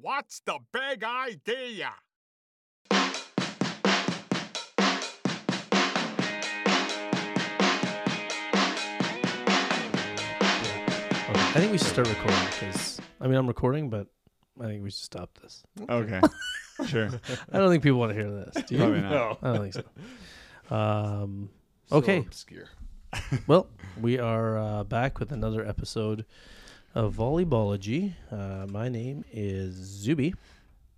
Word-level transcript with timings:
What's 0.00 0.38
the 0.46 0.60
big 0.72 1.02
idea? 1.02 1.90
I 11.50 11.52
think 11.56 11.72
we 11.72 11.78
should 11.78 11.88
start 11.88 12.06
recording 12.06 12.36
because 12.44 13.00
I 13.20 13.26
mean 13.26 13.34
I'm 13.34 13.48
recording, 13.48 13.90
but 13.90 14.06
I 14.60 14.66
think 14.66 14.84
we 14.84 14.90
should 14.90 15.00
stop 15.00 15.36
this. 15.42 15.64
Okay. 15.90 16.20
sure. 16.86 17.10
I 17.52 17.58
don't 17.58 17.68
think 17.68 17.82
people 17.82 17.98
want 17.98 18.10
to 18.10 18.14
hear 18.14 18.30
this. 18.30 18.54
Do 18.66 18.74
you? 18.76 18.80
Probably 18.80 19.00
not. 19.00 19.38
I 19.42 19.52
don't 19.52 19.62
think 19.62 19.74
so. 19.74 19.82
Um, 20.76 21.48
okay. 21.90 22.18
obscure. 22.18 22.66
Well, 23.46 23.68
we 23.98 24.18
are 24.18 24.58
uh, 24.58 24.84
back 24.84 25.18
with 25.18 25.32
another 25.32 25.66
episode 25.66 26.26
of 26.94 27.14
Volleyballogy. 27.14 28.14
Uh, 28.30 28.66
my 28.70 28.88
name 28.88 29.24
is 29.32 29.74
Zuby. 29.74 30.34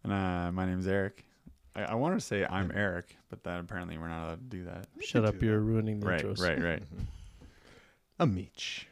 And 0.05 0.13
uh, 0.13 0.51
my 0.53 0.65
name's 0.67 0.87
Erik. 0.87 1.25
I, 1.75 1.83
I 1.83 1.95
wanted 1.95 2.17
to 2.17 2.21
say 2.25 2.45
I'm 2.47 2.71
Erik, 2.75 3.17
but 3.29 3.43
that 3.45 3.61
apparently 3.61 3.99
we're 3.99 4.09
not 4.09 4.27
allowed 4.27 4.51
to 4.51 4.57
do 4.57 4.65
that. 4.65 4.87
Shut 5.01 5.25
up! 5.25 5.41
You're 5.43 5.61
ruining 5.61 6.01
the 6.01 6.07
Right, 6.07 6.25
intros. 6.25 6.41
right, 6.41 6.63
right. 6.63 6.83
A 8.19 8.27
Meach. 8.27 8.85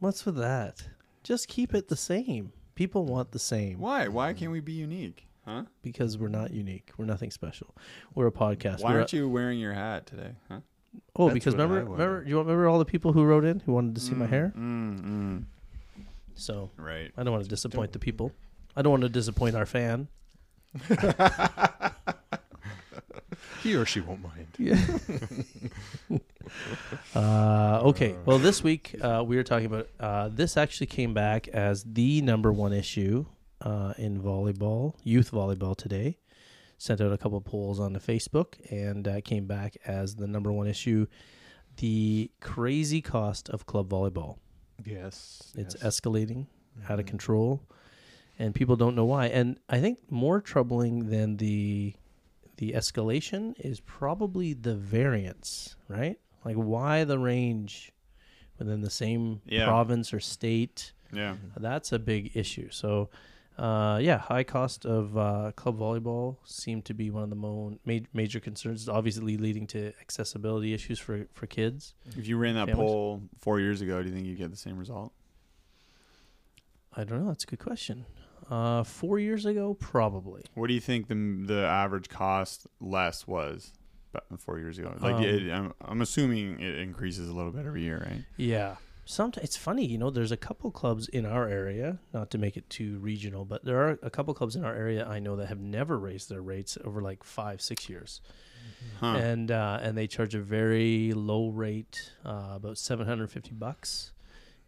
What's 0.00 0.26
with 0.26 0.36
that? 0.36 0.82
Just 1.22 1.48
keep 1.48 1.74
it 1.74 1.88
the 1.88 1.96
same. 1.96 2.52
People 2.74 3.06
want 3.06 3.30
the 3.32 3.38
same 3.38 3.78
Why? 3.78 4.08
Why 4.08 4.32
can't 4.32 4.50
we 4.50 4.60
be 4.60 4.72
unique? 4.72 5.26
Huh? 5.46 5.64
because 5.82 6.16
we're 6.16 6.28
not 6.28 6.52
unique. 6.52 6.90
We're 6.96 7.04
nothing 7.04 7.30
special. 7.30 7.74
We're 8.14 8.28
a 8.28 8.32
podcast. 8.32 8.80
Why 8.82 8.92
We're 8.92 8.98
aren't 9.00 9.12
you 9.12 9.28
wearing 9.28 9.58
your 9.58 9.74
hat 9.74 10.06
today? 10.06 10.32
Huh? 10.50 10.60
Oh, 11.16 11.26
That's 11.28 11.34
because 11.34 11.54
remember, 11.54 11.84
remember, 11.84 12.24
you 12.26 12.38
remember 12.38 12.68
all 12.68 12.78
the 12.78 12.84
people 12.84 13.12
who 13.12 13.24
wrote 13.24 13.44
in 13.44 13.60
who 13.60 13.72
wanted 13.72 13.94
to 13.94 14.00
see 14.00 14.14
my 14.14 14.26
hair. 14.26 14.52
Mm, 14.56 15.00
mm, 15.00 15.44
So 16.34 16.70
right. 16.76 17.12
I 17.16 17.22
don't 17.22 17.32
want 17.32 17.44
to 17.44 17.48
disappoint 17.48 17.92
the 17.92 17.98
people. 17.98 18.32
I 18.76 18.82
don't 18.82 18.90
want 18.90 19.02
to 19.04 19.08
disappoint 19.08 19.54
our 19.54 19.66
fan. 19.66 20.08
He 23.64 23.74
or 23.74 23.86
she 23.86 24.00
won't 24.00 24.22
mind. 24.22 24.46
Yeah. 24.58 24.78
uh, 27.14 27.80
okay. 27.84 28.14
Well, 28.26 28.38
this 28.38 28.62
week 28.62 28.94
uh, 29.00 29.24
we 29.26 29.38
are 29.38 29.42
talking 29.42 29.66
about. 29.66 29.88
Uh, 29.98 30.28
this 30.30 30.58
actually 30.58 30.86
came 30.88 31.14
back 31.14 31.48
as 31.48 31.82
the 31.82 32.20
number 32.20 32.52
one 32.52 32.74
issue 32.74 33.24
uh, 33.62 33.94
in 33.96 34.20
volleyball, 34.20 34.94
youth 35.02 35.30
volleyball 35.32 35.74
today. 35.74 36.18
Sent 36.78 37.00
out 37.00 37.12
a 37.12 37.18
couple 37.18 37.38
of 37.38 37.44
polls 37.44 37.78
on 37.80 37.92
the 37.92 38.00
Facebook, 38.00 38.54
and 38.70 39.06
uh, 39.08 39.20
came 39.22 39.46
back 39.46 39.76
as 39.86 40.16
the 40.16 40.26
number 40.26 40.52
one 40.52 40.66
issue. 40.66 41.06
The 41.76 42.30
crazy 42.40 43.00
cost 43.00 43.48
of 43.48 43.66
club 43.66 43.88
volleyball. 43.88 44.38
Yes. 44.84 45.52
It's 45.56 45.76
yes. 45.80 46.00
escalating 46.00 46.46
out 46.88 46.98
of 46.98 47.06
Mhm. 47.06 47.08
control, 47.08 47.62
and 48.38 48.54
people 48.54 48.76
don't 48.76 48.94
know 48.94 49.04
why. 49.04 49.26
And 49.26 49.58
I 49.68 49.80
think 49.80 49.98
more 50.10 50.40
troubling 50.40 51.08
than 51.10 51.36
the 51.38 51.94
the 52.56 52.70
escalation 52.72 53.54
is 53.58 53.80
probably 53.80 54.52
the 54.52 54.76
variance, 54.76 55.74
right? 55.88 56.20
Like 56.44 56.54
why 56.54 57.02
the 57.02 57.18
range 57.18 57.90
within 58.60 58.80
the 58.80 58.90
same 58.90 59.40
Yeah. 59.44 59.64
province 59.64 60.14
or 60.14 60.20
state. 60.20 60.92
Yeah. 61.12 61.34
That's 61.56 61.90
a 61.90 61.98
big 61.98 62.30
issue. 62.36 62.68
So, 62.70 63.10
uh, 63.58 63.98
yeah, 64.02 64.18
high 64.18 64.42
cost 64.44 64.84
of 64.84 65.16
uh, 65.16 65.52
club 65.54 65.78
volleyball 65.78 66.36
seemed 66.44 66.84
to 66.86 66.94
be 66.94 67.10
one 67.10 67.22
of 67.22 67.30
the 67.30 67.36
mo- 67.36 67.78
ma- 67.84 67.98
major 68.12 68.40
concerns, 68.40 68.88
obviously 68.88 69.36
leading 69.36 69.66
to 69.68 69.92
accessibility 70.00 70.74
issues 70.74 70.98
for, 70.98 71.26
for 71.32 71.46
kids. 71.46 71.94
If 72.16 72.26
you 72.26 72.36
ran 72.36 72.54
that 72.54 72.66
Families? 72.66 72.76
poll 72.90 73.22
four 73.38 73.60
years 73.60 73.80
ago, 73.80 74.02
do 74.02 74.08
you 74.08 74.14
think 74.14 74.26
you'd 74.26 74.38
get 74.38 74.50
the 74.50 74.56
same 74.56 74.76
result? 74.78 75.12
I 76.96 77.04
don't 77.04 77.22
know. 77.22 77.28
That's 77.28 77.44
a 77.44 77.46
good 77.46 77.58
question. 77.60 78.06
Uh, 78.50 78.82
four 78.84 79.18
years 79.18 79.46
ago, 79.46 79.74
probably. 79.74 80.42
What 80.54 80.66
do 80.68 80.74
you 80.74 80.80
think 80.80 81.08
the 81.08 81.14
the 81.14 81.64
average 81.66 82.08
cost 82.08 82.66
less 82.80 83.26
was 83.26 83.72
about 84.12 84.40
four 84.40 84.58
years 84.58 84.78
ago? 84.78 84.94
Like, 85.00 85.14
Um, 85.16 85.22
it, 85.24 85.50
I'm, 85.50 85.72
I'm 85.80 86.02
assuming 86.02 86.60
it 86.60 86.78
increases 86.78 87.28
a 87.28 87.32
little 87.32 87.52
bit 87.52 87.64
every 87.66 87.82
year, 87.82 88.04
right? 88.06 88.24
Yeah. 88.36 88.76
Sometimes 89.06 89.44
it's 89.44 89.56
funny, 89.56 89.84
you 89.84 89.98
know, 89.98 90.10
there's 90.10 90.32
a 90.32 90.36
couple 90.36 90.70
clubs 90.70 91.08
in 91.08 91.26
our 91.26 91.46
area, 91.46 91.98
not 92.12 92.30
to 92.30 92.38
make 92.38 92.56
it 92.56 92.68
too 92.70 92.98
regional, 92.98 93.44
but 93.44 93.64
there 93.64 93.78
are 93.78 93.98
a 94.02 94.10
couple 94.10 94.32
clubs 94.32 94.56
in 94.56 94.64
our 94.64 94.74
area 94.74 95.06
I 95.06 95.18
know 95.18 95.36
that 95.36 95.46
have 95.46 95.60
never 95.60 95.98
raised 95.98 96.30
their 96.30 96.40
rates 96.40 96.78
over 96.84 97.02
like 97.02 97.22
five, 97.22 97.60
six 97.60 97.88
years. 97.88 98.20
Huh. 99.00 99.16
And 99.16 99.50
uh, 99.50 99.78
and 99.82 99.96
they 99.96 100.06
charge 100.06 100.34
a 100.34 100.40
very 100.40 101.12
low 101.12 101.48
rate, 101.48 102.12
uh, 102.24 102.52
about 102.54 102.78
seven 102.78 103.06
hundred 103.06 103.30
fifty 103.30 103.52
bucks. 103.52 104.12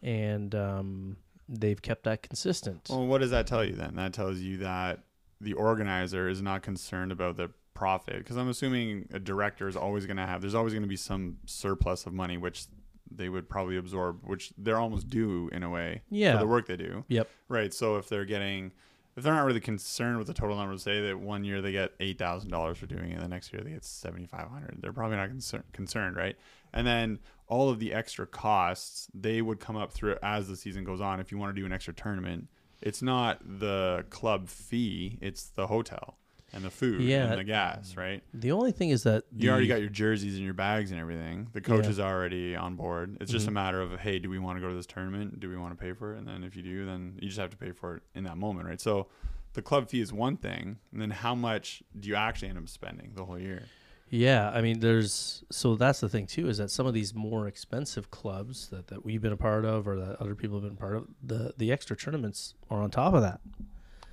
And 0.03 0.55
um, 0.55 1.17
they've 1.49 1.81
kept 1.81 2.05
that 2.05 2.23
consistent. 2.23 2.89
Well, 2.91 3.07
what 3.07 3.21
does 3.21 3.31
that 3.31 3.47
tell 3.47 3.65
you 3.65 3.75
then? 3.75 3.97
That 3.97 4.13
tells 4.13 4.39
you 4.39 4.59
that 4.59 5.01
the 5.41 5.55
organizer 5.55 6.29
is 6.29 6.43
not 6.43 6.63
concerned 6.63 7.13
about 7.13 7.37
the 7.37 7.51
profit 7.75 8.19
because 8.19 8.37
I'm 8.37 8.49
assuming 8.49 9.07
a 9.13 9.19
director 9.19 9.69
is 9.69 9.77
always 9.77 10.07
going 10.07 10.17
to 10.17 10.25
have 10.27 10.41
there's 10.41 10.55
always 10.55 10.73
going 10.73 10.83
to 10.83 10.89
be 10.89 10.97
some 10.97 11.37
surplus 11.45 12.07
of 12.07 12.15
money 12.15 12.39
which 12.39 12.65
they 13.11 13.29
would 13.29 13.49
probably 13.49 13.77
absorb, 13.77 14.21
which 14.25 14.53
they're 14.59 14.79
almost 14.79 15.09
due 15.09 15.49
in 15.53 15.63
a 15.63 15.71
way 15.71 16.03
Yeah. 16.11 16.33
for 16.35 16.39
the 16.41 16.47
work 16.47 16.67
they 16.67 16.77
do. 16.77 17.05
Yep. 17.09 17.29
Right. 17.49 17.73
So 17.75 17.97
if 17.97 18.09
they're 18.09 18.25
getting 18.25 18.73
if 19.17 19.23
they're 19.25 19.33
not 19.33 19.47
really 19.47 19.61
concerned 19.61 20.19
with 20.19 20.27
the 20.27 20.35
total 20.35 20.57
number, 20.59 20.77
say 20.77 21.01
that 21.07 21.19
one 21.19 21.43
year 21.43 21.63
they 21.63 21.73
get 21.73 21.93
eight 22.01 22.19
thousand 22.19 22.51
dollars 22.51 22.77
for 22.79 22.87
doing 22.87 23.13
it, 23.13 23.21
the 23.21 23.29
next 23.29 23.51
year 23.53 23.63
they 23.63 23.71
get 23.71 23.85
seventy 23.85 24.27
five 24.27 24.49
hundred. 24.49 24.79
They're 24.83 24.93
probably 24.93 25.17
not 25.17 25.29
concern- 25.31 25.65
concerned, 25.73 26.17
right? 26.17 26.37
And 26.75 26.87
then 26.87 27.21
all 27.49 27.71
of 27.71 27.79
the 27.79 27.95
extra 27.95 28.27
costs 28.27 29.09
they 29.15 29.41
would 29.41 29.59
come 29.61 29.77
up 29.77 29.93
through 29.93 30.17
as 30.23 30.49
the 30.49 30.57
season 30.57 30.85
goes 30.85 31.01
on. 31.01 31.21
If 31.21 31.33
you 31.33 31.39
want 31.39 31.55
to 31.57 31.61
do 31.61 31.65
an 31.65 31.73
extra 31.73 31.95
tournament, 31.95 32.49
it's 32.83 33.01
not 33.01 33.41
the 33.61 34.05
club 34.11 34.49
fee; 34.49 35.17
it's 35.23 35.45
the 35.45 35.69
hotel 35.69 36.19
and 36.57 36.65
the 36.65 36.71
food 36.71 37.03
Yeah. 37.03 37.31
and 37.31 37.39
the 37.39 37.45
gas, 37.45 37.97
right? 37.97 38.23
The 38.35 38.51
only 38.53 38.73
thing 38.73 38.91
is 38.91 39.05
that 39.05 39.25
You 39.37 39.51
already 39.51 39.69
got 39.69 39.81
your 39.81 39.91
jerseys 39.91 40.35
and 40.37 40.45
your 40.45 40.55
bags 40.55 40.91
and 40.91 40.99
everything. 41.01 41.49
The 41.53 41.61
coach 41.61 41.85
Yeah. 41.85 41.91
is 41.91 42.01
already 42.01 42.57
on 42.57 42.75
board. 42.75 43.17
It's 43.21 43.31
just 43.31 43.45
Mhm. 43.47 43.51
a 43.51 43.53
matter 43.53 43.81
of 43.81 44.01
hey, 44.01 44.19
do 44.19 44.29
we 44.31 44.39
want 44.39 44.57
to 44.57 44.61
go 44.61 44.69
to 44.69 44.75
this 44.75 44.87
tournament? 44.87 45.39
Do 45.39 45.49
we 45.49 45.57
want 45.57 45.79
to 45.79 45.81
pay 45.85 45.93
for 45.93 46.15
it? 46.15 46.19
And 46.19 46.27
then 46.27 46.43
if 46.43 46.57
you 46.57 46.63
do, 46.63 46.85
then 46.87 47.19
you 47.21 47.29
just 47.29 47.39
have 47.39 47.51
to 47.51 47.57
pay 47.57 47.71
for 47.73 47.97
it 47.97 48.03
in 48.15 48.25
that 48.25 48.37
moment, 48.39 48.67
right? 48.67 48.81
So 48.81 49.07
the 49.53 49.63
club 49.63 49.89
fee 49.89 50.01
is 50.01 50.13
one 50.13 50.37
thing, 50.37 50.79
and 50.93 51.01
then 51.01 51.11
how 51.11 51.35
much 51.35 51.83
do 51.99 52.09
you 52.09 52.15
actually 52.17 52.49
end 52.49 52.59
up 52.59 52.69
spending 52.69 53.13
the 53.15 53.25
whole 53.25 53.39
year? 53.39 53.63
Yeah, 54.09 54.51
I 54.51 54.61
mean, 54.63 54.79
there's 54.81 55.43
so 55.51 55.75
that's 55.75 55.99
the 56.01 56.09
thing 56.09 56.27
too 56.27 56.49
is 56.49 56.59
that 56.59 56.71
some 56.71 56.87
of 56.87 56.95
these 56.95 57.13
more 57.15 57.49
expensive 57.49 58.11
clubs 58.13 58.69
that, 58.69 58.87
that 58.87 59.05
we've 59.05 59.21
been 59.21 59.33
a 59.33 59.37
part 59.37 59.65
of 59.65 59.89
or 59.89 59.97
that 59.99 60.21
other 60.21 60.35
people 60.37 60.57
have 60.61 60.69
been 60.69 60.77
part 60.77 60.95
of, 60.95 61.09
the 61.23 61.55
the 61.59 61.73
extra 61.73 61.97
tournaments 61.97 62.55
are 62.71 62.81
on 62.83 62.91
top 62.91 63.15
of 63.15 63.23
that. 63.23 63.41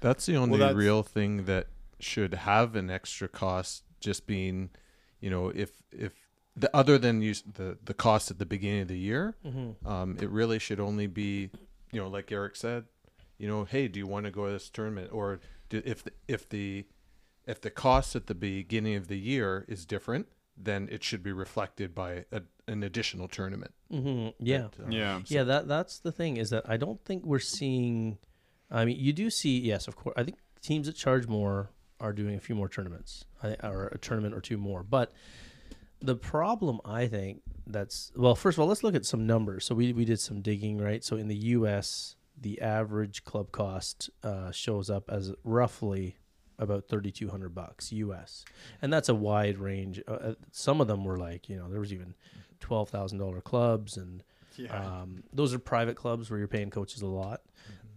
That's 0.02 0.26
the 0.26 0.36
only 0.36 0.58
that's- 0.58 0.76
real 0.76 1.04
thing 1.04 1.46
that 1.46 1.68
should 2.04 2.34
have 2.34 2.76
an 2.76 2.90
extra 2.90 3.28
cost. 3.28 3.84
Just 4.00 4.28
being, 4.28 4.70
you 5.22 5.30
know, 5.30 5.50
if 5.50 5.72
if 5.92 6.14
the 6.56 6.70
other 6.76 6.98
than 6.98 7.22
use 7.22 7.42
the 7.54 7.78
the 7.84 7.94
cost 7.94 8.30
at 8.32 8.38
the 8.40 8.46
beginning 8.46 8.82
of 8.82 8.88
the 8.90 8.98
year, 9.00 9.36
Mm-hmm. 9.46 9.88
um, 9.88 10.18
it 10.22 10.30
really 10.30 10.60
should 10.60 10.80
only 10.80 11.08
be, 11.08 11.50
you 11.92 12.00
know, 12.02 12.08
like 12.10 12.32
Erik 12.32 12.56
said, 12.56 12.86
you 13.38 13.48
know, 13.48 13.64
hey, 13.64 13.88
do 13.88 14.00
you 14.00 14.06
want 14.08 14.26
to 14.26 14.32
go 14.32 14.46
to 14.48 14.52
this 14.54 14.70
tournament, 14.70 15.10
or 15.14 15.40
do, 15.70 15.82
if 15.86 16.04
the, 16.04 16.12
if 16.28 16.48
the 16.50 16.86
if 17.46 17.60
the 17.62 17.70
cost 17.70 18.16
at 18.16 18.28
the 18.28 18.36
beginning 18.36 18.96
of 18.96 19.08
the 19.08 19.18
year 19.18 19.66
is 19.68 19.86
different, 19.86 20.28
then 20.58 20.88
it 20.92 21.04
should 21.04 21.24
be 21.24 21.32
reflected 21.32 21.94
by 21.96 22.26
a, 22.32 22.42
an 22.68 22.84
additional 22.84 23.28
tournament. 23.28 23.74
Mm-hmm. 23.92 24.30
Yeah, 24.46 24.68
That, 24.78 24.84
uh, 24.86 24.90
Yeah, 24.90 25.22
yeah. 25.28 25.44
That 25.44 25.68
that's 25.68 26.00
the 26.00 26.12
thing 26.12 26.38
is 26.38 26.50
that 26.52 26.64
I 26.70 26.78
don't 26.78 27.04
think 27.06 27.26
we're 27.26 27.40
seeing. 27.40 28.18
I 28.70 28.86
mean, 28.86 28.98
you 29.00 29.14
do 29.14 29.30
see 29.30 29.60
yes, 29.60 29.88
of 29.88 29.96
course. 29.96 30.14
I 30.18 30.24
think 30.24 30.38
teams 30.62 30.88
that 30.88 30.96
charge 30.96 31.28
more 31.28 31.70
are 32.04 32.14
doing 32.14 32.36
a 32.36 32.40
few 32.40 32.54
more 32.54 32.70
tournaments, 32.70 33.26
or 33.64 33.88
a 33.88 33.98
tournament 33.98 34.36
or 34.36 34.42
two 34.42 34.58
more. 34.58 34.84
But 34.84 35.12
the 36.02 36.16
problem, 36.16 36.82
I 36.86 37.08
think, 37.08 37.42
that's 37.66 38.12
well. 38.16 38.36
First 38.36 38.58
of 38.58 38.62
all, 38.62 38.68
let's 38.68 38.84
look 38.84 38.94
at 38.94 39.06
some 39.06 39.26
numbers. 39.26 39.66
So 39.66 39.74
we 39.74 39.94
we 39.94 40.06
did 40.06 40.20
some 40.20 40.42
digging, 40.42 40.78
right? 40.78 41.04
So 41.04 41.16
in 41.16 41.30
the 41.30 41.36
U.S., 41.58 42.16
the 42.40 42.62
average 42.62 43.24
club 43.24 43.52
cost 43.52 44.10
uh, 44.22 44.52
shows 44.52 44.90
up 44.90 45.10
as 45.10 45.32
roughly 45.46 46.18
about 46.60 46.88
thirty 46.88 47.10
two 47.12 47.30
hundred 47.30 47.56
bucks 47.56 47.92
U.S. 47.94 48.44
and 48.82 48.92
that's 48.92 49.10
a 49.10 49.16
wide 49.16 49.58
range. 49.58 50.02
Uh, 50.08 50.12
Uh, 50.14 50.34
some 50.52 50.82
of 50.82 50.88
them 50.88 51.06
were 51.06 51.18
like 51.18 51.48
you 51.50 51.56
know 51.56 51.70
there 51.70 51.80
was 51.80 51.94
even 51.94 52.16
twelve 52.60 52.90
thousand 52.90 53.20
dollar 53.20 53.42
clubs 53.42 53.98
and 53.98 54.24
yeah. 54.58 54.76
um, 55.02 55.24
those 55.34 55.54
are 55.54 55.60
private 55.60 55.96
clubs 55.96 56.30
where 56.30 56.38
you're 56.38 56.48
paying 56.50 56.70
coaches 56.70 57.02
a 57.02 57.08
lot. 57.08 57.42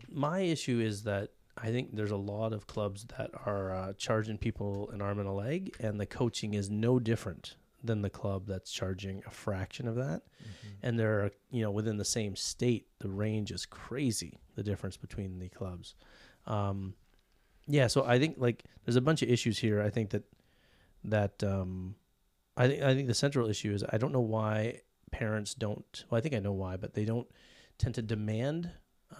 My 0.09 0.41
issue 0.41 0.81
is 0.81 1.02
that 1.02 1.31
I 1.56 1.70
think 1.70 1.97
there's 1.97 2.11
a 2.11 2.17
lot 2.17 2.53
of 2.53 2.67
clubs 2.67 3.06
that 3.17 3.31
are 3.47 3.75
uh, 3.75 3.93
charging 3.94 4.38
people 4.38 4.91
an 4.91 5.00
arm 5.00 5.19
and 5.19 5.29
a 5.29 5.32
leg, 5.32 5.75
and 5.81 5.99
the 5.99 6.06
coaching 6.06 6.55
is 6.55 6.70
no 6.70 6.99
different 6.99 7.56
than 7.82 8.03
the 8.03 8.11
club 8.11 8.47
that's 8.47 8.73
charging 8.73 9.23
a 9.26 9.31
fraction 9.31 9.87
of 9.87 9.94
that. 9.97 10.23
And 10.82 10.99
they're 10.99 11.31
you 11.50 11.62
know 11.62 11.70
within 11.70 11.97
the 11.97 12.05
same 12.05 12.37
state, 12.37 12.87
the 12.99 13.08
range 13.08 13.50
is 13.50 13.64
crazy. 13.64 14.38
The 14.55 14.62
difference 14.62 14.97
between 14.97 15.38
the 15.38 15.49
clubs. 15.49 15.94
Um, 16.47 16.94
yeah, 17.67 17.87
so 17.87 18.05
I 18.05 18.19
think 18.19 18.37
like 18.38 18.64
there's 18.85 18.97
a 18.97 19.00
bunch 19.00 19.23
of 19.23 19.31
issues 19.31 19.59
here. 19.59 19.81
I 19.81 19.91
think 19.91 20.11
that 20.11 20.25
that 21.05 21.43
um, 21.43 21.94
I 22.56 22.69
think 22.69 22.82
I 22.82 22.94
think 22.94 23.09
the 23.09 23.14
central 23.14 23.49
issue 23.49 23.73
is 23.73 23.85
I 23.91 23.99
don't 23.99 24.12
know 24.12 24.20
why 24.20 24.81
parents 25.11 25.55
don't. 25.55 26.05
Well, 26.11 26.19
I 26.19 26.20
think 26.20 26.35
I 26.35 26.38
know 26.38 26.52
why, 26.52 26.76
but 26.76 26.94
they 26.94 27.05
don't 27.05 27.29
tend 27.79 27.94
to 27.97 28.02
demand 28.02 28.70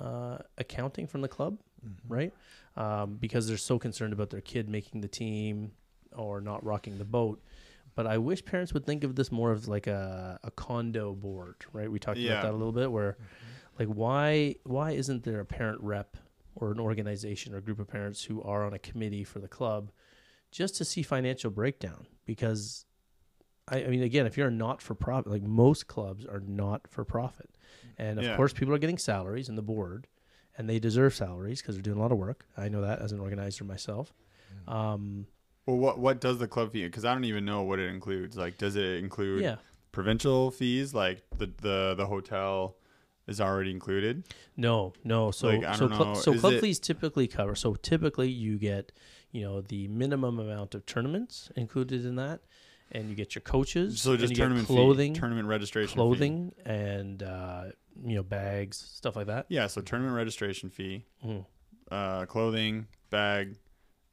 uh, 0.01 0.39
accounting 0.59 1.07
from 1.07 1.21
the 1.21 1.29
club, 1.29 1.59
Mm-hmm. 1.87 2.13
right? 2.13 2.33
Um, 2.77 3.17
because 3.17 3.47
they're 3.47 3.57
so 3.59 3.79
concerned 3.79 4.13
about 4.13 4.31
their 4.31 4.41
kid 4.41 4.69
making 4.69 5.03
the 5.03 5.09
team 5.09 5.73
or 6.15 6.41
not 6.41 6.65
rocking 6.65 6.99
the 6.99 7.05
boat. 7.05 7.41
But 7.95 8.07
I 8.07 8.19
wish 8.19 8.45
parents 8.45 8.75
would 8.75 8.85
think 8.85 9.05
of 9.05 9.15
this 9.15 9.31
more 9.31 9.53
of 9.53 9.69
like 9.69 9.87
a, 9.87 10.39
a 10.43 10.51
condo 10.51 11.15
board, 11.15 11.57
right? 11.73 11.91
We 11.91 11.99
talked 11.99 12.19
Yeah. 12.19 12.33
about 12.33 12.43
that 12.43 12.51
a 12.53 12.57
little 12.59 12.73
bit. 12.73 12.91
Where, 12.91 13.17
like, 13.79 13.89
why 13.89 14.57
why 14.65 14.93
isn't 14.93 15.23
there 15.25 15.41
a 15.41 15.45
parent 15.45 15.81
rep 15.83 16.17
or 16.57 16.73
an 16.73 16.81
organization 16.81 17.55
or 17.55 17.61
group 17.61 17.79
of 17.79 17.87
parents 17.89 18.25
who 18.25 18.43
are 18.43 18.65
on 18.65 18.73
a 18.75 18.79
committee 18.79 19.23
for 19.25 19.39
the 19.39 19.49
club, 19.49 19.91
just 20.51 20.75
to 20.77 20.85
see 20.85 21.03
financial 21.03 21.51
breakdown? 21.51 22.07
Because, 22.25 22.86
I, 23.69 23.85
I 23.85 23.87
mean, 23.89 24.03
again, 24.03 24.27
if 24.27 24.37
you're 24.37 24.51
not 24.51 24.81
for 24.81 24.95
profit, 24.95 25.31
like 25.33 25.43
most 25.43 25.87
clubs 25.89 26.25
are 26.25 26.41
not 26.41 26.87
for 26.89 27.05
profit, 27.05 27.51
and 27.99 28.19
of 28.19 28.25
Yeah. 28.25 28.37
course, 28.37 28.53
people 28.53 28.73
are 28.75 28.79
getting 28.79 28.99
salaries 28.99 29.49
in 29.49 29.57
the 29.57 29.63
board, 29.63 30.07
and 30.57 30.69
they 30.71 30.79
deserve 30.79 31.15
salaries 31.15 31.61
because 31.63 31.75
they're 31.75 31.83
doing 31.83 31.99
a 31.99 32.01
lot 32.01 32.13
of 32.13 32.19
work. 32.19 32.47
I 32.57 32.69
know 32.69 32.81
that 32.83 33.01
as 33.01 33.13
an 33.13 33.21
organizer 33.21 33.65
myself. 33.65 34.15
Um, 34.69 35.27
Well, 35.67 35.79
what 35.79 35.99
what 35.99 36.21
does 36.21 36.39
the 36.39 36.47
club 36.49 36.73
fee? 36.73 36.85
Because 36.85 37.05
I 37.05 37.13
don't 37.13 37.25
even 37.25 37.45
know 37.45 37.63
what 37.63 37.79
it 37.81 37.91
includes. 37.91 38.37
Like, 38.37 38.57
does 38.59 38.77
it 38.77 38.99
include 38.99 39.43
yeah. 39.43 39.57
provincial 39.93 40.51
fees? 40.53 40.95
Like 40.95 41.23
the 41.37 41.47
the 41.61 41.95
the 41.97 42.07
hotel 42.07 42.77
is 43.27 43.41
already 43.41 43.73
included. 43.73 44.23
No, 44.57 44.93
no. 45.03 45.33
So 45.33 45.49
Like, 45.49 45.65
I 45.65 45.75
so 45.75 45.89
cl- 45.89 46.05
know, 46.05 46.15
so 46.15 46.33
is 46.35 46.41
club 46.41 46.53
it- 46.55 46.61
fees 46.61 46.79
typically 46.79 47.27
cover. 47.27 47.57
So 47.57 47.75
typically 47.75 48.29
you 48.31 48.57
get, 48.59 48.93
you 49.33 49.43
know, 49.45 49.61
the 49.61 49.89
minimum 49.89 50.39
amount 50.39 50.77
of 50.77 50.87
tournaments 50.87 51.51
included 51.57 52.05
in 52.07 52.15
that, 52.15 52.43
and 52.93 53.09
you 53.09 53.15
get 53.15 53.35
your 53.35 53.43
coaches. 53.43 54.01
So 54.01 54.17
just 54.17 54.35
tournament 54.35 54.67
clothing, 54.67 55.15
fee, 55.15 55.21
tournament 55.21 55.49
registration, 55.49 55.91
fee. 55.91 55.95
clothing, 55.97 56.53
and 56.65 57.23
uh, 57.23 57.65
you 58.05 58.17
know 58.17 58.23
bags, 58.23 58.77
stuff 58.77 59.17
like 59.17 59.27
that. 59.27 59.47
Yeah, 59.49 59.67
so 59.67 59.81
tournament 59.81 60.15
registration 60.17 60.71
fee, 60.71 61.05
Mhm. 61.25 61.45
uh, 61.91 62.27
clothing, 62.27 62.87
bag, 63.11 63.57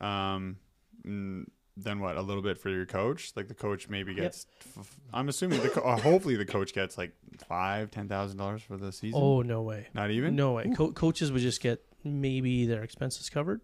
um, 0.02 0.58
mm, 1.06 1.46
then 1.76 2.00
what? 2.00 2.18
A 2.18 2.22
little 2.22 2.44
bit 2.44 2.58
for 2.60 2.70
your 2.70 2.86
coach. 2.86 3.32
Like 3.36 3.48
the 3.48 3.56
coach 3.56 3.90
maybe 3.90 4.14
gets. 4.14 4.46
F- 4.78 4.96
I'm 5.14 5.28
assuming 5.30 5.62
the 5.62 5.70
co- 5.70 5.82
uh, 5.82 6.00
hopefully 6.00 6.36
the 6.36 6.46
coach 6.46 6.74
gets 6.74 6.98
like 6.98 7.14
five, 7.48 7.90
ten 7.92 8.08
thousand 8.08 8.38
dollars 8.38 8.62
for 8.62 8.78
the 8.78 8.92
season. 8.92 9.20
Oh 9.22 9.42
no 9.42 9.62
way, 9.64 9.88
not 9.94 10.12
even. 10.12 10.36
no 10.36 10.54
way. 10.54 10.72
Co- 10.76 10.92
coaches 10.92 11.32
would 11.32 11.42
just 11.42 11.62
get 11.62 11.84
maybe 12.04 12.66
their 12.68 12.84
expenses 12.84 13.30
covered, 13.30 13.62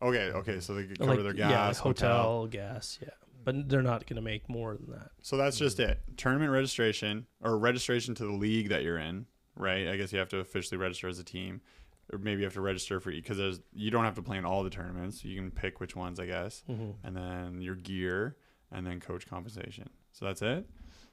Okay, 0.00 0.32
okay, 0.32 0.58
so 0.60 0.74
they 0.74 0.84
could 0.84 0.98
cover 0.98 1.14
like 1.14 1.22
their 1.22 1.34
yeah, 1.36 1.48
gas, 1.50 1.76
like 1.76 1.82
hotel. 1.82 2.22
hotel, 2.22 2.46
gas, 2.48 2.98
yeah. 3.00 3.08
But 3.44 3.68
they're 3.68 3.82
not 3.82 4.06
going 4.06 4.16
to 4.16 4.22
make 4.22 4.48
more 4.48 4.76
than 4.76 4.90
that. 4.90 5.10
So 5.22 5.36
that's 5.36 5.58
just 5.58 5.80
it. 5.80 6.00
Tournament 6.16 6.50
registration 6.52 7.26
or 7.40 7.58
registration 7.58 8.14
to 8.16 8.24
the 8.24 8.32
league 8.32 8.68
that 8.68 8.82
you're 8.82 8.98
in, 8.98 9.26
right? 9.56 9.88
I 9.88 9.96
guess 9.96 10.12
you 10.12 10.18
have 10.18 10.28
to 10.30 10.38
officially 10.38 10.78
register 10.78 11.08
as 11.08 11.18
a 11.18 11.24
team, 11.24 11.60
or 12.12 12.18
maybe 12.18 12.40
you 12.40 12.44
have 12.44 12.54
to 12.54 12.60
register 12.60 13.00
for 13.00 13.10
because 13.10 13.38
there's 13.38 13.60
you 13.72 13.90
don't 13.90 14.04
have 14.04 14.14
to 14.16 14.22
play 14.22 14.36
in 14.38 14.44
all 14.44 14.62
the 14.62 14.70
tournaments. 14.70 15.24
You 15.24 15.36
can 15.36 15.50
pick 15.50 15.80
which 15.80 15.94
ones, 15.96 16.18
I 16.20 16.26
guess, 16.26 16.62
Mhm. 16.68 16.94
and 17.04 17.16
then 17.16 17.60
your 17.62 17.74
gear, 17.76 18.36
and 18.70 18.86
then 18.86 19.00
coach 19.00 19.26
compensation. 19.26 19.88
So 20.12 20.24
that's 20.26 20.42
it. 20.42 20.68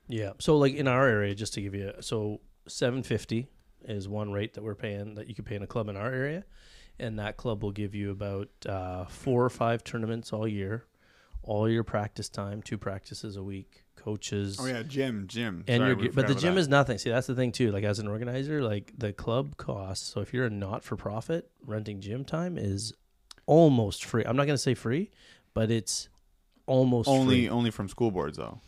Yeah. 0.07 0.33
So 0.39 0.57
like 0.57 0.73
in 0.73 0.87
our 0.87 1.07
area, 1.07 1.35
just 1.35 1.53
to 1.55 1.61
give 1.61 1.75
you, 1.75 1.93
so 2.01 2.41
seven 2.67 3.03
fifty 3.03 3.47
is 3.85 4.07
one 4.09 4.31
rate 4.31 4.53
that 4.55 4.63
we're 4.63 4.75
paying 4.75 5.15
that 5.15 5.27
you 5.27 5.35
could 5.35 5.45
pay 5.45 5.55
in 5.55 5.63
a 5.63 5.67
club 5.67 5.87
in 5.87 5.95
our 5.95 6.11
area, 6.11 6.43
and 6.99 7.17
that 7.19 7.37
club 7.37 7.63
will 7.63 7.71
give 7.71 7.95
you 7.95 8.11
about 8.11 8.49
uh, 8.65 9.05
four 9.05 9.43
or 9.45 9.49
five 9.49 9.83
tournaments 9.83 10.33
all 10.33 10.47
year, 10.47 10.83
all 11.49 11.67
your 11.67 11.83
practice 11.83 12.29
time, 12.29 12.61
two 12.61 12.77
practices 12.77 13.35
a 13.35 13.41
week, 13.43 13.83
coaches. 13.95 14.57
Oh 14.61 14.65
yeah, 14.67 14.83
gym, 14.83 15.25
gym. 15.27 15.63
And 15.67 15.81
Sorry, 15.81 16.03
your, 16.03 16.11
but 16.13 16.27
the 16.27 16.35
gym 16.35 16.53
about 16.53 16.59
is 16.59 16.67
nothing. 16.67 16.97
See, 16.99 17.09
that's 17.09 17.27
the 17.27 17.35
thing 17.35 17.51
too. 17.51 17.71
Like 17.71 17.83
as 17.83 17.97
an 17.99 18.07
organizer, 18.07 18.61
like 18.61 18.93
the 18.97 19.11
club 19.13 19.57
costs. 19.57 20.07
So 20.13 20.21
if 20.21 20.33
you're 20.33 20.45
a 20.45 20.49
not 20.49 20.83
for 20.83 20.95
profit, 20.95 21.49
renting 21.65 22.01
gym 22.01 22.23
time 22.23 22.57
is 22.57 22.93
almost 23.47 24.05
free. 24.05 24.23
I'm 24.25 24.35
not 24.37 24.45
going 24.45 24.53
to 24.55 24.61
say 24.69 24.75
free, 24.75 25.09
but 25.55 25.71
it's 25.71 26.07
almost 26.67 27.09
only 27.09 27.47
free. 27.47 27.49
only 27.49 27.71
from 27.71 27.89
school 27.89 28.11
boards 28.11 28.37
though. 28.37 28.59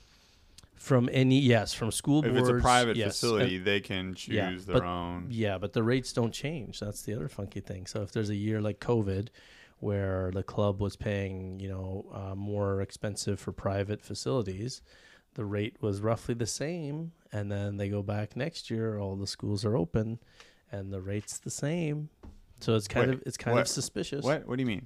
from 0.76 1.08
any 1.14 1.38
yes 1.40 1.76
from 1.76 1.92
school 1.92 2.24
boards. 2.24 2.36
If 2.36 2.42
it's 2.42 2.50
a 2.50 2.62
private 2.62 2.98
yes. 2.98 3.10
facility, 3.20 3.60
they 3.60 3.80
can 3.80 4.16
choose 4.16 4.34
Yeah, 4.36 4.52
their 4.66 4.82
but- 4.82 4.84
own. 4.84 5.28
Yeah, 5.30 5.60
but 5.60 5.74
the 5.74 5.84
rates 5.84 6.12
don't 6.14 6.34
change. 6.34 6.80
That's 6.80 7.04
the 7.04 7.14
other 7.14 7.28
funky 7.30 7.60
thing. 7.60 7.86
So 7.86 8.02
if 8.02 8.12
there's 8.12 8.32
a 8.32 8.36
year 8.36 8.60
like 8.60 8.80
COVID 8.80 9.28
where 9.82 10.30
the 10.32 10.44
club 10.44 10.80
was 10.80 10.96
paying, 10.96 11.60
you 11.60 11.68
know, 11.68 12.06
uh, 12.14 12.36
more 12.36 12.82
expensive 12.82 13.40
for 13.40 13.52
private 13.52 14.02
facilities, 14.02 14.82
the 15.34 15.44
rate 15.44 15.76
was 15.82 16.02
roughly 16.02 16.36
the 16.36 16.48
same. 16.48 17.12
And 17.34 17.52
then 17.52 17.78
they 17.78 17.90
go 17.90 18.04
back 18.04 18.36
next 18.36 18.70
year, 18.70 19.00
all 19.00 19.16
the 19.16 19.28
schools 19.28 19.66
are 19.66 19.76
open, 19.76 20.20
and 20.72 20.94
the 20.94 21.02
rate's 21.02 21.40
the 21.40 21.50
same. 21.50 22.10
So 22.60 22.76
it's 22.76 22.88
kind 22.88 23.08
Wait, 23.08 23.16
of 23.16 23.24
it's 23.26 23.38
kind 23.38 23.56
what? 23.56 23.62
of 23.62 23.68
suspicious. 23.68 24.24
What? 24.24 24.48
What 24.48 24.58
do 24.58 24.62
you 24.62 24.68
mean? 24.68 24.86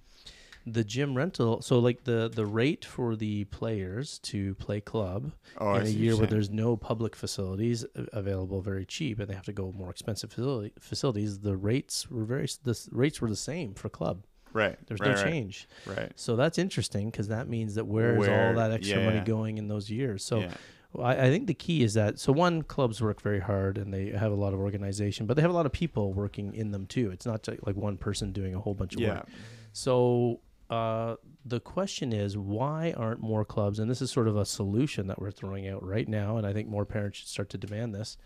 The 0.67 0.83
gym 0.83 1.13
rental, 1.13 1.61
so 1.61 1.77
like 1.77 2.05
the 2.05 2.31
the 2.33 2.45
rate 2.45 2.85
for 2.85 3.15
the 3.15 3.43
players 3.45 4.17
to 4.19 4.55
play 4.55 4.81
club 4.81 5.31
Oh, 5.59 5.75
in 5.75 5.85
a 5.85 5.89
year 5.89 6.15
where 6.17 6.25
there's 6.25 6.49
no 6.49 6.75
public 6.75 7.15
facilities 7.15 7.85
available 8.13 8.61
very 8.61 8.83
cheap 8.85 9.19
and 9.19 9.29
they 9.29 9.35
have 9.35 9.45
to 9.45 9.53
go 9.53 9.71
more 9.77 9.91
expensive 9.91 10.31
facility, 10.31 10.73
facilities 10.79 11.39
the 11.39 11.55
rates 11.55 12.09
were 12.09 12.23
very 12.23 12.47
the 12.63 12.79
rates 12.91 13.21
were 13.21 13.29
the 13.29 13.35
same 13.35 13.75
for 13.75 13.89
club 13.89 14.23
right. 14.55 14.77
there's 14.87 14.99
right, 14.99 15.09
no 15.11 15.15
right, 15.15 15.25
change 15.25 15.67
Right. 15.85 16.11
so 16.15 16.35
that's 16.35 16.57
interesting 16.57 17.11
because 17.11 17.27
that 17.27 17.47
means 17.47 17.75
that 17.75 17.85
where's 17.85 18.17
Where- 18.19 18.47
all 18.47 18.55
that 18.55 18.71
extra 18.71 19.03
money 19.03 19.17
yeah. 19.17 19.23
going 19.23 19.57
in 19.59 19.67
those 19.67 19.89
years 19.91 20.23
so 20.23 20.39
yeah. 20.39 20.53
I, 20.99 21.27
I 21.27 21.29
think 21.29 21.47
the 21.47 21.53
key 21.53 21.83
is 21.83 21.93
that 21.95 22.19
so 22.19 22.31
one 22.31 22.63
clubs 22.63 23.01
work 23.01 23.21
very 23.21 23.41
hard 23.41 23.77
and 23.77 23.93
they 23.93 24.11
have 24.11 24.31
a 24.31 24.35
lot 24.35 24.53
of 24.53 24.59
organization 24.59 25.25
but 25.27 25.35
they 25.35 25.41
have 25.43 25.51
a 25.51 25.55
lot 25.55 25.65
of 25.65 25.71
people 25.71 26.13
working 26.13 26.55
in 26.55 26.71
them 26.71 26.87
too 26.87 27.11
it's 27.11 27.25
not 27.25 27.47
like 27.65 27.75
one 27.75 27.97
person 27.97 28.31
doing 28.31 28.55
a 28.55 28.59
whole 28.59 28.73
bunch 28.73 28.95
of 28.95 29.01
Yeah. 29.01 29.15
work 29.15 29.27
so 29.73 30.39
uh, 30.69 31.15
the 31.45 31.59
question 31.59 32.11
is, 32.11 32.35
why 32.37 32.91
aren't 32.97 33.21
more 33.21 33.45
clubs? 33.45 33.77
And 33.77 33.87
this 33.87 34.01
is 34.01 34.09
sort 34.09 34.27
of 34.27 34.35
a 34.35 34.45
solution 34.45 35.05
that 35.07 35.21
we're 35.21 35.29
throwing 35.29 35.67
out 35.67 35.83
right 35.85 36.07
now, 36.07 36.37
and 36.37 36.47
I 36.47 36.53
think 36.53 36.67
more 36.67 36.85
parents 36.85 37.19
should 37.19 37.27
start 37.27 37.49
to 37.51 37.57
demand 37.59 37.93
this. 37.93 38.17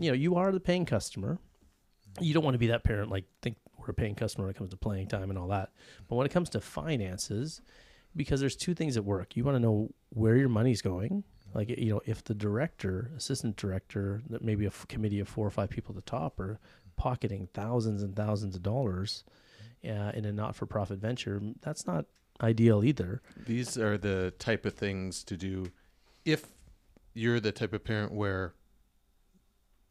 You 0.00 0.10
know, 0.10 0.16
you 0.16 0.34
are 0.34 0.50
the 0.50 0.58
paying 0.58 0.86
customer. 0.86 1.38
You 2.20 2.34
don't 2.34 2.42
want 2.42 2.54
to 2.54 2.58
be 2.58 2.66
that 2.68 2.82
parent 2.82 3.10
like 3.10 3.26
think 3.42 3.58
we're 3.86 3.92
a 3.92 3.94
paying 3.94 4.14
customer 4.14 4.46
when 4.46 4.54
it 4.54 4.58
comes 4.58 4.70
to 4.70 4.76
playing 4.76 5.08
time 5.08 5.30
and 5.30 5.38
all 5.38 5.48
that. 5.48 5.70
But 6.08 6.16
when 6.16 6.26
it 6.26 6.32
comes 6.32 6.50
to 6.50 6.60
finances, 6.60 7.62
because 8.16 8.40
there's 8.40 8.56
two 8.56 8.74
things 8.74 8.96
at 8.96 9.04
work. 9.04 9.36
You 9.36 9.44
want 9.44 9.56
to 9.56 9.60
know 9.60 9.90
where 10.10 10.36
your 10.36 10.48
money's 10.48 10.82
going. 10.82 11.24
Like 11.54 11.68
you 11.68 11.90
know, 11.90 12.00
if 12.04 12.24
the 12.24 12.34
director, 12.34 13.12
assistant 13.16 13.56
director, 13.56 14.22
that 14.30 14.42
maybe 14.42 14.64
a 14.64 14.68
f- 14.68 14.86
committee 14.88 15.20
of 15.20 15.28
four 15.28 15.46
or 15.46 15.50
five 15.50 15.70
people 15.70 15.92
at 15.92 16.04
the 16.04 16.10
top 16.10 16.40
are 16.40 16.58
pocketing 16.96 17.48
thousands 17.54 18.02
and 18.02 18.14
thousands 18.14 18.56
of 18.56 18.62
dollars 18.62 19.24
uh, 19.84 20.12
in 20.14 20.24
a 20.24 20.32
not-for-profit 20.32 20.98
venture, 20.98 21.40
that's 21.60 21.86
not 21.86 22.06
ideal 22.40 22.84
either. 22.84 23.22
These 23.46 23.76
are 23.76 23.98
the 23.98 24.32
type 24.38 24.64
of 24.64 24.74
things 24.74 25.22
to 25.24 25.36
do 25.36 25.66
if 26.24 26.46
you're 27.12 27.40
the 27.40 27.52
type 27.52 27.72
of 27.72 27.84
parent 27.84 28.12
where 28.12 28.54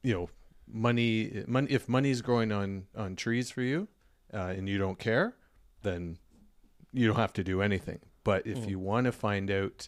you 0.01 0.13
know 0.13 0.29
money 0.67 1.43
money 1.47 1.67
if 1.69 1.87
money's 1.89 2.21
growing 2.21 2.51
on 2.51 2.85
on 2.95 3.15
trees 3.15 3.51
for 3.51 3.61
you 3.61 3.87
uh, 4.33 4.53
and 4.57 4.67
you 4.69 4.77
don't 4.77 4.99
care 4.99 5.35
then 5.81 6.17
you 6.91 7.07
don't 7.07 7.17
have 7.17 7.33
to 7.33 7.43
do 7.43 7.61
anything 7.61 7.99
but 8.23 8.45
if 8.47 8.59
Mm. 8.59 8.69
you 8.69 8.79
want 8.79 9.05
to 9.05 9.11
find 9.11 9.51
out 9.51 9.87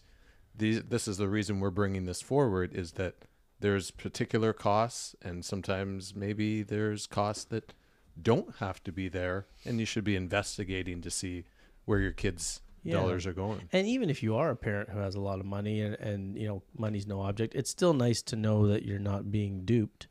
these 0.54 0.82
this 0.84 1.08
is 1.08 1.16
the 1.16 1.28
reason 1.28 1.60
we're 1.60 1.70
bringing 1.70 2.04
this 2.04 2.20
forward 2.22 2.74
is 2.74 2.92
that 2.92 3.14
there's 3.60 3.90
particular 3.90 4.52
costs 4.52 5.14
and 5.22 5.44
sometimes 5.44 6.14
maybe 6.14 6.62
there's 6.62 7.06
costs 7.06 7.44
that 7.46 7.72
don't 8.20 8.56
have 8.56 8.82
to 8.84 8.92
be 8.92 9.08
there 9.08 9.46
and 9.64 9.78
you 9.80 9.86
should 9.86 10.04
be 10.04 10.16
investigating 10.16 11.00
to 11.02 11.10
see 11.10 11.44
where 11.84 12.00
your 12.00 12.12
kids 12.12 12.60
Yeah. 12.86 12.94
dollars 12.94 13.26
are 13.26 13.32
going 13.32 13.68
And 13.72 13.86
even 13.86 14.10
if 14.10 14.22
you 14.22 14.36
are 14.36 14.50
a 14.50 14.56
parent 14.56 14.90
who 14.90 14.98
has 14.98 15.14
a 15.14 15.20
lot 15.20 15.40
of 15.40 15.46
money 15.46 15.80
and, 15.80 15.94
and 15.96 16.38
you 16.38 16.46
know 16.46 16.62
money's 16.76 17.06
no 17.06 17.20
object, 17.20 17.54
it's 17.54 17.70
still 17.70 17.94
nice 17.94 18.22
to 18.22 18.36
know 18.36 18.68
that 18.68 18.84
you're 18.84 18.98
not 18.98 19.30
being 19.30 19.64
duped, 19.64 20.08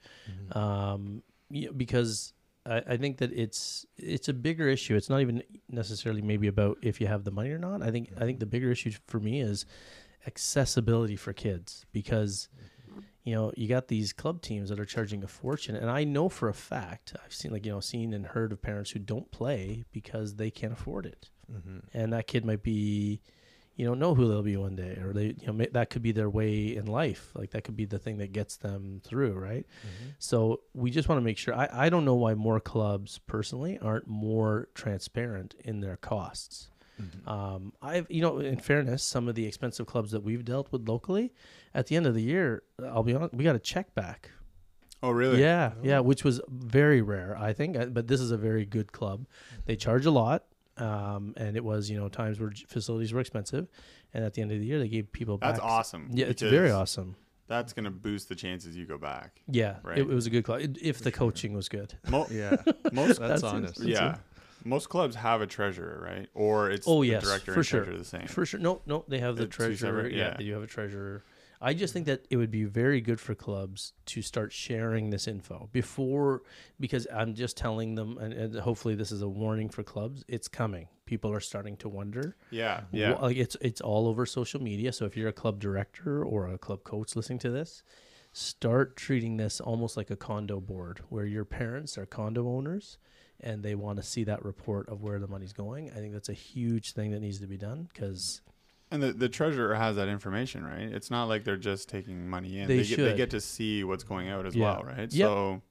um, 0.52 1.24
you 1.50 1.68
know, 1.68 1.74
because 1.74 2.34
I, 2.66 2.82
I 2.88 2.98
think 2.98 3.18
that 3.18 3.32
it's 3.32 3.86
it's 3.98 4.28
a 4.28 4.34
bigger 4.34 4.68
issue. 4.68 4.96
It's 4.96 5.10
not 5.10 5.22
even 5.22 5.44
necessarily 5.70 6.22
maybe 6.22 6.48
about 6.48 6.78
if 6.82 7.00
you 7.00 7.08
have 7.08 7.24
the 7.24 7.32
money 7.32 7.52
or 7.52 7.60
not. 7.60 7.82
I 7.82 7.92
think 7.92 8.10
I 8.18 8.22
think 8.22 8.40
the 8.40 8.46
bigger 8.46 8.72
issue 8.72 8.92
for 9.08 9.20
me 9.20 9.42
is 9.42 9.66
accessibility 10.28 11.16
for 11.16 11.34
kids 11.34 11.86
because 11.92 12.50
you 13.24 13.34
know 13.36 13.52
you 13.56 13.68
got 13.68 13.88
these 13.88 14.14
club 14.14 14.42
teams 14.42 14.70
that 14.70 14.80
are 14.80 14.86
charging 14.86 15.24
a 15.24 15.28
fortune 15.28 15.76
and 15.76 15.90
i 15.90 16.04
know 16.04 16.30
for 16.30 16.50
a 16.50 16.54
fact 16.54 17.14
i've 17.24 17.34
seen 17.34 17.52
like 17.52 17.66
you 17.66 17.72
know 17.72 17.80
seen 17.80 18.14
and 18.14 18.28
heard 18.28 18.52
of 18.52 18.62
parents 18.62 18.92
who 18.92 19.00
don't 19.00 19.30
play 19.32 19.84
because 19.92 20.36
they 20.36 20.50
can't 20.50 20.74
afford 20.74 21.06
it 21.06 21.30
mm-hmm. 21.52 21.80
and 21.94 22.14
that 22.14 22.28
kid 22.28 22.46
might 22.46 22.64
be 22.64 23.22
you 23.76 23.86
know 23.86 23.94
know 23.94 24.16
who 24.16 24.28
they'll 24.28 24.42
be 24.42 24.58
one 24.58 24.76
day 24.76 24.98
or 25.04 25.14
they 25.14 25.26
you 25.26 25.48
know 25.48 25.54
may, 25.54 25.68
that 25.68 25.90
could 25.90 26.02
be 26.02 26.12
their 26.12 26.30
way 26.30 26.76
in 26.76 26.86
life 26.86 27.32
like 27.36 27.52
that 27.52 27.64
could 27.64 27.76
be 27.76 27.86
the 27.86 28.00
thing 28.00 28.18
that 28.18 28.32
gets 28.32 28.58
them 28.58 29.02
through 29.04 29.34
right 29.34 29.66
so 30.18 30.62
we 30.74 30.90
just 30.90 31.10
want 31.10 31.20
to 31.20 31.24
make 31.24 31.38
sure 31.38 31.54
I, 31.54 31.68
I 31.72 31.90
don't 31.90 32.06
know 32.06 32.16
why 32.16 32.34
more 32.36 32.60
clubs 32.60 33.20
personally 33.28 33.78
aren't 33.82 34.08
more 34.08 34.70
transparent 34.74 35.56
in 35.64 35.82
their 35.82 35.98
costs 35.98 36.70
um, 37.28 37.74
I've, 37.82 38.08
you 38.10 38.22
know, 38.22 38.40
in 38.40 38.58
fairness, 38.58 39.04
some 39.04 39.28
of 39.28 39.36
the 39.36 39.46
expensive 39.46 39.86
clubs 39.86 40.12
that 40.12 40.24
we've 40.24 40.46
dealt 40.46 40.72
with 40.72 40.88
locally, 40.88 41.34
at 41.74 41.88
the 41.88 41.96
end 41.96 42.06
of 42.06 42.14
the 42.14 42.22
year, 42.22 42.64
I'll 42.82 43.04
be 43.04 43.14
honest, 43.14 43.34
we 43.34 43.44
got 43.44 43.56
a 43.56 43.60
check 43.60 43.94
back. 43.96 44.32
Oh, 45.04 45.12
really? 45.12 45.42
Yeah, 45.42 45.74
yeah, 45.84 46.00
which 46.00 46.24
was 46.24 46.42
very 46.48 47.02
rare, 47.02 47.38
I 47.38 47.54
think. 47.54 47.78
uh, 47.78 47.88
But 47.88 48.08
this 48.08 48.22
is 48.22 48.32
a 48.32 48.38
very 48.38 48.66
good 48.66 48.92
club. 48.92 49.26
They 49.66 49.76
charge 49.76 50.06
a 50.06 50.12
lot, 50.12 50.46
um, 50.78 51.34
and 51.38 51.56
it 51.56 51.64
was 51.64 51.90
you 51.90 51.98
know 52.00 52.10
times 52.10 52.40
where 52.40 52.52
facilities 52.68 53.14
were 53.14 53.20
expensive, 53.22 53.68
and 54.14 54.24
at 54.24 54.34
the 54.34 54.42
end 54.42 54.52
of 54.52 54.60
the 54.60 54.66
year 54.66 54.80
they 54.80 54.88
gave 54.88 55.12
people 55.12 55.38
That's 55.38 55.60
back. 55.60 55.68
awesome. 55.68 56.10
Yeah, 56.14 56.26
it's 56.28 56.42
very 56.42 56.72
awesome. 56.72 57.16
That's 57.48 57.74
gonna 57.74 57.92
boost 57.92 58.28
the 58.30 58.36
chances 58.36 58.76
you 58.76 58.86
go 58.86 58.98
back. 58.98 59.42
Yeah, 59.48 59.76
Right. 59.84 60.00
it, 60.00 60.02
it 60.02 60.08
was 60.08 60.26
a 60.26 60.30
good 60.32 60.44
club 60.44 60.62
it- 60.62 60.78
if 60.82 61.00
the 61.00 61.12
coaching 61.12 61.54
was 61.54 61.70
good. 61.70 61.94
Mo- 62.10 62.28
Yeah, 62.32 62.56
most 62.92 63.20
that's 63.20 63.42
That's 63.42 63.44
honest. 63.44 63.82
it. 63.82 63.90
yeah, 63.90 64.18
most 64.64 64.90
clubs 64.90 65.16
have 65.16 65.42
a 65.42 65.48
treasurer, 65.48 66.02
right? 66.04 66.28
Or 66.34 66.70
it's 66.72 66.88
Oh 66.88 67.02
the 67.04 67.10
yes, 67.10 67.24
director 67.24 67.54
for 67.54 67.60
and 67.60 67.66
sure, 67.66 67.80
treasurer 67.84 67.98
the 68.00 68.06
same. 68.06 68.28
for 68.28 68.46
sure. 68.46 68.60
No, 68.60 68.82
no, 68.88 69.06
they 69.08 69.20
have 69.20 69.36
the 69.36 69.46
treasurer. 69.46 69.76
separate- 69.76 70.14
Yeah, 70.14 70.30
yeah. 70.30 70.38
they 70.38 70.44
do 70.46 70.54
have 70.54 70.64
a 70.64 70.68
treasurer. 70.68 71.24
I 71.62 71.74
just 71.74 71.94
think 71.94 72.06
that 72.06 72.26
it 72.30 72.38
would 72.38 72.52
be 72.52 72.64
very 72.66 73.02
good 73.02 73.20
for 73.20 73.36
clubs 73.36 73.94
to 74.08 74.22
start 74.22 74.52
sharing 74.52 75.10
this 75.10 75.28
info 75.28 75.70
before, 75.72 76.42
because 76.80 77.08
I'm 77.14 77.34
just 77.34 77.58
telling 77.58 77.96
them, 77.96 78.18
and, 78.18 78.34
and 78.34 78.56
hopefully 78.56 78.96
this 78.96 79.12
is 79.12 79.22
a 79.22 79.30
warning 79.30 79.70
for 79.70 79.84
clubs. 79.84 80.24
It's 80.28 80.48
coming. 80.48 80.88
People 81.06 81.32
are 81.32 81.40
starting 81.40 81.78
to 81.78 81.90
wonder. 81.90 82.36
Yeah, 82.52 82.82
yeah. 82.92 83.14
Wha- 83.14 83.28
like 83.28 83.38
it's 83.38 83.56
it's 83.62 83.82
all 83.82 84.08
over 84.08 84.26
social 84.26 84.62
media. 84.62 84.92
So 84.92 85.06
if 85.06 85.16
you're 85.16 85.30
a 85.30 85.34
club 85.34 85.60
director 85.60 86.24
or 86.24 86.48
a 86.48 86.58
club 86.58 86.84
coach 86.84 87.16
listening 87.16 87.40
to 87.40 87.52
this, 87.52 87.84
start 88.34 88.98
treating 88.98 89.38
this 89.38 89.62
almost 89.62 89.96
like 89.96 90.10
a 90.10 90.16
condo 90.16 90.60
board 90.60 91.00
where 91.10 91.26
your 91.26 91.46
parents 91.46 91.98
are 91.98 92.06
condo 92.06 92.48
owners 92.48 92.98
and 93.40 93.64
they 93.64 93.76
want 93.76 93.98
to 93.98 94.04
see 94.04 94.24
that 94.24 94.44
report 94.44 94.90
of 94.90 95.02
where 95.02 95.20
the 95.20 95.28
money's 95.28 95.54
going. 95.54 95.92
I 95.92 95.96
think 95.96 96.14
that's 96.14 96.30
a 96.30 96.34
huge 96.34 96.94
thing 96.94 97.12
that 97.12 97.20
needs 97.20 97.40
to 97.40 97.48
be 97.48 97.58
done 97.58 97.88
because 97.94 98.42
And 98.92 99.02
the, 99.02 99.12
the 99.14 99.30
treasurer 99.30 99.74
has 99.76 99.96
that 99.96 100.08
information, 100.08 100.64
right? 100.64 100.84
It's 100.84 101.10
not 101.10 101.26
like 101.26 101.44
they're 101.44 101.58
just 101.58 101.90
taking 101.90 102.30
money 102.30 102.60
in. 102.60 102.68
They 102.68 102.78
They, 102.78 102.84
get, 102.84 102.98
they 102.98 103.04
should. 103.10 103.18
get 103.18 103.30
to 103.32 103.42
see 103.42 103.84
what's 103.84 104.04
going 104.04 104.30
out 104.30 104.46
as 104.46 104.56
Yeah. 104.56 104.64
well, 104.74 104.84
right? 104.84 105.12
Yep. 105.12 105.28
So 105.28 105.62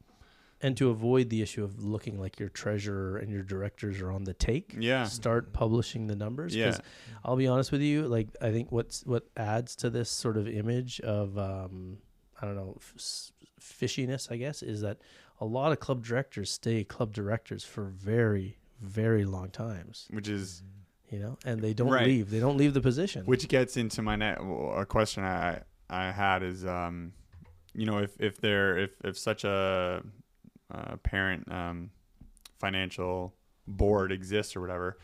and 0.60 0.76
to 0.78 0.88
avoid 0.88 1.28
the 1.28 1.42
issue 1.42 1.62
of 1.62 1.78
looking 1.82 2.18
like 2.18 2.40
your 2.40 2.48
treasurer 2.48 3.18
and 3.18 3.30
your 3.30 3.42
directors 3.42 4.00
are 4.00 4.10
on 4.10 4.24
the 4.24 4.32
take, 4.32 4.74
yeah, 4.78 5.04
start 5.04 5.52
publishing 5.52 6.06
the 6.06 6.16
numbers. 6.16 6.56
yeah, 6.56 6.78
I'll 7.22 7.36
be 7.36 7.46
honest 7.46 7.70
with 7.70 7.82
you. 7.82 8.06
Like 8.08 8.28
I 8.40 8.50
think 8.50 8.72
what's 8.72 9.04
what 9.04 9.26
adds 9.36 9.76
to 9.76 9.90
this 9.90 10.08
sort 10.10 10.36
of 10.38 10.48
image 10.48 11.00
of 11.00 11.36
um, 11.38 11.98
I 12.40 12.46
don't 12.46 12.56
know 12.56 12.76
f- 12.80 13.30
fishiness, 13.60 14.30
I 14.32 14.36
guess, 14.36 14.62
is 14.62 14.80
that 14.80 14.98
a 15.40 15.44
lot 15.44 15.72
of 15.72 15.80
club 15.80 16.04
directors 16.04 16.50
stay 16.50 16.82
club 16.82 17.12
directors 17.12 17.62
for 17.64 17.84
very 17.84 18.56
very 18.80 19.24
long 19.24 19.50
times. 19.50 20.08
which 20.10 20.28
is 20.28 20.62
You 21.14 21.20
know, 21.20 21.38
and 21.44 21.60
they 21.60 21.72
don't 21.74 21.90
Right. 21.90 22.06
leave. 22.08 22.28
They 22.30 22.40
don't 22.40 22.56
leave 22.56 22.74
the 22.74 22.80
position. 22.80 23.24
which 23.24 23.46
gets 23.46 23.76
into 23.76 24.02
my 24.02 24.16
net. 24.16 24.38
A 24.40 24.84
question 24.84 25.22
I 25.22 25.62
I 25.88 26.10
had 26.10 26.42
is, 26.42 26.66
um, 26.66 27.12
you 27.72 27.86
know, 27.86 27.98
if 27.98 28.20
if 28.20 28.40
there 28.40 28.76
if 28.76 28.90
if 29.04 29.16
such 29.16 29.44
a, 29.44 30.02
uh 30.72 30.96
parent 31.04 31.50
um, 31.52 31.90
financial 32.58 33.32
board 33.66 34.10
exists 34.10 34.56
or 34.56 34.60
whatever. 34.60 34.98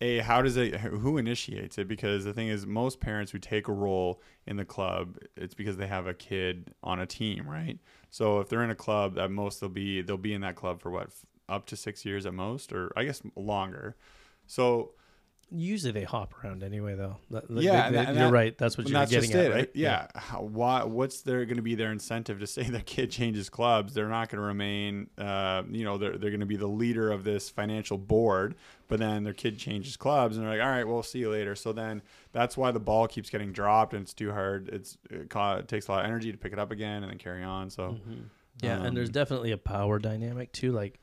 A, 0.00 0.18
how 0.18 0.42
does 0.42 0.56
it? 0.56 0.74
Who 0.80 1.16
initiates 1.16 1.78
it? 1.78 1.86
Because 1.86 2.24
the 2.24 2.32
thing 2.32 2.48
is, 2.48 2.66
most 2.66 2.98
parents 2.98 3.30
who 3.30 3.38
take 3.38 3.68
a 3.68 3.72
role 3.72 4.20
in 4.48 4.56
the 4.56 4.64
club, 4.64 5.16
it's 5.36 5.54
because 5.54 5.76
they 5.76 5.86
have 5.86 6.08
a 6.08 6.14
kid 6.14 6.74
on 6.82 6.98
a 6.98 7.06
team, 7.06 7.48
right? 7.48 7.78
So 8.10 8.40
if 8.40 8.48
they're 8.48 8.64
in 8.64 8.70
a 8.70 8.74
club, 8.74 9.16
at 9.16 9.30
most 9.30 9.60
they'll 9.60 9.68
be 9.70 10.02
they'll 10.02 10.16
be 10.16 10.34
in 10.34 10.40
that 10.40 10.56
club 10.56 10.80
for 10.80 10.90
what 10.90 11.10
up 11.48 11.66
to 11.66 11.76
six 11.76 12.04
years 12.04 12.26
at 12.26 12.34
most, 12.34 12.72
or 12.72 12.90
I 12.96 13.04
guess 13.04 13.22
longer. 13.36 13.94
So 14.46 14.94
Usually 15.54 15.92
they 15.92 16.04
hop 16.04 16.34
around 16.42 16.62
anyway, 16.62 16.94
though. 16.94 17.16
Yeah, 17.50 17.90
they- 17.90 17.96
they- 17.98 18.04
that- 18.06 18.16
you're 18.16 18.30
right. 18.30 18.56
That's 18.56 18.78
what 18.78 18.88
you're 18.88 18.98
that's 18.98 19.10
getting 19.10 19.32
at, 19.34 19.44
it. 19.46 19.50
right? 19.54 19.70
Yeah. 19.74 20.06
How, 20.14 20.42
why? 20.42 20.84
What's 20.84 21.22
there 21.22 21.44
going 21.44 21.56
to 21.56 21.62
be 21.62 21.74
their 21.74 21.92
incentive 21.92 22.40
to 22.40 22.46
say 22.46 22.62
their 22.70 22.80
kid 22.80 23.10
changes 23.10 23.48
clubs? 23.50 23.94
They're 23.94 24.08
not 24.08 24.28
going 24.30 24.40
to 24.40 24.46
remain. 24.46 25.10
Uh, 25.18 25.62
you 25.70 25.84
know, 25.84 25.98
they're 25.98 26.16
they're 26.16 26.30
going 26.30 26.40
to 26.40 26.46
be 26.46 26.56
the 26.56 26.66
leader 26.66 27.10
of 27.12 27.24
this 27.24 27.50
financial 27.50 27.98
board, 27.98 28.54
but 28.88 28.98
then 28.98 29.24
their 29.24 29.34
kid 29.34 29.58
changes 29.58 29.96
clubs, 29.96 30.36
and 30.36 30.44
they're 30.46 30.56
like, 30.58 30.64
all 30.64 30.70
right, 30.72 30.84
we'll 30.86 31.02
see 31.02 31.18
you 31.18 31.30
later. 31.30 31.54
So 31.54 31.72
then 31.72 32.02
that's 32.32 32.56
why 32.56 32.70
the 32.70 32.80
ball 32.80 33.06
keeps 33.06 33.28
getting 33.30 33.52
dropped, 33.52 33.92
and 33.94 34.02
it's 34.02 34.14
too 34.14 34.30
hard. 34.32 34.68
It's 34.68 34.96
it, 35.10 35.28
ca- 35.30 35.56
it 35.56 35.68
takes 35.68 35.88
a 35.88 35.92
lot 35.92 36.00
of 36.00 36.06
energy 36.06 36.32
to 36.32 36.38
pick 36.38 36.52
it 36.52 36.58
up 36.58 36.70
again 36.70 37.02
and 37.02 37.10
then 37.10 37.18
carry 37.18 37.42
on. 37.42 37.68
So 37.70 37.98
Mhm. 38.08 38.24
Yeah, 38.62 38.82
and 38.82 38.96
there's 38.96 39.08
Um, 39.08 39.12
definitely 39.12 39.50
a 39.52 39.58
power 39.58 39.98
dynamic 39.98 40.52
too. 40.52 40.72
Like 40.72 41.00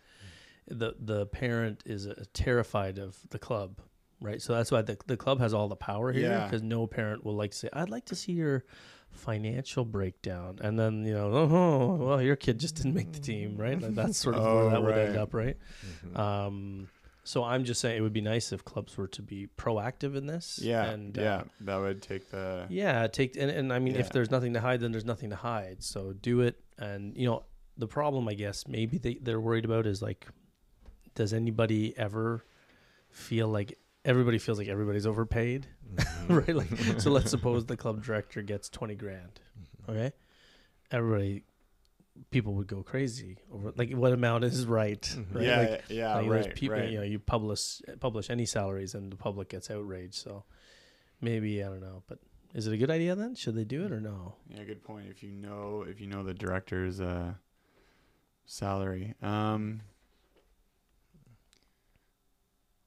the 0.67 0.93
the 0.99 1.25
parent 1.25 1.81
is 1.85 2.07
uh, 2.07 2.23
terrified 2.33 2.99
of 2.99 3.17
the 3.31 3.39
club, 3.39 3.79
right? 4.21 4.41
So 4.41 4.53
that's 4.53 4.71
why 4.71 4.81
the 4.81 4.97
the 5.07 5.17
club 5.17 5.39
has 5.39 5.53
all 5.53 5.67
the 5.67 5.75
power 5.75 6.11
here 6.11 6.29
Yeah. 6.29 6.43
because 6.45 6.61
no 6.63 6.87
parent 6.87 7.23
will 7.25 7.35
like 7.35 7.51
to 7.51 7.57
say, 7.57 7.69
"I'd 7.73 7.89
like 7.89 8.05
to 8.05 8.15
see 8.15 8.33
your 8.33 8.63
financial 9.11 9.85
breakdown," 9.85 10.59
and 10.61 10.77
then 10.77 11.03
you 11.05 11.13
know, 11.13 11.31
oh, 11.33 11.95
well, 11.99 12.21
your 12.21 12.35
kid 12.35 12.59
just 12.59 12.75
didn't 12.75 12.93
make 12.95 13.11
the 13.11 13.19
team, 13.19 13.57
right? 13.57 13.81
Like 13.81 13.95
that's 13.95 14.17
sort 14.17 14.35
of 14.35 14.45
Oh, 14.45 14.55
where 14.55 14.69
that 14.71 14.83
would 14.83 14.97
end 14.97 15.17
up, 15.17 15.33
right? 15.33 15.57
Mhm. 16.05 16.17
Um, 16.19 16.87
so 17.23 17.43
I'm 17.43 17.63
just 17.63 17.79
saying 17.81 17.95
it 17.97 18.01
would 18.01 18.13
be 18.13 18.21
nice 18.21 18.51
if 18.51 18.65
clubs 18.65 18.97
were 18.97 19.07
to 19.09 19.21
be 19.21 19.47
proactive 19.57 20.15
in 20.15 20.25
this. 20.25 20.59
yeah, 20.61 20.85
and 20.85 21.17
uh, 21.17 21.21
yeah, 21.21 21.43
that 21.61 21.77
would 21.77 22.01
take 22.01 22.29
the 22.31 22.65
yeah, 22.69 23.07
take 23.07 23.35
and, 23.37 23.51
and 23.51 23.71
I 23.73 23.79
mean, 23.79 23.95
if 23.95 24.09
there's 24.11 24.31
nothing 24.31 24.53
to 24.53 24.59
hide, 24.61 24.79
then 24.79 24.91
there's 24.91 25.05
nothing 25.05 25.29
to 25.29 25.35
hide. 25.35 25.83
So 25.83 26.13
do 26.13 26.41
it, 26.41 26.59
and 26.77 27.15
you 27.15 27.25
know, 27.27 27.43
the 27.77 27.87
problem 27.87 28.27
I 28.27 28.33
guess 28.33 28.67
maybe 28.67 28.97
they 28.97 29.15
they're 29.15 29.39
worried 29.41 29.65
about 29.65 29.85
is 29.85 30.01
like, 30.01 30.27
does 31.15 31.33
anybody 31.33 31.95
ever 31.97 32.45
feel 33.09 33.47
like 33.47 33.77
everybody 34.05 34.37
feels 34.37 34.57
like 34.57 34.67
everybody's 34.67 35.05
overpaid, 35.05 35.67
Mhm. 35.95 36.47
right? 36.47 36.55
Like, 36.55 36.99
so 37.01 37.11
let's 37.11 37.29
suppose 37.35 37.65
the 37.65 37.77
club 37.77 38.03
director 38.03 38.41
gets 38.41 38.69
twenty 38.69 38.95
grand, 38.95 39.39
okay? 39.87 40.11
Everybody, 40.91 41.43
people 42.31 42.53
would 42.55 42.67
go 42.67 42.81
crazy 42.83 43.37
over 43.53 43.71
like 43.75 43.91
what 43.93 44.11
amount 44.13 44.43
is 44.43 44.65
right, 44.65 45.01
Mhm. 45.01 45.35
right? 45.35 45.43
yeah, 45.43 45.57
Like, 45.59 45.83
yeah, 45.89 46.15
like 46.15 46.29
right, 46.29 46.55
people, 46.55 46.77
right. 46.77 46.89
you 46.89 46.97
know, 46.97 47.03
you 47.03 47.19
publish 47.19 47.81
publish 47.99 48.29
any 48.29 48.45
salaries 48.45 48.95
and 48.95 49.11
the 49.11 49.15
public 49.17 49.49
gets 49.49 49.69
outraged. 49.69 50.15
So 50.15 50.43
maybe 51.21 51.63
I 51.63 51.67
don't 51.67 51.81
know, 51.81 52.03
but 52.07 52.19
is 52.55 52.65
it 52.67 52.73
a 52.73 52.77
good 52.77 52.89
idea 52.91 53.15
then? 53.15 53.35
Should 53.35 53.55
they 53.55 53.63
do 53.65 53.85
it 53.85 53.91
or 53.91 54.01
no? 54.01 54.35
Yeah, 54.49 54.63
good 54.63 54.83
point. 54.83 55.07
If 55.09 55.21
you 55.21 55.31
know, 55.31 55.85
if 55.87 56.01
you 56.01 56.07
know 56.07 56.23
the 56.23 56.33
director's 56.33 56.99
uh, 56.99 57.33
salary, 58.45 59.13
um, 59.21 59.81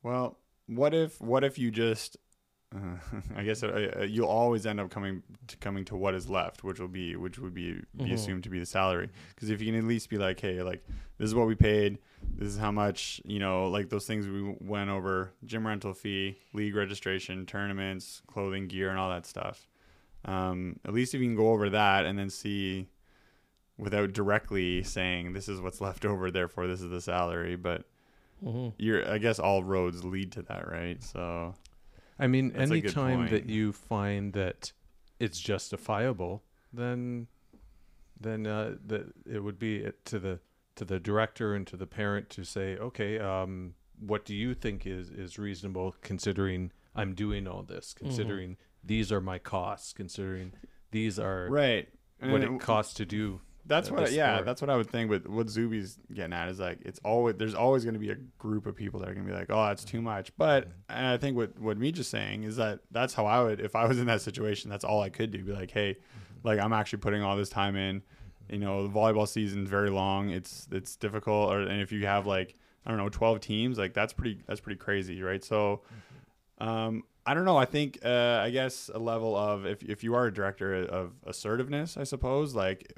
well, 0.03 0.37
what 0.67 0.95
if 0.95 1.21
what 1.21 1.45
if 1.45 1.59
you 1.59 1.71
just, 1.71 2.17
uh, 2.75 2.97
I 3.37 3.43
guess 3.45 3.63
uh, 3.63 3.91
uh, 4.01 4.03
you'll 4.05 4.29
always 4.29 4.65
end 4.67 4.81
up 4.81 4.91
coming 4.91 5.23
to 5.49 5.57
coming 5.59 5.85
to 5.87 5.97
what 5.97 6.15
is 6.15 6.29
left, 6.31 6.65
which 6.65 6.81
will 6.81 6.89
be 6.89 7.17
which 7.17 7.39
would 7.39 7.55
be 7.55 7.75
be 7.97 8.05
Mhm. 8.11 8.13
assumed 8.15 8.45
to 8.45 8.51
be 8.51 8.59
the 8.59 8.67
salary. 8.67 9.11
Because 9.35 9.51
if 9.51 9.61
you 9.61 9.67
can 9.73 9.79
at 9.79 9.85
least 9.85 10.09
be 10.11 10.19
like, 10.19 10.41
hey, 10.41 10.63
like 10.63 10.85
this 11.19 11.27
is 11.27 11.35
what 11.35 11.47
we 11.47 11.55
paid, 11.55 11.99
this 12.37 12.49
is 12.49 12.59
how 12.59 12.73
much, 12.73 13.21
you 13.25 13.39
know, 13.39 13.69
like 13.69 13.89
those 13.91 14.07
things 14.07 14.27
we 14.27 14.57
went 14.61 14.91
over: 14.91 15.33
gym 15.45 15.67
rental 15.67 15.95
fee, 15.95 16.39
league 16.53 16.75
registration, 16.75 17.45
tournaments, 17.47 18.23
clothing, 18.27 18.69
gear, 18.69 18.91
and 18.91 18.99
all 18.99 19.11
that 19.11 19.27
stuff. 19.27 19.69
Um, 20.25 20.79
at 20.85 20.95
least 20.95 21.15
if 21.15 21.21
you 21.21 21.27
can 21.27 21.37
go 21.37 21.51
over 21.51 21.69
that 21.71 22.07
and 22.07 22.17
then 22.19 22.31
see 22.31 22.89
without 23.77 24.13
directly 24.13 24.83
saying 24.85 25.33
this 25.33 25.49
is 25.49 25.61
what's 25.61 25.81
left 25.81 26.05
over, 26.05 26.31
therefore 26.31 26.67
this 26.69 26.81
is 26.81 26.91
the 26.91 27.01
salary, 27.01 27.57
but 27.57 27.85
Mm-hmm. 28.45 28.69
you're 28.79 29.09
I 29.09 29.19
guess 29.19 29.39
all 29.39 29.63
roads 29.63 30.05
lead 30.05 30.33
to 30.33 30.43
that, 30.43 30.69
right? 30.71 31.03
So 31.03 31.55
I 32.19 32.27
mean, 32.27 32.49
That's 32.53 32.71
a 32.71 32.81
good 32.81 32.85
anytime 32.85 33.29
that 33.31 33.49
you 33.49 33.73
find 33.73 34.33
that 34.35 34.73
it's 35.21 35.41
justifiable, 35.41 36.43
then 36.73 37.29
then 38.21 38.47
uh, 38.47 38.77
that 38.87 39.13
it 39.31 39.41
would 39.41 39.59
be 39.59 39.77
it 39.77 40.05
to 40.07 40.19
the 40.19 40.41
to 40.77 40.85
the 40.85 40.99
director 40.99 41.55
and 41.55 41.67
to 41.67 41.77
the 41.77 41.87
parent 41.87 42.31
to 42.31 42.45
say, 42.45 42.77
okay, 42.77 43.19
um, 43.19 43.75
what 43.99 44.25
do 44.25 44.35
you 44.35 44.55
think 44.55 44.87
is 44.87 45.11
is 45.11 45.39
reasonable 45.39 45.95
considering 46.03 46.73
I'm 46.95 47.15
doing 47.15 47.47
all 47.47 47.63
this, 47.63 47.95
Mm-hmm. 47.95 48.07
considering 48.07 48.57
these 48.85 49.13
are 49.13 49.21
my 49.21 49.39
costs, 49.39 49.93
considering 49.93 50.53
these 50.91 51.19
are 51.19 51.49
right. 51.49 51.89
what 52.21 52.43
And 52.43 52.57
it 52.57 52.61
costs 52.61 52.95
to 52.95 53.05
do. 53.07 53.41
That's 53.65 53.91
what 53.91 54.07
the 54.07 54.13
yeah, 54.13 54.43
that's 54.43 54.61
what 54.61 54.71
I 54.71 54.77
would 54.77 54.91
think. 54.91 55.09
But 55.09 55.29
what 55.29 55.47
Zuby's 55.47 55.99
getting 56.13 56.33
at 56.33 56.49
is 56.49 56.59
like 56.59 56.79
it's 56.83 56.99
always 57.05 57.37
there's 57.37 57.55
always 57.55 57.85
going 57.85 57.95
to 57.95 58.01
be 58.01 58.11
a 58.11 58.17
group 58.39 58.67
of 58.67 58.75
people 58.75 59.01
that 59.01 59.09
are 59.09 59.15
going 59.15 59.27
to 59.27 59.33
be 59.33 59.39
like, 59.39 59.51
oh, 59.51 59.67
that's 59.67 59.85
too 59.85 60.03
much. 60.03 60.37
But 60.37 60.69
and 60.89 61.07
I 61.07 61.17
think 61.17 61.37
what 61.37 61.59
what 61.61 61.79
is 61.81 62.09
saying 62.09 62.43
is 62.43 62.57
that 62.57 62.81
that's 62.91 63.15
how 63.15 63.27
I 63.27 63.43
would 63.43 63.61
if 63.61 63.77
I 63.77 63.87
was 63.87 64.01
in 64.01 64.07
that 64.07 64.21
situation. 64.21 64.69
That's 64.69 64.85
all 64.85 65.01
I 65.01 65.11
could 65.11 65.31
do. 65.31 65.45
Be 65.45 65.53
like, 65.53 65.71
hey, 65.71 65.97
like 66.43 66.59
I'm 66.59 66.73
actually 66.73 66.99
putting 66.99 67.23
all 67.23 67.37
this 67.37 67.51
time 67.51 67.77
in. 67.77 68.03
You 68.51 68.59
know, 68.59 68.87
the 68.87 68.93
volleyball 68.93 69.29
season's 69.29 69.69
very 69.69 69.91
long. 69.91 70.31
It's 70.31 70.67
it's 70.73 70.97
difficult. 70.97 71.53
Or 71.53 71.61
and 71.61 71.81
if 71.81 71.93
you 71.93 72.05
have 72.07 72.27
like 72.27 72.57
I 72.85 72.91
don't 72.91 72.99
know, 72.99 73.09
12 73.09 73.39
teams, 73.41 73.79
like 73.79 73.95
that's 73.95 74.13
pretty 74.13 74.43
that's 74.47 74.61
pretty 74.61 74.79
crazy, 74.79 75.23
right? 75.23 75.43
So. 75.43 75.83
Um, 76.59 77.03
I 77.25 77.35
don't 77.35 77.45
know. 77.45 77.57
I 77.57 77.67
think, 77.67 78.01
uh, 78.05 78.41
I 78.43 78.51
guess 78.51 78.91
a 78.93 78.99
level 78.99 79.37
of 79.37 79.65
if, 79.65 79.83
if 79.85 80.03
you 80.03 80.15
are 80.15 80.27
a 80.27 80.35
director 80.35 80.75
of 80.75 81.13
assertiveness, 81.25 81.97
I 81.97 82.03
suppose, 82.03 82.55
like 82.55 82.93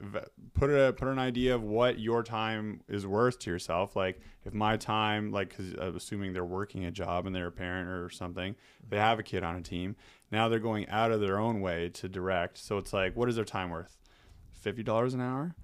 put 0.54 0.70
a 0.70 0.94
put 0.94 1.08
an 1.08 1.18
idea 1.18 1.54
of 1.54 1.62
what 1.62 1.98
your 1.98 2.22
time 2.22 2.80
is 2.88 3.06
worth 3.06 3.38
to 3.40 3.50
yourself. 3.50 3.96
Like 3.96 4.20
if 4.46 4.54
my 4.54 4.78
time, 4.78 5.30
like 5.30 5.50
because 5.50 5.74
assuming 5.74 6.32
they're 6.32 6.44
working 6.44 6.86
a 6.86 6.90
job 6.90 7.26
and 7.26 7.36
they're 7.36 7.48
a 7.48 7.52
parent 7.52 7.90
or 7.90 8.08
something, 8.08 8.56
they 8.88 8.96
have 8.96 9.18
a 9.18 9.22
kid 9.22 9.44
on 9.44 9.56
a 9.56 9.60
team. 9.62 9.94
Now 10.30 10.48
they're 10.48 10.58
going 10.58 10.88
out 10.88 11.12
of 11.12 11.20
their 11.20 11.38
own 11.38 11.60
way 11.60 11.90
to 11.90 12.08
direct. 12.08 12.56
So 12.56 12.78
it's 12.78 12.94
like, 12.94 13.14
what 13.14 13.28
is 13.28 13.36
their 13.36 13.44
time 13.44 13.68
worth? 13.68 13.98
Fifty 14.52 14.82
dollars 14.82 15.12
an 15.12 15.20
hour. 15.20 15.54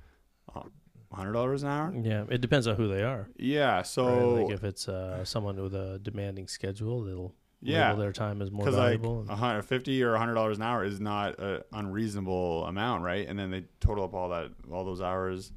hundred 1.11 1.33
dollars 1.33 1.63
an 1.63 1.71
hour. 1.71 1.95
Yeah, 1.99 2.25
it 2.29 2.43
depends 2.43 2.67
on 2.67 2.77
who 2.77 2.89
they 2.89 3.03
are. 3.03 3.31
Yeah. 3.39 3.77
right? 3.77 3.87
So 3.87 4.35
like 4.35 4.53
if 4.55 4.65
it's 4.65 4.87
uh, 4.87 5.25
someone 5.25 5.57
with 5.63 5.75
a 5.75 5.99
demanding 6.03 6.47
schedule, 6.47 7.03
they'll 7.03 7.33
yeah, 7.63 7.95
their 7.95 8.13
time 8.13 8.41
as 8.43 8.51
more 8.51 8.65
because 8.65 8.79
like 8.79 9.03
a 9.29 9.37
hundred 9.37 9.63
fifty 9.63 10.03
or 10.03 10.17
hundred 10.17 10.35
dollars 10.35 10.57
an 10.57 10.63
hour 10.63 10.85
is 10.85 11.01
not 11.01 11.39
an 11.39 11.63
unreasonable 11.73 12.65
amount, 12.67 13.03
right? 13.05 13.27
And 13.29 13.39
then 13.39 13.51
they 13.51 13.65
total 13.81 14.05
up 14.05 14.15
all 14.15 14.31
that 14.31 14.51
all 14.73 14.85
those 14.85 15.01
hours 15.01 15.53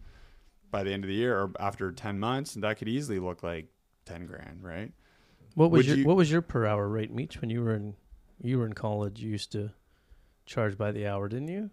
by 0.71 0.83
the 0.83 0.91
end 0.91 1.03
of 1.03 1.07
the 1.07 1.13
year 1.15 1.39
or 1.39 1.51
after 1.59 1.91
ten 1.91 2.19
months, 2.19 2.55
and 2.55 2.63
that 2.63 2.77
could 2.77 2.89
easily 2.89 3.19
look 3.19 3.43
like 3.43 3.67
ten 4.05 4.25
grand, 4.25 4.63
right? 4.63 4.91
what 5.55 5.69
was 5.69 5.79
would 5.85 5.87
your 5.87 5.97
you- 5.97 6.05
what 6.05 6.17
was 6.17 6.31
your 6.31 6.41
per 6.41 6.65
hour 6.65 6.87
rate, 6.89 7.15
Meach, 7.15 7.39
when 7.39 7.49
you 7.49 7.61
were 7.63 7.75
in 7.75 7.95
you 8.41 8.57
were 8.59 8.65
in 8.65 8.73
college? 8.73 9.21
You 9.21 9.29
used 9.31 9.51
to 9.53 9.71
charge 10.45 10.77
by 10.77 10.91
the 10.91 11.07
hour, 11.07 11.29
didn't 11.29 11.47
you? 11.49 11.69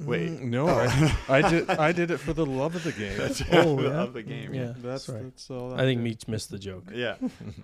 Wait. 0.00 0.28
Mm, 0.30 0.42
no, 0.44 0.68
I, 0.68 1.16
I 1.28 1.48
did. 1.50 1.70
I 1.88 1.92
did 1.92 2.10
it 2.10 2.18
for 2.18 2.32
the 2.32 2.44
love 2.44 2.74
of 2.74 2.82
the 2.84 2.92
game. 2.92 3.18
Oh, 3.52 3.80
yeah? 3.82 4.02
of 4.02 4.12
the 4.12 4.22
game. 4.22 4.52
Yeah. 4.52 4.62
Yeah. 4.66 4.72
that's 4.78 5.08
right. 5.08 5.22
that's 5.22 5.48
all. 5.50 5.74
I 5.74 5.82
think 5.82 6.02
did. 6.02 6.18
Meach 6.18 6.28
missed 6.28 6.50
the 6.50 6.58
joke. 6.58 6.84
Yeah. 6.92 7.14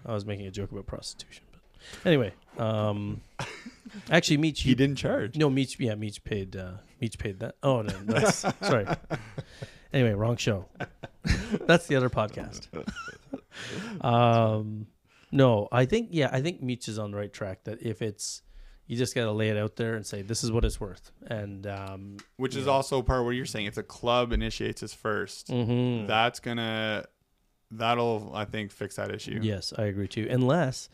I 0.07 0.15
was 0.15 0.25
making 0.25 0.47
a 0.47 0.51
joke 0.51 0.71
about 0.71 0.87
prostitution, 0.87 1.45
but 1.51 1.61
anyway, 2.09 2.33
um, 2.59 3.21
actually, 4.11 4.39
Meach, 4.39 4.59
He 4.59 4.71
you, 4.71 4.75
didn't 4.77 4.97
charge. 4.97 5.37
no 5.37 5.51
Meach, 5.51 5.77
yeah, 5.81 5.95
Meach 5.95 6.23
paid. 6.23 6.55
Uh, 6.55 6.75
Meach 7.03 7.19
paid 7.19 7.41
that. 7.41 7.57
Oh 7.63 7.83
no, 7.83 7.93
that's 8.05 8.45
sorry. 8.63 8.87
Anyway, 9.93 10.13
wrong 10.13 10.37
show. 10.37 10.67
that's 11.67 11.89
the 11.89 11.97
other 11.97 12.09
podcast. 12.11 12.69
um, 14.05 14.87
no, 15.33 15.69
I 15.73 15.85
think 15.85 16.09
yeah, 16.13 16.29
I 16.33 16.41
think 16.41 16.63
Meach 16.63 16.89
is 16.89 16.99
on 16.99 17.11
the 17.11 17.17
right 17.17 17.33
track. 17.33 17.65
That 17.65 17.83
if 17.83 18.03
it's 18.03 18.43
you 18.91 18.97
just 18.97 19.15
got 19.15 19.27
to 19.27 19.31
lay 19.31 19.51
it 19.51 19.57
out 19.57 19.77
there 19.77 19.95
and 19.95 20.05
say 20.05 20.21
this 20.21 20.43
is 20.43 20.51
what 20.51 20.65
it's 20.65 20.81
worth, 20.81 21.13
and 21.25 21.65
um, 21.69 22.17
Which 22.39 22.57
is 22.57 22.67
Yeah. 22.67 22.73
also 22.73 23.03
part 23.03 23.21
of 23.21 23.25
what 23.27 23.37
you're 23.37 23.47
saying. 23.47 23.67
If 23.67 23.77
the 23.77 23.85
club 23.85 24.33
initiates 24.33 24.81
this 24.81 24.93
1st 24.93 25.47
mhm. 25.47 26.07
that's 26.09 26.41
gonna 26.41 27.05
that'll 27.71 28.33
I 28.35 28.47
think 28.47 28.73
fix 28.73 28.97
that 28.97 29.15
issue. 29.15 29.39
Yes, 29.43 29.73
I 29.79 29.85
agree 29.85 30.09
too. 30.09 30.27
Unless 30.29 30.89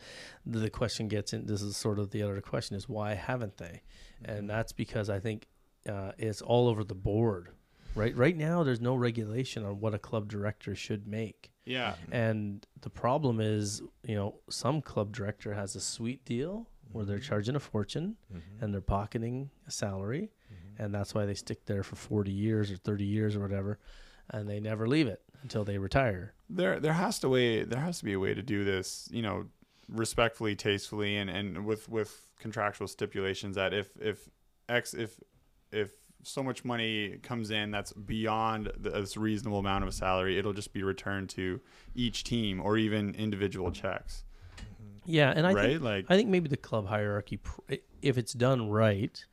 the 0.45 0.69
question 0.69 1.07
gets 1.07 1.33
in, 1.33 1.47
this 1.47 1.63
is 1.63 1.75
sort 1.75 1.97
of 1.97 2.11
the 2.11 2.21
other 2.21 2.39
question 2.39 2.77
is 2.77 2.87
why 2.87 3.15
haven't 3.15 3.57
they? 3.57 3.81
And 4.23 4.47
that's 4.47 4.73
because 4.73 5.09
I 5.09 5.19
think 5.19 5.47
uh, 5.89 6.11
it's 6.19 6.43
all 6.43 6.67
over 6.67 6.83
the 6.83 6.93
board. 6.95 7.49
Right, 7.95 8.15
right 8.15 8.37
now 8.37 8.61
there's 8.61 8.79
no 8.81 8.93
regulation 8.93 9.65
on 9.65 9.79
what 9.79 9.95
a 9.95 9.97
club 9.97 10.27
director 10.29 10.75
should 10.75 11.07
make, 11.07 11.49
Yeah. 11.65 11.95
and 12.11 12.63
the 12.81 12.91
problem 12.91 13.39
is, 13.39 13.81
you 14.03 14.13
know, 14.13 14.35
some 14.51 14.83
club 14.83 15.11
director 15.15 15.55
has 15.55 15.75
a 15.75 15.79
sweet 15.81 16.23
deal 16.23 16.69
where 16.91 17.05
they're 17.05 17.19
charging 17.19 17.55
a 17.55 17.59
fortune 17.59 18.15
Mm-hmm. 18.33 18.63
and 18.63 18.73
they're 18.73 18.81
pocketing 18.81 19.49
a 19.67 19.71
salary, 19.71 20.31
and 20.77 20.93
that's 20.93 21.13
why 21.15 21.25
they 21.25 21.33
stick 21.33 21.65
there 21.65 21.83
for 21.83 21.95
40 21.95 22.31
years 22.31 22.71
or 22.71 22.77
30 22.77 23.03
years 23.05 23.35
or 23.35 23.39
whatever, 23.41 23.79
and 24.29 24.47
they 24.49 24.59
never 24.59 24.87
leave 24.87 25.07
it 25.07 25.21
until 25.41 25.63
they 25.63 25.77
retire. 25.77 26.33
There 26.49 26.79
there 26.79 26.93
has 26.93 27.19
to 27.19 27.29
way 27.29 27.63
there 27.63 27.81
has 27.81 27.99
to 27.99 28.05
be 28.05 28.13
a 28.13 28.19
way 28.19 28.33
to 28.33 28.41
do 28.41 28.63
this, 28.63 29.07
you 29.11 29.21
know, 29.21 29.45
respectfully, 29.89 30.55
tastefully 30.55 31.17
and, 31.17 31.29
and 31.29 31.65
with, 31.65 31.87
with 31.89 32.31
contractual 32.39 32.87
stipulations 32.87 33.55
that 33.55 33.73
if 33.73 33.89
if 33.99 34.29
X 34.69 34.93
if 34.93 35.19
if 35.71 35.91
so 36.23 36.43
much 36.43 36.65
money 36.65 37.19
comes 37.23 37.51
in 37.51 37.71
that's 37.71 37.93
beyond 37.93 38.71
the, 38.77 38.89
this 38.89 39.15
reasonable 39.15 39.59
amount 39.59 39.83
of 39.83 39.87
a 39.89 39.93
salary, 39.93 40.37
it'll 40.37 40.51
just 40.53 40.73
be 40.73 40.83
returned 40.83 41.29
to 41.29 41.61
each 41.95 42.23
team 42.23 42.59
or 42.61 42.77
even 42.77 43.15
individual 43.15 43.71
checks. 43.71 44.23
Yeah, 45.07 45.31
and 45.35 45.47
I 45.47 45.53
think 45.53 45.81
like 45.81 46.05
I 46.09 46.15
think 46.15 46.29
maybe 46.29 46.49
the 46.49 46.57
club 46.57 46.85
hierarchy, 46.87 47.39
if 48.01 48.17
it's 48.17 48.33
done 48.33 48.69
right, 48.69 49.23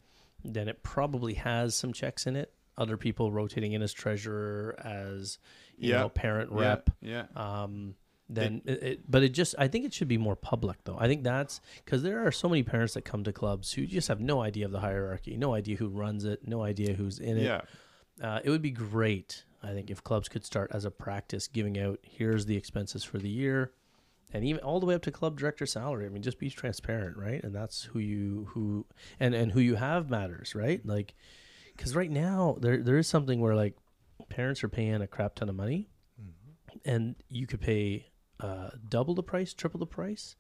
then 0.45 0.69
it 0.69 0.83
probably 0.83 1.35
has 1.35 1.75
some 1.75 1.93
checks 1.93 2.27
in 2.27 2.37
it. 2.37 2.53
Other 2.79 2.97
people 2.97 3.31
rotating 3.33 3.73
in 3.73 3.83
as 3.83 3.93
treasurer, 3.93 4.75
as 4.83 5.39
you 5.77 5.91
Yeah. 5.91 6.01
know, 6.01 6.09
parent 6.09 6.51
yeah, 6.53 6.59
rep. 6.61 6.91
Yeah. 7.01 7.25
Um, 7.37 7.95
then, 8.29 8.63
it, 8.65 8.83
it, 8.83 9.11
but 9.11 9.23
it 9.23 9.29
just, 9.31 9.55
I 9.59 9.69
think 9.69 9.85
it 9.85 9.93
should 9.93 10.09
be 10.09 10.17
more 10.19 10.35
public 10.35 10.79
though. 10.85 10.97
I 10.99 11.07
think 11.09 11.25
that's 11.25 11.61
because 11.85 12.03
there 12.03 12.27
are 12.27 12.33
so 12.33 12.49
many 12.49 12.63
parents 12.63 12.95
that 12.95 13.03
come 13.05 13.23
to 13.25 13.33
clubs 13.33 13.73
who 13.73 13.87
just 13.87 14.09
have 14.09 14.21
no 14.21 14.41
idea 14.43 14.65
of 14.65 14.73
the 14.73 14.81
hierarchy, 14.81 15.37
no 15.37 15.55
idea 15.55 15.77
who 15.77 15.89
runs 15.89 16.25
it, 16.25 16.47
no 16.49 16.63
idea 16.63 16.95
who's 16.95 17.19
in 17.19 17.37
it. 17.37 17.43
Yeah. 17.45 17.61
Uh, 18.23 18.41
it 18.43 18.49
would 18.51 18.63
be 18.63 18.71
great, 18.71 19.45
I 19.63 19.73
think, 19.73 19.91
if 19.91 20.03
clubs 20.03 20.29
could 20.29 20.45
start 20.45 20.71
as 20.73 20.85
a 20.85 20.91
practice 20.91 21.49
giving 21.49 21.79
out 21.79 21.99
here's 22.03 22.47
the 22.47 22.57
expenses 22.57 23.05
for 23.05 23.19
the 23.19 23.29
year, 23.29 23.73
and 24.33 24.45
even 24.45 24.61
all 24.63 24.81
the 24.81 24.87
way 24.87 24.95
up 24.95 25.03
to 25.03 25.11
club 25.13 25.39
director 25.39 25.67
salary. 25.67 26.07
I 26.07 26.09
mean, 26.09 26.23
just 26.23 26.39
be 26.39 26.51
transparent, 26.51 27.17
right? 27.17 27.43
And 27.43 27.55
that's 27.55 27.85
who 27.85 27.99
you 27.99 28.49
who 28.51 28.87
and 29.21 29.35
and 29.35 29.53
who 29.53 29.61
you 29.61 29.77
have 29.77 30.11
matters, 30.11 30.55
right? 30.55 30.85
Like, 30.85 31.15
because 31.77 31.95
right 31.95 32.11
now 32.11 32.57
there 32.61 32.83
there 32.83 32.99
is 32.99 33.07
something 33.07 33.41
where 33.41 33.55
like 33.55 33.77
parents 34.29 34.65
are 34.65 34.69
paying 34.69 35.03
a 35.03 35.07
crap 35.07 35.35
ton 35.37 35.49
of 35.49 35.55
money, 35.57 35.89
and 36.85 37.15
you 37.29 37.47
could 37.47 37.61
pay 37.61 38.07
uh, 38.41 38.71
double 38.89 39.15
the 39.15 39.23
price, 39.23 39.55
triple 39.55 39.79
the 39.81 39.87
price, 39.87 40.37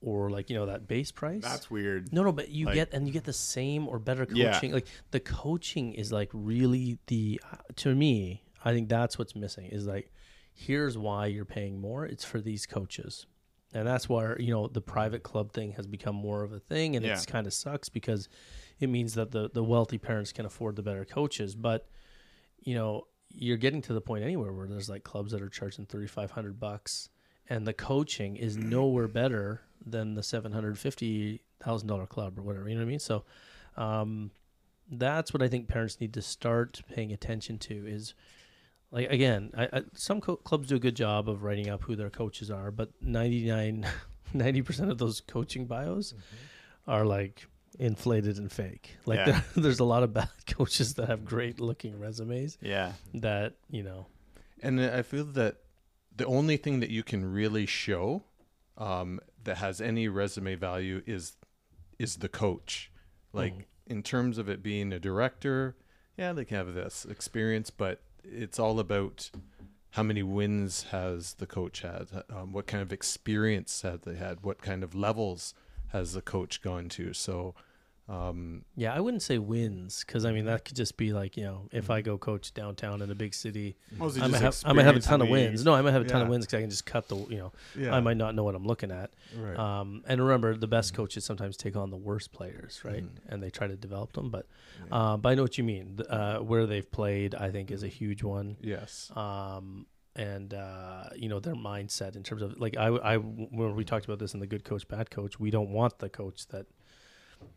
or 0.00 0.30
like 0.30 0.48
you 0.50 0.56
know 0.56 0.66
that 0.66 0.86
base 0.86 1.10
price. 1.10 1.42
That's 1.42 1.70
weird. 1.70 2.12
No, 2.12 2.22
no, 2.22 2.32
but 2.32 2.48
you 2.50 2.66
Like- 2.66 2.74
get 2.76 2.92
and 2.92 3.06
you 3.06 3.12
get 3.12 3.24
the 3.24 3.32
same 3.32 3.88
or 3.88 3.98
better 3.98 4.26
coaching. 4.26 4.70
Yeah. 4.70 4.74
Like 4.74 4.86
the 5.10 5.20
coaching 5.20 5.94
is 5.94 6.12
like 6.12 6.30
really 6.32 6.98
the 7.08 7.40
uh, 7.52 7.56
to 7.76 7.94
me, 7.94 8.42
I 8.64 8.72
think 8.72 8.88
that's 8.88 9.18
what's 9.18 9.34
missing 9.34 9.66
is 9.66 9.86
like 9.86 10.10
here's 10.54 10.96
why 10.96 11.26
you're 11.26 11.44
paying 11.44 11.80
more. 11.80 12.06
It's 12.06 12.24
for 12.24 12.40
these 12.40 12.64
coaches. 12.66 13.26
And 13.74 13.86
that's 13.88 14.08
why 14.08 14.36
you 14.38 14.54
know 14.54 14.68
the 14.68 14.80
private 14.80 15.24
club 15.24 15.52
thing 15.52 15.72
has 15.72 15.86
become 15.86 16.14
more 16.14 16.42
of 16.44 16.52
a 16.52 16.60
thing 16.60 16.94
and 16.94 17.04
Yeah. 17.04 17.12
it's 17.14 17.26
kind 17.26 17.46
of 17.46 17.52
sucks 17.52 17.88
because 17.88 18.28
it 18.78 18.88
means 18.88 19.14
that 19.14 19.32
the 19.32 19.50
the 19.52 19.64
wealthy 19.64 19.98
parents 19.98 20.32
can 20.32 20.46
afford 20.46 20.76
the 20.76 20.82
better 20.82 21.04
coaches, 21.04 21.54
but 21.56 21.88
you 22.60 22.74
know, 22.74 23.08
you're 23.30 23.56
getting 23.56 23.82
to 23.82 23.92
the 23.92 24.00
point 24.00 24.22
anywhere 24.22 24.52
where 24.52 24.68
there's 24.68 24.88
like 24.88 25.02
clubs 25.02 25.32
that 25.32 25.42
are 25.42 25.48
charging 25.48 25.86
3500 25.86 26.60
bucks 26.60 27.08
and 27.50 27.66
the 27.66 27.74
coaching 27.74 28.36
is 28.36 28.56
nowhere 28.56 29.08
better 29.08 29.62
than 29.84 30.14
the 30.14 30.22
$750,000 30.22 32.08
club 32.08 32.38
or 32.38 32.42
whatever, 32.42 32.68
you 32.68 32.74
know 32.74 32.80
what 32.80 32.86
I 32.86 32.88
mean? 32.88 32.98
So 32.98 33.24
um, 33.76 34.30
that's 34.90 35.32
what 35.32 35.42
I 35.42 35.48
think 35.48 35.68
parents 35.68 36.00
need 36.00 36.14
to 36.14 36.22
start 36.22 36.80
paying 36.92 37.12
attention 37.12 37.58
to 37.58 37.86
is 37.86 38.14
like 38.94 39.10
again, 39.10 39.50
I, 39.56 39.64
I, 39.72 39.82
some 39.94 40.20
co- 40.20 40.36
clubs 40.36 40.68
do 40.68 40.76
a 40.76 40.78
good 40.78 40.96
job 40.96 41.28
of 41.28 41.42
writing 41.42 41.68
up 41.68 41.82
who 41.82 41.96
their 41.96 42.10
coaches 42.10 42.50
are, 42.50 42.70
but 42.70 42.90
99 43.02 43.86
90% 44.34 44.90
of 44.90 44.98
those 44.98 45.20
coaching 45.20 45.66
bios 45.66 46.14
are 46.86 47.04
like 47.04 47.46
inflated 47.78 48.38
and 48.38 48.50
fake. 48.50 48.96
Like 49.06 49.18
Yeah. 49.18 49.24
there, 49.24 49.44
there's 49.62 49.80
a 49.80 49.84
lot 49.84 50.02
of 50.02 50.12
bad 50.14 50.30
coaches 50.46 50.94
that 50.94 51.08
have 51.08 51.24
great 51.24 51.60
looking 51.60 51.98
resumes 51.98 52.56
Yeah. 52.60 52.92
that, 53.14 53.54
you 53.70 53.82
know, 53.82 54.06
And 54.62 54.80
I 54.80 55.02
feel 55.02 55.24
that 55.24 55.56
the 56.16 56.26
only 56.26 56.56
thing 56.56 56.80
that 56.80 56.90
you 56.90 57.02
can 57.02 57.24
really 57.32 57.66
show 57.66 58.22
um, 58.78 59.20
that 59.44 59.58
has 59.58 59.80
any 59.80 60.08
resume 60.08 60.54
value 60.56 61.02
is 61.06 61.36
is 61.98 62.16
the 62.16 62.28
coach. 62.28 62.90
Like 63.32 63.54
Mhm. 63.54 63.64
in 63.86 64.02
terms 64.02 64.38
of 64.38 64.48
it 64.48 64.62
being 64.62 64.92
a 64.92 64.98
director, 64.98 65.76
yeah, 66.16 66.32
they 66.32 66.44
can 66.44 66.56
have 66.56 66.74
this 66.74 67.04
experience, 67.04 67.70
but 67.70 68.00
it's 68.24 68.58
all 68.58 68.80
about 68.80 69.30
how 69.90 70.02
many 70.02 70.22
wins 70.22 70.84
has 70.90 71.34
the 71.34 71.46
coach 71.46 71.82
had, 71.82 72.08
um, 72.28 72.52
what 72.52 72.66
kind 72.66 72.82
of 72.82 72.92
experience 72.92 73.82
have 73.82 74.02
they 74.02 74.16
had, 74.16 74.42
what 74.42 74.60
kind 74.60 74.82
of 74.82 74.94
levels 74.94 75.54
has 75.88 76.12
the 76.14 76.22
coach 76.22 76.60
gone 76.60 76.88
to. 76.88 77.12
So, 77.12 77.54
um, 78.08 78.64
Yeah, 78.76 78.92
I 78.92 79.00
wouldn't 79.00 79.22
say 79.22 79.38
wins 79.38 80.04
because 80.06 80.24
I 80.24 80.32
mean 80.32 80.44
that 80.44 80.64
could 80.64 80.76
just 80.76 80.96
be 80.96 81.12
like 81.12 81.36
you 81.38 81.44
know 81.44 81.68
if 81.72 81.88
I 81.88 82.02
go 82.02 82.18
coach 82.18 82.52
downtown 82.52 83.00
in 83.00 83.10
a 83.10 83.14
big 83.14 83.32
city, 83.34 83.76
Mostly 83.96 84.20
I 84.22 84.26
might, 84.26 84.40
just 84.40 84.62
have, 84.62 84.70
I 84.70 84.74
might 84.74 84.84
have 84.84 84.96
a 84.96 85.00
ton 85.00 85.20
of 85.22 85.26
experience 85.28 85.30
in 85.30 85.46
the- 85.46 85.50
wins. 85.50 85.64
No, 85.64 85.74
I 85.74 85.80
might 85.82 85.92
have 85.92 86.02
a 86.02 86.08
ton 86.08 86.20
of 86.22 86.28
wins 86.28 86.44
because 86.44 86.58
I 86.58 86.60
can 86.60 86.70
just 86.70 86.84
cut 86.86 87.08
the 87.08 87.16
you 87.16 87.38
know 87.38 87.52
yeah, 87.76 87.94
I 87.94 88.00
might 88.00 88.16
not 88.18 88.34
know 88.34 88.44
what 88.44 88.54
I'm 88.54 88.66
looking 88.66 88.90
at. 88.90 89.10
right. 89.38 89.56
Um, 89.58 90.02
and 90.06 90.20
remember, 90.22 90.54
the 90.56 90.66
best 90.68 90.92
coaches 90.94 91.24
sometimes 91.24 91.56
take 91.56 91.76
on 91.76 91.90
the 91.90 91.96
worst 91.96 92.32
players, 92.32 92.82
right? 92.84 93.04
Mhm. 93.04 93.08
And 93.28 93.42
they 93.42 93.50
try 93.50 93.66
to 93.68 93.76
develop 93.76 94.12
them. 94.12 94.30
But 94.30 94.46
Yeah. 94.88 94.96
uh, 94.96 95.16
but 95.16 95.30
I 95.30 95.34
know 95.34 95.42
what 95.42 95.56
you 95.56 95.64
mean. 95.64 95.98
Uh, 96.08 96.38
where 96.40 96.66
they've 96.66 96.90
played, 96.90 97.34
I 97.34 97.50
think, 97.50 97.70
is 97.70 97.82
a 97.82 97.88
huge 97.88 98.22
one. 98.22 98.56
yes. 98.60 99.10
Um, 99.16 99.86
and 100.16 100.54
uh, 100.54 101.08
you 101.16 101.28
know 101.28 101.40
their 101.40 101.56
mindset 101.56 102.14
in 102.14 102.22
terms 102.22 102.40
of 102.42 102.60
like 102.60 102.76
I, 102.76 102.86
I 102.86 103.16
when 103.16 103.74
we 103.74 103.84
talked 103.84 104.04
about 104.04 104.20
this 104.20 104.32
in 104.34 104.38
the 104.40 104.46
good 104.46 104.62
coach 104.62 104.86
bad 104.86 105.10
coach, 105.10 105.40
we 105.40 105.50
don't 105.50 105.70
want 105.70 105.98
the 105.98 106.08
coach 106.08 106.46
that 106.48 106.66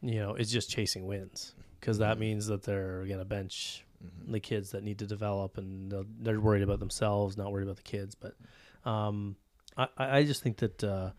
you 0.01 0.19
know 0.19 0.35
is 0.35 0.51
just 0.51 0.69
chasing 0.69 1.05
wins 1.05 1.53
because 1.79 1.97
that 1.99 2.17
means 2.19 2.47
that 2.47 2.63
they're 2.63 3.05
gonna 3.05 3.25
bench 3.25 3.83
Mhm. 4.03 4.31
the 4.33 4.39
kids 4.39 4.69
that 4.71 4.83
need 4.83 4.99
to 4.99 5.07
develop 5.07 5.57
and 5.57 5.91
they're 6.19 6.39
worried 6.39 6.61
about 6.61 6.79
themselves, 6.79 7.35
not 7.35 7.51
worried 7.51 7.63
about 7.63 7.77
the 7.77 7.81
kids. 7.81 8.13
But 8.13 8.35
um, 8.87 9.35
I, 9.75 9.87
I 9.97 10.23
just 10.23 10.43
think 10.43 10.57
that 10.57 10.83
uh, 10.83 11.11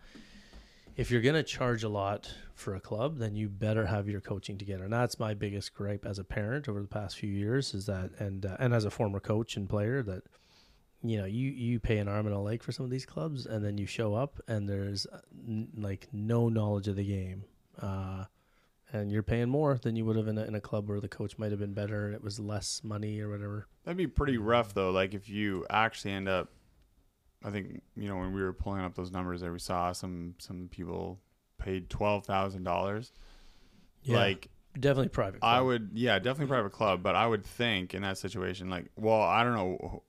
if 0.96 1.10
you're 1.10 1.20
going 1.20 1.34
to 1.34 1.42
charge 1.42 1.82
a 1.82 1.88
lot 1.88 2.32
for 2.54 2.76
a 2.76 2.80
club, 2.80 3.18
then 3.18 3.34
you 3.34 3.48
better 3.48 3.86
have 3.86 4.08
your 4.08 4.20
coaching 4.20 4.58
together. 4.58 4.84
And 4.84 4.92
that's 4.92 5.18
my 5.18 5.34
biggest 5.34 5.74
gripe 5.74 6.06
as 6.06 6.20
a 6.20 6.24
parent 6.24 6.68
over 6.68 6.80
the 6.80 6.86
past 6.86 7.16
few 7.16 7.30
years 7.30 7.74
is 7.74 7.86
that, 7.86 8.10
and 8.20 8.46
uh, 8.46 8.56
and 8.60 8.72
as 8.72 8.84
a 8.84 8.90
former 8.92 9.18
coach 9.18 9.56
and 9.56 9.68
player, 9.68 10.00
that 10.04 10.22
you 11.02 11.18
know 11.18 11.24
you 11.24 11.50
you 11.50 11.80
pay 11.80 11.98
an 11.98 12.06
arm 12.06 12.26
and 12.26 12.34
a 12.34 12.38
leg 12.38 12.62
for 12.62 12.70
some 12.70 12.84
of 12.84 12.90
these 12.90 13.06
clubs, 13.06 13.44
and 13.46 13.64
then 13.64 13.76
you 13.76 13.86
show 13.86 14.14
up 14.14 14.40
and 14.46 14.68
there's 14.68 15.04
uh, 15.06 15.18
n- 15.48 15.68
like 15.76 16.06
no 16.12 16.48
knowledge 16.48 16.86
of 16.86 16.94
the 16.94 17.04
game. 17.04 17.42
Uh, 17.80 18.24
and 18.92 19.12
you're 19.12 19.22
paying 19.22 19.48
more 19.48 19.78
than 19.82 19.96
you 19.96 20.04
would 20.04 20.16
have 20.16 20.28
in 20.28 20.38
a, 20.38 20.44
in 20.44 20.54
a 20.54 20.60
club 20.60 20.88
where 20.88 21.00
the 21.00 21.08
coach 21.08 21.38
might 21.38 21.50
have 21.50 21.60
been 21.60 21.74
better 21.74 22.06
and 22.06 22.14
it 22.14 22.22
was 22.22 22.40
less 22.40 22.82
money 22.82 23.20
or 23.20 23.28
whatever. 23.28 23.66
That'd 23.84 23.96
be 23.98 24.06
pretty 24.06 24.36
mm-hmm. 24.36 24.46
rough 24.46 24.74
though. 24.74 24.90
Like 24.90 25.14
if 25.14 25.28
you 25.28 25.66
actually 25.70 26.12
end 26.12 26.28
up, 26.28 26.50
I 27.44 27.50
think 27.50 27.82
you 27.96 28.08
know 28.08 28.16
when 28.16 28.32
we 28.32 28.42
were 28.42 28.52
pulling 28.52 28.80
up 28.80 28.94
those 28.94 29.12
numbers 29.12 29.40
there, 29.40 29.52
we 29.52 29.58
saw 29.58 29.92
some 29.92 30.34
some 30.38 30.68
people 30.70 31.20
paid 31.58 31.90
twelve 31.90 32.24
thousand 32.24 32.64
dollars. 32.64 33.12
Yeah, 34.02 34.16
Like 34.16 34.48
definitely 34.78 35.08
private. 35.08 35.40
I 35.42 35.60
would, 35.60 35.90
yeah, 35.94 36.18
definitely 36.18 36.44
mm-hmm. 36.44 36.54
private 36.54 36.72
club. 36.72 37.02
But 37.02 37.14
I 37.14 37.26
would 37.26 37.44
think 37.44 37.94
in 37.94 38.02
that 38.02 38.18
situation, 38.18 38.70
like, 38.70 38.86
well, 38.96 39.20
I 39.20 39.44
don't 39.44 39.54
know 39.54 40.02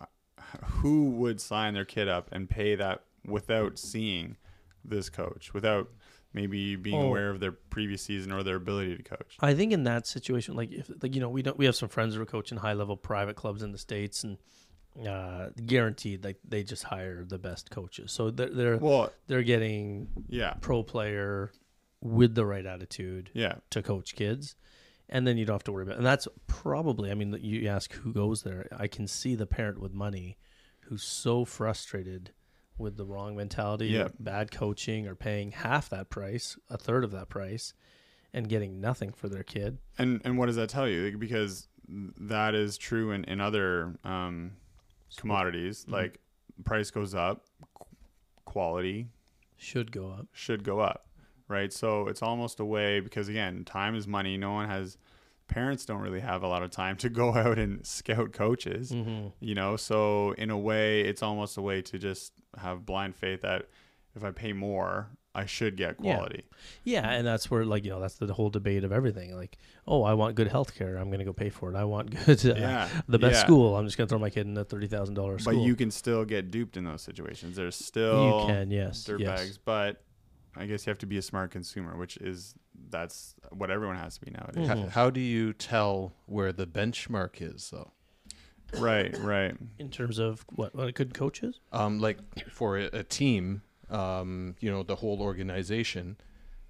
who 0.64 1.12
would 1.12 1.42
sign 1.42 1.74
their 1.74 1.86
kid 1.86 2.08
up 2.08 2.30
and 2.32 2.50
pay 2.50 2.76
that 2.76 3.04
without 3.26 3.78
seeing 3.78 4.38
this 4.84 5.10
coach, 5.10 5.54
without 5.54 5.90
maybe 6.34 6.76
being 6.76 7.02
Oh. 7.02 7.08
aware 7.08 7.30
of 7.30 7.40
their 7.40 7.52
previous 7.52 8.02
season 8.04 8.32
or 8.32 8.44
their 8.44 8.56
ability 8.58 8.98
to 8.98 9.04
coach. 9.04 9.36
I 9.40 9.54
think 9.54 9.72
in 9.74 9.84
that 9.84 10.06
situation, 10.08 10.56
like 10.56 10.72
if 10.72 10.90
like 11.02 11.14
you 11.16 11.22
know 11.22 11.30
we 11.30 11.42
don't 11.42 11.58
we 11.58 11.66
have 11.66 11.76
some 11.76 11.90
friends 11.90 12.16
who 12.16 12.22
are 12.22 12.26
coaching 12.26 12.58
high 12.58 12.74
level 12.74 12.98
private 12.98 13.36
clubs 13.36 13.64
in 13.64 13.72
the 13.72 13.78
states 13.78 14.24
and. 14.24 14.38
Uh, 15.08 15.50
guaranteed, 15.66 16.26
like 16.26 16.38
they 16.44 16.64
just 16.64 16.84
hire 16.84 17.24
the 17.24 17.38
best 17.38 17.70
coaches, 17.70 18.12
so 18.12 18.32
they're 18.32 18.50
they're 18.50 18.78
Well, 18.78 19.14
they're 19.28 19.44
getting 19.44 20.10
yeah, 20.28 20.56
pro 20.62 20.82
player 20.84 21.52
with 22.02 22.34
the 22.34 22.44
right 22.46 22.66
attitude 22.66 23.30
yeah, 23.34 23.54
to 23.70 23.84
coach 23.84 24.16
kids 24.16 24.56
and 25.08 25.26
then 25.28 25.38
you 25.38 25.46
don't 25.46 25.54
have 25.54 25.64
to 25.66 25.72
worry 25.72 25.84
about 25.84 25.94
it. 25.94 25.98
and 25.98 26.06
that's 26.06 26.28
probably 26.48 27.12
i 27.12 27.14
mean 27.14 27.38
you 27.42 27.68
ask 27.68 27.94
who 27.94 28.12
goes 28.14 28.44
there 28.44 28.68
i 28.78 28.88
can 28.88 29.06
see 29.08 29.36
the 29.36 29.46
parent 29.46 29.80
with 29.80 29.94
money 29.94 30.38
who's 30.86 31.04
so 31.04 31.44
frustrated 31.46 32.32
with 32.80 32.98
the 32.98 33.06
wrong 33.06 33.36
mentality 33.36 33.88
Yeah. 33.88 34.08
bad 34.20 34.52
coaching 34.52 35.08
or 35.08 35.16
paying 35.16 35.52
half 35.52 35.90
that 35.90 36.10
price 36.10 36.58
a 36.70 36.78
third 36.78 37.04
of 37.04 37.12
that 37.12 37.30
price 37.30 37.74
and 38.34 38.48
getting 38.48 38.80
nothing 38.80 39.12
for 39.12 39.28
their 39.30 39.44
kid 39.44 39.78
And 39.98 40.22
and 40.24 40.38
what 40.38 40.46
does 40.48 40.56
that 40.56 40.70
tell 40.70 40.88
you? 40.88 41.18
Because 41.18 41.68
that 41.88 42.56
is 42.56 42.78
true 42.78 43.12
in 43.12 43.24
in 43.26 43.42
other 43.42 43.98
um, 44.04 44.52
commodities. 45.18 45.82
Mm-hmm. 45.84 45.94
Like 45.94 46.20
price 46.64 46.92
goes 46.92 47.14
up, 47.16 47.46
qu- 47.74 47.86
quality 48.46 49.10
should 49.58 49.92
go 49.92 50.10
up 50.12 50.28
should 50.32 50.64
go 50.64 50.80
up, 50.80 51.08
right? 51.48 51.74
So 51.74 52.08
it's 52.08 52.22
almost 52.22 52.60
a 52.60 52.66
way 52.66 53.00
because 53.00 53.28
again, 53.28 53.66
time 53.66 53.96
is 53.96 54.08
money. 54.08 54.38
No 54.38 54.52
one 54.52 54.70
has 54.70 54.98
parents 55.50 55.84
don't 55.84 56.00
really 56.00 56.22
have 56.22 56.44
a 56.44 56.48
lot 56.48 56.64
of 56.64 56.72
time 56.72 56.96
to 56.98 57.10
go 57.10 57.34
out 57.36 57.60
and 57.60 57.86
scout 57.86 58.32
coaches, 58.32 58.92
mm-hmm. 58.92 59.28
you 59.42 59.56
know. 59.56 59.76
So 59.76 60.32
in 60.38 60.50
a 60.50 60.58
way, 60.58 61.02
it's 61.02 61.22
almost 61.22 61.58
a 61.58 61.62
way 61.62 61.82
to 61.82 61.98
just 61.98 62.32
have 62.58 62.86
blind 62.86 63.16
faith 63.16 63.42
that 63.42 63.68
if 64.16 64.24
I 64.24 64.32
pay 64.32 64.54
more, 64.54 65.10
I 65.36 65.46
should 65.46 65.78
get 65.78 65.98
quality. 65.98 66.44
Yeah, 66.84 67.10
and 67.10 67.26
that's 67.26 67.52
where 67.52 67.64
like 67.64 67.84
you 67.84 67.92
know 67.92 68.00
that's 68.00 68.16
the 68.16 68.34
whole 68.34 68.50
debate 68.50 68.84
of 68.84 68.92
everything. 68.92 69.36
Like, 69.36 69.58
oh, 69.88 70.04
I 70.04 70.14
want 70.14 70.36
good 70.36 70.48
health 70.48 70.76
care. 70.76 70.98
I'm 70.98 71.08
going 71.08 71.20
to 71.20 71.26
go 71.26 71.34
pay 71.34 71.50
for 71.50 71.72
it. 71.72 71.76
I 71.76 71.84
want 71.84 72.10
good, 72.26 72.46
uh, 72.46 72.56
Yeah, 72.56 72.90
the 73.08 73.20
best 73.20 73.36
yeah. 73.36 73.44
school. 73.44 73.76
I'm 73.76 73.86
just 73.86 73.98
going 73.98 74.08
to 74.08 74.12
throw 74.12 74.20
my 74.20 74.30
kid 74.30 74.48
in 74.48 74.58
a 74.58 74.64
thirty 74.64 74.88
thousand 74.88 75.16
dollars 75.16 75.46
But 75.46 75.58
you 75.58 75.76
can 75.76 75.92
still 75.92 76.26
get 76.26 76.52
duped 76.52 76.78
in 76.78 76.84
those 76.84 77.02
situations. 77.02 77.56
There's 77.56 77.76
still 77.76 78.42
you 78.42 78.54
can, 78.54 78.72
yes, 78.72 79.06
dirtbags, 79.06 79.20
yes. 79.20 79.60
but 79.64 80.02
I 80.56 80.66
guess 80.66 80.86
you 80.86 80.92
have 80.92 80.98
to 81.00 81.06
be 81.06 81.18
a 81.18 81.22
smart 81.22 81.52
consumer, 81.52 81.96
which 81.96 82.18
is 82.18 82.56
that's 82.90 83.36
what 83.52 83.70
everyone 83.72 83.98
has 83.98 84.18
to 84.18 84.26
be 84.26 84.32
nowadays. 84.32 84.68
Mhm. 84.68 84.86
H- 84.86 84.92
how 84.92 85.10
do 85.10 85.20
you 85.20 85.54
tell 85.54 86.14
where 86.26 86.52
the 86.54 86.66
benchmark 86.68 87.42
is, 87.42 87.70
though? 87.72 87.92
Right, 88.78 89.18
right. 89.18 89.56
In 89.80 89.90
terms 89.90 90.20
of 90.20 90.46
what 90.56 90.76
what 90.76 90.94
good 90.94 91.14
coaches? 91.14 91.60
Um, 91.72 92.00
like 92.00 92.20
for 92.52 92.78
a, 92.78 92.86
a 92.94 93.04
team, 93.04 93.64
um, 93.90 94.56
you 94.60 94.70
know, 94.70 94.84
the 94.84 94.98
whole 94.98 95.22
organization, 95.22 96.18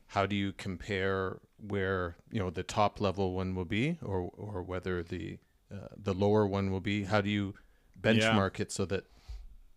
how 0.08 0.26
do 0.26 0.36
you 0.36 0.54
compare 0.54 1.40
where 1.58 2.16
you 2.32 2.40
know 2.40 2.50
the 2.50 2.64
top 2.64 3.02
level 3.02 3.34
one 3.34 3.54
will 3.54 3.66
be, 3.66 3.98
or 4.02 4.32
or 4.38 4.64
whether 4.64 5.04
the 5.04 5.40
uh, 5.72 5.88
the 5.98 6.14
lower 6.14 6.48
one 6.48 6.72
will 6.72 6.80
be? 6.80 7.04
How 7.04 7.20
do 7.22 7.30
you 7.30 7.54
benchmark 8.02 8.60
it 8.62 8.72
so 8.72 8.86
that 8.86 9.04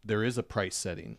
there 0.05 0.23
is 0.23 0.39
a 0.39 0.43
price 0.45 0.77
setting? 0.77 1.19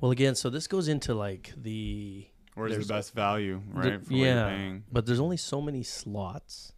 Well, 0.00 0.10
again, 0.10 0.34
so 0.34 0.48
this 0.48 0.66
goes 0.66 0.88
into 0.88 1.12
like 1.14 1.52
the 1.54 2.28
Where's 2.54 2.72
There's 2.72 2.88
the 2.88 2.94
best 2.94 3.14
value, 3.14 3.62
the- 3.72 3.78
right? 3.78 3.92
for 4.04 4.10
what 4.12 4.16
you're 4.18 4.26
yeah, 4.26 4.48
paying. 4.48 4.84
but 4.90 5.06
there's 5.06 5.20
only 5.20 5.36
so 5.36 5.60
many 5.60 5.82
slots, 5.82 6.72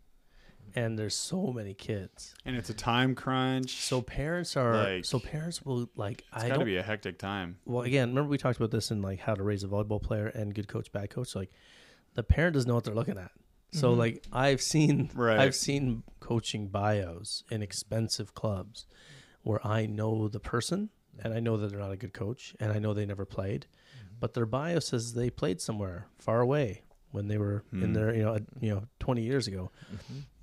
and 0.74 0.98
there's 0.98 1.14
so 1.14 1.52
many 1.52 1.74
kids. 1.74 2.34
And 2.44 2.56
it's 2.56 2.70
a 2.70 2.74
time 2.74 3.14
crunch. 3.14 3.70
So 3.76 4.00
parents 4.02 4.56
are 4.56 4.76
Like, 4.96 5.04
so 5.04 5.18
parents 5.18 5.62
will 5.64 5.88
like 5.96 6.20
it's 6.34 6.44
I 6.44 6.48
got 6.48 6.54
to 6.54 6.58
don't 6.60 6.64
be 6.66 6.76
a 6.76 6.82
hectic 6.82 7.18
time. 7.18 7.58
well 7.64 7.82
again 7.82 8.10
remember 8.10 8.28
we 8.30 8.38
talked 8.38 8.58
about 8.58 8.70
this 8.70 8.90
in 8.90 9.02
like 9.02 9.20
how 9.20 9.34
to 9.34 9.42
raise 9.42 9.64
a 9.64 9.68
volleyball 9.68 10.02
player 10.02 10.26
and 10.28 10.54
good 10.54 10.68
coach 10.68 10.90
bad 10.92 11.10
coach 11.10 11.34
like 11.34 11.50
the 12.14 12.22
parent 12.22 12.54
doesn't 12.54 12.68
know 12.68 12.74
what 12.74 12.84
they're 12.84 12.94
looking 12.94 13.18
at 13.18 13.32
so 13.72 13.92
Mhm. 13.94 13.98
like 13.98 14.24
i've 14.32 14.60
seen 14.62 15.10
Right. 15.14 15.38
i've 15.40 15.54
seen 15.54 16.02
coaching 16.20 16.68
bios 16.68 17.44
in 17.50 17.62
expensive 17.62 18.34
clubs 18.34 18.86
where 19.42 19.66
i 19.66 19.86
know 19.86 20.28
the 20.28 20.40
person 20.40 20.90
and 21.22 21.32
i 21.34 21.40
know 21.40 21.56
that 21.56 21.68
they're 21.70 21.80
not 21.80 21.90
a 21.92 21.96
good 21.96 22.12
coach 22.14 22.54
and 22.60 22.72
i 22.72 22.78
know 22.78 22.92
they 22.94 23.06
never 23.06 23.24
played 23.26 23.66
but 24.22 24.34
their 24.34 24.46
bio 24.46 24.78
says 24.78 25.14
they 25.14 25.30
played 25.30 25.60
somewhere 25.60 26.06
far 26.18 26.40
away 26.40 26.82
when 27.10 27.26
they 27.28 27.36
were 27.38 27.64
in 27.72 27.80
Hmm. 27.88 27.92
their 27.92 28.14
you 28.14 28.22
know 28.22 28.38
you 28.60 28.70
know 28.74 28.82
20 29.00 29.22
years 29.30 29.46
ago. 29.50 29.70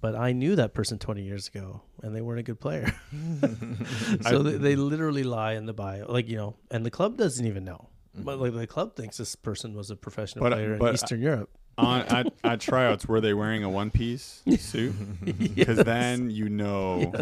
But 0.01 0.13
i 0.15 0.31
knew 0.33 0.53
that 0.55 0.73
person 0.73 0.97
20 0.99 1.23
years 1.23 1.47
ago 1.47 1.81
and 2.03 2.15
they 2.15 2.21
weren't 2.21 2.39
a 2.45 2.47
good 2.51 2.59
player. 2.59 2.87
So 4.29 4.43
they, 4.43 4.57
they 4.65 4.75
literally 4.91 5.23
lie 5.23 5.53
in 5.53 5.65
the 5.65 5.73
bio 5.73 6.05
like 6.11 6.27
you 6.29 6.37
know 6.37 6.55
and 6.71 6.85
the 6.85 6.91
club 6.91 7.17
doesn't 7.17 7.45
even 7.45 7.63
know. 7.63 7.89
But 8.15 8.39
like 8.39 8.53
the 8.53 8.67
club 8.67 8.95
thinks 8.95 9.17
this 9.17 9.35
person 9.35 9.73
was 9.75 9.89
a 9.91 9.95
professional 9.95 10.43
But- 10.43 10.53
player 10.53 10.73
in 10.75 10.93
eastern 10.93 11.21
europe 11.21 11.49
On 11.79 12.01
at, 12.01 12.33
at 12.43 12.59
tryouts, 12.59 13.07
were 13.07 13.21
they 13.21 13.33
wearing 13.33 13.63
a 13.63 13.69
one 13.69 13.89
piece 13.89 14.41
suit? 14.57 14.93
Because 15.55 15.77
then 15.83 16.29
you 16.29 16.49
know, 16.49 17.13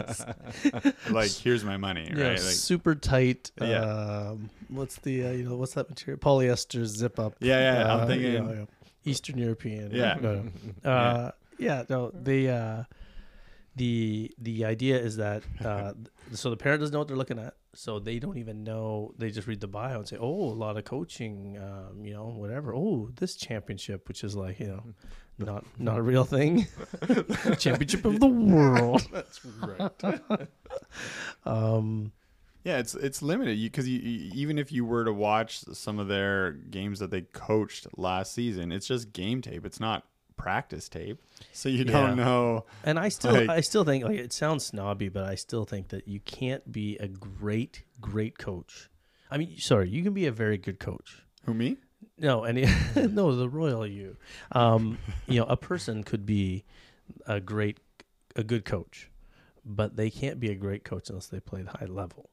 like, 1.12 1.32
here's 1.32 1.64
my 1.64 1.78
money, 1.78 2.12
yeah, 2.16 2.24
right? 2.24 2.32
Like, 2.32 2.40
super 2.40 2.96
tight 2.96 3.52
Yeah. 3.62 3.82
um 4.32 4.50
what's 4.70 4.98
the 4.98 5.26
uh, 5.28 5.32
you 5.32 5.44
know 5.48 5.56
what's 5.56 5.74
that 5.74 5.90
material 5.90 6.20
polyester 6.20 6.84
zip 6.86 7.20
up 7.20 7.36
Yeah, 7.40 7.60
yeah, 7.60 7.94
I'm 7.94 8.00
uh, 8.02 8.06
thinking- 8.08 8.34
yeah, 8.34 8.52
yeah. 8.54 8.66
eastern 9.06 9.38
european 9.38 9.92
Yeah. 9.92 10.16
no, 10.22 10.44
no. 10.84 10.90
uh 10.92 11.32
yeah 11.60 11.84
no 11.90 12.12
the 12.14 12.50
uh 12.50 12.84
the 13.76 14.32
the 14.40 14.66
idea 14.66 14.98
is 15.00 15.18
that 15.18 15.44
uh 15.64 15.94
so 16.34 16.50
the 16.50 16.58
parent 16.58 16.80
doesn't 16.82 16.94
know 16.94 17.00
what 17.00 17.08
they're 17.08 17.18
looking 17.18 17.40
at 17.40 17.54
so 17.78 18.00
they 18.00 18.18
don't 18.18 18.40
even 18.40 18.64
know 18.64 19.14
they 19.20 19.30
just 19.30 19.48
read 19.48 19.60
the 19.60 19.68
bio 19.68 20.00
and 20.00 20.08
say 20.08 20.18
oh 20.20 20.50
a 20.50 20.58
lot 20.58 20.78
of 20.78 20.84
coaching 20.84 21.60
um 21.62 22.04
you 22.04 22.12
know 22.12 22.26
whatever 22.26 22.74
oh 22.74 23.08
this 23.18 23.36
championship 23.36 24.08
which 24.08 24.24
is 24.24 24.36
like 24.36 24.60
you 24.60 24.66
know 24.66 24.84
not 25.38 25.64
not 25.78 26.00
a 26.00 26.02
real 26.02 26.24
thing 26.24 26.66
championship 27.60 28.04
of 28.04 28.20
the 28.20 28.28
world 28.28 29.08
That's 29.12 29.46
right. 29.62 30.48
um 31.46 32.12
Yeah, 32.64 32.80
it's 32.80 32.96
it's 32.96 33.22
limited 33.22 33.62
because 33.62 33.88
you, 33.88 34.00
you, 34.00 34.32
even 34.34 34.58
if 34.58 34.72
you 34.72 34.84
were 34.84 35.06
to 35.06 35.14
watch 35.14 35.60
some 35.60 36.00
of 36.00 36.08
their 36.08 36.54
games 36.54 36.98
that 36.98 37.12
they 37.12 37.22
coached 37.22 37.86
last 37.96 38.34
season, 38.34 38.72
it's 38.72 38.88
just 38.88 39.14
game 39.14 39.42
tape. 39.42 39.66
It's 39.66 39.80
not 39.80 40.04
practice 40.38 40.88
tape, 40.88 41.22
so 41.52 41.68
you 41.70 41.80
Yeah. 41.84 41.92
don't 41.92 42.16
know. 42.18 42.66
And 42.84 42.98
I 43.00 43.10
still, 43.10 43.34
Like- 43.34 43.50
I 43.50 43.62
still 43.62 43.84
think 43.84 44.04
like 44.06 44.18
it 44.18 44.32
sounds 44.32 44.66
snobby, 44.66 45.10
but 45.10 45.24
I 45.24 45.36
still 45.36 45.66
think 45.66 45.90
that 45.90 46.08
you 46.08 46.20
can't 46.22 46.72
be 46.72 46.96
a 46.98 47.08
great, 47.08 47.84
great 48.00 48.38
coach. 48.38 48.90
I 49.30 49.38
mean, 49.38 49.58
sorry, 49.58 49.90
you 49.90 50.04
can 50.04 50.14
be 50.14 50.26
a 50.26 50.32
very 50.32 50.58
good 50.58 50.80
coach. 50.80 51.24
Who 51.46 51.54
me? 51.54 51.78
No, 52.18 52.44
any, 52.44 52.66
no, 52.96 53.36
the 53.36 53.50
royal 53.50 53.86
you. 53.86 54.18
Um, 54.52 54.98
you 55.28 55.40
know, 55.40 55.46
a 55.48 55.58
person 55.58 56.04
could 56.04 56.26
be 56.26 56.64
a 57.26 57.40
great, 57.40 57.80
a 58.36 58.44
good 58.44 58.64
coach, 58.66 59.10
but 59.66 59.98
they 59.98 60.10
can't 60.10 60.40
be 60.40 60.50
a 60.50 60.56
great 60.56 60.84
coach 60.84 61.10
unless 61.10 61.28
they 61.28 61.40
play 61.40 61.62
the 61.64 61.72
high 61.72 61.86
level 61.88 62.30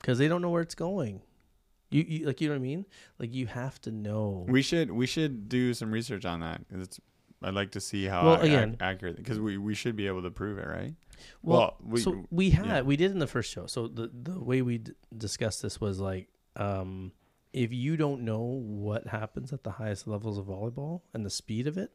because 0.00 0.18
they 0.18 0.28
don't 0.28 0.42
know 0.42 0.50
where 0.50 0.62
it's 0.62 0.74
going. 0.74 1.22
You, 1.94 2.04
you 2.08 2.26
like, 2.26 2.40
you 2.40 2.48
know 2.48 2.54
what 2.54 2.58
I 2.58 2.62
mean? 2.62 2.86
Like, 3.18 3.32
you 3.34 3.46
have 3.46 3.80
to 3.82 3.92
know. 3.92 4.44
We 4.48 4.62
should 4.62 4.90
we 4.90 5.06
should 5.06 5.48
do 5.48 5.72
some 5.74 5.92
research 5.92 6.24
on 6.24 6.40
that 6.40 6.60
'cause 6.68 6.80
it's. 6.82 7.00
I'd 7.42 7.52
like 7.54 7.72
to 7.72 7.80
see 7.80 8.06
how 8.06 8.24
Well, 8.24 8.38
ac- 8.42 8.46
again- 8.54 8.76
accurate 8.80 9.16
because 9.16 9.38
we, 9.38 9.58
we 9.58 9.74
should 9.74 9.96
be 9.96 10.06
able 10.06 10.22
to 10.22 10.30
prove 10.30 10.56
it, 10.58 10.66
right? 10.66 10.94
Well, 11.42 11.58
Well, 11.58 11.76
we- 11.82 12.00
so 12.00 12.24
we 12.30 12.50
had 12.50 12.66
yeah. 12.66 12.80
we 12.80 12.96
did 12.96 13.10
in 13.10 13.18
the 13.18 13.26
first 13.26 13.52
show. 13.52 13.66
So 13.66 13.86
the 13.86 14.10
the 14.12 14.40
way 14.40 14.62
we 14.62 14.78
d- 14.78 14.92
discussed 15.16 15.60
this 15.62 15.78
was 15.80 16.00
like, 16.00 16.28
um, 16.56 17.12
if 17.52 17.70
you 17.72 17.96
don't 17.98 18.22
know 18.22 18.40
what 18.42 19.06
happens 19.08 19.52
at 19.52 19.62
the 19.62 19.72
highest 19.72 20.08
levels 20.08 20.38
of 20.38 20.46
volleyball 20.46 21.02
and 21.12 21.24
the 21.24 21.30
speed 21.30 21.66
of 21.66 21.76
it, 21.78 21.92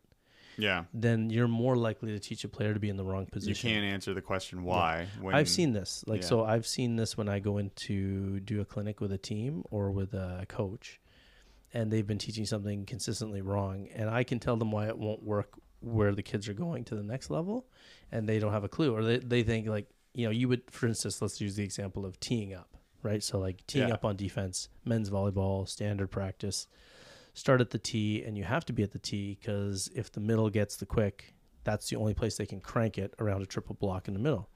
Yeah, 0.60 0.84
then 0.94 1.30
you're 1.30 1.48
more 1.48 1.76
likely 1.76 2.12
to 2.12 2.20
teach 2.20 2.44
a 2.44 2.50
player 2.50 2.74
to 2.74 2.80
be 2.80 2.90
in 2.90 2.98
the 2.98 3.04
wrong 3.04 3.26
position. 3.26 3.70
you 3.70 3.76
can't 3.76 3.86
answer 3.86 4.14
the 4.14 4.22
question 4.22 4.64
why. 4.64 5.08
When, 5.22 5.34
I've 5.36 5.50
seen 5.50 5.74
this. 5.74 6.04
Like, 6.08 6.22
yeah. 6.22 6.28
so 6.28 6.44
I've 6.44 6.68
seen 6.68 6.96
this 6.96 7.18
when 7.18 7.30
I 7.30 7.40
go 7.40 7.58
into 7.58 8.40
do 8.40 8.62
a 8.62 8.66
clinic 8.66 9.02
with 9.02 9.12
a 9.12 9.18
team 9.18 9.64
or 9.72 9.92
with 9.92 10.14
a 10.14 10.46
coach, 10.48 11.00
and 11.74 11.92
they've 11.92 12.06
been 12.08 12.18
teaching 12.18 12.46
something 12.46 12.86
consistently 12.86 13.42
wrong, 13.42 13.88
and 13.96 14.10
I 14.10 14.24
can 14.24 14.40
tell 14.40 14.58
them 14.58 14.72
why 14.72 14.88
it 14.88 14.98
won't 14.98 15.24
work 15.24 15.50
where 15.82 16.14
the 16.14 16.24
kids 16.24 16.50
are 16.50 16.54
going 16.54 16.84
to 16.86 16.96
the 16.96 17.04
next 17.04 17.30
level, 17.30 17.66
and 18.12 18.28
they 18.28 18.40
don't 18.40 18.52
have 18.52 18.64
a 18.66 18.70
clue, 18.70 18.94
or 18.94 19.04
they, 19.04 19.20
they 19.20 19.44
think 19.44 19.68
like 19.68 19.88
you 20.14 20.26
know 20.26 20.32
you 20.32 20.48
would, 20.48 20.64
for 20.72 20.88
instance, 20.88 21.22
let's 21.22 21.40
use 21.40 21.56
the 21.56 21.64
example 21.64 22.06
of 22.06 22.20
teeing 22.20 22.54
up, 22.54 22.76
right? 23.04 23.24
So 23.24 23.40
like 23.40 23.66
teeing 23.68 23.88
Yeah. 23.88 23.94
up 23.94 24.04
on 24.04 24.16
defense, 24.16 24.70
men's 24.84 25.10
volleyball, 25.10 25.68
standard 25.68 26.12
practice. 26.12 26.68
Start 27.34 27.62
at 27.62 27.70
the 27.70 27.78
tee, 27.80 28.24
and 28.24 28.38
you 28.38 28.44
have 28.44 28.66
to 28.66 28.74
be 28.74 28.84
at 28.84 28.92
the 28.92 29.00
tee 29.00 29.38
because 29.40 29.90
if 29.96 30.12
the 30.12 30.20
middle 30.20 30.50
gets 30.50 30.76
the 30.76 30.86
quick, 30.86 31.34
that's 31.64 31.90
the 31.90 31.96
only 31.96 32.14
place 32.14 32.38
they 32.38 32.46
can 32.46 32.60
crank 32.62 32.98
it 32.98 33.14
around 33.20 33.42
a 33.42 33.46
triple 33.46 33.76
block 33.76 34.08
in 34.08 34.14
the 34.14 34.20
middle. 34.20 34.50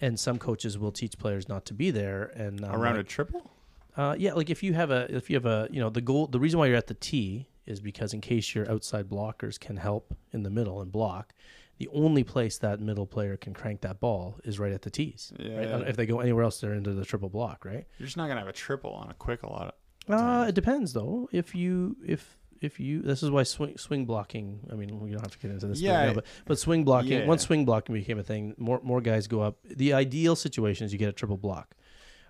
And 0.00 0.20
some 0.20 0.38
coaches 0.38 0.78
will 0.78 0.92
teach 0.92 1.18
players 1.18 1.48
not 1.48 1.64
to 1.66 1.74
be 1.74 1.90
there, 1.90 2.24
and 2.34 2.64
um, 2.64 2.74
Around 2.74 2.98
a 2.98 3.04
triple? 3.04 3.50
uh, 3.96 4.14
yeah, 4.18 4.34
like 4.34 4.50
if 4.50 4.62
you 4.62 4.74
have 4.74 4.90
a 4.90 5.06
if 5.14 5.30
you 5.30 5.36
have 5.36 5.46
a 5.46 5.68
you 5.70 5.80
know 5.80 5.88
the 5.90 6.02
goal 6.02 6.26
the 6.26 6.38
reason 6.38 6.58
why 6.58 6.66
you're 6.66 6.76
at 6.76 6.86
the 6.86 6.94
tee 6.94 7.48
is 7.64 7.80
because 7.80 8.12
in 8.12 8.20
case 8.20 8.54
your 8.54 8.70
outside 8.70 9.08
blockers 9.08 9.58
can 9.58 9.76
help 9.76 10.14
in 10.32 10.42
the 10.42 10.50
middle 10.50 10.80
and 10.82 10.92
block, 10.92 11.34
the 11.78 11.88
only 11.88 12.22
place 12.22 12.58
that 12.58 12.78
middle 12.78 13.06
player 13.06 13.36
can 13.36 13.52
crank 13.54 13.80
that 13.80 13.98
ball 13.98 14.38
is 14.44 14.58
right 14.58 14.72
at 14.72 14.82
the 14.82 14.90
tees. 14.90 15.32
Right? 15.38 15.48
Yeah. 15.62 15.78
If 15.78 15.96
they 15.96 16.06
go 16.06 16.20
anywhere 16.20 16.44
else, 16.44 16.60
they're 16.60 16.74
into 16.74 16.92
the 16.92 17.04
triple 17.04 17.28
block, 17.30 17.64
right? 17.64 17.84
You're 17.98 18.06
just 18.06 18.16
not 18.18 18.28
gonna 18.28 18.40
have 18.40 18.48
a 18.48 18.52
triple 18.52 18.92
on 18.92 19.10
a 19.10 19.14
quick 19.14 19.42
a 19.42 19.48
lot. 19.50 19.74
Uh, 20.08 20.46
it 20.48 20.54
depends 20.54 20.92
though. 20.92 21.28
If 21.32 21.54
you 21.54 21.96
if 22.04 22.36
if 22.60 22.80
you 22.80 23.02
this 23.02 23.22
is 23.22 23.30
why 23.30 23.42
swing 23.42 23.76
swing 23.76 24.04
blocking. 24.06 24.60
I 24.70 24.74
mean, 24.74 25.00
we 25.00 25.10
don't 25.10 25.20
have 25.20 25.32
to 25.32 25.38
get 25.38 25.50
into 25.50 25.66
this. 25.66 25.80
Yeah, 25.80 26.06
now, 26.06 26.14
but 26.14 26.26
but 26.44 26.58
swing 26.58 26.84
blocking. 26.84 27.12
yeah. 27.12 27.26
Once 27.26 27.42
swing 27.42 27.64
blocking 27.64 27.94
became 27.94 28.18
a 28.18 28.22
thing, 28.22 28.54
more 28.58 28.80
more 28.82 29.00
guys 29.00 29.26
go 29.26 29.40
up. 29.40 29.58
The 29.64 29.92
ideal 29.92 30.36
situation 30.36 30.86
is 30.86 30.92
you 30.92 30.98
get 30.98 31.08
a 31.08 31.12
triple 31.12 31.36
block, 31.36 31.74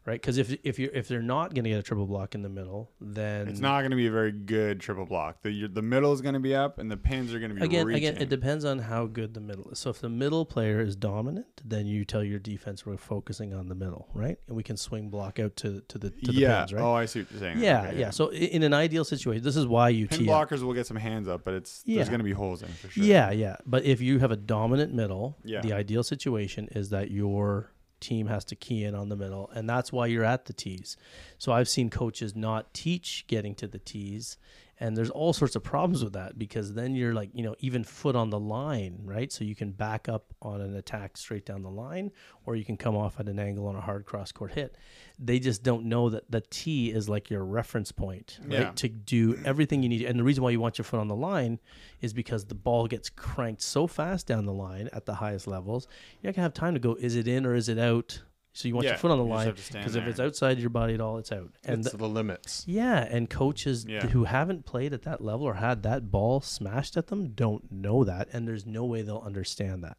right? 0.06 0.20
Because 0.20 0.38
if 0.38 0.56
if 0.64 0.78
you 0.78 0.90
if 0.94 1.08
they're 1.08 1.20
not 1.22 1.52
going 1.54 1.64
to 1.64 1.70
get 1.70 1.78
a 1.78 1.82
triple 1.82 2.06
block 2.06 2.34
in 2.34 2.42
the 2.42 2.48
middle, 2.48 2.90
then 3.00 3.48
it's 3.48 3.60
not 3.60 3.82
gonna 3.82 3.96
be 3.96 4.06
a 4.06 4.10
very 4.10 4.32
good 4.32 4.80
triple 4.80 5.04
block. 5.04 5.42
The 5.42 5.50
your, 5.50 5.68
the 5.68 5.82
middle 5.82 6.12
is 6.12 6.20
gonna 6.20 6.40
be 6.40 6.54
up, 6.54 6.78
and 6.78 6.90
the 6.90 6.96
pins 6.96 7.34
are 7.34 7.40
gonna 7.40 7.54
be 7.54 7.62
again 7.62 7.86
reaching. 7.86 8.06
again 8.08 8.22
it 8.22 8.28
depends 8.28 8.64
on 8.64 8.78
how 8.78 9.06
good 9.06 9.34
the 9.34 9.40
middle 9.40 9.68
is 9.70 9.78
so 9.78 9.90
if 9.90 10.00
the 10.00 10.08
middle 10.08 10.44
player 10.44 10.80
is 10.80 10.96
dominant 10.96 11.46
then 11.64 11.86
you 11.86 12.04
tell 12.04 12.22
your 12.24 12.38
defense 12.38 12.86
we're 12.86 12.96
focusing 12.96 13.52
on 13.52 13.68
the 13.68 13.74
middle 13.74 14.08
right 14.14 14.38
and 14.46 14.56
we 14.56 14.62
can 14.62 14.76
swing 14.76 15.08
block 15.10 15.38
out 15.38 15.56
to 15.56 15.80
to 15.88 15.98
the 15.98 16.10
to 16.10 16.32
the 16.32 16.40
yeah. 16.40 16.58
pins 16.60 16.72
right 16.72 16.82
Oh, 16.82 16.92
I 16.94 17.04
see 17.06 17.20
what 17.20 17.30
you're 17.32 17.40
saying. 17.40 17.58
yeah 17.58 17.88
Okay, 17.88 17.98
yeah 18.00 18.10
so 18.10 18.30
in 18.32 18.62
an 18.62 18.72
ideal 18.72 19.04
situation 19.04 19.42
this 19.42 19.56
is 19.56 19.66
why 19.66 19.88
you 19.90 20.06
Pin 20.06 20.20
tee 20.20 20.30
up. 20.30 20.48
blockers 20.48 20.62
will 20.62 20.74
get 20.74 20.86
some 20.86 20.96
hands 20.96 21.26
up, 21.28 21.42
but 21.44 21.54
it's 21.54 21.82
Yeah. 21.84 21.96
there's 21.96 22.08
gonna 22.08 22.22
be 22.24 22.32
holes 22.32 22.62
in 22.62 22.68
for 22.68 22.88
sure. 22.88 23.02
yeah 23.04 23.30
yeah 23.30 23.56
but 23.66 23.84
if 23.84 24.00
you 24.00 24.18
have 24.20 24.30
a 24.30 24.36
dominant 24.36 24.92
middle 24.94 25.36
Yeah. 25.44 25.60
the 25.60 25.72
ideal 25.72 26.02
situation 26.02 26.68
is 26.72 26.90
that 26.90 27.10
your 27.10 27.70
team 28.00 28.26
has 28.26 28.44
to 28.44 28.56
key 28.56 28.84
in 28.84 28.94
on 28.94 29.08
the 29.08 29.16
middle 29.16 29.50
and 29.54 29.68
that's 29.68 29.92
why 29.92 30.06
you're 30.06 30.24
at 30.24 30.46
the 30.46 30.52
tees. 30.52 30.96
So 31.38 31.52
i've 31.52 31.68
seen 31.68 31.90
coaches 31.90 32.34
not 32.34 32.72
teach 32.74 33.24
getting 33.26 33.54
to 33.56 33.66
the 33.66 33.78
tees 33.78 34.36
and 34.78 34.96
there's 34.96 35.10
all 35.10 35.32
sorts 35.32 35.56
of 35.56 35.62
problems 35.62 36.04
with 36.04 36.12
that 36.12 36.38
because 36.38 36.74
then 36.74 36.94
you're 36.94 37.14
like 37.14 37.30
you 37.32 37.42
know 37.42 37.54
even 37.60 37.82
foot 37.82 38.14
on 38.16 38.30
the 38.30 38.38
line 38.38 38.98
right? 39.04 39.32
So 39.32 39.44
you 39.44 39.54
can 39.54 39.70
back 39.72 40.08
up 40.08 40.34
on 40.42 40.60
an 40.60 40.76
attack 40.76 41.16
straight 41.16 41.46
down 41.46 41.62
the 41.62 41.70
line 41.70 42.10
or 42.44 42.56
you 42.56 42.64
can 42.64 42.76
come 42.76 42.96
off 42.96 43.18
at 43.18 43.28
an 43.28 43.38
angle 43.38 43.66
on 43.66 43.76
a 43.76 43.80
hard 43.80 44.04
cross 44.04 44.32
court 44.32 44.52
hit. 44.52 44.76
They 45.18 45.38
just 45.38 45.62
don't 45.62 45.86
know 45.86 46.10
that 46.10 46.30
the 46.30 46.42
tee 46.42 46.90
is 46.90 47.08
like 47.08 47.30
your 47.30 47.44
reference 47.44 47.90
point 47.92 48.38
right 48.42 48.50
Yeah. 48.60 48.72
to 48.76 48.88
do 48.88 49.38
everything 49.44 49.82
you 49.82 49.88
need 49.88 50.02
and 50.02 50.18
the 50.18 50.24
reason 50.24 50.44
why 50.44 50.50
you 50.50 50.60
want 50.60 50.76
your 50.78 50.84
foot 50.84 51.00
on 51.00 51.08
the 51.08 51.16
line 51.16 51.58
is 52.00 52.12
because 52.12 52.44
the 52.44 52.54
ball 52.54 52.86
gets 52.86 53.08
cranked 53.08 53.62
so 53.62 53.86
fast 53.86 54.26
down 54.26 54.44
the 54.44 54.52
line 54.52 54.88
at 54.92 55.06
the 55.06 55.14
highest 55.14 55.46
levels 55.46 55.88
you're 56.20 56.30
not 56.30 56.36
gonna 56.36 56.44
have 56.44 56.54
time 56.54 56.74
to 56.74 56.80
go 56.80 56.94
is 56.96 57.16
it 57.16 57.26
in 57.26 57.46
or 57.46 57.54
is 57.54 57.68
it 57.68 57.78
out 57.78 58.22
so 58.56 58.66
you 58.68 58.74
want 58.74 58.84
Yeah, 58.86 58.92
your 58.92 58.98
foot 58.98 59.10
on 59.10 59.18
the 59.18 59.24
line 59.24 59.46
have 59.46 59.56
to 59.56 59.62
stand 59.62 59.82
because 59.84 59.96
if 59.96 60.06
it's 60.06 60.18
outside 60.18 60.58
your 60.58 60.70
body 60.70 60.94
at 60.94 61.00
all 61.00 61.18
it's 61.18 61.30
out 61.30 61.50
and 61.64 61.80
it's 61.80 61.90
th- 61.90 61.98
the 61.98 62.08
limits. 62.08 62.64
yeah, 62.66 63.00
and 63.10 63.28
coaches 63.28 63.84
Yeah. 63.86 64.06
who 64.08 64.24
haven't 64.24 64.64
played 64.64 64.92
at 64.92 65.02
that 65.02 65.20
level 65.20 65.46
or 65.46 65.54
had 65.54 65.82
that 65.82 66.10
ball 66.10 66.40
smashed 66.40 66.96
at 66.96 67.08
them 67.08 67.28
don't 67.32 67.70
know 67.70 68.02
that, 68.04 68.28
and 68.32 68.48
there's 68.48 68.64
no 68.64 68.84
way 68.84 69.02
they'll 69.02 69.18
understand 69.18 69.84
that. 69.84 69.98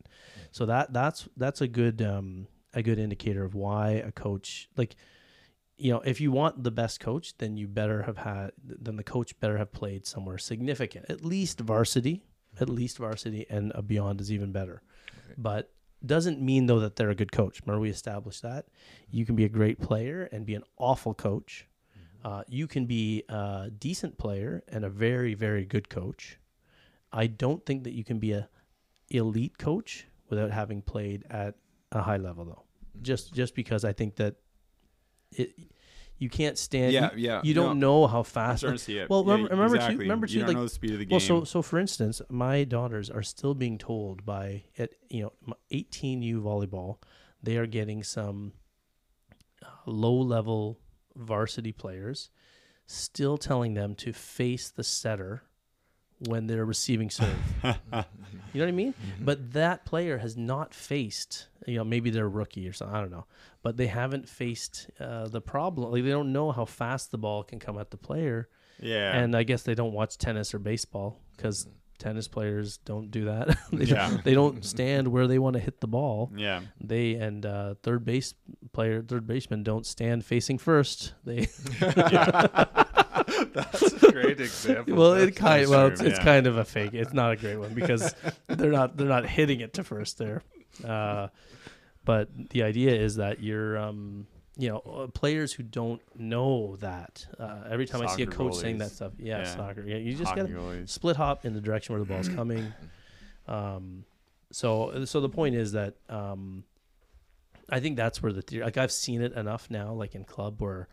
So 0.52 0.66
that 0.66 0.92
that's 0.94 1.28
that's 1.38 1.62
a 1.62 1.68
good 1.68 2.02
um, 2.02 2.48
a 2.74 2.82
good 2.82 2.98
indicator 3.00 3.44
of 3.46 3.54
why 3.56 3.92
a 3.92 4.12
coach 4.12 4.70
like 4.76 4.96
you 5.78 5.92
know 5.92 6.00
if 6.02 6.20
you 6.20 6.32
want 6.32 6.64
the 6.64 6.72
best 6.72 7.00
coach, 7.00 7.38
then 7.38 7.58
you 7.58 7.68
better 7.68 8.02
have 8.04 8.18
had 8.18 8.52
then 8.64 8.96
the 8.96 9.04
coach 9.04 9.40
better 9.40 9.58
have 9.60 9.72
played 9.72 10.08
somewhere 10.08 10.38
significant, 10.40 11.06
at 11.10 11.24
least 11.24 11.60
varsity, 11.60 12.24
at 12.60 12.70
least 12.70 12.98
varsity, 12.98 13.46
and 13.50 13.72
a 13.76 13.82
beyond 13.84 14.20
is 14.20 14.32
even 14.32 14.52
better. 14.52 14.82
But 15.38 15.72
doesn't 16.06 16.42
mean 16.42 16.68
though 16.68 16.80
that 16.80 16.96
they're 16.96 17.10
a 17.10 17.16
good 17.16 17.32
coach. 17.32 17.62
Remember 17.66 17.82
we 17.82 17.90
established 17.90 18.42
that 18.44 18.66
you 19.10 19.26
can 19.26 19.36
be 19.36 19.46
a 19.46 19.50
great 19.50 19.80
player 19.80 20.30
and 20.32 20.46
be 20.46 20.56
an 20.56 20.64
awful 20.78 21.14
coach. 21.14 21.68
Uh, 22.24 22.44
you 22.48 22.68
can 22.68 22.86
be 22.86 23.24
a 23.30 23.70
decent 23.78 24.18
player 24.18 24.64
and 24.68 24.84
a 24.84 24.90
very, 24.90 25.34
very 25.34 25.66
good 25.66 25.88
coach. 25.88 26.38
I 27.12 27.28
don't 27.28 27.66
think 27.66 27.84
that 27.86 27.94
you 27.94 28.04
can 28.04 28.20
be 28.20 28.34
a 28.34 28.50
elite 29.10 29.58
coach 29.58 30.08
without 30.30 30.52
having 30.52 30.82
played 30.82 31.24
at 31.30 31.56
a 31.92 32.02
high 32.02 32.18
level, 32.18 32.44
though. 32.44 32.64
Just, 33.02 33.34
just 33.34 33.56
because 33.56 33.86
I 33.86 33.94
think 33.94 34.18
that 34.18 34.36
it, 35.32 35.58
you 36.20 36.30
can't 36.30 36.58
stand. 36.58 36.94
Yeah, 36.94 37.12
you, 37.14 37.28
yeah. 37.28 37.42
You 37.44 37.54
don't 37.54 37.80
No, 37.80 38.02
know 38.02 38.08
how 38.08 38.20
I'm 38.20 38.24
fast. 38.24 38.60
starting 38.60 38.78
to 38.78 38.84
see 38.84 38.98
it. 38.98 39.10
Well, 39.10 39.24
Yeah, 39.26 39.34
remember- 39.34 39.56
remember 39.56 39.78
too- 39.92 39.98
remember 39.98 40.28
you 40.28 40.42
too, 40.42 40.48
like- 40.48 40.56
know 40.56 40.64
the 40.64 40.70
speed 40.70 40.92
of 40.94 41.00
the 41.00 41.06
game. 41.06 41.12
Well, 41.12 41.20
so 41.20 41.44
so 41.44 41.62
for 41.62 41.78
instance, 41.80 42.22
my 42.30 42.64
daughters 42.64 43.10
are 43.10 43.24
still 43.24 43.54
being 43.54 43.78
told 43.78 44.26
by 44.26 44.64
at 44.78 44.92
you 45.10 45.24
know 45.24 45.58
18U 45.72 46.42
volleyball, 46.42 46.98
they 47.44 47.58
are 47.58 47.68
getting 47.68 48.04
some 48.04 48.54
uh, 49.64 49.68
low 49.86 50.16
level 50.16 50.80
varsity 51.16 51.72
players 51.72 52.30
still 52.86 53.38
telling 53.38 53.74
them 53.74 53.96
to 53.96 54.14
face 54.14 54.70
the 54.70 54.84
setter 54.84 55.44
when 56.20 56.48
they're 56.48 56.66
receiving 56.66 57.10
serve. 57.10 57.36
you 57.64 57.72
know 57.92 58.04
what 58.54 58.68
I 58.68 58.72
mean? 58.72 58.94
But 59.22 59.54
that 59.54 59.86
player 59.86 60.18
has 60.18 60.36
not 60.36 60.74
faced, 60.74 61.48
you 61.68 61.76
know, 61.78 61.84
maybe 61.84 62.10
they're 62.10 62.26
a 62.26 62.30
rookie 62.30 62.68
or 62.68 62.74
something, 62.74 62.96
I 62.96 63.02
don't 63.02 63.12
know. 63.12 63.26
But 63.62 63.78
they 63.78 63.88
haven't 63.88 64.28
faced 64.30 64.90
uh, 65.00 65.28
the 65.28 65.42
problem. 65.42 65.92
Like 65.92 66.04
they 66.04 66.10
don't 66.10 66.32
know 66.34 66.52
how 66.52 66.66
fast 66.66 67.12
the 67.12 67.18
ball 67.18 67.44
can 67.44 67.60
come 67.60 67.78
at 67.78 67.92
the 67.92 67.98
player 67.98 68.50
yeah, 68.80 69.16
and 69.18 69.36
I 69.36 69.42
guess 69.42 69.64
they 69.64 69.74
don't 69.74 69.92
watch 69.94 70.20
tennis 70.20 70.54
or 70.54 70.60
baseball 70.60 71.20
because 71.36 71.68
tennis 71.98 72.28
players 72.28 72.78
don't 72.78 73.10
do 73.10 73.26
that. 73.26 73.58
they, 73.74 73.86
Yeah. 73.86 74.10
don't, 74.10 74.24
they 74.24 74.34
don't 74.36 74.64
stand 74.64 75.08
where 75.08 75.26
they 75.28 75.40
want 75.40 75.56
to 75.56 75.60
hit 75.60 75.80
the 75.82 75.88
ball. 75.88 76.32
yeah. 76.36 76.62
They 76.80 77.16
and 77.16 77.44
uh, 77.44 77.74
third 77.82 78.06
base 78.06 78.36
player, 78.74 79.02
third 79.02 79.26
baseman 79.26 79.64
don't 79.64 79.84
stand 79.86 80.24
facing 80.26 80.60
first. 80.60 81.14
They 81.26 81.48
That's 83.54 84.04
a 84.04 84.12
great 84.12 84.40
example. 84.40 84.96
well, 84.96 85.14
it 85.14 85.36
kind 85.36 85.70
well, 85.70 85.88
it's, 85.88 86.02
it's 86.02 86.20
kind 86.20 86.48
of 86.48 86.58
a 86.58 86.66
fake. 86.66 86.94
It's 86.94 87.14
not 87.14 87.34
a 87.34 87.36
great 87.36 87.58
one 87.58 87.74
because 87.74 88.14
they're 88.48 88.72
not 88.72 88.98
they're 88.98 89.08
not 89.08 89.26
hitting 89.28 89.60
it 89.60 89.74
to 89.74 89.84
first 89.84 90.18
there. 90.18 90.44
Uh, 90.86 91.28
but 92.06 92.30
the 92.52 92.64
idea 92.64 92.94
is 92.96 93.16
that 93.18 93.42
you're 93.44 93.78
um, 93.78 94.28
you 94.58 94.70
know 94.70 94.78
uh, 94.80 95.08
players 95.08 95.52
who 95.54 95.64
don't 95.64 96.02
know 96.16 96.76
that. 96.78 97.26
Uh, 97.40 97.64
every 97.70 97.86
time 97.86 98.02
I 98.02 98.08
see 98.16 98.24
a 98.24 98.26
Soccer 98.26 98.38
coach 98.38 98.56
saying 98.56 98.78
that 98.80 98.92
stuff, 98.92 99.14
yeah, 99.18 99.40
Yeah. 99.40 99.56
soccer. 99.56 99.84
Yeah, 99.86 99.98
you 99.98 100.14
just 100.16 100.34
got 100.36 100.48
to 100.48 100.88
split 100.88 101.16
hop 101.18 101.46
in 101.46 101.54
the 101.54 101.62
direction 101.62 101.94
where 101.96 102.04
the 102.04 102.12
ball's 102.12 102.30
coming. 102.30 102.74
Um, 103.48 104.06
so 104.52 105.04
so 105.06 105.20
the 105.22 105.30
point 105.30 105.56
is 105.56 105.74
that 105.74 105.96
um, 106.10 106.64
I 107.70 107.80
think 107.80 107.98
that's 107.98 108.22
where 108.24 108.32
the 108.32 108.42
theory. 108.42 108.64
Like 108.64 108.78
I've 108.78 108.92
seen 108.92 109.22
it 109.22 109.34
enough 109.34 109.70
now, 109.70 109.94
like 109.94 110.16
in 110.16 110.24
club, 110.24 110.62
where 110.62 110.88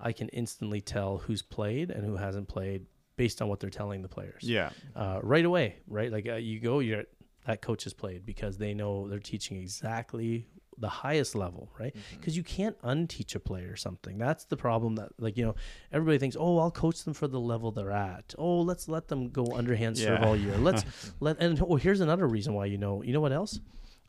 I 0.00 0.12
can 0.12 0.28
instantly 0.30 0.80
tell 0.80 1.18
who's 1.18 1.42
played 1.42 1.90
and 1.90 2.04
who 2.04 2.16
hasn't 2.16 2.48
played 2.48 2.86
based 3.16 3.40
on 3.40 3.48
what 3.48 3.60
they're 3.60 3.70
telling 3.70 4.02
the 4.02 4.08
players. 4.08 4.42
Yeah, 4.42 4.70
Uh, 4.96 5.20
right 5.22 5.44
away, 5.44 5.76
right? 5.86 6.10
Like 6.10 6.28
uh, 6.28 6.34
you 6.34 6.60
go, 6.60 6.80
you're 6.80 7.04
that 7.46 7.60
coach 7.60 7.84
has 7.84 7.92
played 7.92 8.24
because 8.24 8.56
they 8.58 8.72
know 8.74 9.06
they're 9.08 9.18
teaching 9.18 9.58
exactly 9.58 10.46
the 10.78 10.88
highest 10.88 11.36
level, 11.36 11.70
right? 11.78 11.94
Because 12.18 12.36
you 12.36 12.42
can't 12.42 12.76
unteach 12.82 13.34
a 13.36 13.38
player 13.38 13.76
something. 13.76 14.18
That's 14.18 14.44
the 14.46 14.56
problem. 14.56 14.96
That 14.96 15.10
like 15.20 15.36
you 15.36 15.44
know, 15.44 15.54
everybody 15.92 16.18
thinks, 16.18 16.36
oh, 16.40 16.58
I'll 16.58 16.70
coach 16.72 17.04
them 17.04 17.14
for 17.14 17.28
the 17.28 17.38
level 17.38 17.70
they're 17.70 17.92
at. 17.92 18.34
Oh, 18.38 18.60
let's 18.62 18.88
let 18.88 19.06
them 19.08 19.28
go 19.28 19.44
underhand 19.54 19.96
serve 19.98 20.20
Yeah. 20.20 20.26
all 20.26 20.36
year. 20.36 20.56
Let's 20.56 20.84
let. 21.20 21.36
And 21.40 21.60
oh, 21.62 21.76
here's 21.76 22.00
another 22.00 22.26
reason 22.26 22.54
why 22.54 22.64
you 22.66 22.78
know. 22.78 23.02
You 23.02 23.12
know 23.12 23.20
what 23.20 23.32
else? 23.32 23.60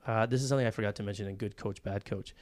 Uh, 0.08 0.26
this 0.26 0.42
is 0.42 0.50
something 0.50 0.66
I 0.66 0.72
forgot 0.72 0.96
to 0.96 1.04
mention 1.04 1.28
in 1.28 1.36
good 1.36 1.58
coach, 1.58 1.84
bad 1.84 2.06
coach. 2.06 2.34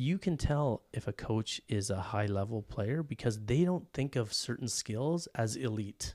You 0.00 0.16
can 0.16 0.36
tell 0.36 0.82
if 0.92 1.08
a 1.08 1.12
coach 1.12 1.60
is 1.66 1.90
a 1.90 2.00
high 2.00 2.26
level 2.26 2.62
player 2.62 3.02
because 3.02 3.40
they 3.46 3.64
don't 3.64 3.92
think 3.92 4.14
of 4.14 4.32
certain 4.32 4.68
skills 4.68 5.26
as 5.34 5.56
elite. 5.56 6.14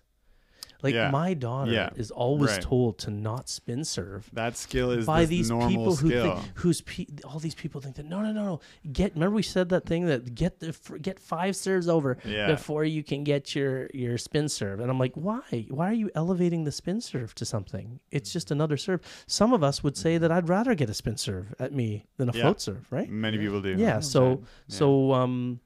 Like 0.84 0.94
Yeah. 0.94 1.10
my 1.12 1.34
daughter 1.34 1.72
Yeah. 1.72 1.90
is 1.96 2.12
always 2.12 2.52
Right. 2.52 2.62
told 2.62 2.98
to 3.00 3.10
not 3.12 3.48
spin 3.50 3.84
serve 3.86 4.30
that 4.34 4.58
skill 4.58 4.92
is 4.92 5.06
by 5.06 5.26
these 5.26 5.50
normal 5.50 5.70
people 5.70 5.96
who 5.96 6.10
skill. 6.10 6.36
think 6.36 6.52
who's 6.56 6.82
pe- 6.82 7.08
all 7.24 7.40
these 7.40 7.56
people 7.56 7.80
think 7.82 7.96
that 7.96 8.06
no 8.06 8.22
no 8.22 8.32
no 8.34 8.44
no 8.44 8.60
get 8.92 9.14
remember 9.14 9.36
we 9.36 9.44
said 9.44 9.70
that 9.70 9.86
thing 9.86 10.06
that 10.08 10.36
get 10.36 10.60
the 10.60 10.68
f- 10.70 10.92
get 11.02 11.20
five 11.20 11.56
serves 11.56 11.88
over 11.88 12.18
Yeah. 12.26 12.48
before 12.48 12.84
you 12.84 13.02
can 13.04 13.24
get 13.24 13.56
your 13.56 13.90
your 13.94 14.18
spin 14.18 14.50
serve 14.50 14.80
and 14.82 14.92
I'm 14.92 15.00
like 15.00 15.14
why 15.16 15.42
why 15.70 15.90
are 15.90 15.94
you 16.04 16.12
elevating 16.16 16.66
the 16.66 16.72
spin 16.72 17.00
serve 17.02 17.34
to 17.36 17.46
something 17.46 18.02
it's 18.12 18.34
just 18.34 18.52
another 18.52 18.76
serve 18.78 19.00
some 19.26 19.54
of 19.54 19.64
us 19.64 19.84
would 19.84 19.96
say 19.96 20.18
that 20.18 20.32
I'd 20.32 20.50
rather 20.50 20.76
get 20.76 20.90
a 20.90 20.94
spin 20.94 21.16
serve 21.18 21.56
at 21.60 21.72
me 21.74 22.06
than 22.18 22.28
a 22.30 22.34
Yeah. 22.34 22.42
float 22.44 22.60
serve 22.62 22.86
right 22.92 23.10
Many 23.10 23.38
people 23.38 23.62
do. 23.62 23.76
yeah 23.78 24.02
so 24.02 24.30
Yeah. 24.30 24.36
so 24.68 25.14
um 25.14 25.60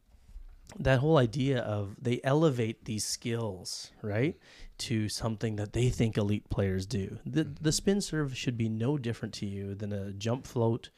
that 0.80 1.00
whole 1.00 1.18
idea 1.18 1.60
of 1.60 1.96
they 2.02 2.20
elevate 2.24 2.86
these 2.86 3.06
skills 3.06 3.92
right 4.02 4.38
to 4.78 5.08
something 5.10 5.56
that 5.56 5.74
they 5.74 5.90
think 5.90 6.18
elite 6.18 6.50
players 6.50 6.86
do 6.86 7.18
the 7.26 7.44
the 7.62 7.72
spin 7.72 8.02
serve 8.02 8.36
should 8.38 8.58
be 8.58 8.70
no 8.70 8.98
different 8.98 9.34
to 9.34 9.46
you 9.46 9.74
than 9.76 9.92
a 9.94 10.12
jump 10.14 10.46
float 10.46 10.90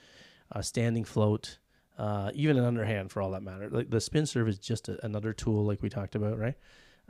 a 0.51 0.63
standing 0.63 1.03
float 1.05 1.59
uh, 1.97 2.31
even 2.33 2.57
an 2.57 2.63
underhand 2.63 3.11
for 3.11 3.21
all 3.21 3.31
that 3.31 3.43
matter 3.43 3.69
like 3.69 3.89
the 3.89 4.01
spin 4.01 4.25
serve 4.25 4.47
is 4.47 4.57
just 4.57 4.89
a, 4.89 5.03
another 5.05 5.33
tool 5.33 5.63
like 5.65 5.81
we 5.81 5.89
talked 5.89 6.15
about 6.15 6.37
right 6.39 6.55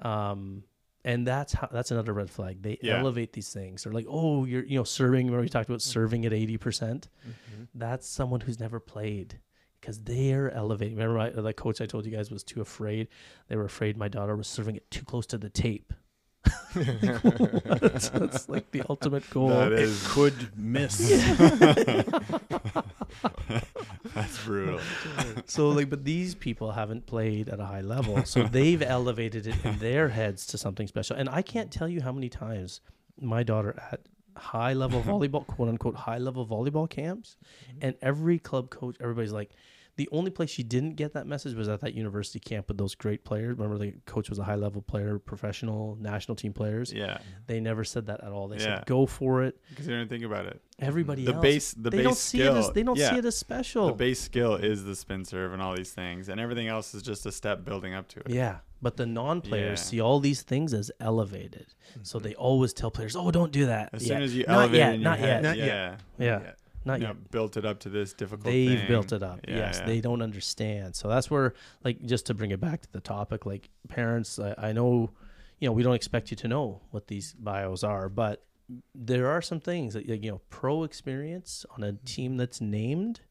um 0.02 0.64
and 1.06 1.26
that's 1.26 1.54
how 1.54 1.70
that's 1.72 1.92
another 1.92 2.12
red 2.12 2.30
flag. 2.30 2.62
They 2.62 2.78
Yeah. 2.82 3.00
elevate 3.00 3.32
these 3.32 3.54
things. 3.54 3.84
They're 3.86 3.94
like, 3.94 4.06
oh, 4.10 4.44
you're 4.44 4.66
you 4.66 4.78
know 4.78 4.84
serving. 4.84 5.28
Remember 5.28 5.42
we 5.44 5.48
talked 5.48 5.70
about 5.70 5.82
serving 5.82 6.26
at 6.26 6.34
eighty 6.34 6.58
percent. 6.58 7.08
Mm-hmm. 7.26 7.64
That's 7.74 8.06
someone 8.06 8.42
who's 8.42 8.60
never 8.60 8.82
played 8.82 9.40
because 9.80 10.00
they're 10.04 10.52
elevating. 10.52 10.98
Remember 10.98 11.20
I, 11.20 11.30
the 11.30 11.54
coach 11.54 11.82
I 11.82 11.86
told 11.86 12.06
you 12.06 12.12
guys 12.12 12.32
was 12.32 12.44
too 12.44 12.62
afraid. 12.62 13.08
They 13.48 13.56
were 13.56 13.66
afraid 13.66 13.98
my 13.98 14.08
daughter 14.08 14.36
was 14.36 14.48
serving 14.48 14.76
it 14.76 14.90
too 14.92 15.04
close 15.06 15.26
to 15.28 15.38
the 15.38 15.50
tape. 15.50 15.94
that's, 16.74 18.10
that's 18.10 18.50
like 18.50 18.72
the 18.72 18.84
ultimate 18.90 19.30
goal. 19.30 19.50
That 19.50 19.74
It 19.74 19.80
is 19.80 20.08
could 20.08 20.58
miss. 20.58 20.98
that's 24.16 24.44
brutal. 24.46 24.80
so 25.46 25.70
like 25.70 25.90
but 25.90 26.04
these 26.06 26.36
people 26.36 26.72
haven't 26.72 27.06
played 27.06 27.50
at 27.50 27.60
a 27.60 27.66
high 27.66 27.82
level 27.82 28.24
so 28.26 28.44
they've 28.44 28.82
elevated 28.82 29.48
it 29.48 29.56
in 29.66 29.78
their 29.80 30.10
heads 30.10 30.46
to 30.46 30.58
something 30.58 30.88
special 30.88 31.16
and 31.16 31.28
i 31.30 31.42
can't 31.42 31.72
tell 31.72 31.88
you 31.88 32.02
how 32.02 32.12
many 32.12 32.30
times 32.30 32.82
my 33.20 33.44
daughter 33.44 33.76
at 33.92 34.02
high 34.38 34.74
level 34.74 35.02
volleyball 35.10 35.46
quote 35.46 35.70
unquote 35.70 35.96
high 35.96 36.18
level 36.18 36.46
volleyball 36.46 36.90
camps. 36.90 37.38
Mm-hmm. 37.70 37.80
And 37.82 37.96
every 38.02 38.40
club 38.40 38.70
coach 38.70 38.96
everybody's 39.00 39.32
like 39.32 39.52
the 40.00 40.08
only 40.14 40.32
place 40.32 40.50
she 40.50 40.64
didn't 40.64 40.96
get 40.96 41.14
that 41.14 41.28
message 41.28 41.54
was 41.56 41.68
at 41.68 41.82
that 41.82 41.94
university 41.94 42.40
camp 42.40 42.70
with 42.70 42.78
those 42.78 42.96
great 42.96 43.22
players 43.26 43.58
remember 43.58 43.78
the 43.78 43.92
coach 44.06 44.30
was 44.30 44.40
a 44.40 44.44
high 44.44 44.56
level 44.56 44.82
player 44.82 45.20
professional 45.20 45.98
national 46.00 46.36
team 46.36 46.54
players 46.54 46.92
Yeah, 46.94 47.18
they 47.48 47.60
never 47.60 47.84
said 47.84 48.06
that 48.08 48.24
at 48.24 48.32
all 48.32 48.48
they 48.48 48.58
Yeah. 48.58 48.78
said 48.78 48.86
go 48.86 49.06
for 49.06 49.44
it 49.44 49.58
because 49.70 49.88
you 49.88 49.96
didn't 49.98 50.10
think 50.10 50.24
about 50.24 50.46
it. 50.46 50.62
everybody 50.80 51.26
The 51.26 51.34
else 51.34 51.42
base- 51.42 51.74
the 51.74 51.90
they 51.90 51.98
base 51.98 52.04
don't 52.06 52.18
see 52.18 52.38
skill, 52.40 52.56
it 52.56 52.60
as 52.60 52.72
they 52.72 52.84
don't 52.84 52.98
yeah. 52.98 53.10
see 53.12 53.18
it 53.18 53.26
as 53.26 53.38
special 53.38 53.88
The 53.88 53.94
base 53.94 54.22
skill 54.22 54.56
is 54.56 54.86
the 54.86 54.96
spin 54.96 55.26
serve 55.26 55.52
and 55.54 55.62
all 55.62 55.76
these 55.76 55.92
things, 55.92 56.30
and 56.30 56.40
everything 56.40 56.68
else 56.68 56.94
is 56.96 57.04
just 57.04 57.26
a 57.26 57.32
step 57.32 57.66
building 57.66 57.94
up 57.94 58.08
to 58.10 58.20
it. 58.22 58.30
Yeah, 58.30 58.60
but 58.82 58.96
the 58.96 59.06
non-players 59.06 59.64
Yeah. 59.64 59.74
Mm-hmm. 59.84 59.90
see 59.90 60.00
all 60.02 60.20
these 60.22 60.42
things 60.44 60.74
as 60.74 60.90
elevated, 61.02 61.68
so 62.04 62.20
they 62.20 62.34
always 62.36 62.72
tell 62.74 62.92
players, 62.92 63.16
"Oh, 63.16 63.30
don't 63.32 63.52
do 63.52 63.66
that." 63.66 63.90
As 63.94 64.08
yet. 64.08 64.16
soon 64.16 64.24
as 64.24 64.36
you 64.36 64.46
not 64.48 64.54
elevate 64.60 64.78
yet, 64.78 64.90
it 64.92 64.96
in 64.96 65.02
your 65.02 65.10
not 65.12 65.20
head, 65.20 65.28
yet, 65.28 65.42
Not 65.44 65.58
yeah, 65.58 65.66
yet. 65.66 66.00
yeah, 66.18 66.40
Yeah. 66.42 66.52
Not 66.90 67.02
yet. 67.02 67.32
built 67.32 67.58
it 67.58 67.66
up 67.66 67.80
to 67.82 67.90
this 67.90 68.14
difficult. 68.14 68.46
They've 68.46 68.80
thing. 68.80 68.88
built 68.88 69.12
it 69.12 69.24
up. 69.24 69.40
Yeah, 69.48 69.58
yes, 69.58 69.78
yeah. 69.80 69.86
they 69.86 70.02
don't 70.02 70.22
understand. 70.22 70.96
So 70.96 71.08
that's 71.08 71.30
where, 71.30 71.54
like, 71.84 72.04
just 72.06 72.26
to 72.28 72.34
bring 72.34 72.52
it 72.52 72.60
back 72.60 72.82
to 72.82 72.92
the 72.92 73.02
topic, 73.02 73.46
like 73.46 73.70
parents, 73.88 74.40
I, 74.40 74.56
I 74.58 74.72
know, 74.72 75.12
you 75.60 75.68
know, 75.68 75.74
we 75.74 75.84
don't 75.84 75.96
expect 75.96 76.32
you 76.32 76.38
to 76.38 76.48
know 76.48 76.82
what 76.92 77.08
these 77.08 77.34
bios 77.34 77.84
are, 77.84 78.10
but 78.10 78.46
there 78.94 79.28
are 79.30 79.42
some 79.42 79.60
things 79.60 79.94
that 79.94 80.06
you 80.06 80.32
know, 80.32 80.42
pro 80.50 80.84
experience 80.84 81.66
on 81.76 81.84
a 81.84 81.94
team 81.94 82.38
that's 82.38 82.62
named, 82.62 83.22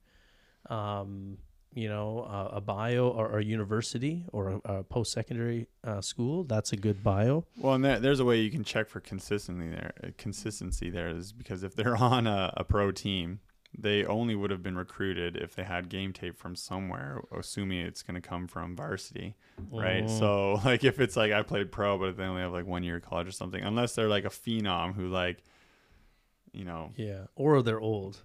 um, 0.68 1.38
you 1.74 1.88
know, 1.88 2.20
uh, 2.20 2.56
a 2.56 2.60
bio 2.60 3.08
or, 3.08 3.28
or 3.28 3.38
a 3.38 3.44
university 3.44 4.24
or 4.32 4.60
a, 4.64 4.78
a 4.78 4.82
post 4.82 5.12
secondary 5.12 5.68
uh, 5.84 6.00
school. 6.00 6.44
That's 6.44 6.72
a 6.72 6.76
good 6.76 7.04
bio. 7.04 7.44
Well, 7.56 7.74
and 7.74 7.84
there, 7.84 8.00
there's 8.00 8.20
a 8.20 8.24
way 8.24 8.40
you 8.40 8.50
can 8.50 8.64
check 8.64 8.88
for 8.88 9.00
consistency 9.00 9.68
there. 9.68 9.92
Consistency 10.16 10.90
there 10.90 11.08
is 11.08 11.32
because 11.32 11.62
if 11.62 11.76
they're 11.76 11.96
on 12.02 12.26
a, 12.26 12.52
a 12.56 12.64
pro 12.64 12.90
team, 12.90 13.40
they 13.76 14.04
only 14.04 14.34
would 14.34 14.50
have 14.50 14.62
been 14.62 14.76
recruited 14.76 15.36
if 15.36 15.54
they 15.54 15.62
had 15.62 15.88
game 15.88 16.12
tape 16.12 16.38
from 16.38 16.56
somewhere, 16.56 17.20
assuming 17.36 17.80
it's 17.80 18.02
going 18.02 18.20
to 18.20 18.26
come 18.26 18.46
from 18.48 18.74
varsity, 18.74 19.36
right? 19.70 20.04
Mm. 20.04 20.18
So, 20.18 20.60
like, 20.64 20.84
if 20.84 21.00
it's 21.00 21.16
like 21.16 21.32
I 21.32 21.42
played 21.42 21.70
pro, 21.70 21.98
but 21.98 22.16
they 22.16 22.24
only 22.24 22.42
have 22.42 22.52
like 22.52 22.66
one 22.66 22.82
year 22.82 22.96
of 22.96 23.02
college 23.02 23.28
or 23.28 23.32
something, 23.32 23.62
unless 23.62 23.94
they're 23.94 24.08
like 24.08 24.24
a 24.24 24.30
phenom 24.30 24.94
who, 24.94 25.08
like, 25.08 25.42
you 26.52 26.64
know, 26.64 26.92
Yeah, 26.96 27.26
or 27.36 27.62
they're 27.62 27.80
old. 27.80 28.22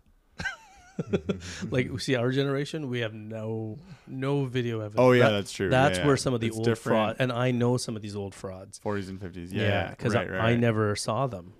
like 1.72 1.92
we 1.92 1.98
see 2.00 2.16
our 2.16 2.32
generation, 2.32 2.90
we 2.90 3.00
have 3.00 3.14
no 3.14 3.80
no 4.08 4.46
video 4.46 4.80
evidence. 4.80 5.00
oh 5.00 5.12
yeah, 5.12 5.26
That- 5.26 5.32
that's 5.32 5.52
true. 5.52 5.70
that's 5.70 5.98
Yeah, 6.00 6.08
where 6.08 6.18
some 6.18 6.34
of 6.34 6.42
the 6.42 6.48
it's 6.48 6.56
old 6.58 6.66
different. 6.66 6.96
fraud, 6.98 7.16
and 7.20 7.32
I 7.32 7.52
know 7.52 7.78
some 7.78 7.96
of 7.96 8.02
these 8.02 8.16
old 8.16 8.36
frauds. 8.36 8.80
40s 8.84 9.10
and 9.10 9.20
50s. 9.20 9.52
Yeah, 9.52 9.62
Yeah, 9.62 9.90
because 9.92 10.14
right, 10.14 10.28
I, 10.30 10.32
right, 10.34 10.42
I 10.52 10.56
never 10.56 10.96
saw 10.96 11.28
them 11.28 11.54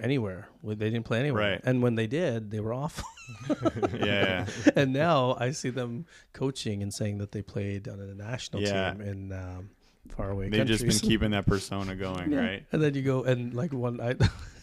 anywhere. 0.00 0.48
They 0.62 0.74
didn't 0.74 1.04
play 1.04 1.20
anywhere, 1.20 1.52
Right. 1.52 1.60
and 1.64 1.82
when 1.82 1.94
they 1.94 2.06
did, 2.06 2.50
they 2.50 2.60
were 2.60 2.72
awful. 2.74 3.04
yeah, 3.94 4.46
and 4.76 4.92
now 4.92 5.36
I 5.38 5.50
see 5.50 5.70
them 5.70 6.06
coaching 6.32 6.82
and 6.82 6.92
saying 6.94 7.18
that 7.18 7.32
they 7.32 7.42
played 7.42 7.88
on 7.88 7.98
a 8.00 8.14
national 8.14 8.62
Yeah. 8.62 8.92
team 8.92 9.00
in 9.00 9.32
um, 9.32 9.70
faraway 10.08 10.48
they've 10.48 10.64
just 10.66 10.86
been 10.86 10.96
keeping 10.98 11.32
that 11.32 11.46
persona 11.46 11.96
going, 11.96 12.30
Yeah. 12.32 12.40
right? 12.40 12.64
And 12.72 12.80
then 12.82 12.94
you 12.94 13.02
go 13.02 13.24
and 13.24 13.52
like 13.52 13.72
one, 13.72 14.00
I 14.00 14.14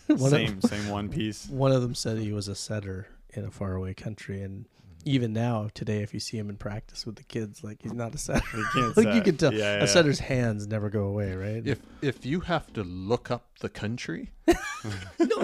one 0.07 0.31
same, 0.31 0.57
of, 0.63 0.69
same 0.69 0.87
one 0.89 1.09
piece. 1.09 1.47
one 1.49 1.71
of 1.73 1.81
them 1.81 1.93
said 1.95 2.17
he 2.17 2.31
was 2.31 2.47
a 2.47 2.55
setter 2.55 3.07
in 3.37 3.45
a 3.45 3.51
faraway 3.51 3.93
country, 3.93 4.41
and 4.41 4.65
even 5.05 5.33
now 5.33 5.69
today, 5.73 6.01
if 6.03 6.13
you 6.13 6.19
see 6.19 6.37
him 6.37 6.49
in 6.49 6.57
practice 6.57 7.05
with 7.05 7.15
the 7.15 7.23
kids, 7.23 7.63
like 7.63 7.81
he's 7.81 7.93
not 7.93 8.13
a 8.15 8.17
setter. 8.17 8.41
You 8.57 8.65
can't 8.73 8.97
like 9.05 9.13
you 9.15 9.21
can 9.21 9.37
tell, 9.37 9.53
Yeah, 9.53 9.83
a 9.83 9.87
setter's 9.87 10.19
hands 10.19 10.67
never 10.67 10.89
go 10.89 11.03
away, 11.03 11.35
right? 11.35 11.65
If 11.65 11.79
if 12.01 12.25
you 12.25 12.41
have 12.41 12.71
to 12.73 12.83
look 12.83 13.29
up 13.31 13.47
the 13.59 13.69
country, 13.69 14.31
no, 14.47 14.55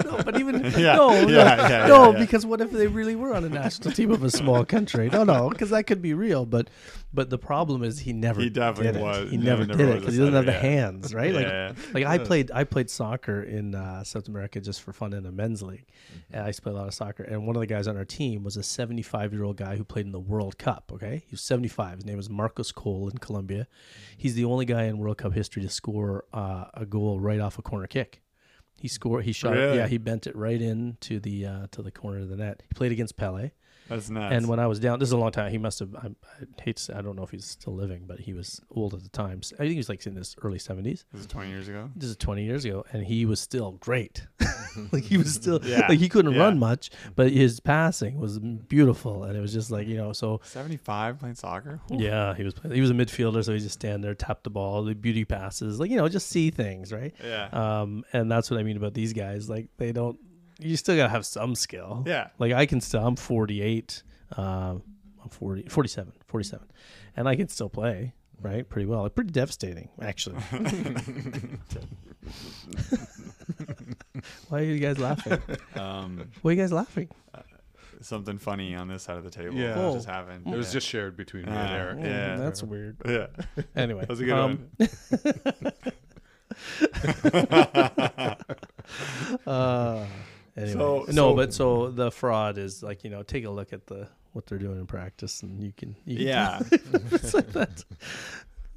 no, 0.04 0.22
but 0.24 0.38
even 0.38 0.62
Yeah, 0.76 0.96
no, 0.96 1.12
yeah, 1.12 1.24
no, 1.24 1.28
yeah, 1.28 1.86
no, 1.86 2.04
yeah, 2.06 2.12
yeah. 2.12 2.18
because 2.18 2.44
what 2.44 2.60
if 2.60 2.70
they 2.70 2.86
really 2.86 3.16
were 3.16 3.34
on 3.34 3.44
a 3.44 3.48
national 3.48 3.92
team 3.92 4.10
of 4.10 4.22
a 4.22 4.30
small 4.30 4.64
country? 4.64 5.08
No, 5.10 5.24
no, 5.24 5.48
because 5.48 5.70
that 5.70 5.84
could 5.86 6.02
be 6.02 6.12
real. 6.14 6.44
But 6.46 6.68
but 7.12 7.28
the 7.30 7.38
problem 7.38 7.82
is 7.82 8.00
he 8.00 8.12
never. 8.12 8.40
He 8.40 8.50
definitely 8.50 8.92
did 8.92 8.96
it. 8.96 9.02
was- 9.02 9.30
He 9.30 9.36
no, 9.36 9.44
never, 9.44 9.66
never 9.66 9.78
did 9.78 9.88
it 9.88 10.00
because 10.00 10.14
he 10.14 10.20
doesn't 10.20 10.34
have 10.34 10.46
the 10.46 10.52
hands, 10.52 11.14
right? 11.14 11.32
Yeah. 11.34 11.72
Like 11.92 11.94
like 11.94 12.06
I 12.06 12.18
played 12.18 12.50
I 12.52 12.64
played 12.64 12.90
soccer 12.90 13.42
in 13.42 13.74
uh, 13.74 14.04
South 14.04 14.28
America 14.28 14.60
just 14.60 14.82
for 14.82 14.92
fun 14.92 15.12
in 15.12 15.24
a 15.26 15.32
men's 15.32 15.62
league, 15.62 15.86
Mm-hmm. 16.10 16.34
and 16.34 16.42
I 16.44 16.46
used 16.48 16.58
to 16.58 16.62
play 16.64 16.72
a 16.72 16.76
lot 16.76 16.88
of 16.88 16.94
soccer. 16.94 17.22
And 17.22 17.46
one 17.46 17.56
of 17.56 17.60
the 17.60 17.66
guys 17.66 17.86
on 17.88 17.96
our 17.96 18.04
team 18.04 18.42
was 18.42 18.56
a 18.56 18.62
75 18.62 19.32
year 19.32 19.44
old 19.44 19.49
guy 19.54 19.76
who 19.76 19.84
played 19.84 20.06
in 20.06 20.12
the 20.12 20.20
World 20.20 20.58
Cup. 20.58 20.90
Okay, 20.94 21.24
he 21.26 21.32
was 21.32 21.40
75. 21.42 21.96
His 21.96 22.06
name 22.06 22.16
was 22.16 22.30
Marcos 22.30 22.72
Coll 22.72 23.08
in 23.08 23.18
Colombia. 23.18 23.66
He's 24.16 24.34
the 24.34 24.44
only 24.44 24.64
guy 24.64 24.84
in 24.84 24.98
World 24.98 25.18
Cup 25.18 25.32
history 25.32 25.62
to 25.62 25.68
score 25.68 26.24
uh, 26.32 26.66
a 26.74 26.86
goal 26.86 27.20
right 27.20 27.40
off 27.40 27.58
a 27.58 27.62
corner 27.62 27.86
kick. 27.86 28.22
He 28.80 28.88
scored. 28.88 29.24
He 29.24 29.32
shot. 29.32 29.52
Really? 29.52 29.76
Yeah, 29.76 29.86
he 29.86 29.98
bent 29.98 30.26
it 30.26 30.34
right 30.34 30.60
into 30.60 31.20
the 31.20 31.46
uh, 31.46 31.66
to 31.72 31.82
the 31.82 31.90
corner 31.90 32.20
of 32.20 32.28
the 32.28 32.36
net. 32.36 32.62
He 32.66 32.74
played 32.74 32.92
against 32.92 33.16
Pele. 33.16 33.50
That's 33.90 34.08
nuts. 34.08 34.34
And 34.34 34.48
when 34.48 34.58
I 34.58 34.66
was 34.66 34.78
down, 34.80 34.98
this 34.98 35.08
is 35.08 35.12
a 35.12 35.18
long 35.18 35.30
time. 35.32 35.50
He 35.50 35.58
must 35.58 35.78
have. 35.80 35.94
I, 35.94 36.06
I 36.06 36.62
hate 36.62 36.76
to 36.76 36.82
say, 36.82 36.94
I 36.94 37.02
don't 37.02 37.16
know 37.16 37.22
if 37.24 37.30
he's 37.30 37.44
still 37.44 37.74
living, 37.74 38.04
but 38.06 38.20
he 38.20 38.32
was 38.32 38.60
old 38.70 38.94
at 38.94 39.02
the 39.02 39.08
time. 39.10 39.40
I 39.54 39.56
think 39.58 39.72
he 39.72 39.76
was 39.76 39.88
like 39.90 40.06
in 40.06 40.16
his 40.16 40.34
early 40.42 40.58
seventies. 40.58 41.04
this 41.12 41.20
is 41.22 41.26
20 41.26 41.50
years 41.50 41.68
ago. 41.68 41.90
This 41.94 42.08
is 42.08 42.16
twenty 42.16 42.44
years 42.44 42.64
ago, 42.64 42.84
and 42.92 43.04
he 43.04 43.26
was 43.26 43.40
still 43.40 43.72
great. 43.72 44.26
like 44.92 45.02
he 45.04 45.18
was 45.18 45.34
still 45.34 45.60
Yeah, 45.62 45.86
like 45.88 45.98
he 45.98 46.08
couldn't 46.08 46.32
yeah. 46.32 46.40
run 46.40 46.58
much, 46.58 46.90
but 47.16 47.30
his 47.32 47.60
passing 47.60 48.18
was 48.18 48.38
beautiful, 48.38 49.24
and 49.24 49.36
it 49.36 49.40
was 49.40 49.52
just 49.52 49.70
like 49.70 49.86
you 49.86 49.96
know. 49.96 50.12
So 50.12 50.40
75 50.44 51.18
playing 51.18 51.34
soccer. 51.34 51.80
Ooh. 51.92 51.96
yeah, 51.98 52.34
he 52.34 52.44
was 52.44 52.54
playing, 52.54 52.74
he 52.74 52.80
was 52.80 52.90
a 52.90 52.94
midfielder, 52.94 53.44
so 53.44 53.52
he 53.52 53.58
just 53.58 53.74
stand 53.74 54.02
there, 54.04 54.14
tap 54.14 54.42
the 54.44 54.50
ball, 54.50 54.84
the 54.84 54.94
beauty 54.94 55.24
passes, 55.24 55.80
like 55.80 55.90
you 55.90 55.96
know, 55.96 56.08
just 56.08 56.28
see 56.28 56.50
things, 56.50 56.92
right? 56.92 57.14
Yeah. 57.24 57.48
Um, 57.52 58.04
and 58.12 58.30
that's 58.30 58.50
what 58.50 58.60
I 58.60 58.62
mean 58.62 58.76
about 58.76 58.94
these 58.94 59.12
guys. 59.12 59.48
Like 59.50 59.68
they 59.76 59.92
don't. 59.92 60.18
You 60.60 60.76
still 60.76 60.96
gotta 60.96 61.08
have 61.10 61.24
some 61.26 61.54
skill. 61.54 62.04
yeah. 62.06 62.28
Like 62.38 62.52
I 62.52 62.66
can 62.66 62.80
still, 62.80 63.04
I'm 63.06 63.16
48, 63.16 64.02
um, 64.36 64.82
I'm 65.22 65.28
40, 65.30 65.68
47, 65.68 66.12
47, 66.26 66.66
and 67.16 67.28
I 67.28 67.36
can 67.36 67.48
still 67.48 67.68
play, 67.68 68.14
right? 68.40 68.68
Pretty 68.68 68.86
well. 68.86 69.08
Pretty 69.08 69.30
devastating, 69.32 69.88
actually. 70.00 70.36
Why 74.48 74.60
are 74.60 74.64
you 74.64 74.78
guys 74.78 74.98
laughing? 74.98 75.38
Um, 75.76 76.28
Why 76.42 76.50
are 76.50 76.54
you 76.54 76.60
guys 76.60 76.72
laughing? 76.72 77.08
something 78.02 78.38
funny 78.38 78.74
on 78.74 78.88
this 78.88 79.02
side 79.02 79.18
of 79.18 79.24
the 79.24 79.30
table. 79.30 79.54
Yeah. 79.54 79.74
that 79.74 79.84
Oh. 79.84 79.92
just 79.92 80.06
happened. 80.08 80.46
it 80.46 80.56
was 80.56 80.68
Yeah. 80.68 80.72
just 80.72 80.86
shared 80.86 81.18
between 81.18 81.44
me 81.44 81.52
and 81.52 81.70
Erik. 81.70 81.98
Yeah. 82.00 82.36
Oh, 82.38 82.42
that's 82.44 82.62
weird. 82.62 82.96
Yeah. 83.06 83.26
Anyway, 83.76 84.00
That 84.00 84.08
was 84.08 84.20
a 84.20 84.24
good 84.24 84.38
um, 84.38 84.70
one. 84.78 84.88
uh, 89.46 90.06
anyway, 90.60 90.72
So- 90.72 91.04
no, 91.08 91.12
so- 91.12 91.34
but 91.36 91.52
so 91.54 91.90
the 91.90 92.10
fraud 92.10 92.58
is 92.58 92.82
like 92.82 93.04
you 93.04 93.10
know, 93.10 93.22
take 93.22 93.44
a 93.44 93.50
look 93.50 93.72
at 93.72 93.86
the 93.86 94.08
what 94.32 94.46
they're 94.46 94.58
doing 94.58 94.78
in 94.78 94.86
practice, 94.86 95.42
and 95.42 95.62
you 95.62 95.72
can, 95.76 95.96
you 96.04 96.18
can 96.18 96.26
Yeah. 96.26 96.60
it's 96.70 97.34
like 97.34 97.50
that, 97.52 97.84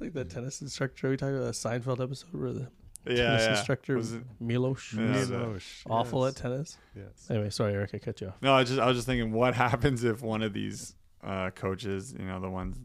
like 0.00 0.12
that 0.14 0.28
tennis 0.30 0.60
instructor 0.62 1.10
we 1.10 1.16
talked 1.16 1.32
about, 1.32 1.44
that 1.44 1.52
Seinfeld 1.54 2.02
episode 2.02 2.32
where 2.32 2.52
the 2.52 2.68
yeah. 3.06 3.14
tennis 3.16 3.42
yeah. 3.44 3.50
instructor 3.58 3.96
Was 3.96 4.14
it- 4.14 4.22
Milos 4.40 4.92
Yeah, 4.96 5.12
was 5.16 5.28
the- 5.28 5.60
awful 5.88 6.24
yes, 6.26 6.34
at 6.36 6.42
tennis. 6.42 6.78
Yes. 6.96 7.26
Anyway, 7.30 7.50
sorry, 7.50 7.74
Erik, 7.74 7.94
I 7.94 7.98
cut 7.98 8.20
you 8.20 8.28
off. 8.28 8.34
No, 8.42 8.52
I 8.54 8.64
just 8.64 8.80
I 8.80 8.86
was 8.86 8.96
just 8.96 9.06
thinking, 9.06 9.30
what 9.32 9.54
happens 9.66 10.02
if 10.02 10.22
one 10.22 10.42
of 10.42 10.52
these 10.52 10.96
uh, 11.22 11.50
coaches, 11.50 12.14
you 12.18 12.26
know, 12.26 12.40
the 12.40 12.50
ones, 12.50 12.76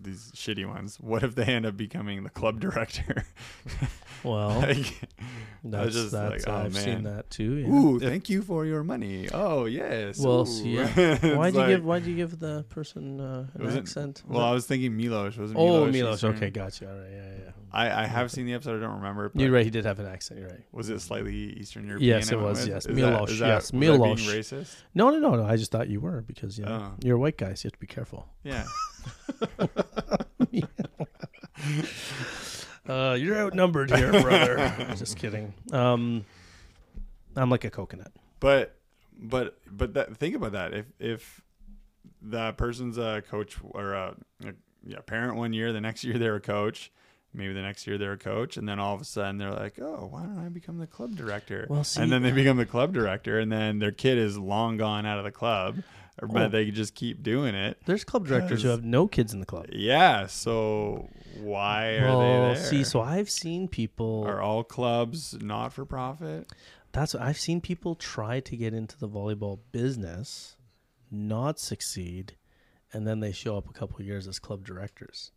these 0.00 0.30
shitty 0.34 0.66
ones, 0.66 0.98
what 1.00 1.22
if 1.22 1.34
they 1.34 1.44
end 1.44 1.66
up 1.66 1.76
becoming 1.76 2.22
the 2.24 2.30
club 2.30 2.60
director? 2.60 3.24
Well, 4.24 4.60
like, 4.60 4.92
that's 5.62 5.92
just 5.94 6.10
that's 6.10 6.46
like, 6.46 6.54
oh, 6.54 6.64
I've 6.64 6.76
seen 6.76 7.04
that 7.04 7.30
too. 7.30 7.56
Yeah. 7.56 7.68
ooh, 7.68 8.00
thank 8.00 8.28
you 8.28 8.42
for 8.42 8.64
your 8.64 8.82
money. 8.82 9.28
Oh 9.32 9.66
yes. 9.66 10.18
Well, 10.18 10.46
see, 10.46 10.70
yeah. 10.74 11.36
Why'd 11.36 11.54
you 11.54 11.60
like- 11.60 11.68
give 11.68 11.84
Why'd 11.84 12.06
you 12.06 12.16
give 12.16 12.38
the 12.40 12.64
person 12.68 13.20
uh, 13.20 13.46
an 13.54 13.76
accent? 13.76 14.22
Well, 14.26 14.42
I 14.42 14.52
was 14.52 14.66
thinking 14.66 14.96
Milos. 14.96 15.36
Was 15.36 15.52
it 15.52 15.56
oh, 15.56 15.84
Milos? 15.84 15.92
Milos. 15.92 16.24
Okay, 16.24 16.50
gotcha. 16.50 16.90
All 16.90 16.98
right, 16.98 17.10
yeah, 17.12 17.30
yeah. 17.44 17.50
I, 17.70 18.04
I 18.04 18.06
have 18.06 18.30
seen 18.32 18.46
the 18.46 18.54
episode. 18.54 18.78
I 18.78 18.86
don't 18.86 18.96
remember. 18.96 19.28
But 19.28 19.40
You're 19.40 19.52
right. 19.52 19.64
He 19.64 19.70
did 19.70 19.84
have 19.84 20.00
an 20.00 20.06
accent. 20.06 20.40
You're 20.40 20.48
right. 20.48 20.64
Was 20.72 20.88
it 20.88 20.98
slightly 21.00 21.34
Eastern 21.34 21.86
European? 21.86 22.08
Yes, 22.18 22.32
it 22.32 22.40
was, 22.40 22.60
with? 22.60 22.68
yes. 22.68 22.86
Is 22.86 22.96
Milos, 22.96 23.28
That, 23.28 23.32
is 23.32 23.38
that, 23.40 23.46
yes, 23.48 23.72
Milos. 23.72 24.26
racist? 24.26 24.76
No, 24.94 25.10
no, 25.10 25.18
no, 25.18 25.34
no. 25.36 25.44
I 25.44 25.56
just 25.56 25.70
thought 25.70 25.88
you 25.88 26.00
were 26.00 26.22
because 26.22 26.58
you 26.58 26.64
know 26.64 26.90
Oh. 26.90 26.94
you're 27.04 27.16
a 27.16 27.20
white 27.20 27.36
guy, 27.36 27.54
so 27.54 27.66
you 27.66 27.68
have 27.68 27.72
to 27.72 27.78
be 27.78 27.86
careful. 27.86 28.26
Yeah. 28.42 28.64
Uh, 32.88 33.16
you're 33.18 33.36
outnumbered 33.36 33.90
here, 33.90 34.12
brother. 34.12 34.86
Just 34.96 35.16
kidding. 35.16 35.52
Um, 35.72 36.24
I'm 37.34 37.50
like 37.50 37.64
a 37.64 37.70
coconut. 37.70 38.12
But 38.38 38.76
but 39.18 39.58
but 39.70 39.94
that, 39.94 40.16
think 40.16 40.36
about 40.36 40.52
that. 40.52 40.72
If 40.72 40.86
if 41.00 41.40
that 42.22 42.56
person's 42.56 42.98
a 42.98 43.22
coach 43.28 43.56
or 43.70 43.94
a, 43.94 44.14
a 44.44 44.52
yeah 44.84 45.00
parent 45.00 45.36
one 45.36 45.52
year, 45.52 45.72
the 45.72 45.80
next 45.80 46.04
year 46.04 46.18
they're 46.18 46.36
a 46.36 46.40
coach, 46.40 46.92
maybe 47.36 47.52
the 47.52 47.62
next 47.62 47.86
year 47.86 47.98
they're 47.98 48.12
a 48.12 48.18
coach, 48.18 48.56
and 48.56 48.68
then 48.68 48.78
all 48.80 48.94
of 48.94 49.00
a 49.00 49.04
sudden 49.04 49.38
they're 49.38 49.52
like, 49.52 49.78
oh, 49.80 50.08
why 50.10 50.22
don't 50.22 50.38
I 50.38 50.48
become 50.48 50.78
the 50.78 50.86
club 50.86 51.14
director? 51.16 51.66
Well, 51.68 51.84
see- 51.84 52.00
and 52.02 52.10
then 52.10 52.22
they 52.22 52.32
uh, 52.32 52.34
become 52.34 52.56
the 52.56 52.66
club 52.66 52.92
director, 52.92 53.38
and 53.38 53.52
then 53.52 53.78
their 53.78 53.92
kid 53.92 54.18
is 54.18 54.38
long 54.38 54.76
gone 54.76 55.04
out 55.06 55.18
of 55.18 55.24
the 55.24 55.30
club, 55.32 55.78
or- 56.20 56.28
Oh. 56.28 56.32
but 56.32 56.48
they 56.50 56.70
just 56.70 56.94
keep 56.94 57.22
doing 57.22 57.54
it. 57.54 57.78
There's 57.84 58.02
club 58.04 58.26
directors 58.26 58.62
who 58.62 58.68
have 58.70 58.84
no 58.84 59.06
kids 59.06 59.34
in 59.34 59.40
the 59.40 59.46
club. 59.46 59.66
Yeah, 59.70 60.26
so 60.28 61.08
why 61.38 61.96
are 61.96 62.06
Well, 62.06 62.20
they 62.20 62.54
there? 62.54 62.64
see, 62.64 62.84
so 62.84 63.00
I've 63.02 63.28
seen 63.30 63.68
people. 63.68 64.24
are 64.26 64.40
all 64.40 64.64
clubs 64.64 65.34
not 65.40 65.72
for 65.74 65.84
profit? 65.84 66.50
That's 66.92 67.12
what 67.12 67.22
I've 67.22 67.38
seen 67.38 67.60
people 67.60 67.94
try 67.94 68.40
to 68.40 68.56
get 68.56 68.72
into 68.72 68.96
the 68.98 69.08
volleyball 69.08 69.58
business, 69.72 70.56
not 71.10 71.60
succeed, 71.60 72.36
and 72.94 73.06
then 73.06 73.20
they 73.20 73.32
show 73.32 73.58
up 73.58 73.68
a 73.68 73.72
couple 73.74 73.98
of 73.98 74.06
years 74.06 74.26
as 74.26 74.38
club 74.38 74.64
directors. 74.64 75.32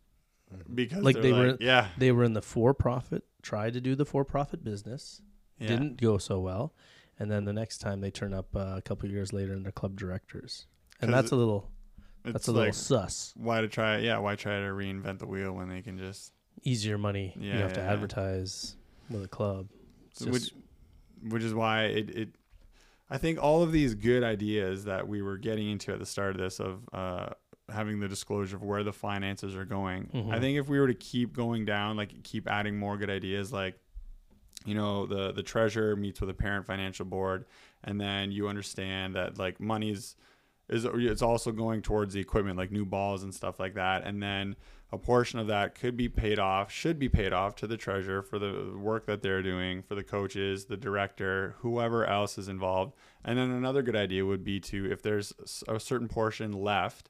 Because 0.72 1.02
Like 1.02 1.20
they 1.20 1.32
were- 1.32 1.56
yeah, 1.60 1.88
They 1.98 2.12
were 2.12 2.24
in 2.24 2.32
the 2.32 2.42
for-profit, 2.42 3.24
tried 3.42 3.72
to 3.74 3.80
do 3.80 3.94
the 3.94 4.04
for-profit 4.06 4.62
business, 4.64 5.22
yeah. 5.58 5.68
didn't 5.68 6.00
go 6.00 6.18
so 6.18 6.40
well, 6.40 6.74
and 7.18 7.30
then 7.30 7.44
the 7.44 7.52
next 7.52 7.78
time 7.78 8.00
they 8.00 8.10
turn 8.10 8.32
up 8.34 8.54
uh, 8.54 8.74
a 8.76 8.82
couple 8.82 9.06
of 9.06 9.12
years 9.12 9.32
later 9.32 9.52
and 9.52 9.64
they're 9.64 9.72
club 9.72 9.96
directors, 9.96 10.66
and 11.00 11.12
that's 11.12 11.30
a 11.30 11.36
little 11.36 11.70
that's 12.24 12.48
a 12.48 12.52
little 12.52 12.66
like, 12.66 12.74
sus. 12.74 13.32
why 13.36 13.60
to 13.60 13.68
try? 13.68 13.98
Yeah, 13.98 14.18
why 14.18 14.36
try 14.36 14.58
to 14.58 14.66
reinvent 14.66 15.18
the 15.20 15.26
wheel 15.26 15.52
when 15.52 15.68
they 15.68 15.82
can 15.82 15.98
just 15.98 16.32
Easier 16.62 16.98
money. 16.98 17.34
Yeah, 17.40 17.54
you 17.54 17.60
have 17.60 17.72
to 17.74 17.80
yeah, 17.80 17.86
yeah. 17.86 17.92
advertise 17.92 18.76
with 19.08 19.24
a 19.24 19.28
club. 19.28 19.68
It's 20.10 20.26
which, 20.26 20.52
which 21.22 21.42
is 21.42 21.54
why 21.54 21.84
it, 21.84 22.10
it 22.10 22.28
I 23.08 23.16
think 23.18 23.42
all 23.42 23.62
of 23.62 23.72
these 23.72 23.94
good 23.94 24.22
ideas 24.22 24.84
that 24.84 25.08
we 25.08 25.22
were 25.22 25.38
getting 25.38 25.70
into 25.70 25.92
at 25.92 25.98
the 25.98 26.06
start 26.06 26.32
of 26.36 26.40
this 26.42 26.60
of 26.60 26.80
uh, 26.92 27.30
having 27.72 28.00
the 28.00 28.08
disclosure 28.08 28.56
of 28.56 28.62
where 28.62 28.82
the 28.82 28.92
finances 28.92 29.54
are 29.56 29.64
going. 29.64 30.06
Mhm. 30.12 30.32
I 30.32 30.40
think 30.40 30.58
if 30.58 30.68
we 30.68 30.78
were 30.80 30.88
to 30.88 30.94
keep 30.94 31.32
going 31.32 31.64
down, 31.64 31.96
like 31.96 32.22
keep 32.22 32.48
adding 32.48 32.78
more 32.78 32.96
good 32.96 33.10
ideas, 33.10 33.52
like 33.52 33.78
you 34.66 34.74
know 34.74 35.06
the 35.06 35.32
the 35.32 35.42
treasurer 35.42 35.96
meets 35.96 36.20
with 36.20 36.30
a 36.30 36.34
parent 36.34 36.66
financial 36.66 37.06
board, 37.06 37.44
and 37.84 38.00
then 38.00 38.30
you 38.32 38.48
understand 38.48 39.14
that 39.14 39.38
like 39.38 39.60
money's 39.60 40.16
is 40.68 40.84
it's 40.84 41.22
also 41.22 41.50
going 41.50 41.82
towards 41.82 42.14
the 42.14 42.20
equipment 42.20 42.56
like 42.56 42.70
new 42.70 42.84
balls 42.84 43.22
and 43.24 43.34
stuff 43.34 43.58
like 43.58 43.74
that, 43.74 44.04
and 44.04 44.22
then 44.22 44.54
a 44.92 44.98
portion 44.98 45.38
of 45.38 45.46
that 45.46 45.74
could 45.76 45.96
be 45.96 46.08
paid 46.08 46.38
off, 46.38 46.70
should 46.70 46.98
be 46.98 47.08
paid 47.08 47.32
off 47.32 47.54
to 47.54 47.66
the 47.68 47.76
treasurer 47.76 48.22
for 48.22 48.38
the 48.40 48.72
work 48.76 49.06
that 49.06 49.22
they're 49.22 49.42
doing, 49.42 49.82
for 49.82 49.94
the 49.94 50.02
coaches, 50.02 50.64
the 50.64 50.76
director, 50.76 51.54
whoever 51.60 52.04
else 52.04 52.36
is 52.38 52.48
involved. 52.48 52.92
And 53.24 53.38
then 53.38 53.50
another 53.52 53.82
good 53.82 53.94
idea 53.94 54.26
would 54.26 54.42
be 54.42 54.58
to, 54.60 54.90
if 54.90 55.00
there's 55.00 55.32
a 55.68 55.78
certain 55.78 56.08
portion 56.08 56.50
left, 56.52 57.08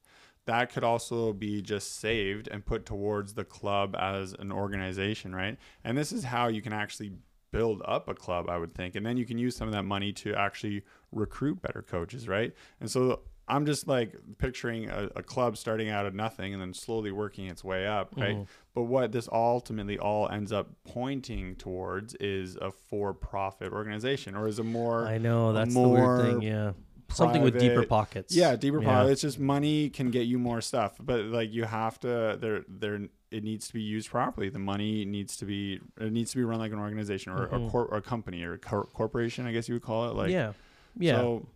that 0.51 0.72
could 0.72 0.82
also 0.82 1.32
be 1.32 1.62
just 1.62 2.01
saved 2.01 2.48
and 2.48 2.66
put 2.66 2.84
towards 2.84 3.34
the 3.34 3.44
club 3.44 3.94
as 3.96 4.32
an 4.32 4.51
organization, 4.51 5.32
right? 5.32 5.57
And 5.84 5.96
this 5.96 6.11
is 6.11 6.24
how 6.24 6.48
you 6.48 6.61
can 6.61 6.72
actually 6.72 7.12
build 7.53 7.82
up 7.84 8.09
a 8.09 8.14
club, 8.14 8.51
I 8.51 8.59
would 8.59 8.72
think. 8.72 8.96
And 8.96 9.07
then 9.07 9.16
you 9.16 9.24
can 9.24 9.38
use 9.38 9.55
some 9.55 9.68
of 9.68 9.74
that 9.74 9.84
money 9.84 10.12
to 10.14 10.34
actually 10.34 10.82
recruit 11.12 11.62
better 11.62 11.82
coaches, 11.82 12.26
right? 12.26 12.53
And 12.80 12.90
so 12.90 13.20
I'm 13.46 13.64
just 13.64 13.86
like 13.86 14.14
picturing 14.38 14.90
a, 14.90 15.09
a 15.14 15.22
club 15.22 15.57
starting 15.57 15.88
out 15.88 16.05
of 16.05 16.14
nothing 16.14 16.53
and 16.53 16.61
then 16.61 16.74
slowly 16.74 17.12
working 17.12 17.46
its 17.46 17.62
way 17.62 17.86
up, 17.86 18.14
right? 18.16 18.36
Mhm. 18.38 18.46
But 18.74 18.82
what 18.84 19.12
this 19.12 19.28
ultimately 19.30 19.98
all 20.01 20.28
ends 20.28 20.51
up 20.53 20.68
pointing 20.84 21.55
towards 21.57 22.14
is 22.16 22.57
a 22.57 22.72
for-profit 22.72 23.72
organization, 23.72 24.34
or 24.34 24.48
is 24.48 24.59
a 24.59 24.64
more 24.64 25.07
I 25.07 25.18
know 25.18 25.53
that's 25.53 25.74
the 25.74 25.80
weird 25.80 26.05
more 26.05 26.22
thing. 26.24 26.42
Yeah, 26.42 26.72
something 27.13 27.43
with 27.43 27.59
deeper 27.59 27.85
pockets. 27.85 28.35
yeah, 28.35 28.57
deeper 28.57 28.81
Yeah. 28.83 28.89
pocket. 28.89 29.11
It's 29.13 29.21
just 29.23 29.39
money 29.39 29.91
can 29.91 30.11
get 30.11 30.27
you 30.27 30.39
more 30.39 30.61
stuff, 30.61 30.97
but 31.01 31.25
like 31.27 31.53
you 31.53 31.65
have 31.65 31.99
to 32.01 32.37
there 32.41 32.65
there 32.69 33.09
it 33.31 33.45
needs 33.45 33.69
to 33.69 33.75
be 33.75 33.83
used 33.83 34.11
properly. 34.11 34.49
The 34.49 34.59
money 34.59 35.05
needs 35.05 35.37
to 35.39 35.45
be 35.45 35.81
it 36.01 36.13
needs 36.13 36.31
to 36.33 36.37
be 36.39 36.45
run 36.45 36.59
like 36.59 36.73
an 36.73 36.79
organization 36.79 37.33
or 37.33 37.47
Mhm. 37.47 37.67
a, 37.67 37.71
cor- 37.71 37.87
or 37.87 37.97
a 37.99 38.03
company 38.03 38.43
or 38.43 38.55
a 38.55 38.59
cor- 38.59 38.87
corporation, 38.87 39.47
I 39.47 39.53
guess 39.53 39.69
you 39.69 39.75
would 39.75 39.83
call 39.83 40.11
it. 40.11 40.15
Like 40.15 40.31
yeah, 40.31 40.53
yeah. 40.99 41.17
So, 41.17 41.47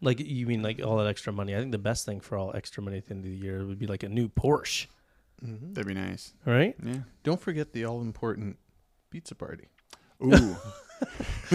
like 0.00 0.20
you 0.20 0.46
mean 0.46 0.62
like 0.62 0.80
all 0.84 0.96
that 0.98 1.06
extra 1.06 1.32
money? 1.32 1.54
I 1.56 1.58
think 1.60 1.72
the 1.72 1.78
best 1.78 2.04
thing 2.04 2.20
for 2.20 2.36
all 2.36 2.54
extra 2.54 2.82
money 2.82 2.98
at 2.98 3.06
the 3.06 3.14
end 3.14 3.24
of 3.24 3.30
the 3.30 3.36
year 3.36 3.64
would 3.66 3.78
be 3.78 3.86
like 3.86 4.02
a 4.02 4.08
new 4.08 4.28
Porsche, 4.28 4.86
Mhm. 5.44 5.74
that'd 5.74 5.86
be 5.88 5.94
nice. 5.94 6.34
right? 6.44 6.76
Yeah. 6.82 7.00
Don't 7.24 7.40
forget 7.40 7.72
the 7.72 7.84
all 7.84 8.00
important 8.02 8.58
pizza 9.10 9.34
party. 9.34 9.68
Ooh. 10.24 10.56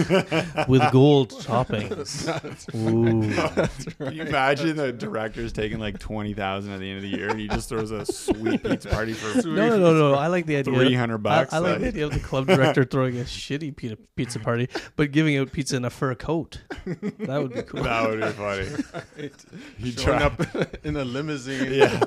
With 0.68 0.90
gold 0.90 1.30
toppings. 1.30 2.26
Ooh, 2.74 4.04
Can 4.04 4.12
you 4.12 4.22
imagine 4.22 4.76
the 4.76 4.92
director's 4.92 5.52
taking 5.52 5.78
like 5.78 5.98
twenty 6.00 6.34
thousand 6.34 6.72
at 6.72 6.80
the 6.80 6.88
end 6.88 6.96
of 6.96 7.02
the 7.02 7.16
year, 7.16 7.28
and 7.28 7.38
he 7.38 7.46
just 7.46 7.68
throws 7.68 7.90
a 7.92 8.04
sweet 8.06 8.62
pizza 8.64 8.88
party 8.88 9.12
for 9.12 9.46
no, 9.46 9.68
no, 9.68 9.76
no, 9.78 9.92
no. 9.92 10.14
I 10.14 10.26
like 10.26 10.46
the 10.46 10.56
idea. 10.56 10.74
three 10.74 10.94
hundred 10.94 11.18
bucks. 11.18 11.52
I 11.52 11.58
like 11.58 11.78
the 11.80 11.88
idea 11.88 12.06
of 12.06 12.12
the 12.12 12.18
club 12.20 12.46
director 12.48 12.84
throwing 12.84 13.18
a 13.18 13.24
shitty 13.24 13.76
pizza, 13.76 13.96
pizza 14.16 14.40
party, 14.40 14.68
but 14.96 15.12
giving 15.12 15.36
out 15.38 15.52
pizza 15.52 15.76
in 15.76 15.84
a 15.84 15.90
fur 15.90 16.14
coat. 16.16 16.62
That 16.84 17.40
would 17.42 17.54
be 17.54 17.62
cool. 17.62 17.82
that 17.84 18.08
would 18.10 18.20
be 18.20 18.26
funny. 18.30 19.30
He 19.78 19.92
Showing 19.92 20.18
try- 20.18 20.22
up 20.26 20.76
in 20.84 20.96
a 20.96 21.04
limousine. 21.04 21.72
Yeah. 21.72 22.00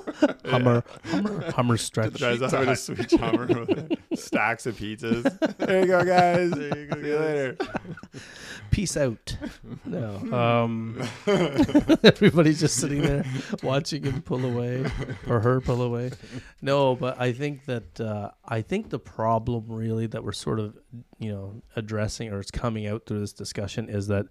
Hummer, 0.46 0.84
Hummer, 1.06 1.52
Hummer 1.52 1.78
stretch. 1.78 2.14
Drives 2.16 2.42
up 2.42 2.54
in 2.54 2.70
a 2.70 2.76
sweet 2.76 3.12
Hummer 3.12 3.46
with 3.48 3.94
stacks 4.16 4.66
of 4.66 4.76
pizzas. 4.78 5.58
There 5.58 5.82
you 5.82 5.88
go, 5.88 6.04
guys. 6.04 6.52
There 6.52 6.78
you 6.78 6.86
go, 6.88 7.02
See 7.02 7.08
you 7.08 7.14
guys. 7.18 7.27
Later. 7.28 7.58
Peace 8.72 8.98
out. 8.98 9.38
No. 9.86 10.16
Um, 10.36 11.02
everybody's 12.04 12.60
just 12.60 12.76
sitting 12.78 13.02
there 13.02 13.26
watching 13.64 14.04
him 14.04 14.22
pull 14.22 14.44
away 14.46 14.86
or 15.28 15.40
her 15.40 15.62
pull 15.62 15.82
away. 15.82 16.12
No, 16.62 16.96
but 16.96 17.20
I 17.20 17.32
think 17.34 17.66
that 17.66 18.00
uh, 18.02 18.32
I 18.46 18.62
think 18.62 18.90
the 18.90 19.00
problem 19.00 19.66
really 19.68 20.08
that 20.08 20.24
we're 20.24 20.32
sort 20.32 20.60
of 20.60 20.78
you 21.20 21.32
know 21.32 21.62
addressing 21.76 22.32
or 22.32 22.40
it's 22.40 22.52
coming 22.52 22.88
out 22.88 23.06
through 23.06 23.20
this 23.20 23.34
discussion 23.34 23.90
is 23.90 24.08
that 24.08 24.26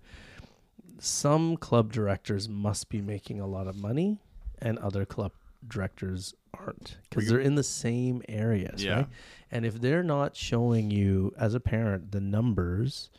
some 0.99 1.57
club 1.57 1.93
directors 1.93 2.49
must 2.49 2.89
be 2.89 3.01
making 3.01 3.41
a 3.41 3.47
lot 3.47 3.67
of 3.67 3.77
money 3.77 4.21
and 4.61 4.79
other 4.79 5.05
club 5.05 5.33
directors 5.67 6.35
aren't 6.59 6.97
because 7.11 7.29
they're 7.29 7.39
in 7.41 7.55
the 7.55 7.63
same 7.63 8.23
areas, 8.29 8.83
Yeah. 8.83 8.95
right? 8.97 9.07
And 9.51 9.65
if 9.65 9.81
they're 9.81 10.03
not 10.03 10.37
showing 10.37 10.91
you 10.91 11.33
as 11.39 11.55
a 11.55 11.61
parent 11.61 12.13
the 12.13 12.21
numbers, 12.21 13.11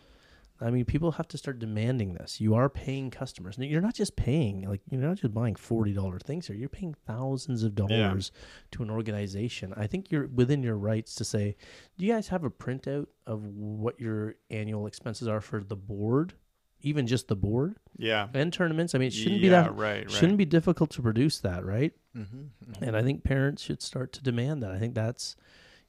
I 0.60 0.72
mean, 0.72 0.86
people 0.86 1.12
have 1.14 1.28
to 1.30 1.38
start 1.38 1.60
demanding 1.60 2.16
this. 2.16 2.42
You 2.42 2.56
are 2.56 2.68
paying 2.68 3.12
customers. 3.12 3.58
You're 3.60 3.80
not 3.82 3.94
just 3.94 4.16
paying 4.16 4.68
like 4.68 4.82
you're 4.90 5.02
not 5.02 5.18
just 5.18 5.34
buying 5.34 5.56
forty 5.56 5.94
dollar 5.94 6.20
things 6.20 6.48
here. 6.48 6.56
You're 6.56 6.68
paying 6.68 6.96
thousands 7.06 7.64
of 7.64 7.76
dollars 7.76 8.32
to 8.72 8.84
an 8.84 8.90
organization. 8.90 9.74
I 9.78 9.88
think 9.88 10.12
you're 10.12 10.28
within 10.28 10.64
your 10.64 10.76
rights 10.78 11.14
to 11.16 11.24
say, 11.24 11.56
do 11.98 12.06
you 12.06 12.14
guys 12.14 12.28
have 12.30 12.44
a 12.44 12.50
printout 12.50 13.08
of 13.28 13.44
what 13.46 14.00
your 14.00 14.36
annual 14.50 14.88
expenses 14.88 15.28
are 15.28 15.42
for 15.42 15.64
the 15.64 15.76
board, 15.76 16.34
even 16.82 17.06
just 17.06 17.28
the 17.28 17.36
board 17.36 17.78
Yeah. 17.96 18.28
and 18.34 18.52
tournaments? 18.52 18.96
I 18.96 18.98
mean, 18.98 19.10
it 19.10 19.14
shouldn't 19.14 19.42
be 19.42 19.50
that 19.50 19.76
right, 19.76 20.06
right. 20.06 20.12
shouldn't 20.12 20.40
be 20.40 20.46
difficult 20.46 20.90
to 20.92 21.02
produce 21.04 21.40
that, 21.42 21.66
right? 21.66 21.94
Mm-hmm. 22.18 22.84
And 22.84 22.98
I 22.98 23.04
think 23.04 23.24
parents 23.24 23.62
should 23.62 23.84
start 23.84 24.12
to 24.14 24.24
demand 24.24 24.64
that. 24.64 24.72
I 24.72 24.80
think 24.80 24.96
that's, 24.96 25.36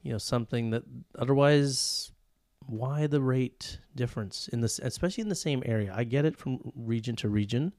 you 0.03 0.13
know, 0.13 0.19
something 0.19 0.71
that 0.71 0.83
otherwise, 1.19 2.13
why 2.67 3.07
the 3.07 3.21
rate 3.21 3.79
difference 3.95 4.49
in 4.49 4.61
this, 4.61 4.79
especially 4.79 5.23
in 5.23 5.29
the 5.29 5.35
same 5.35 5.63
area? 5.65 5.93
I 5.95 6.05
get 6.05 6.25
it 6.25 6.37
from 6.37 6.73
region 6.75 7.17
to 7.17 7.29
region. 7.29 7.75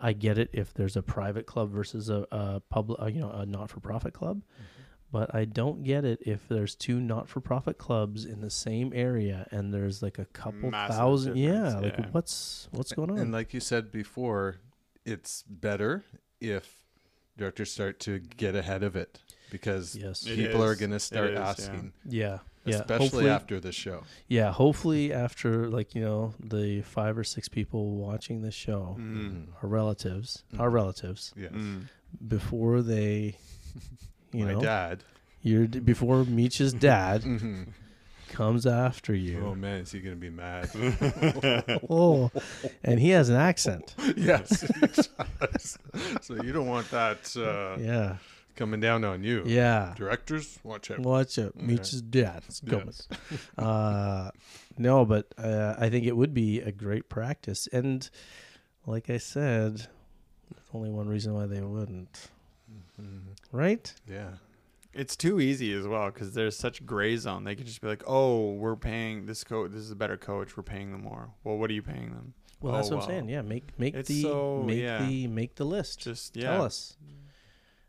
I 0.00 0.12
get 0.12 0.38
it 0.38 0.50
if 0.52 0.74
there's 0.74 0.96
a 0.96 1.02
private 1.02 1.46
club 1.46 1.70
versus 1.70 2.08
a, 2.08 2.26
a 2.32 2.60
public, 2.60 3.00
uh, 3.00 3.06
you 3.06 3.20
know, 3.20 3.30
a 3.30 3.46
not-for-profit 3.46 4.12
club. 4.12 4.42
But 5.12 5.34
I 5.34 5.44
don't 5.44 5.84
get 5.84 6.06
it 6.06 6.20
if 6.22 6.48
there's 6.48 6.74
two 6.74 6.98
not-for-profit 6.98 7.76
clubs 7.76 8.24
in 8.24 8.40
the 8.40 8.48
same 8.48 8.92
area 8.94 9.46
and 9.50 9.72
there's 9.72 10.02
like 10.02 10.18
a 10.18 10.24
couple 10.24 10.70
Massive 10.70 10.96
thousand. 10.96 11.36
Yeah, 11.36 11.80
difference, 11.80 11.98
like 11.98 12.14
what's 12.14 12.68
what's 12.70 12.92
going 12.92 13.10
on? 13.10 13.18
And 13.18 13.30
like 13.30 13.52
you 13.52 13.60
said 13.60 13.92
before, 13.92 14.56
it's 15.04 15.42
better 15.42 16.04
if 16.40 16.86
directors 17.36 17.70
start 17.70 18.00
to 18.00 18.20
get 18.20 18.56
ahead 18.56 18.82
of 18.82 18.96
it 18.96 19.20
because 19.52 19.94
yes. 19.94 20.26
It 20.26 20.36
people 20.36 20.64
are 20.64 20.74
going 20.74 20.90
to 20.90 20.98
start 21.00 21.30
is, 21.34 21.38
asking, 21.38 21.92
yeah. 22.08 22.38
Yeah. 22.64 22.76
especially 22.76 23.04
Hopefully- 23.04 23.28
after 23.30 23.60
the 23.60 23.70
show. 23.72 24.02
Yeah, 24.28 24.50
hopefully 24.52 25.12
after 25.12 25.68
like, 25.68 25.94
you 25.94 26.00
know, 26.02 26.34
the 26.40 26.82
five 26.82 27.16
or 27.18 27.24
six 27.24 27.48
people 27.48 27.90
watching 27.96 28.42
this 28.42 28.54
show, 28.54 28.96
Mm. 28.98 29.46
our 29.62 29.68
relatives, 29.68 30.42
Mm. 30.54 30.60
our 30.60 30.70
relatives, 30.70 31.32
Yes. 31.36 31.52
Mm. 31.52 31.88
before 32.28 32.82
they, 32.82 33.36
you 34.32 34.44
My 34.46 34.52
know, 34.54 34.60
dad. 34.60 35.04
your 35.42 35.66
before 35.66 36.24
Meach's 36.24 36.72
dad 36.72 37.22
Mhm. 37.34 37.68
comes 38.30 38.64
after 38.64 39.12
you. 39.14 39.44
Oh 39.44 39.54
man, 39.56 39.80
is 39.80 39.90
he 39.92 40.00
going 40.00 40.14
to 40.14 40.20
be 40.20 40.30
mad? 40.30 40.70
Oh, 41.90 42.30
and 42.84 43.00
he 43.00 43.10
has 43.10 43.28
an 43.28 43.36
accent. 43.36 43.94
yes. 44.16 44.60
he 44.62 44.80
does. 44.86 45.78
so 46.22 46.40
you 46.42 46.52
don't 46.52 46.68
want 46.68 46.88
that. 46.92 47.36
Uh, 47.36 47.76
Yeah. 47.82 48.16
Coming 48.56 48.80
down 48.80 49.04
on 49.04 49.22
you. 49.24 49.42
Yeah. 49.46 49.94
Directors, 49.96 50.58
watch 50.62 50.90
out. 50.90 51.00
Watch 51.00 51.38
out. 51.38 51.56
Meets 51.56 51.90
his 51.92 52.02
dad. 52.02 52.42
It's 52.46 52.60
coming. 52.60 52.92
uh, 53.58 54.30
no, 54.78 55.04
but 55.04 55.32
uh, 55.38 55.74
I 55.78 55.88
think 55.90 56.06
it 56.06 56.16
would 56.16 56.34
be 56.34 56.60
a 56.60 56.72
great 56.72 57.08
practice. 57.08 57.68
And 57.72 58.08
like 58.86 59.10
I 59.10 59.18
said, 59.18 59.76
there's 59.76 60.68
only 60.74 60.90
one 60.90 61.08
reason 61.08 61.34
why 61.34 61.46
they 61.46 61.60
wouldn't. 61.60 62.28
Right? 63.50 63.92
Yeah. 64.10 64.30
It's 64.94 65.16
too 65.16 65.40
easy 65.40 65.72
as 65.72 65.86
well 65.86 66.06
because 66.10 66.34
there's 66.34 66.56
such 66.56 66.84
gray 66.84 67.16
zone. 67.16 67.44
They 67.44 67.54
could 67.54 67.64
just 67.66 67.80
be 67.80 67.88
like, 67.88 68.02
"Oh, 68.06 68.52
we're 68.52 68.76
paying 68.76 69.24
this 69.24 69.42
coach. 69.42 69.70
This 69.70 69.80
is 69.80 69.90
a 69.90 69.96
better 69.96 70.18
coach. 70.18 70.54
We're 70.56 70.62
paying 70.62 70.92
them 70.92 71.02
more." 71.02 71.30
Well, 71.44 71.56
what 71.56 71.70
are 71.70 71.72
you 71.72 71.80
paying 71.82 72.10
them? 72.10 72.34
Well, 72.60 72.74
that's 72.74 72.90
Oh, 72.90 72.96
what 72.96 73.04
I'm 73.04 73.08
saying. 73.08 73.28
Yeah, 73.30 73.40
make 73.40 73.64
make 73.78 73.94
It's 73.94 74.08
the 74.08 74.22
so- 74.22 74.62
make 74.66 74.78
yeah. 74.82 75.02
the 75.06 75.26
make 75.28 75.54
the 75.54 75.64
list. 75.64 76.00
Just 76.00 76.34
Tell 76.34 76.62
us. 76.62 76.96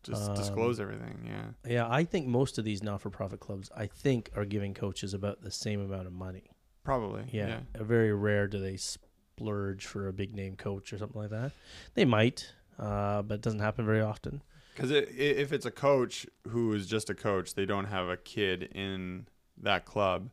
Just 0.04 0.30
Um, 0.30 0.36
disclose 0.36 0.80
everything. 0.80 1.26
Yeah, 1.26 1.70
Yeah, 1.70 1.88
I 1.90 2.04
think 2.04 2.28
most 2.28 2.58
of 2.58 2.66
these 2.66 2.84
not-for-profit 2.84 3.40
clubs, 3.40 3.72
I 3.76 3.88
think, 3.88 4.30
are 4.36 4.46
giving 4.46 4.74
coaches 4.74 5.14
about 5.14 5.42
the 5.42 5.52
same 5.52 5.80
amount 5.82 6.08
of 6.08 6.14
money. 6.14 6.52
probably. 6.84 7.24
Yeah, 7.32 7.62
Yeah, 7.76 7.84
very 7.84 8.14
rare 8.14 8.48
do 8.48 8.60
they 8.60 8.76
splurge 8.78 9.86
for 9.86 10.08
a 10.10 10.14
big 10.14 10.36
name 10.36 10.56
coach 10.58 10.92
or 10.92 10.98
something 10.98 11.22
like 11.22 11.30
that. 11.32 11.54
They 11.94 12.04
might, 12.04 12.52
uh, 12.78 13.22
but 13.22 13.36
it 13.36 13.42
doesn't 13.42 13.62
happen 13.62 13.86
very 13.86 14.02
often. 14.02 14.42
because 14.74 14.92
it, 14.92 15.08
if 15.18 15.54
it's 15.54 15.66
a 15.66 15.72
coach 15.72 16.26
who 16.50 16.74
is 16.74 16.86
just 16.88 17.10
a 17.10 17.16
coach, 17.16 17.54
they 17.56 17.66
don't 17.66 17.86
have 17.86 18.08
a 18.10 18.18
kid 18.18 18.64
in 18.64 19.28
that 19.58 19.86
club. 19.86 20.30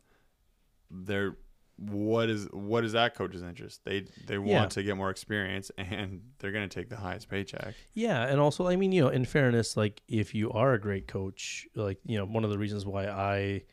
They're 0.89 1.37
what 1.89 2.29
is 2.29 2.47
what 2.51 2.83
is 2.85 2.91
that 2.93 3.15
coach's 3.15 3.41
interest? 3.41 3.81
They 3.85 4.05
they 4.27 4.37
want 4.37 4.49
Yeah. 4.49 4.65
to 4.67 4.83
get 4.83 4.97
more 4.97 5.09
experience, 5.09 5.71
and 5.77 6.21
they're 6.39 6.51
going 6.51 6.67
to 6.69 6.73
take 6.79 6.89
the 6.89 6.97
highest 6.97 7.29
paycheck. 7.29 7.73
Yeah, 7.93 8.25
and 8.27 8.39
also, 8.39 8.67
I 8.67 8.75
mean, 8.75 8.91
you 8.91 9.01
know, 9.01 9.09
in 9.09 9.25
fairness, 9.25 9.75
like 9.75 10.01
if 10.07 10.35
you 10.35 10.51
are 10.51 10.73
a 10.73 10.79
great 10.79 11.07
coach, 11.07 11.67
like 11.75 11.99
you 12.05 12.17
know, 12.17 12.25
one 12.25 12.43
of 12.43 12.49
the 12.51 12.57
reasons 12.57 12.85
why 12.85 13.07
I, 13.07 13.63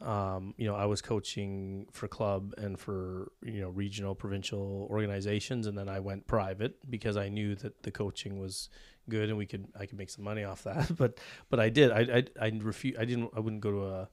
um, 0.00 0.54
you 0.56 0.66
know, 0.66 0.74
I 0.74 0.86
was 0.86 1.00
coaching 1.00 1.86
for 1.92 2.08
club 2.08 2.54
and 2.58 2.78
for 2.78 3.30
you 3.44 3.60
know 3.60 3.68
regional, 3.70 4.14
provincial 4.14 4.88
organizations, 4.90 5.66
and 5.66 5.78
then 5.78 5.88
I 5.88 6.00
went 6.00 6.26
private 6.26 6.74
because 6.90 7.16
I 7.16 7.28
knew 7.28 7.54
that 7.56 7.82
the 7.84 7.90
coaching 7.92 8.38
was 8.40 8.68
good 9.08 9.28
and 9.28 9.36
we 9.38 9.46
could 9.46 9.66
I 9.78 9.86
could 9.86 9.98
make 9.98 10.10
some 10.10 10.24
money 10.24 10.44
off 10.44 10.64
that. 10.64 10.90
But 10.96 11.18
but 11.50 11.60
I 11.60 11.68
did 11.68 11.90
I 11.92 12.00
I 12.18 12.46
I 12.46 12.52
refuse 12.60 12.96
I 12.98 13.04
didn't 13.04 13.30
I 13.36 13.40
wouldn't 13.40 13.62
go 13.62 13.70
to 13.70 13.86
a 13.86 14.08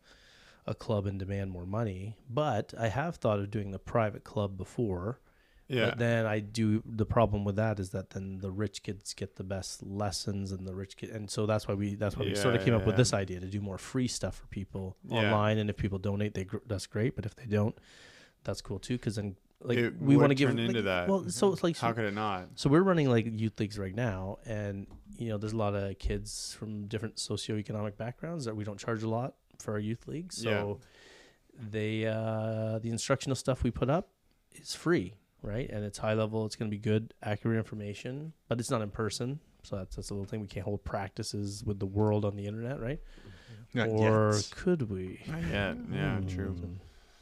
a 0.69 0.75
club 0.75 1.05
and 1.05 1.17
demand 1.19 1.51
more 1.51 1.65
money. 1.65 2.15
But 2.29 2.73
I 2.79 2.87
have 2.87 3.15
thought 3.17 3.39
of 3.39 3.49
doing 3.51 3.71
the 3.71 3.79
private 3.79 4.23
club 4.23 4.55
before. 4.57 5.19
Yeah, 5.67 5.89
But 5.89 5.99
then 5.99 6.25
I 6.25 6.39
do 6.39 6.81
the 6.85 7.05
problem 7.05 7.43
with 7.45 7.55
that 7.57 7.79
is 7.79 7.91
that 7.91 8.09
then 8.11 8.39
the 8.39 8.49
rich 8.49 8.81
kids 8.81 9.13
get 9.13 9.35
the 9.35 9.43
best 9.43 9.83
lessons 9.83 10.51
and 10.51 10.67
the 10.67 10.73
rich 10.73 10.97
kid 10.97 11.11
and 11.11 11.29
so 11.29 11.45
that's 11.45 11.67
why 11.67 11.75
we 11.75 11.93
that's 11.93 12.17
why 12.17 12.25
we 12.25 12.33
sort 12.33 12.55
of 12.55 12.61
Yeah, 12.61 12.65
came 12.65 12.73
up 12.73 12.87
with 12.87 12.97
this 12.97 13.13
idea 13.13 13.39
to 13.39 13.45
do 13.45 13.61
more 13.61 13.77
free 13.77 14.07
stuff 14.07 14.35
for 14.37 14.47
people 14.47 14.97
Yeah. 15.07 15.17
online 15.25 15.59
and 15.59 15.69
if 15.69 15.77
people 15.77 15.99
donate 15.99 16.33
they 16.33 16.47
that's 16.65 16.87
great 16.87 17.15
but 17.15 17.23
if 17.27 17.35
they 17.35 17.45
don't 17.45 17.77
that's 18.43 18.61
cool 18.61 18.79
too 18.79 18.97
cuz 18.97 19.17
then 19.17 19.35
like 19.61 19.77
It 19.77 20.01
we 20.01 20.17
want 20.17 20.31
to 20.31 20.35
give 20.35 20.49
into 20.49 20.63
like- 20.73 20.83
that. 20.85 21.07
Well, 21.07 21.29
so 21.29 21.53
it's 21.53 21.63
like 21.63 21.77
how 21.77 21.91
could 21.93 22.05
it 22.05 22.15
not? 22.15 22.47
so 22.55 22.67
we're 22.67 22.81
running 22.81 23.07
like 23.07 23.27
youth 23.43 23.59
leagues 23.59 23.77
right 23.77 23.93
now, 23.93 24.39
and 24.47 24.87
you 25.19 25.29
know, 25.29 25.37
there's 25.37 25.53
a 25.53 25.57
lot 25.57 25.75
of 25.75 25.99
kids 25.99 26.55
from 26.57 26.87
different 26.87 27.17
socioeconomic 27.17 27.95
backgrounds 27.97 28.45
that 28.45 28.55
we 28.55 28.63
don't 28.63 28.79
charge 28.79 29.03
a 29.03 29.09
lot 29.09 29.35
for 29.61 29.73
our 29.73 29.79
youth 29.79 30.07
leagues. 30.07 30.41
So 30.41 30.79
they 31.59 32.05
uh, 32.05 32.79
the 32.79 32.89
instructional 32.89 33.35
stuff 33.35 33.63
we 33.63 33.71
put 33.71 33.89
up 33.89 34.09
is 34.55 34.75
free, 34.75 35.15
right? 35.41 35.69
And 35.69 35.83
it's 35.83 35.97
high 35.97 36.13
level. 36.13 36.45
It's 36.45 36.55
going 36.55 36.69
to 36.69 36.75
be 36.75 36.81
good, 36.81 37.13
accurate 37.21 37.57
information, 37.57 38.33
but 38.47 38.59
it's 38.59 38.71
not 38.71 38.81
in 38.81 38.89
person. 38.89 39.39
So 39.63 39.75
that's 39.75 39.95
that's 39.95 40.09
a 40.09 40.13
little 40.13 40.25
thing. 40.25 40.41
We 40.41 40.47
can't 40.47 40.65
hold 40.65 40.83
practices 40.83 41.63
with 41.65 41.79
the 41.79 41.85
world 41.85 42.25
on 42.25 42.35
the 42.35 42.45
internet, 42.45 42.79
right? 42.79 42.99
Not 43.73 43.89
or 43.89 44.33
yet. 44.33 44.51
could 44.51 44.89
we? 44.89 45.21
Not 45.27 45.43
yet. 45.43 45.77
Yeah, 45.93 46.21
true. 46.27 46.55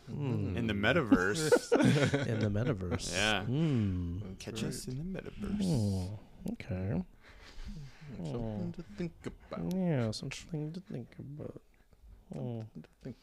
Hmm. 0.08 0.56
In 0.56 0.68
the 0.68 0.74
metaverse, 0.74 1.74
in 2.28 2.40
the 2.40 2.50
metaverse. 2.50 3.14
Yeah. 3.14 3.44
Hmm. 3.44 4.20
catch 4.40 4.64
us 4.64 4.88
in 4.88 4.98
the 4.98 5.20
metaverse. 5.20 5.64
Hmm. 5.64 6.54
Okay. 6.54 7.04
Something 8.24 8.74
to 8.78 8.84
think 8.98 9.12
about. 9.26 9.74
Yeah, 9.74 10.12
something 10.12 10.72
to 10.72 10.80
think 10.80 11.10
about. 11.20 11.62
Oh. 12.36 12.60
Something 12.60 12.84
to 12.84 12.90
think. 13.04 13.16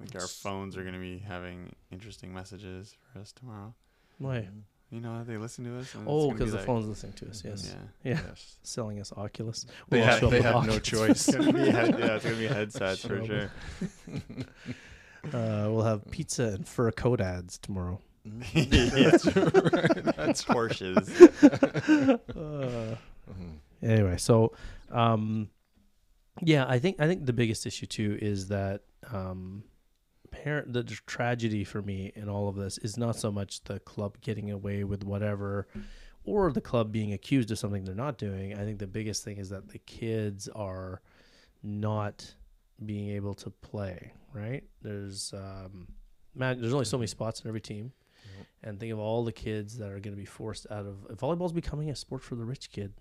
I 0.00 0.04
think 0.04 0.14
our 0.22 0.28
phones 0.28 0.76
are 0.76 0.82
going 0.82 0.94
to 0.94 1.00
be 1.00 1.18
having 1.18 1.72
interesting 1.90 2.32
messages 2.32 2.94
for 3.12 3.18
us 3.20 3.32
tomorrow. 3.32 3.74
Why? 4.18 4.46
You 4.90 5.00
know, 5.00 5.22
they 5.24 5.36
listen 5.36 5.64
to 5.64 5.78
us. 5.78 5.94
Oh, 6.06 6.28
gonna 6.28 6.28
be 6.28 6.32
because 6.38 6.50
the 6.52 6.56
like- 6.58 6.66
phone's 6.66 6.86
listening 6.86 7.12
to 7.14 7.28
us. 7.28 7.42
Yes. 7.44 7.74
Yeah. 8.04 8.12
Yeah. 8.12 8.20
Yes. 8.28 8.56
Selling 8.62 9.00
us 9.00 9.12
Oculus. 9.16 9.66
They, 9.88 9.98
We'll 9.98 10.06
have, 10.06 10.20
they 10.20 10.26
with 10.28 10.42
have 10.44 10.66
no 10.66 10.78
choice. 10.78 11.28
It's 11.28 11.36
gonna 11.36 11.52
be 11.52 11.68
head, 11.70 11.98
yeah, 11.98 12.14
it's 12.14 12.24
gonna 12.24 12.36
be 12.36 12.46
headsets 12.46 13.04
for 13.04 13.24
sure. 13.26 13.50
Uh, 15.24 15.66
we'll 15.68 15.82
have 15.82 16.08
pizza 16.12 16.44
and 16.44 16.66
fur 16.66 16.90
coat 16.92 17.20
ads 17.20 17.58
tomorrow. 17.58 18.00
That's, 18.54 19.24
That's 19.24 20.44
Porsches. 20.44 21.08
Uh, 22.30 22.96
Mhm. 23.28 23.58
anyway, 23.82 24.16
so 24.16 24.52
um, 24.90 25.50
yeah, 26.42 26.64
I 26.68 26.78
think 26.78 27.00
I 27.00 27.06
think 27.06 27.26
the 27.26 27.32
biggest 27.32 27.66
issue 27.66 27.86
too 27.86 28.18
is 28.20 28.48
that 28.48 28.82
um, 29.12 29.64
parent 30.30 30.72
the 30.72 30.84
tragedy 30.84 31.64
for 31.64 31.82
me 31.82 32.12
in 32.14 32.28
all 32.28 32.48
of 32.48 32.56
this 32.56 32.78
is 32.78 32.96
not 32.96 33.16
so 33.16 33.30
much 33.30 33.62
the 33.64 33.80
club 33.80 34.20
getting 34.20 34.50
away 34.50 34.84
with 34.84 35.04
whatever 35.04 35.68
or 36.24 36.52
the 36.52 36.60
club 36.60 36.92
being 36.92 37.12
accused 37.12 37.50
of 37.50 37.58
something 37.58 37.84
they're 37.84 37.94
not 37.94 38.18
doing. 38.18 38.54
I 38.54 38.64
think 38.64 38.78
the 38.78 38.86
biggest 38.86 39.24
thing 39.24 39.38
is 39.38 39.48
that 39.50 39.68
the 39.68 39.78
kids 39.78 40.48
are 40.54 41.00
not 41.62 42.34
being 42.84 43.10
able 43.10 43.34
to 43.34 43.50
play. 43.50 44.12
Right? 44.32 44.64
There's 44.82 45.32
um, 45.32 45.88
man, 46.34 46.60
there's 46.60 46.74
only 46.74 46.84
so 46.84 46.98
many 46.98 47.06
spots 47.06 47.40
in 47.40 47.48
every 47.48 47.60
team. 47.60 47.92
Yep. 48.36 48.46
And 48.64 48.80
think 48.80 48.92
of 48.92 48.98
all 48.98 49.24
the 49.24 49.32
kids 49.32 49.78
that 49.78 49.88
are 49.88 50.00
going 50.00 50.14
to 50.14 50.20
be 50.20 50.24
forced 50.24 50.66
out 50.70 50.86
of 50.86 51.16
volleyball's 51.16 51.52
becoming 51.52 51.90
a 51.90 51.96
sport 51.96 52.22
for 52.22 52.34
the 52.34 52.44
rich 52.44 52.70
kid. 52.70 52.92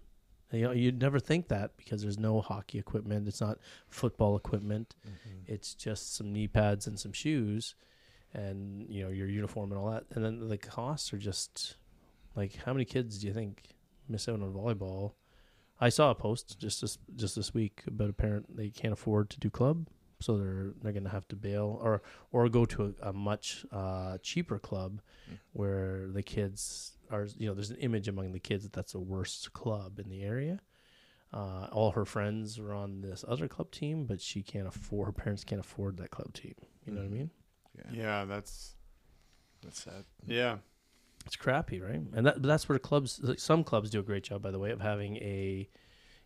You 0.52 0.62
know, 0.64 0.72
you'd 0.72 1.02
never 1.02 1.20
think 1.20 1.50
that 1.50 1.76
because 1.78 2.02
there's 2.02 2.18
no 2.18 2.40
hockey 2.42 2.80
equipment. 2.80 3.28
It's 3.28 3.42
not 3.42 3.60
football 3.90 4.38
equipment. 4.38 4.96
Mhm. 5.06 5.44
It's 5.46 5.74
just 5.74 6.16
some 6.16 6.32
knee 6.32 6.48
pads 6.48 6.88
and 6.88 6.98
some 7.00 7.12
shoes, 7.12 7.76
and 8.34 8.88
you 8.90 9.04
know 9.04 9.10
your 9.10 9.28
uniform 9.28 9.72
and 9.72 9.80
all 9.80 9.92
that. 9.92 10.06
And 10.12 10.24
then 10.24 10.48
the 10.48 10.58
costs 10.58 11.12
are 11.14 11.18
just 11.18 11.76
like 12.36 12.56
how 12.56 12.74
many 12.74 12.86
kids 12.86 13.20
do 13.20 13.28
you 13.28 13.34
think 13.34 13.76
miss 14.08 14.28
out 14.30 14.42
on 14.42 14.54
volleyball? 14.54 15.14
I 15.80 15.90
saw 15.90 16.12
a 16.12 16.16
post 16.16 16.58
just 16.60 16.82
this 16.82 16.98
just 17.16 17.36
this 17.36 17.54
week 17.54 17.84
about 17.88 18.10
a 18.10 18.14
parent 18.14 18.56
they 18.56 18.70
can't 18.70 18.94
afford 18.94 19.30
to 19.32 19.40
do 19.40 19.50
club, 19.50 19.88
so 20.20 20.38
they're 20.38 20.74
they're 20.82 20.94
gonna 20.94 21.10
have 21.10 21.28
to 21.28 21.36
bail 21.36 21.80
or 21.84 22.02
or 22.32 22.48
go 22.50 22.66
to 22.66 22.96
a, 23.02 23.10
a 23.10 23.14
much 23.14 23.66
uh, 23.72 24.18
cheaper 24.20 24.60
club 24.60 25.02
Mm. 25.30 25.38
where 25.52 26.08
the 26.08 26.24
kids 26.24 26.97
are 27.12 27.28
you 27.38 27.48
know 27.48 27.54
there's 27.54 27.70
an 27.70 27.78
image 27.78 28.08
among 28.08 28.32
the 28.32 28.40
kids 28.40 28.64
that 28.64 28.74
that's 28.74 28.94
the 28.94 29.00
worst 29.00 29.54
club 29.54 30.00
in 30.00 30.10
the 30.10 30.24
area. 30.24 30.60
Uh, 31.34 31.68
all 31.74 31.92
her 31.92 32.06
friends 32.06 32.58
are 32.58 32.74
on 32.74 33.02
this 33.02 33.26
other 33.28 33.48
club 33.50 33.70
team, 33.72 34.06
but 34.06 34.22
she 34.22 34.42
can't 34.42 34.68
afford. 34.68 35.08
Her 35.08 35.12
parents 35.12 35.44
can't 35.44 35.60
afford 35.60 35.98
that 35.98 36.10
club 36.10 36.34
team. 36.34 36.56
You 36.86 36.94
know 36.94 37.02
what 37.02 37.08
I 37.08 37.10
mean? 37.10 37.30
Yeah. 37.78 37.92
Yeah, 38.02 38.26
that's 38.26 38.76
That's 39.62 39.84
sad. 39.84 40.06
yeah. 40.26 40.58
It's 41.26 41.36
crappy, 41.36 41.82
right? 41.82 42.00
And 42.14 42.26
that, 42.26 42.42
that's 42.42 42.70
where 42.70 42.80
clubs, 42.80 43.20
like 43.22 43.40
some 43.40 43.66
clubs 43.66 43.90
do 43.90 44.00
a 44.00 44.04
great 44.04 44.24
job, 44.24 44.42
by 44.42 44.52
the 44.52 44.60
way, 44.60 44.72
of 44.72 44.80
having 44.80 45.18
a, 45.18 45.68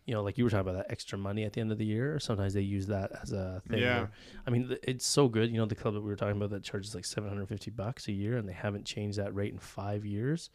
you 0.06 0.14
know, 0.14 0.22
like 0.22 0.36
you 0.36 0.44
were 0.44 0.50
talking 0.50 0.68
about 0.68 0.74
that 0.86 0.90
extra 0.90 1.16
money 1.16 1.44
at 1.44 1.52
the 1.52 1.60
end 1.60 1.70
of 1.70 1.78
the 1.78 1.84
year. 1.84 2.18
Sometimes 2.18 2.54
they 2.54 2.60
use 2.60 2.86
that 2.88 3.12
as 3.22 3.32
a 3.32 3.62
thing. 3.68 3.78
Yeah. 3.80 3.98
where- 4.00 4.10
I 4.46 4.50
mean, 4.50 4.76
it's 4.82 5.06
so 5.06 5.28
good. 5.28 5.50
You 5.50 5.58
know, 5.58 5.66
the 5.66 5.74
club 5.76 5.94
that 5.94 6.00
we 6.00 6.08
were 6.10 6.16
talking 6.16 6.36
about 6.36 6.50
that 6.50 6.64
charges 6.64 6.94
like 6.94 7.04
750 7.04 7.70
bucks 7.70 8.08
a 8.08 8.12
year 8.12 8.36
and 8.36 8.48
they 8.48 8.52
haven't 8.52 8.84
changed 8.84 9.18
that 9.18 9.34
rate 9.34 9.52
in 9.52 9.58
five 9.60 10.04
years. 10.04 10.50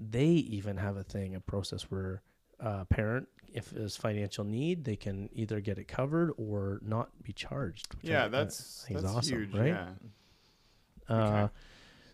They 0.00 0.26
even 0.28 0.76
have 0.78 0.96
a 0.96 1.04
thing, 1.04 1.34
a 1.34 1.40
process 1.40 1.82
where 1.90 2.22
a 2.60 2.84
parent, 2.86 3.28
if 3.52 3.70
there's 3.70 3.96
financial 3.96 4.44
need, 4.44 4.84
they 4.84 4.96
can 4.96 5.28
either 5.32 5.60
get 5.60 5.78
it 5.78 5.86
covered 5.88 6.32
or 6.36 6.80
not 6.82 7.10
be 7.22 7.32
charged. 7.32 7.94
Yeah, 8.02 8.24
I 8.24 8.28
that's 8.28 8.84
is 8.90 9.02
that's 9.02 9.04
awesome, 9.04 9.38
huge. 9.38 9.54
right? 9.54 9.66
Yeah. 9.68 9.88
Uh, 11.08 11.14
Okay. 11.44 11.52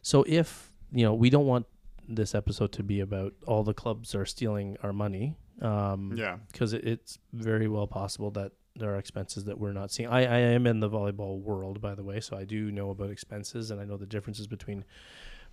So 0.03 0.25
if 0.29 0.71
you 0.93 1.03
know, 1.05 1.15
we 1.15 1.31
don't 1.31 1.47
want 1.47 1.67
this 2.09 2.35
episode 2.35 2.71
to 2.73 2.83
be 2.83 3.01
about 3.01 3.33
all 3.47 3.63
the 3.65 3.73
clubs 3.75 4.15
are 4.15 4.27
stealing 4.27 4.77
our 4.83 4.93
money. 4.93 5.37
Um, 5.61 6.15
Yeah. 6.17 6.39
because 6.51 6.73
it, 6.73 6.85
it's 6.85 7.19
very 7.33 7.69
well 7.69 7.87
possible 7.87 8.31
that 8.33 8.53
there 8.77 8.93
are 8.93 8.99
expenses 8.99 9.45
that 9.45 9.59
we're 9.59 9.73
not 9.73 9.91
seeing. 9.93 10.09
I, 10.09 10.21
I 10.25 10.39
am 10.39 10.67
in 10.67 10.81
the 10.81 10.91
volleyball 10.91 11.41
world, 11.41 11.81
by 11.81 11.95
the 11.95 12.03
way, 12.03 12.21
so 12.21 12.37
I 12.37 12.45
do 12.45 12.73
know 12.73 12.91
about 12.91 13.11
expenses 13.11 13.71
and 13.71 13.81
I 13.81 13.85
know 13.85 13.97
the 13.97 14.07
differences 14.07 14.47
between 14.49 14.85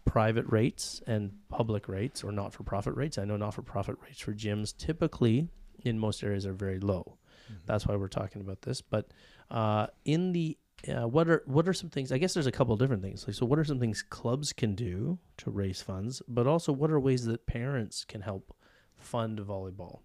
private 0.06 0.46
rates 0.48 1.02
and 1.06 1.32
public 1.50 1.88
rates 1.88 2.24
or 2.24 2.32
not 2.32 2.54
for 2.54 2.64
profit 2.64 2.96
rates. 2.96 3.18
I 3.20 3.26
know 3.26 3.38
not 3.38 3.54
for 3.54 3.62
profit 3.62 3.98
rates 4.04 4.20
for 4.20 4.34
gyms 4.34 4.76
typically 4.76 5.50
in 5.84 6.00
most 6.00 6.24
areas 6.24 6.46
are 6.48 6.54
very 6.54 6.80
low. 6.80 7.18
That's 7.66 7.86
why 7.86 7.96
we're 7.98 8.08
talking 8.08 8.42
about 8.42 8.62
this. 8.62 8.82
But 8.82 9.12
uh, 9.50 9.88
in 10.06 10.32
the 10.32 10.58
uh, 10.88 11.08
what 11.08 11.28
are 11.30 11.44
what 11.46 11.68
are 11.68 11.74
some 11.74 11.90
things? 11.90 12.12
I 12.12 12.18
guess 12.18 12.34
there's 12.34 12.48
a 12.48 12.52
couple 12.52 12.76
different 12.78 13.04
things. 13.04 13.28
Like, 13.28 13.36
so, 13.36 13.46
what 13.46 13.60
are 13.60 13.64
some 13.66 13.80
things 13.80 14.02
clubs 14.02 14.54
can 14.54 14.74
do 14.74 15.20
to 15.38 15.52
raise 15.52 15.82
funds? 15.82 16.22
But 16.28 16.48
also, 16.48 16.72
what 16.72 16.90
are 16.90 17.00
ways 17.00 17.26
that 17.26 17.46
parents 17.46 18.06
can 18.06 18.22
help 18.22 18.56
fund 19.02 19.40
volleyball? 19.40 20.00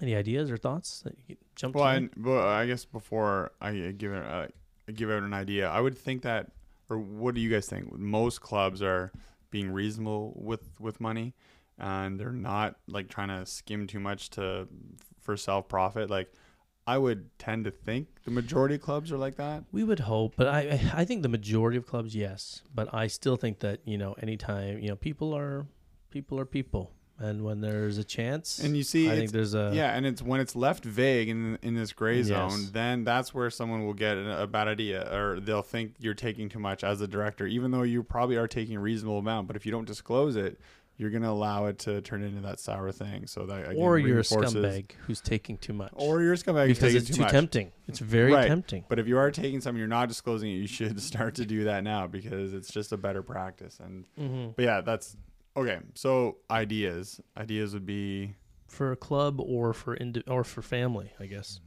Any 0.00 0.14
ideas 0.14 0.50
or 0.50 0.56
thoughts 0.56 1.00
that 1.02 1.16
you 1.18 1.36
could 1.36 1.44
jump 1.56 1.74
Well, 1.74 1.84
to? 1.84 1.90
I, 1.90 2.08
well, 2.20 2.46
I 2.46 2.66
guess 2.66 2.84
before 2.84 3.52
I 3.60 3.72
give 3.96 4.12
it 4.12 4.24
uh, 4.24 4.46
give 4.94 5.10
out 5.10 5.22
an 5.22 5.32
idea, 5.32 5.68
I 5.68 5.80
would 5.80 5.96
think 5.96 6.22
that, 6.22 6.52
or 6.88 6.98
what 6.98 7.34
do 7.34 7.40
you 7.40 7.50
guys 7.50 7.66
think? 7.66 7.92
Most 7.98 8.40
clubs 8.40 8.82
are 8.82 9.10
being 9.50 9.70
reasonable 9.70 10.34
with 10.36 10.78
with 10.78 11.00
money, 11.00 11.34
and 11.78 12.20
they're 12.20 12.32
not 12.32 12.76
like 12.86 13.08
trying 13.08 13.28
to 13.28 13.44
skim 13.46 13.86
too 13.86 13.98
much 13.98 14.30
to 14.30 14.68
for 15.20 15.36
self 15.36 15.68
profit. 15.68 16.10
Like, 16.10 16.30
I 16.86 16.98
would 16.98 17.36
tend 17.38 17.64
to 17.64 17.70
think 17.70 18.08
the 18.24 18.30
majority 18.30 18.74
of 18.76 18.82
clubs 18.82 19.10
are 19.10 19.18
like 19.18 19.36
that. 19.36 19.64
We 19.72 19.84
would 19.84 20.00
hope, 20.00 20.34
but 20.36 20.48
I 20.48 20.60
I 20.60 20.90
I 21.00 21.04
think 21.06 21.22
the 21.22 21.28
majority 21.28 21.78
of 21.78 21.86
clubs, 21.86 22.14
yes. 22.14 22.62
But 22.74 22.92
I 22.94 23.06
still 23.06 23.36
think 23.36 23.60
that 23.60 23.80
you 23.86 23.96
know, 23.98 24.12
anytime 24.22 24.78
you 24.80 24.88
know, 24.90 24.96
people 24.96 25.34
are 25.34 25.66
people 26.10 26.38
are 26.38 26.46
people, 26.46 26.92
and 27.18 27.42
when 27.44 27.60
there's 27.60 27.98
a 27.98 28.04
chance, 28.04 28.58
And 28.60 28.76
you 28.76 28.82
see, 28.82 29.08
I 29.10 29.16
think 29.16 29.32
there's 29.32 29.54
a 29.54 29.72
yeah, 29.74 29.94
and 29.96 30.06
it's 30.06 30.22
when 30.22 30.40
it's 30.40 30.54
left 30.54 30.84
vague 30.84 31.28
in 31.28 31.58
in 31.62 31.74
this 31.74 31.92
gray 31.92 32.22
zone, 32.22 32.60
Yes. 32.62 32.70
then 32.70 33.04
that's 33.04 33.34
where 33.34 33.50
someone 33.50 33.84
will 33.86 33.94
get 33.94 34.16
a, 34.16 34.46
bad 34.46 34.68
idea, 34.68 35.08
or 35.12 35.40
they'll 35.40 35.62
think 35.62 35.94
you're 35.98 36.14
taking 36.14 36.48
too 36.48 36.58
much 36.60 36.84
as 36.84 37.00
a 37.00 37.08
director, 37.08 37.46
even 37.46 37.70
though 37.70 37.82
you 37.82 38.02
probably 38.02 38.36
are 38.36 38.48
taking 38.48 38.76
a 38.76 38.80
reasonable 38.80 39.18
amount. 39.18 39.46
But 39.46 39.56
if 39.56 39.66
you 39.66 39.72
don't 39.72 39.86
disclose 39.86 40.36
it, 40.36 40.60
you're 40.96 41.10
gonna 41.10 41.30
allow 41.30 41.66
it 41.66 41.78
to 41.80 42.00
turn 42.00 42.22
into 42.22 42.40
that 42.42 42.58
sour 42.58 42.90
thing. 42.92 43.26
So 43.26 43.46
that 43.46 43.68
again, 43.70 43.76
or 43.76 43.98
you're 43.98 44.18
a 44.18 44.22
scumbag 44.22 44.92
who's 45.06 45.20
taking 45.20 45.56
too 45.58 45.72
much, 45.72 45.92
or 45.94 46.22
you're 46.22 46.32
a 46.32 46.36
scumbag 46.36 46.66
who's 46.68 46.78
because 46.78 46.94
it's 46.94 47.06
too, 47.08 47.22
too 47.22 47.28
tempting. 47.28 47.72
It's 47.86 48.00
very 48.00 48.32
Right. 48.32 48.48
tempting. 48.48 48.84
But 48.88 48.98
if 48.98 49.06
you 49.06 49.16
are 49.18 49.30
taking 49.30 49.60
something, 49.60 49.78
you're 49.78 49.86
not 49.88 50.08
disclosing 50.08 50.50
it. 50.50 50.56
You 50.56 50.66
should 50.66 51.00
start 51.12 51.36
to 51.36 51.46
do 51.46 51.64
that 51.64 51.84
now 51.84 52.06
because 52.06 52.52
it's 52.52 52.70
just 52.72 52.92
a 52.92 52.96
better 52.96 53.22
practice. 53.22 53.78
And 53.82 54.04
hmm 54.16 54.48
but 54.56 54.64
yeah, 54.64 54.80
that's 54.80 55.16
okay. 55.58 55.78
So 55.94 56.38
ideas, 56.50 57.20
ideas 57.36 57.74
would 57.74 57.86
be 57.86 58.34
For 58.66 58.92
a 58.92 58.96
club 58.96 59.40
or 59.40 59.72
for 59.72 59.96
indi- 59.96 60.24
or 60.26 60.44
for 60.44 60.62
family, 60.62 61.12
I 61.20 61.26
guess. 61.26 61.60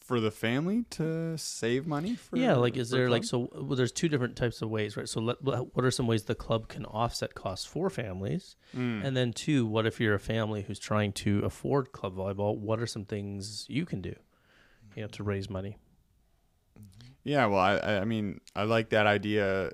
for 0.00 0.20
the 0.20 0.30
family 0.30 0.84
to 0.90 1.36
save 1.36 1.86
money. 1.86 2.14
For, 2.14 2.36
yeah, 2.36 2.54
like 2.54 2.76
is 2.76 2.90
for 2.90 2.96
there 2.96 3.10
like 3.10 3.22
club? 3.28 3.50
so? 3.52 3.62
Well, 3.62 3.76
there's 3.76 3.92
two 3.92 4.08
different 4.08 4.36
types 4.36 4.62
of 4.62 4.70
ways, 4.70 4.96
right? 4.96 5.08
So 5.08 5.20
let, 5.20 5.42
what 5.42 5.84
are 5.84 5.90
some 5.90 6.06
ways 6.06 6.22
the 6.24 6.34
club 6.36 6.68
can 6.68 6.84
offset 6.86 7.34
costs 7.34 7.66
for 7.66 7.90
families? 7.90 8.56
Mm. 8.76 9.04
And 9.04 9.16
then 9.16 9.32
two, 9.32 9.66
what 9.66 9.84
if 9.86 10.00
you're 10.00 10.14
a 10.14 10.20
family 10.20 10.62
who's 10.62 10.78
trying 10.78 11.12
to 11.24 11.40
afford 11.44 11.90
club 11.92 12.16
volleyball? 12.16 12.56
What 12.56 12.78
are 12.80 12.86
some 12.86 13.04
things 13.04 13.66
you 13.68 13.84
can 13.84 14.00
do, 14.00 14.14
you 14.94 15.02
know, 15.02 15.08
to 15.08 15.22
raise 15.24 15.50
money? 15.50 15.76
Yeah, 17.24 17.46
well, 17.46 17.58
I, 17.60 17.76
I 17.76 18.00
I 18.00 18.04
mean, 18.04 18.40
I 18.54 18.64
like 18.64 18.90
that 18.90 19.06
idea. 19.06 19.72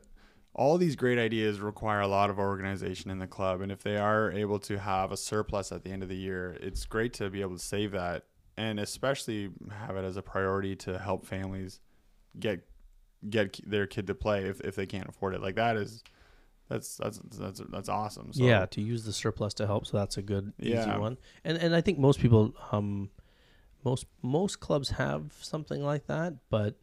All 0.61 0.77
these 0.77 0.95
great 0.95 1.19
ideas 1.19 1.59
require 1.59 2.01
a 2.01 2.07
lot 2.07 2.29
of 2.29 2.39
organization 2.39 3.11
in 3.11 3.19
the 3.19 3.27
club, 3.27 3.63
and 3.63 3.73
if 3.73 3.83
they 3.83 3.97
are 3.97 4.31
able 4.31 4.59
to 4.61 4.79
have 4.79 5.11
a 5.11 5.17
surplus 5.17 5.73
at 5.73 5.85
the 5.85 5.91
end 5.91 6.03
of 6.03 6.11
the 6.11 6.17
year, 6.17 6.59
it's 6.61 6.85
great 6.85 7.15
to 7.15 7.31
be 7.31 7.41
able 7.41 7.57
to 7.57 7.65
save 7.65 7.93
that, 7.93 8.25
and 8.59 8.79
especially 8.79 9.51
have 9.71 9.97
it 9.97 10.05
as 10.05 10.19
a 10.19 10.23
priority 10.23 10.77
to 10.77 10.99
help 10.99 11.25
families 11.25 11.81
get 12.39 12.61
get 13.29 13.59
their 13.69 13.87
kid 13.87 14.07
to 14.07 14.15
play 14.15 14.45
if, 14.45 14.61
if 14.61 14.75
they 14.75 14.87
can't 14.87 15.09
afford 15.09 15.35
it. 15.35 15.41
Like 15.41 15.55
that 15.55 15.77
is 15.77 16.05
that's 16.69 16.97
that's 16.97 17.19
that's 17.33 17.63
that's 17.71 17.89
awesome. 17.89 18.33
So, 18.33 18.45
yeah, 18.45 18.67
to 18.67 18.81
use 18.81 19.05
the 19.05 19.13
surplus 19.13 19.55
to 19.55 19.67
help. 19.67 19.87
So 19.87 19.97
that's 19.97 20.19
a 20.19 20.23
good 20.23 20.53
easy 20.61 20.77
one. 21.01 21.19
And 21.43 21.59
and 21.59 21.75
I 21.75 21.81
think 21.81 21.99
most 21.99 22.21
people, 22.21 22.55
um, 22.71 23.11
most 23.85 24.07
most 24.23 24.61
clubs 24.61 24.91
have 24.91 25.33
something 25.41 25.83
like 25.83 26.07
that, 26.07 26.35
but 26.51 26.77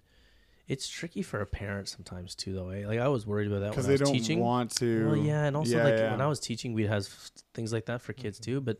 it's 0.67 0.87
tricky 0.87 1.21
for 1.21 1.41
a 1.41 1.45
parent 1.45 1.87
sometimes 1.87 2.35
too, 2.35 2.53
though. 2.53 2.69
Eh? 2.69 2.85
Like 2.87 2.99
I 2.99 3.07
was 3.07 3.25
worried 3.25 3.47
about 3.47 3.61
that 3.61 3.71
because 3.71 3.85
when 3.87 3.93
I 3.95 3.97
they 3.97 4.03
was 4.03 4.09
don't 4.09 4.19
teaching. 4.19 4.39
want 4.39 4.71
to. 4.77 5.07
Well, 5.07 5.15
yeah, 5.17 5.45
and 5.45 5.55
also 5.55 5.77
Yeah, 5.77 5.83
like 5.83 5.93
yeah. 5.93 5.99
Mm-hmm. 6.01 6.11
when 6.11 6.21
I 6.21 6.27
was 6.27 6.39
teaching, 6.39 6.73
we'd 6.73 6.87
have 6.87 7.07
things 7.53 7.71
like 7.71 7.85
that 7.85 8.01
for 8.01 8.13
kids 8.13 8.39
too. 8.39 8.59
But 8.61 8.79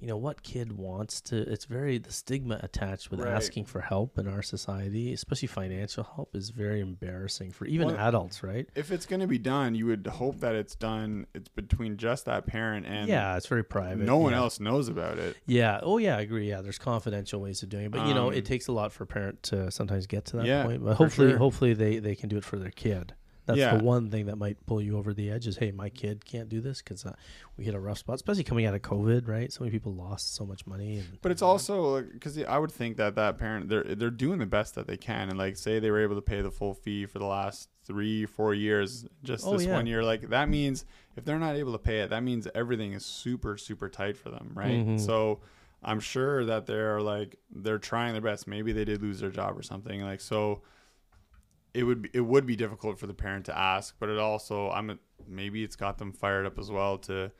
you 0.00 0.06
know 0.06 0.16
what 0.16 0.42
kid 0.42 0.72
wants 0.72 1.20
to? 1.22 1.36
It's 1.36 1.66
very 1.66 1.98
the 1.98 2.12
stigma 2.12 2.58
attached 2.62 3.10
with 3.10 3.20
Right. 3.20 3.32
asking 3.32 3.66
for 3.66 3.80
help 3.82 4.18
in 4.18 4.26
our 4.26 4.42
society, 4.42 5.12
especially 5.12 5.48
financial 5.48 6.04
help, 6.04 6.34
is 6.34 6.50
very 6.50 6.80
embarrassing 6.80 7.52
for 7.52 7.66
even 7.66 7.88
Well, 7.88 7.96
adults, 7.98 8.42
right? 8.42 8.68
if 8.74 8.90
it's 8.90 9.04
going 9.06 9.20
to 9.20 9.26
be 9.26 9.38
done, 9.38 9.74
you 9.74 9.86
would 9.86 10.06
hope 10.06 10.40
that 10.40 10.54
it's 10.54 10.74
done. 10.74 11.26
It's 11.34 11.48
between 11.48 11.96
just 11.98 12.24
that 12.24 12.46
parent 12.46 12.86
and 12.86 13.08
yeah, 13.08 13.36
it's 13.36 13.46
very 13.46 13.64
private. 13.64 14.04
no 14.04 14.16
one 14.18 14.32
yeah. 14.32 14.38
else 14.38 14.58
knows 14.60 14.88
about 14.88 15.18
it. 15.18 15.36
Yeah. 15.46 15.80
Oh, 15.82 15.98
yeah. 15.98 16.16
I 16.16 16.20
agree. 16.22 16.48
Yeah, 16.48 16.62
there's 16.62 16.78
confidential 16.78 17.40
ways 17.40 17.62
of 17.62 17.68
doing 17.68 17.84
it, 17.86 17.90
but 17.92 18.06
you 18.06 18.14
know, 18.14 18.28
Um, 18.28 18.34
it 18.34 18.44
takes 18.44 18.68
a 18.68 18.72
lot 18.72 18.92
for 18.92 19.04
a 19.04 19.06
parent 19.06 19.42
to 19.44 19.70
sometimes 19.70 20.06
get 20.06 20.24
to 20.26 20.36
that 20.38 20.46
Yeah, 20.46 20.64
point. 20.64 20.82
But 20.82 20.96
hopefully, 20.96 21.30
sure. 21.30 21.38
hopefully 21.38 21.74
they 21.74 21.98
they 21.98 22.14
can 22.14 22.28
do 22.28 22.36
it 22.38 22.44
for 22.44 22.58
their 22.58 22.70
kid. 22.70 23.14
That's 23.50 23.58
Yeah. 23.58 23.76
the 23.76 23.84
one 23.84 24.10
thing 24.10 24.26
that 24.26 24.36
might 24.36 24.64
pull 24.66 24.80
you 24.80 24.96
over 24.96 25.12
the 25.14 25.30
edge. 25.30 25.46
Is 25.46 25.56
hey, 25.56 25.70
my 25.72 25.88
kid 25.88 26.24
can't 26.24 26.48
do 26.48 26.60
this 26.60 26.80
because 26.82 27.04
uh, 27.04 27.14
we 27.56 27.64
hit 27.64 27.74
a 27.74 27.80
rough 27.80 27.98
spot, 27.98 28.16
especially 28.16 28.44
coming 28.44 28.66
out 28.66 28.74
of 28.74 28.82
COVID, 28.82 29.28
right? 29.28 29.52
So 29.52 29.60
many 29.64 29.70
people 29.70 29.92
lost 29.94 30.34
so 30.34 30.44
much 30.46 30.66
money, 30.66 30.98
and 30.98 31.18
But 31.22 31.32
it's 31.32 31.42
also 31.42 32.02
because 32.02 32.38
I 32.42 32.58
would 32.58 32.72
think 32.72 32.96
that 32.96 33.14
that 33.16 33.38
parent 33.38 33.68
they're 33.68 33.84
they're 33.84 34.10
doing 34.10 34.38
the 34.38 34.46
best 34.46 34.74
that 34.76 34.86
they 34.86 34.96
can, 34.96 35.28
and 35.28 35.38
like 35.38 35.56
say 35.56 35.78
they 35.78 35.90
were 35.90 36.02
able 36.02 36.16
to 36.16 36.22
pay 36.22 36.40
the 36.42 36.50
full 36.50 36.74
fee 36.74 37.06
for 37.06 37.18
the 37.18 37.26
last 37.26 37.68
three 37.84 38.26
four 38.26 38.54
years, 38.54 39.06
just 39.24 39.46
Oh, 39.46 39.52
this 39.56 39.66
yeah. 39.66 39.72
one 39.74 39.86
year. 39.86 40.02
Like 40.02 40.28
that 40.30 40.48
means 40.48 40.84
if 41.16 41.24
they're 41.24 41.38
not 41.38 41.56
able 41.56 41.72
to 41.72 41.78
pay 41.78 42.00
it, 42.00 42.10
that 42.10 42.22
means 42.22 42.46
everything 42.54 42.92
is 42.92 43.04
super 43.04 43.56
super 43.56 43.88
tight 43.88 44.16
for 44.16 44.30
them, 44.30 44.52
right? 44.54 44.86
Mhm. 44.86 45.00
So 45.00 45.40
I'm 45.82 45.98
sure 45.98 46.44
that 46.44 46.66
they're 46.66 47.00
like 47.00 47.36
they're 47.50 47.78
trying 47.78 48.12
their 48.12 48.20
best. 48.22 48.46
Maybe 48.46 48.72
they 48.72 48.84
did 48.84 49.00
lose 49.02 49.20
their 49.20 49.30
job 49.30 49.58
or 49.58 49.62
something. 49.62 50.02
Like 50.02 50.20
so, 50.20 50.60
it 51.74 51.84
would 51.84 52.02
be, 52.02 52.10
it 52.12 52.20
would 52.20 52.46
be 52.46 52.56
difficult 52.56 52.98
for 52.98 53.06
the 53.06 53.14
parent 53.14 53.46
to 53.46 53.56
ask, 53.58 53.94
but 53.98 54.08
it 54.08 54.18
also 54.18 54.70
I'm 54.70 54.98
maybe 55.26 55.62
it's 55.64 55.76
got 55.76 55.98
them 55.98 56.12
fired 56.12 56.46
up 56.46 56.58
as 56.58 56.70
well 56.70 56.98
to 56.98 57.30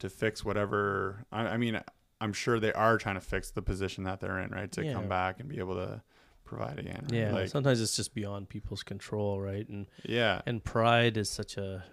to 0.00 0.08
fix 0.08 0.44
whatever. 0.44 1.24
I, 1.30 1.42
I 1.48 1.56
mean, 1.56 1.80
I'm 2.20 2.32
sure 2.32 2.58
they 2.60 2.72
are 2.72 2.96
trying 2.98 3.14
to 3.16 3.20
fix 3.20 3.50
the 3.50 3.62
position 3.62 4.04
that 4.04 4.20
they're 4.20 4.38
in, 4.40 4.50
right? 4.50 4.70
To 4.72 4.84
Yeah. 4.84 4.92
come 4.94 5.08
back 5.08 5.40
and 5.40 5.48
be 5.48 5.58
able 5.58 5.74
to 5.76 6.02
provide 6.44 6.78
again. 6.78 7.00
right? 7.04 7.12
yeah, 7.12 7.32
like, 7.32 7.48
sometimes 7.48 7.80
it's 7.80 7.96
just 7.96 8.14
beyond 8.14 8.48
people's 8.48 8.82
control, 8.82 9.40
right? 9.40 9.68
And 9.68 9.86
yeah, 10.04 10.42
and 10.46 10.62
pride 10.64 11.16
is 11.16 11.30
such 11.30 11.56
a 11.56 11.84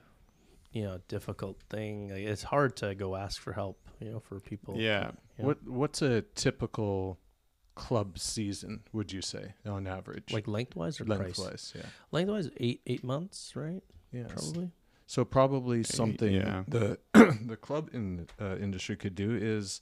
you 0.71 0.83
know 0.83 0.99
difficult 1.07 1.61
thing. 1.69 2.09
Like, 2.09 2.23
it's 2.23 2.43
hard 2.43 2.75
to 2.77 2.95
go 2.95 3.15
ask 3.15 3.41
for 3.41 3.53
help, 3.53 3.79
you 3.99 4.09
know, 4.11 4.19
for 4.19 4.39
people. 4.39 4.75
yeah. 4.77 5.11
Yeah. 5.37 5.45
What 5.45 5.67
what's 5.67 6.01
a 6.01 6.21
typical 6.35 7.17
club 7.75 8.19
season? 8.19 8.83
Would 8.93 9.11
you 9.11 9.21
say 9.21 9.53
on 9.65 9.87
average? 9.87 10.31
like 10.33 10.47
lengthwise 10.47 10.99
or 11.01 11.05
price? 11.05 11.19
lengthwise, 11.19 11.73
yeah. 11.75 11.85
Lengthwise, 12.11 12.49
eight 12.57 12.81
eight 12.87 13.03
months, 13.03 13.55
right? 13.55 13.83
Yeah, 14.11 14.27
Probably. 14.27 14.71
So 15.07 15.25
probably 15.25 15.83
something 15.83 16.33
yeah. 16.33 16.63
the 16.67 16.97
the 17.13 17.57
club 17.57 17.89
in 17.93 18.27
uh, 18.39 18.57
industry 18.57 18.95
could 18.95 19.15
do 19.15 19.35
is 19.35 19.81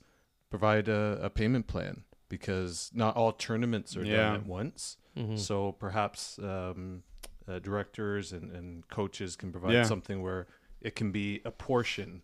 provide 0.50 0.88
a, 0.88 1.18
a 1.22 1.30
payment 1.30 1.66
plan 1.68 2.02
because 2.28 2.90
not 2.94 3.16
all 3.16 3.32
tournaments 3.32 3.96
are 3.96 4.04
Yeah. 4.04 4.16
done 4.16 4.34
at 4.36 4.46
once. 4.46 4.96
Mhm. 5.16 5.38
So 5.38 5.72
perhaps 5.72 6.38
um, 6.40 7.02
uh, 7.48 7.58
directors 7.60 8.32
and, 8.32 8.50
and 8.52 8.88
coaches 8.88 9.36
can 9.36 9.50
provide 9.52 9.72
Yeah. 9.72 9.82
something 9.84 10.22
where 10.22 10.46
it 10.80 10.94
can 10.96 11.10
be 11.12 11.40
a 11.44 11.50
portion 11.50 12.22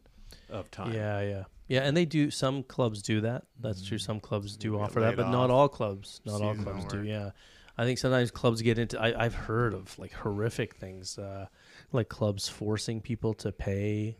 of 0.48 0.70
time. 0.70 0.92
Yeah, 0.92 1.20
yeah, 1.20 1.44
yeah, 1.68 1.80
and 1.80 1.96
they 1.96 2.04
do. 2.04 2.30
Some 2.30 2.62
clubs 2.62 3.02
do 3.02 3.20
that. 3.22 3.44
That's 3.60 3.84
true. 3.84 3.98
Some 3.98 4.20
clubs 4.20 4.56
do 4.56 4.78
offer 4.78 5.00
that, 5.00 5.16
but 5.16 5.30
not 5.30 5.50
all 5.50 5.68
clubs. 5.68 6.20
Not 6.24 6.40
all 6.40 6.54
Seasonal 6.54 6.74
clubs 6.74 6.92
do. 6.92 7.02
Yeah, 7.02 7.30
I 7.76 7.84
think 7.84 7.98
sometimes 7.98 8.30
clubs 8.30 8.62
get 8.62 8.78
into. 8.78 9.00
I, 9.00 9.24
I've 9.24 9.34
heard 9.34 9.74
of 9.74 9.98
like 9.98 10.12
horrific 10.12 10.76
things, 10.76 11.18
uh, 11.18 11.46
like 11.92 12.08
clubs 12.08 12.48
forcing 12.48 13.00
people 13.00 13.34
to 13.34 13.52
pay 13.52 14.16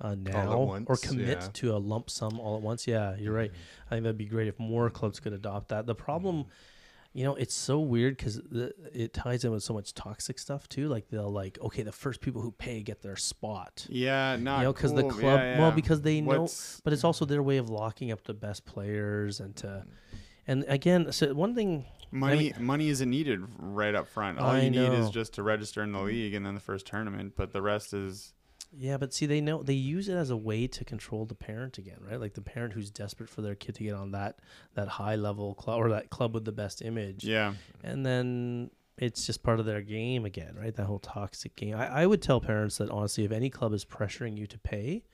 uh, 0.00 0.14
now 0.14 0.52
or 0.52 0.66
once, 0.66 1.00
commit 1.00 1.38
yeah. 1.40 1.48
to 1.54 1.76
a 1.76 1.78
lump 1.78 2.10
sum 2.10 2.38
all 2.40 2.56
at 2.56 2.62
once. 2.62 2.86
Yeah, 2.86 3.16
you're 3.16 3.32
right. 3.32 3.50
I 3.86 3.90
think 3.90 4.02
that'd 4.02 4.18
be 4.18 4.26
great 4.26 4.48
if 4.48 4.58
more 4.58 4.90
clubs 4.90 5.20
could 5.20 5.32
adopt 5.32 5.68
that. 5.68 5.86
The 5.86 5.94
problem. 5.94 6.46
You 7.18 7.24
know, 7.24 7.34
it's 7.34 7.52
so 7.52 7.80
weird 7.80 8.16
because 8.16 8.40
it 8.94 9.12
ties 9.12 9.44
in 9.44 9.50
with 9.50 9.64
so 9.64 9.74
much 9.74 9.92
toxic 9.92 10.38
stuff 10.38 10.68
too. 10.68 10.86
Like 10.86 11.08
they'll 11.08 11.32
like, 11.32 11.58
okay, 11.60 11.82
the 11.82 11.90
first 11.90 12.20
people 12.20 12.40
who 12.42 12.52
pay 12.52 12.80
get 12.80 13.02
their 13.02 13.16
spot. 13.16 13.88
Yeah, 13.88 14.36
not 14.38 14.58
you 14.58 14.64
know, 14.66 14.72
because 14.72 14.94
the 14.94 15.02
club, 15.02 15.40
Yeah, 15.40 15.58
well, 15.58 15.72
because 15.72 16.02
they 16.02 16.20
know, 16.20 16.42
What's- 16.42 16.80
but 16.84 16.92
it's 16.92 17.02
also 17.02 17.24
their 17.24 17.42
way 17.42 17.56
of 17.56 17.70
locking 17.70 18.12
up 18.12 18.22
the 18.22 18.34
best 18.34 18.66
players 18.66 19.40
and 19.40 19.56
to, 19.56 19.66
mm. 19.66 20.18
and 20.46 20.64
again, 20.68 21.10
so 21.10 21.34
one 21.34 21.56
thing, 21.56 21.86
money 22.12 22.52
money 22.60 22.88
isn't 22.88 23.10
needed 23.10 23.40
right 23.58 23.96
up 23.96 24.06
front. 24.06 24.38
All 24.38 24.50
I 24.50 24.60
you 24.60 24.70
need 24.70 24.92
is 24.92 25.10
just 25.10 25.34
to 25.34 25.42
register 25.42 25.82
in 25.82 25.90
the 25.90 25.98
mm. 25.98 26.06
league 26.06 26.34
and 26.34 26.46
then 26.46 26.54
the 26.54 26.60
first 26.60 26.86
tournament, 26.86 27.32
but 27.34 27.52
the 27.52 27.60
rest 27.60 27.92
is 27.94 28.32
yeah, 28.76 28.96
but 28.96 29.14
see, 29.14 29.26
they 29.26 29.40
know 29.40 29.62
they 29.62 29.74
use 29.74 30.08
it 30.08 30.14
as 30.14 30.30
a 30.30 30.36
way 30.36 30.66
to 30.66 30.84
control 30.84 31.24
the 31.24 31.34
parent 31.34 31.78
again, 31.78 31.98
right? 32.00 32.20
Like 32.20 32.34
the 32.34 32.42
parent 32.42 32.74
who's 32.74 32.90
desperate 32.90 33.28
for 33.28 33.40
their 33.40 33.54
kid 33.54 33.76
to 33.76 33.84
get 33.84 33.94
on 33.94 34.12
that 34.12 34.40
that 34.74 34.88
high 34.88 35.16
level 35.16 35.54
club 35.54 35.80
or 35.80 35.90
that 35.90 36.10
club 36.10 36.34
with 36.34 36.44
the 36.44 36.52
best 36.52 36.82
image, 36.82 37.24
yeah. 37.24 37.54
and 37.82 38.04
then 38.04 38.70
it's 38.98 39.26
just 39.26 39.42
part 39.42 39.60
of 39.60 39.66
their 39.66 39.80
game 39.80 40.24
again, 40.24 40.54
right? 40.58 40.74
That 40.74 40.86
whole 40.86 40.98
toxic 40.98 41.56
game. 41.56 41.76
I, 41.76 42.02
I 42.02 42.06
would 42.06 42.20
tell 42.20 42.40
parents 42.40 42.78
that 42.78 42.90
honestly, 42.90 43.24
if 43.24 43.32
any 43.32 43.48
club 43.48 43.72
is 43.72 43.84
pressuring 43.84 44.36
you 44.36 44.46
to 44.48 44.58
pay, 44.58 45.04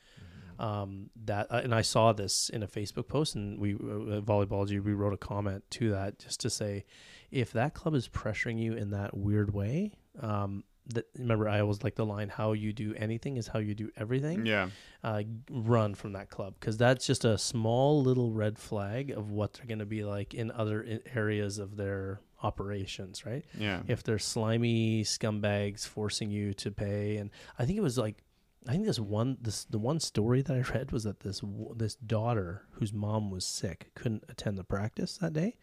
um, 0.59 1.11
that 1.25 1.47
uh, 1.51 1.61
and 1.63 1.75
I 1.75 1.83
saw 1.83 2.13
this 2.13 2.49
in 2.49 2.63
a 2.63 2.67
Facebook 2.67 3.09
post, 3.09 3.35
and 3.35 3.61
we 3.61 3.75
uh, 3.75 4.21
Volleyballogy 4.21 4.83
we 4.83 4.95
wrote 4.95 5.13
a 5.13 5.19
comment 5.19 5.65
to 5.73 5.91
that 5.91 6.19
just 6.19 6.41
to 6.41 6.51
say, 6.51 6.85
if 7.31 7.53
that 7.53 7.75
club 7.75 7.95
is 7.95 8.09
pressuring 8.09 8.59
you 8.59 8.75
in 8.75 8.91
that 8.91 9.17
weird 9.17 9.53
way, 9.53 9.93
um, 10.21 10.65
that 10.89 11.07
remember 11.19 11.49
I 11.49 11.61
always 11.61 11.83
like 11.83 11.95
the 11.95 12.05
line, 12.05 12.29
"How 12.29 12.53
you 12.53 12.73
do 12.73 12.95
anything 12.97 13.37
is 13.37 13.47
how 13.49 13.59
you 13.59 13.75
do 13.75 13.91
everything." 13.97 14.45
Yeah. 14.47 14.69
uh, 15.03 15.23
run 15.51 15.95
from 15.95 16.13
that 16.13 16.31
club 16.31 16.55
because 16.59 16.77
that's 16.77 17.07
just 17.07 17.25
a 17.25 17.37
small 17.39 18.03
little 18.03 18.33
red 18.33 18.59
flag 18.59 19.11
of 19.11 19.31
what 19.31 19.55
they're 19.55 19.67
going 19.67 19.79
to 19.79 19.87
be 19.87 20.05
like 20.05 20.35
in 20.35 20.51
other 20.51 21.01
areas 21.15 21.59
of 21.59 21.77
their 21.77 22.21
operations, 22.43 23.25
right? 23.27 23.45
Yeah. 23.59 23.81
If 23.87 24.03
they're 24.03 24.19
slimy 24.19 25.03
scumbags 25.05 25.87
forcing 25.87 26.31
you 26.31 26.55
to 26.55 26.71
pay, 26.71 27.17
and 27.17 27.31
I 27.59 27.65
think 27.65 27.79
it 27.79 27.83
was 27.83 27.97
like, 27.99 28.23
I 28.67 28.73
think 28.73 28.87
this 28.87 28.99
one, 29.01 29.37
this 29.41 29.65
the 29.65 29.79
one 29.79 30.01
story 30.01 30.41
that 30.43 30.55
I 30.55 30.61
read 30.75 30.93
was 30.93 31.05
that 31.05 31.21
this 31.21 31.43
this 31.77 31.97
daughter 31.97 32.67
whose 32.73 32.93
mom 32.93 33.31
was 33.31 33.45
sick 33.45 33.91
couldn't 33.95 34.25
attend 34.29 34.57
the 34.59 34.65
practice 34.65 35.19
that 35.19 35.33
day. 35.35 35.57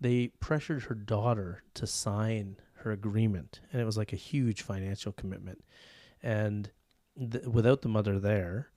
They 0.00 0.28
pressured 0.40 0.84
her 0.84 0.94
daughter 0.96 1.62
to 1.74 1.86
sign 1.86 2.56
her 2.82 2.92
agreement, 2.92 3.60
and 3.72 3.80
it 3.80 3.84
was 3.84 3.96
like 3.96 4.12
a 4.12 4.16
huge 4.16 4.62
financial 4.62 5.12
commitment, 5.12 5.64
and 6.22 6.70
th- 7.18 7.44
without 7.46 7.82
the 7.82 7.88
mother 7.88 8.18
there, 8.18 8.68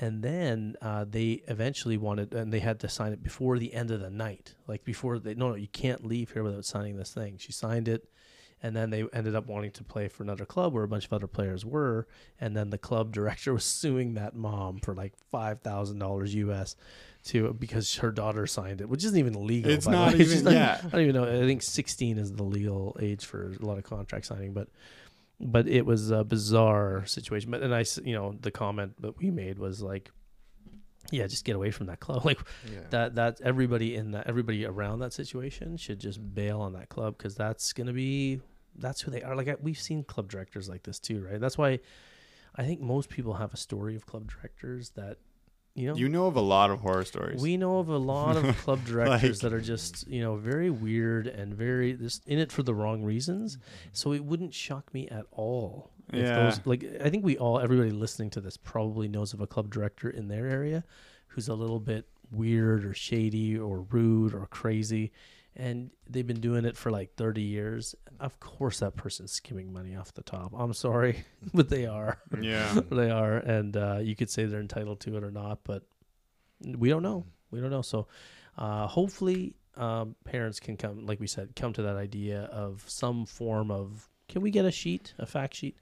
and 0.00 0.22
then 0.22 0.76
uh, 0.82 1.04
they 1.08 1.42
eventually 1.48 1.96
wanted, 1.96 2.34
and 2.34 2.52
they 2.52 2.60
had 2.60 2.80
to 2.80 2.88
sign 2.88 3.12
it 3.12 3.22
before 3.22 3.58
the 3.58 3.74
end 3.74 3.90
of 3.90 4.00
the 4.00 4.10
night. 4.10 4.54
Like 4.66 4.84
before 4.84 5.18
they, 5.18 5.34
no, 5.34 5.50
no, 5.50 5.54
you 5.54 5.68
can't 5.68 6.04
leave 6.06 6.32
here 6.32 6.42
without 6.42 6.64
signing 6.64 6.96
this 6.96 7.12
thing. 7.12 7.36
She 7.38 7.52
signed 7.52 7.88
it, 7.88 8.08
and 8.62 8.74
then 8.76 8.90
they 8.90 9.04
ended 9.12 9.34
up 9.34 9.46
wanting 9.46 9.70
to 9.72 9.84
play 9.84 10.08
for 10.08 10.22
another 10.22 10.44
club 10.44 10.72
where 10.72 10.84
a 10.84 10.88
bunch 10.88 11.06
of 11.06 11.12
other 11.12 11.26
players 11.26 11.64
were, 11.64 12.06
and 12.40 12.56
then 12.56 12.70
the 12.70 12.78
club 12.78 13.12
director 13.18 13.52
was 13.52 13.64
suing 13.64 14.14
that 14.14 14.34
mom 14.34 14.78
for 14.78 14.94
like 14.94 15.14
five 15.30 15.60
thousand 15.60 15.98
dollars 15.98 16.34
US. 16.34 16.76
To 17.28 17.52
because 17.52 17.96
her 17.96 18.10
daughter 18.10 18.46
signed 18.46 18.80
it, 18.80 18.88
which 18.88 19.04
isn't 19.04 19.18
even 19.18 19.46
legal. 19.46 19.70
It's 19.70 19.86
not 19.86 20.14
way. 20.14 20.20
Even- 20.24 20.52
yeah. 20.52 20.80
I 20.84 20.88
don't 20.88 21.00
even 21.02 21.14
know. 21.14 21.24
I 21.24 21.46
think 21.46 21.62
16 21.62 22.16
is 22.18 22.32
the 22.32 22.42
legal 22.42 22.96
age 23.00 23.24
for 23.24 23.52
a 23.60 23.64
lot 23.64 23.76
of 23.78 23.84
contract 23.84 24.26
signing, 24.26 24.52
but 24.54 24.68
but 25.40 25.68
it 25.68 25.84
was 25.84 26.10
a 26.10 26.24
bizarre 26.24 27.04
situation. 27.06 27.50
But 27.50 27.62
and 27.62 27.74
I, 27.74 27.84
you 28.04 28.14
know, 28.14 28.34
the 28.40 28.50
comment 28.50 29.00
that 29.02 29.18
we 29.18 29.30
made 29.30 29.58
was 29.58 29.82
like, 29.82 30.10
yeah, 31.10 31.26
just 31.26 31.44
get 31.44 31.54
away 31.56 31.70
from 31.70 31.86
that 31.86 32.00
club. 32.00 32.24
Like 32.24 32.40
Yeah. 32.72 32.80
that 32.90 33.14
that 33.16 33.40
everybody 33.42 33.94
in 33.94 34.12
that 34.12 34.26
everybody 34.26 34.64
around 34.64 35.00
that 35.00 35.12
situation 35.12 35.76
should 35.76 35.98
just 36.00 36.18
bail 36.34 36.60
on 36.60 36.72
that 36.74 36.88
club 36.88 37.16
because 37.18 37.34
that's 37.34 37.72
gonna 37.72 37.92
be 37.92 38.40
that's 38.76 39.00
who 39.02 39.10
they 39.10 39.22
are. 39.22 39.36
Like 39.36 39.48
I, 39.48 39.56
we've 39.60 39.78
seen 39.78 40.02
club 40.04 40.28
directors 40.30 40.68
like 40.68 40.82
this 40.84 40.98
too, 40.98 41.24
right? 41.30 41.40
That's 41.40 41.58
why 41.58 41.80
I 42.56 42.64
think 42.64 42.80
most 42.80 43.08
people 43.10 43.34
have 43.34 43.52
a 43.52 43.56
story 43.58 43.96
of 43.96 44.06
club 44.06 44.30
directors 44.32 44.90
that 44.96 45.18
you 45.78 45.88
know 45.88 45.94
You 45.94 46.08
know 46.08 46.26
of 46.26 46.36
a 46.36 46.40
lot 46.40 46.70
of 46.70 46.80
horror 46.80 47.04
stories. 47.04 47.40
we 47.40 47.56
know 47.56 47.78
of 47.78 47.88
a 47.88 47.96
lot 47.98 48.36
of 48.36 48.44
club 48.64 48.84
directors 48.84 49.42
Like- 49.42 49.50
that 49.50 49.56
are 49.56 49.60
just, 49.60 50.06
you 50.08 50.20
know, 50.20 50.36
very 50.36 50.70
weird 50.70 51.26
and 51.26 51.54
very 51.54 51.94
just 51.94 52.26
in 52.26 52.38
it 52.38 52.50
for 52.52 52.62
the 52.62 52.74
wrong 52.74 53.02
reasons. 53.02 53.58
So 53.92 54.12
it 54.12 54.24
wouldn't 54.24 54.54
shock 54.54 54.92
me 54.92 55.08
at 55.08 55.24
all. 55.32 55.90
If 56.12 56.20
Yeah. 56.24 56.44
those 56.44 56.60
like 56.66 56.84
I 57.04 57.10
think 57.10 57.24
we 57.24 57.36
all 57.38 57.60
everybody 57.60 57.90
listening 57.90 58.30
to 58.30 58.40
this 58.40 58.56
probably 58.56 59.08
knows 59.08 59.32
of 59.34 59.40
a 59.40 59.46
club 59.46 59.70
director 59.70 60.08
in 60.10 60.28
their 60.28 60.46
area 60.46 60.84
who's 61.28 61.48
a 61.48 61.54
little 61.54 61.80
bit 61.80 62.06
weird 62.30 62.84
or 62.84 62.92
shady 62.94 63.58
or 63.58 63.80
rude 63.90 64.34
or 64.34 64.46
crazy 64.46 65.12
and 65.58 65.90
they've 66.08 66.26
been 66.26 66.40
doing 66.40 66.64
it 66.64 66.76
for 66.76 66.90
like 66.90 67.14
30 67.16 67.42
years. 67.42 67.94
Of 68.20 68.38
course 68.40 68.78
that 68.78 68.96
person's 68.96 69.32
skimming 69.32 69.72
money 69.72 69.96
off 69.96 70.14
the 70.14 70.22
top. 70.22 70.52
I'm 70.56 70.72
sorry, 70.72 71.24
but 71.54 71.68
they 71.68 71.86
are 71.86 72.18
yeah. 72.40 72.80
they 72.90 73.10
are, 73.10 73.36
and 73.36 73.76
uh, 73.76 73.98
you 74.00 74.14
could 74.14 74.30
say 74.30 74.44
they're 74.44 74.60
entitled 74.60 75.00
to 75.00 75.16
it 75.16 75.24
or 75.24 75.30
not, 75.30 75.60
but 75.64 75.82
we 76.64 76.88
don't 76.88 77.02
know. 77.02 77.26
We 77.50 77.60
don't 77.60 77.70
know. 77.70 77.82
So, 77.82 78.06
uh, 78.56 78.86
hopefully, 78.86 79.54
um, 79.76 80.14
parents 80.24 80.60
can 80.60 80.76
come, 80.76 81.06
like 81.06 81.20
we 81.20 81.26
said, 81.26 81.54
come 81.56 81.72
to 81.74 81.82
that 81.82 81.96
idea 81.96 82.42
of 82.52 82.84
some 82.86 83.26
form 83.26 83.70
of. 83.70 84.08
Can 84.28 84.42
we 84.42 84.50
get 84.50 84.66
a 84.66 84.70
sheet, 84.70 85.14
a 85.18 85.24
fact 85.24 85.54
sheet? 85.54 85.78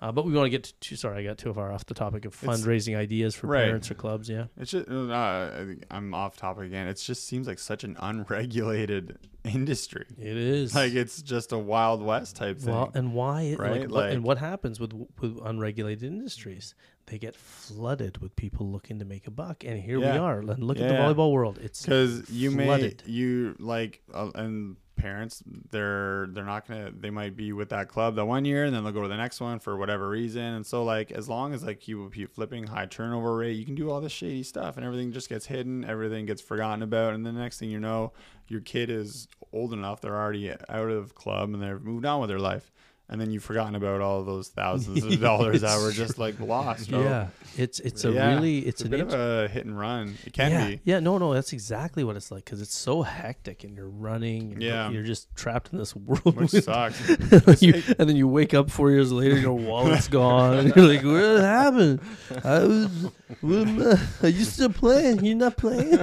Uh, 0.00 0.10
but 0.10 0.24
we 0.24 0.32
want 0.32 0.46
to 0.46 0.50
get 0.50 0.72
to. 0.80 0.96
Sorry, 0.96 1.18
I 1.18 1.22
got 1.28 1.38
too 1.38 1.54
far 1.54 1.70
off 1.70 1.86
the 1.86 1.94
topic 1.94 2.24
of 2.24 2.38
fundraising 2.38 2.96
ideas 2.96 3.36
for 3.36 3.46
right. 3.46 3.66
parents 3.66 3.88
or 3.88 3.94
clubs. 3.94 4.28
Yeah, 4.28 4.46
It's 4.58 4.72
just 4.72 4.88
uh, 4.88 5.64
I'm 5.92 6.12
off 6.12 6.36
topic 6.36 6.64
again. 6.66 6.88
It 6.88 6.94
just 6.94 7.26
seems 7.26 7.46
like 7.46 7.60
such 7.60 7.84
an 7.84 7.96
unregulated 8.00 9.18
industry. 9.44 10.04
it 10.18 10.36
is. 10.36 10.74
Like 10.74 10.94
it's 10.94 11.22
just 11.22 11.52
a 11.52 11.58
wild 11.58 12.02
west 12.02 12.34
type 12.34 12.58
thing. 12.58 12.74
well, 12.74 12.90
and 12.94 13.14
why? 13.14 13.42
it- 13.42 13.60
right? 13.60 13.82
Like, 13.82 13.90
what, 13.90 14.10
and 14.10 14.24
what 14.24 14.38
happens 14.38 14.80
with 14.80 14.92
with 15.20 15.38
unregulated 15.44 16.02
industries? 16.02 16.74
They 17.06 17.18
get 17.18 17.36
flooded 17.36 18.18
with 18.18 18.34
people 18.36 18.70
looking 18.70 18.98
to 19.00 19.04
make 19.04 19.26
a 19.26 19.30
buck, 19.30 19.64
and 19.64 19.80
here 19.80 19.98
we 20.00 20.06
are. 20.06 20.38
And 20.38 20.62
look 20.64 20.78
at 20.78 20.88
the 20.88 20.94
volleyball 20.94 21.32
world. 21.32 21.58
It's 21.62 21.82
because 21.82 22.28
you 22.30 22.50
flooded. 22.50 23.02
may 23.06 23.12
you 23.12 23.56
like 23.58 24.02
uh, 24.12 24.30
and 24.34 24.76
parents 25.02 25.42
they're 25.72 26.28
they're 26.30 26.44
not 26.44 26.66
gonna 26.68 26.92
they 26.96 27.10
might 27.10 27.36
be 27.36 27.52
with 27.52 27.70
that 27.70 27.88
club 27.88 28.14
the 28.14 28.24
one 28.24 28.44
year 28.44 28.64
and 28.64 28.74
then 28.74 28.84
they'll 28.84 28.92
go 28.92 29.02
to 29.02 29.08
the 29.08 29.16
next 29.16 29.40
one 29.40 29.58
for 29.58 29.76
whatever 29.76 30.08
reason. 30.08 30.42
And 30.42 30.64
so 30.64 30.84
like 30.84 31.10
as 31.10 31.28
long 31.28 31.52
as 31.52 31.64
like 31.64 31.88
you 31.88 32.08
keep 32.14 32.32
flipping 32.32 32.68
high 32.68 32.86
turnover 32.86 33.36
rate 33.36 33.56
you 33.56 33.64
can 33.64 33.74
do 33.74 33.90
all 33.90 34.00
this 34.00 34.12
shady 34.12 34.44
stuff 34.44 34.76
and 34.76 34.86
everything 34.86 35.10
just 35.10 35.28
gets 35.28 35.46
hidden 35.46 35.84
everything 35.84 36.24
gets 36.24 36.40
forgotten 36.40 36.82
about. 36.82 37.14
And 37.14 37.26
the 37.26 37.32
next 37.32 37.58
thing 37.58 37.70
you 37.70 37.80
know 37.80 38.12
your 38.46 38.60
kid 38.60 38.90
is 38.90 39.26
old 39.52 39.72
enough 39.72 40.00
they're 40.00 40.16
already 40.16 40.52
out 40.68 40.90
of 40.90 41.16
club 41.16 41.52
and 41.52 41.60
they've 41.60 41.82
moved 41.82 42.06
on 42.06 42.20
with 42.20 42.28
their 42.28 42.38
life 42.38 42.70
and 43.08 43.20
then 43.20 43.30
you've 43.30 43.44
forgotten 43.44 43.74
about 43.74 44.00
all 44.00 44.22
those 44.24 44.48
thousands 44.56 45.04
of 45.04 45.20
dollars 45.20 45.60
that 45.60 45.78
were 45.82 45.92
just 45.92 46.18
like 46.18 46.38
lost 46.40 46.90
bro. 46.90 47.02
Yeah, 47.02 47.26
it's 47.56 47.78
it's 47.80 48.04
a 48.04 48.12
Yeah. 48.12 48.34
really 48.34 48.60
it's, 48.60 48.80
it's 48.80 48.82
a 48.82 48.88
bit 48.88 49.00
of 49.00 49.12
a 49.12 49.48
hit 49.48 49.66
and 49.66 49.78
run 49.78 50.16
it 50.24 50.32
can 50.32 50.50
yeah, 50.50 50.66
be 50.68 50.80
yeah 50.84 51.00
no 51.00 51.18
no 51.18 51.34
that's 51.34 51.52
exactly 51.52 52.04
what 52.04 52.16
it's 52.16 52.30
like 52.30 52.44
because 52.44 52.62
it's 52.62 52.76
so 52.76 53.02
hectic 53.02 53.64
and 53.64 53.76
you're 53.76 53.88
running 53.88 54.52
and 54.54 54.62
Yeah. 54.62 54.88
you're 54.90 55.02
just 55.02 55.34
trapped 55.34 55.72
in 55.72 55.78
this 55.78 55.94
world 55.96 56.36
which 56.36 56.50
sucks 56.50 57.00
you, 57.62 57.82
and 57.98 58.08
then 58.08 58.16
you 58.16 58.28
wake 58.28 58.54
up 58.54 58.70
four 58.70 58.90
years 58.90 59.12
later 59.12 59.38
your 59.38 59.54
wallet's 59.58 60.08
gone 60.08 60.58
and 60.58 60.74
you're 60.74 60.86
like 60.86 61.02
what 61.04 61.40
happened 61.42 62.00
I 62.44 62.58
was 62.60 63.06
I- 63.44 64.26
are 64.26 64.28
you 64.30 64.44
still 64.44 64.70
playing 64.72 65.24
you're 65.24 65.34
not 65.36 65.56
playing 65.56 65.98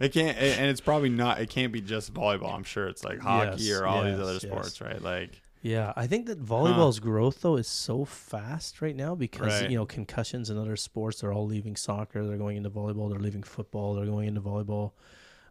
It 0.00 0.12
can't, 0.12 0.36
and 0.36 0.66
it's 0.66 0.80
probably 0.80 1.08
not. 1.08 1.40
It 1.40 1.48
can't 1.48 1.72
be 1.72 1.80
just 1.80 2.12
volleyball. 2.12 2.52
I'm 2.52 2.64
sure 2.64 2.88
it's 2.88 3.04
like 3.04 3.20
hockey 3.20 3.62
Yes, 3.62 3.78
or 3.80 3.86
all 3.86 4.02
these 4.02 4.12
yes, 4.12 4.20
other 4.20 4.32
yes. 4.32 4.42
sports, 4.42 4.80
right? 4.80 5.00
Like, 5.00 5.40
Yeah, 5.64 5.94
I 5.96 6.06
think 6.06 6.26
that 6.26 6.44
volleyball's 6.44 7.00
growth 7.00 7.40
though 7.40 7.56
is 7.56 7.66
so 7.66 8.04
fast 8.04 8.82
right 8.82 8.94
now 8.94 9.14
because 9.14 9.62
Right. 9.62 9.70
you 9.70 9.78
know 9.78 9.86
concussions 9.86 10.50
and 10.50 10.58
other 10.58 10.76
sports 10.76 11.22
they're 11.22 11.32
all 11.32 11.46
leaving 11.46 11.74
soccer, 11.74 12.22
they're 12.26 12.36
going 12.36 12.58
into 12.58 12.68
volleyball, 12.68 13.08
they're 13.10 13.18
leaving 13.18 13.42
football, 13.42 13.94
they're 13.94 14.04
going 14.04 14.28
into 14.28 14.42
volleyball. 14.42 14.92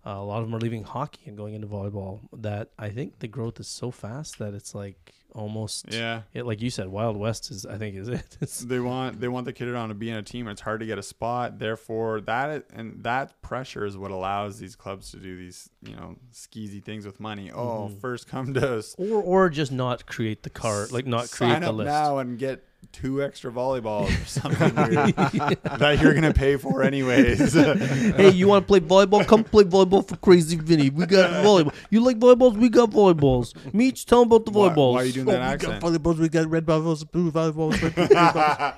Uh, 0.06 0.12
a 0.12 0.24
lot 0.24 0.40
of 0.44 0.46
them 0.48 0.54
are 0.56 0.60
leaving 0.60 0.84
hockey 0.84 1.22
and 1.26 1.36
going 1.36 1.56
into 1.56 1.66
volleyball. 1.66 2.20
That 2.32 2.70
I 2.78 2.90
think 2.90 3.20
the 3.20 3.28
growth 3.28 3.60
is 3.60 3.68
so 3.68 3.90
fast 3.90 4.38
that 4.38 4.54
it's 4.54 4.76
like 4.76 5.14
almost 5.36 5.86
yeah, 5.92 6.22
it, 6.34 6.46
like 6.46 6.62
you 6.62 6.70
said, 6.70 6.88
Wild 6.88 7.18
West 7.18 7.52
is 7.52 7.66
I 7.66 7.78
think 7.78 7.96
is 7.96 8.08
it. 8.08 8.38
It's, 8.42 8.60
they 8.60 8.80
want 8.80 9.20
they 9.20 9.28
want 9.28 9.46
the 9.46 9.54
kid 9.54 9.74
on 9.76 9.90
to 9.90 9.96
be 9.96 10.10
in 10.10 10.18
a 10.18 10.24
team. 10.24 10.48
It's 10.48 10.62
hard 10.62 10.80
to 10.82 10.86
get 10.86 10.98
a 10.98 11.04
spot. 11.04 11.60
Therefore, 11.60 12.22
that 12.22 12.66
and 12.74 13.04
that 13.04 13.42
pressure 13.42 13.86
is 13.86 13.98
what 13.98 14.12
allows 14.12 14.60
these 14.60 14.76
clubs 14.76 15.12
to 15.12 15.18
do 15.18 15.38
these 15.38 15.70
you 15.82 15.96
know 15.96 16.16
skeezy 16.34 16.84
things 16.84 17.06
with 17.06 17.20
money. 17.20 17.52
Oh, 17.52 17.90
Mhm. 17.92 18.00
first 18.00 18.28
come 18.28 18.54
to 18.54 18.78
us. 18.78 18.96
or 18.98 19.22
or 19.22 19.50
just 19.50 19.72
not 19.72 20.06
create 20.06 20.44
the 20.44 20.50
card, 20.50 20.92
like 20.92 21.06
not 21.08 21.30
create 21.32 21.52
sign 21.54 21.62
the 21.62 21.70
up 21.70 21.76
list. 21.76 21.86
now 21.88 22.18
and 22.20 22.38
get 22.38 22.64
two 22.92 23.24
extra 23.24 23.52
volleyballs 23.52 24.10
or 24.10 24.26
something 24.26 24.76
weird 24.76 25.16
that 25.64 26.00
you're 26.02 26.14
gonna 26.14 26.34
pay 26.34 26.58
for 26.58 26.84
anyways. 26.84 27.54
hey, 27.54 28.32
you 28.32 28.48
want 28.48 28.64
to 28.64 28.68
play 28.68 28.80
volleyball? 28.80 29.26
Come 29.28 29.44
play 29.44 29.64
volleyball 29.64 30.08
for 30.08 30.16
Crazy 30.18 30.58
Vinny. 30.58 30.90
We 30.90 31.06
got 31.06 31.44
volleyball. 31.44 31.74
You 31.90 32.02
like 32.02 32.20
volleyballs? 32.20 32.58
We 32.58 32.70
got 32.70 32.92
volleyballs. 32.92 33.54
Meach, 33.72 34.06
tell 34.06 34.20
them 34.20 34.32
about 34.32 34.46
the 34.46 34.52
Why- 34.52 34.70
volleyballs. 34.70 34.94
why 34.94 35.02
are 35.02 35.06
you 35.06 35.14
doing 35.14 35.26
that 35.28 35.40
oh, 35.40 35.44
accent? 35.44 35.84
volleyballs. 35.84 36.18
We 36.18 36.30
got 36.30 36.50
red 36.50 36.66
volleyballs, 36.66 37.10
blue 37.12 37.32
volleyballs. 37.32 37.82
red 37.82 37.94
volleyballs. 38.10 38.76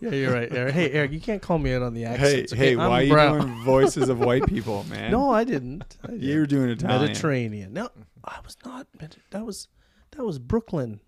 yeah, 0.00 0.10
you're 0.10 0.32
right, 0.32 0.52
Erik. 0.52 0.74
Hey, 0.74 0.90
Erik, 0.90 1.12
you 1.12 1.20
can't 1.20 1.40
call 1.40 1.58
me 1.58 1.72
out 1.72 1.82
on 1.82 1.94
the 1.94 2.02
hey, 2.02 2.44
okay? 2.44 2.56
hey, 2.56 2.72
I'm 2.72 2.90
why 2.90 3.00
are 3.00 3.02
you 3.02 3.40
doing 3.40 3.64
voices 3.64 4.08
of 4.08 4.20
white 4.20 4.46
people, 4.46 4.84
man? 4.84 5.10
No, 5.10 5.30
I 5.30 5.44
didn't. 5.44 5.96
I 6.06 6.12
you 6.12 6.40
were 6.40 6.46
doing 6.46 6.70
Italian. 6.70 7.02
Mediterranean. 7.02 7.72
No, 7.72 7.88
I 8.24 8.38
was 8.44 8.56
not. 8.64 8.86
That 9.30 9.44
was 9.46 9.68
that 10.12 10.24
was 10.24 10.38
Brooklyn. 10.38 11.00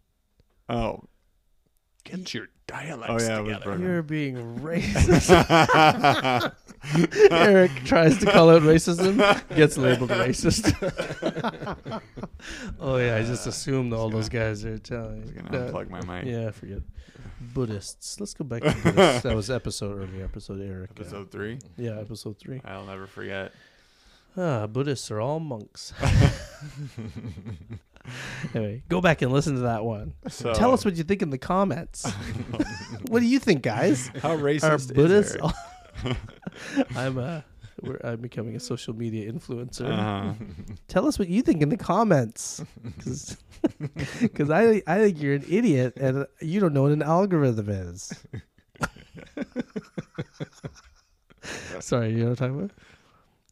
Oh, 0.69 1.05
Get 2.11 2.35
your 2.35 2.49
dialects 2.67 3.25
Oh, 3.25 3.29
yeah, 3.29 3.39
together. 3.39 3.79
You're 3.79 4.03
being 4.03 4.37
racist. 4.61 5.29
Erik 7.31 7.73
tries 7.85 8.19
to 8.19 8.27
call 8.27 8.51
out 8.51 8.63
racism, 8.63 9.17
gets 9.57 9.77
labeled 9.77 10.11
racist. 10.11 10.73
oh 12.81 12.97
yeah, 12.97 13.17
I 13.17 13.23
just 13.23 13.47
assumed 13.47 13.93
all 13.93 14.11
those 14.11 14.29
guys 14.29 14.65
are 14.65 14.69
I 14.69 14.73
was 14.73 14.81
Italian. 14.81 15.45
gonna 15.51 15.67
Uh, 15.67 15.73
unplug 15.73 15.91
my 15.91 16.01
mic. 16.05 16.27
yeah, 16.27 16.51
forget. 16.51 16.81
Buddhists. 17.55 18.19
Let's 18.21 18.35
go 18.35 18.45
back 18.45 18.63
to 18.63 18.75
Buddhists. 18.83 19.23
that 19.23 19.35
was 19.37 19.51
episode 19.51 19.99
earlier 19.99 20.25
episode 20.25 20.61
Erik. 20.61 20.91
uh, 20.91 21.01
Episode 21.01 21.31
three. 21.31 21.59
yeah, 21.77 21.99
episode 22.01 22.39
three. 22.39 22.61
I'll 22.65 22.85
never 22.85 23.07
forget. 23.07 23.53
Ah, 24.37 24.67
Buddhists 24.67 25.11
are 25.11 25.21
all 25.21 25.41
monks. 25.41 25.93
anyway, 28.55 28.83
go 28.89 29.01
back 29.01 29.23
and 29.23 29.33
listen 29.33 29.55
to 29.55 29.61
that 29.63 29.85
one. 29.85 30.15
So 30.29 30.55
Tell 30.55 30.73
us 30.73 30.85
what 30.85 30.97
you 30.97 31.05
think 31.05 31.23
in 31.23 31.31
the 31.31 31.39
comments. 31.39 32.11
what 33.09 33.21
do 33.21 33.27
you 33.27 33.39
think, 33.39 33.63
guys? 33.63 34.09
how 34.23 34.37
racist 34.37 34.91
Are 34.91 34.95
Buddhists? 34.95 35.37
I'm 36.97 37.19
uh 37.19 37.41
We're, 37.83 37.99
I'm 38.05 38.21
becoming 38.21 38.55
a 38.57 38.61
social 38.61 38.95
media 38.95 39.33
influencer. 39.33 39.89
Uh-huh. 39.89 40.35
Tell 40.89 41.07
us 41.07 41.19
what 41.19 41.29
you 41.29 41.43
think 41.43 41.63
in 41.63 41.69
the 41.69 41.77
comments, 41.77 42.63
because 42.95 44.51
I 44.51 44.83
I 44.87 44.99
think 44.99 45.21
you're 45.21 45.35
an 45.35 45.45
idiot 45.49 45.95
and 45.97 46.27
you 46.41 46.61
don't 46.61 46.75
know 46.75 46.83
what 46.83 46.93
an 46.93 47.03
algorithm 47.03 47.69
is. 47.69 48.13
Sorry, 51.81 52.11
you 52.11 52.25
know 52.25 52.31
what 52.31 52.41
I'm 52.43 52.51
talking 52.51 52.57
about? 52.59 52.71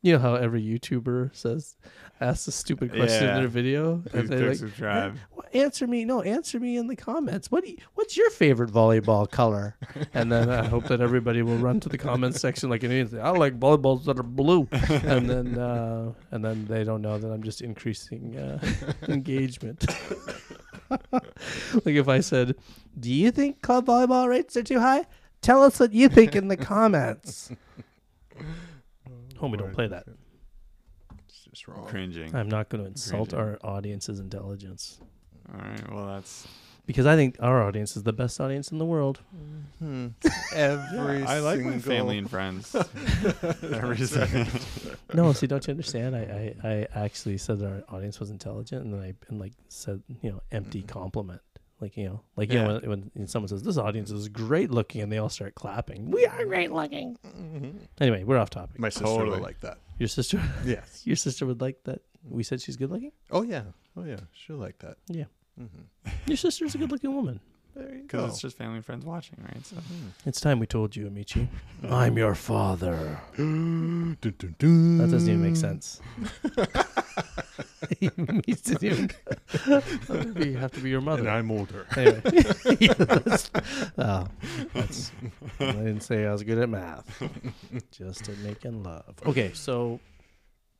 You 0.06 0.12
know 0.12 0.18
how 0.20 0.34
every 0.36 0.62
YouTuber 0.62 1.34
says 1.34 1.74
asks 2.20 2.46
a 2.46 2.52
stupid 2.52 2.90
question 2.92 3.24
Yeah. 3.24 3.34
in 3.34 3.40
their 3.40 3.48
video, 3.48 3.96
Please 4.08 4.14
and 4.14 4.28
they 4.28 4.48
like 4.50 4.56
subscribe. 4.56 5.16
"Well, 5.34 5.46
answer 5.52 5.88
me. 5.88 6.04
No, 6.04 6.22
answer 6.22 6.60
me 6.60 6.76
in 6.76 6.86
the 6.86 6.94
comments. 6.94 7.50
What 7.50 7.64
do 7.64 7.70
you, 7.72 7.78
what's 7.94 8.16
your 8.16 8.30
favorite 8.30 8.70
volleyball 8.70 9.28
color? 9.28 9.74
And 10.14 10.30
then 10.30 10.48
I 10.48 10.64
hope 10.64 10.84
that 10.84 11.00
everybody 11.00 11.42
will 11.42 11.56
run 11.58 11.80
to 11.80 11.88
the 11.88 11.98
comments 11.98 12.40
section 12.40 12.70
like 12.70 12.84
an 12.84 12.92
idiot. 12.92 13.20
I 13.20 13.30
like 13.30 13.58
volleyballs 13.58 14.04
that 14.04 14.16
are 14.20 14.22
blue, 14.22 14.68
and 14.72 15.28
then 15.28 15.58
uh, 15.58 16.12
and 16.30 16.44
then 16.44 16.66
they 16.66 16.84
don't 16.84 17.02
know 17.02 17.18
that 17.18 17.28
I'm 17.28 17.42
just 17.42 17.60
increasing 17.60 18.36
uh, 18.38 18.60
engagement. 19.08 19.84
like 20.88 21.96
if 21.96 22.06
I 22.06 22.20
said, 22.20 22.54
"Do 23.00 23.12
you 23.12 23.32
think 23.32 23.60
club 23.60 23.86
volleyball 23.86 24.28
rates 24.28 24.56
are 24.56 24.62
too 24.62 24.78
high?" 24.78 25.06
Tell 25.42 25.64
us 25.64 25.80
what 25.80 25.92
you 25.92 26.08
think 26.08 26.36
in 26.36 26.46
the 26.46 26.56
comments. 26.56 27.50
Homie, 29.40 29.58
don't 29.58 29.72
play 29.72 29.86
that. 29.88 30.04
It's 31.28 31.40
just 31.50 31.68
wrong. 31.68 31.86
Cringing. 31.86 32.34
I'm 32.34 32.48
not 32.48 32.68
going 32.68 32.82
to 32.84 32.88
insult 32.88 33.30
Cringing. 33.30 33.46
our 33.48 33.58
audience's 33.76 34.18
intelligence 34.20 34.98
All 35.52 35.60
right. 35.60 35.92
Well, 35.92 36.06
that's. 36.06 36.46
because 36.86 37.06
I 37.06 37.16
think 37.16 37.36
our 37.40 37.62
audience 37.62 37.96
is 37.96 38.02
the 38.04 38.12
best 38.12 38.40
audience 38.40 38.70
in 38.72 38.78
the 38.78 38.84
world. 38.84 39.20
Hmm. 39.78 40.08
Every 40.52 41.22
I 41.24 41.40
like 41.40 41.60
my 41.60 41.72
single- 41.72 41.80
family 41.80 42.18
and 42.18 42.30
friends. 42.30 42.74
Every 43.62 43.98
single. 43.98 44.46
No, 45.14 45.32
see, 45.32 45.46
don't 45.46 45.66
you 45.66 45.70
understand? 45.72 46.14
I, 46.16 46.54
I, 46.62 46.68
I 46.94 47.04
actually 47.04 47.38
said 47.38 47.58
that 47.60 47.66
our 47.66 47.82
audience 47.96 48.18
was 48.20 48.30
intelligent, 48.30 48.84
and 48.84 48.94
then 48.94 49.00
I 49.00 49.14
and 49.28 49.38
like 49.40 49.52
said, 49.68 50.02
you 50.22 50.30
know, 50.32 50.40
empty 50.52 50.82
compliment. 50.82 51.40
Like 51.80 51.96
you 51.96 52.06
know, 52.06 52.20
like 52.36 52.50
you 52.52 52.62
know, 52.62 52.80
when, 52.84 53.10
when 53.14 53.26
someone 53.26 53.48
says 53.48 53.62
this 53.62 53.76
audience 53.76 54.10
is 54.10 54.28
great 54.28 54.70
looking, 54.70 55.02
and 55.02 55.12
they 55.12 55.18
all 55.18 55.28
start 55.28 55.54
clapping. 55.54 56.10
We 56.10 56.24
are 56.24 56.44
great 56.46 56.72
looking. 56.72 57.18
Anyway, 58.00 58.24
we're 58.24 58.38
off 58.38 58.48
topic. 58.50 58.78
My 58.78 58.88
sister 58.88 59.04
Totally. 59.04 59.36
will 59.36 59.42
like 59.44 59.60
that. 59.60 59.78
Your 59.98 60.08
sister, 60.08 60.40
Yes. 60.64 61.02
your 61.04 61.16
sister 61.16 61.44
would 61.44 61.60
like 61.60 61.82
that. 61.84 62.00
We 62.28 62.42
said 62.44 62.62
she's 62.62 62.76
good 62.76 62.90
looking. 62.90 63.12
Oh 63.30 63.42
yeah. 63.42 63.62
Oh 63.96 64.04
yeah. 64.04 64.20
She'll 64.32 64.56
like 64.56 64.78
that. 64.78 64.96
Yeah, 65.08 65.24
Mm-hmm. 65.60 66.10
your 66.26 66.36
sister's 66.38 66.74
a 66.74 66.78
good 66.78 66.90
looking 66.90 67.14
woman. 67.14 67.40
There 67.74 67.88
Because 68.02 68.20
go. 68.22 68.26
it's 68.28 68.40
just 68.40 68.56
family 68.56 68.76
and 68.76 68.84
friends 68.86 69.04
watching, 69.04 69.36
right? 69.42 69.66
So. 69.66 69.76
It's 70.24 70.40
time 70.40 70.58
we 70.58 70.66
told 70.66 70.96
you, 70.96 71.06
Amici. 71.08 71.46
I'm 71.90 72.16
your 72.16 72.34
father. 72.34 73.20
Dun, 73.36 74.16
dun, 74.20 74.54
dun. 74.58 74.96
That 74.98 75.10
doesn't 75.10 75.28
even 75.28 75.42
make 75.42 75.56
sense. 75.56 76.00
It 78.00 78.62
doesn't 78.64 78.84
even- 78.84 79.10
you 80.42 80.56
have 80.56 80.72
to 80.72 80.80
be 80.80 80.90
your 80.90 81.00
mother. 81.00 81.20
And 81.22 81.30
I'm 81.30 81.50
older. 81.50 81.86
Anyway, 81.96 82.22
Yeah, 82.80 82.92
that's, 82.94 83.50
oh, 83.98 84.26
that's, 84.74 85.12
I 85.60 85.72
didn't 85.72 86.00
say 86.00 86.26
I 86.26 86.32
was 86.32 86.42
good 86.42 86.58
at 86.58 86.68
math, 86.68 87.22
just 87.90 88.28
at 88.28 88.38
making 88.38 88.82
love. 88.82 89.14
Okay, 89.26 89.52
so 89.54 90.00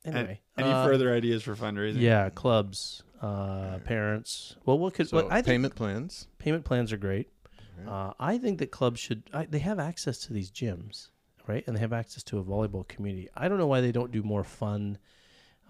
anyway, 0.05 0.41
Any 0.59 0.68
uh, 0.68 0.85
further 0.85 1.14
ideas 1.14 1.43
for 1.43 1.55
fundraising? 1.55 2.01
Yeah, 2.01 2.29
clubs, 2.31 3.03
uh, 3.22 3.79
parents. 3.85 4.57
Well, 4.64 4.79
what 4.79 4.95
could 4.95 5.09
So 5.09 5.16
what, 5.16 5.27
I 5.33 5.37
think 5.37 5.47
payment 5.47 5.74
plans. 5.74 6.29
payment 6.39 6.64
plans 6.64 6.93
are 6.93 6.97
great. 6.99 7.29
Right. 7.79 7.89
Uh, 8.09 8.12
I 8.18 8.39
think 8.39 8.59
that 8.61 8.70
clubs 8.70 9.01
should. 9.01 9.24
I, 9.33 9.45
they 9.47 9.59
have 9.59 9.79
access 9.79 10.18
to 10.20 10.33
these 10.33 10.51
gyms, 10.51 11.11
right? 11.47 11.62
And 11.66 11.77
they 11.77 11.81
have 11.81 11.93
access 11.93 12.22
to 12.24 12.39
a 12.39 12.45
volleyball 12.45 12.87
community. 12.89 13.29
I 13.37 13.49
don't 13.49 13.59
know 13.59 13.66
why 13.66 13.81
they 13.83 13.93
don't 13.93 14.11
do 14.11 14.22
more 14.22 14.45
fun. 14.45 14.99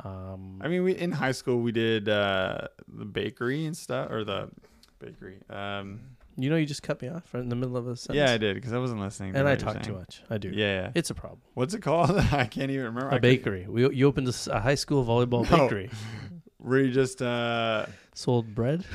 Um, 0.05 0.61
I 0.62 0.68
mean, 0.68 0.84
we 0.84 0.97
in 0.97 1.12
high 1.12 1.32
school 1.32 1.59
we 1.61 1.72
did 1.72 2.09
uh, 2.09 2.68
the 2.88 3.05
bakery 3.05 3.64
and 3.66 3.76
stuff, 3.76 4.11
or 4.11 4.24
the 4.24 4.51
bakery. 4.99 5.38
Um, 5.51 6.01
you 6.36 6.51
know, 6.51 6.57
you 6.57 6.66
just 6.66 6.82
cut 6.82 7.01
me 7.01 7.09
off 7.09 7.22
right 7.32 7.42
in 7.42 7.49
the 7.49 7.57
middle 7.57 7.76
of 7.78 7.86
a 7.88 7.97
sentence. 7.97 8.16
yeah, 8.28 8.34
I 8.34 8.36
did 8.36 8.55
because 8.57 8.74
I 8.74 8.78
wasn't 8.78 9.01
listening. 9.01 9.32
to 9.32 9.38
and 9.38 9.49
I 9.49 9.57
talk 9.57 9.82
too 9.82 9.94
much. 9.94 10.22
I 10.28 10.36
do. 10.36 10.49
Yeah, 10.51 10.82
yeah. 10.82 10.90
it's 10.94 11.09
a 11.11 11.14
problem. 11.14 11.40
What's 11.55 11.72
it 11.72 11.80
called? 11.80 12.11
I 12.32 12.44
can't 12.44 12.70
even 12.70 12.84
remember. 12.84 13.07
I 13.11 13.12
A 13.12 13.14
could- 13.16 13.22
bakery. 13.22 13.66
We 13.68 13.88
you 13.94 14.07
opened 14.07 14.28
a 14.49 14.61
high 14.61 14.74
school 14.74 15.05
volleyball 15.05 15.51
No. 15.51 15.64
bakery. 15.64 15.90
Where 16.59 16.80
you 16.80 16.90
just 16.92 17.22
uh, 17.22 17.86
Sold 18.14 18.55
bread. 18.55 18.84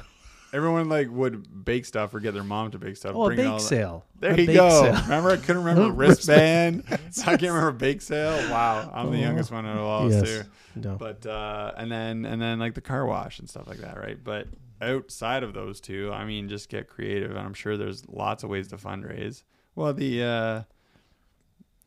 everyone 0.53 0.89
like 0.89 1.09
would 1.09 1.63
bake 1.65 1.85
stuff 1.85 2.13
or 2.13 2.19
get 2.19 2.33
their 2.33 2.43
mom 2.43 2.71
to 2.71 2.79
bake 2.79 2.97
stuff. 2.97 3.13
Oh, 3.15 3.29
a 3.31 3.35
bake 3.35 3.59
sale. 3.61 4.05
There 4.19 4.31
A 4.33 4.37
you 4.41 4.53
go. 4.53 4.69
sale. 4.69 5.01
Remember, 5.03 5.31
I 5.31 5.37
couldn't 5.37 5.63
remember 5.63 5.91
wristband. 5.95 6.83
I 6.89 6.97
can't 7.37 7.41
remember 7.41 7.71
bake 7.71 8.01
sale. 8.01 8.49
Wow, 8.51 8.89
I'm 8.93 9.11
the 9.11 9.17
Oh. 9.17 9.21
youngest 9.21 9.51
one 9.51 9.65
of 9.65 9.77
all 9.77 10.07
us 10.07 10.13
Yes. 10.13 10.23
too. 10.23 10.43
No. 10.75 10.95
But 10.95 11.25
uh, 11.25 11.73
and 11.77 11.91
then 11.91 12.25
and 12.25 12.41
then 12.41 12.59
like 12.59 12.73
the 12.75 12.81
car 12.81 13.05
wash 13.05 13.39
and 13.39 13.49
stuff 13.49 13.67
like 13.67 13.79
that, 13.79 13.97
right? 13.97 14.21
But 14.23 14.47
outside 14.81 15.43
of 15.43 15.53
those 15.53 15.79
two, 15.81 16.11
I 16.13 16.25
mean, 16.25 16.49
just 16.49 16.69
get 16.69 16.87
creative. 16.87 17.31
And 17.31 17.39
I'm 17.39 17.53
sure 17.53 17.77
there's 17.77 18.07
lots 18.07 18.43
of 18.43 18.49
ways 18.49 18.67
to 18.69 18.77
fundraise. 18.77 19.43
Well, 19.75 19.93
the 19.93 20.23
uh, 20.23 20.61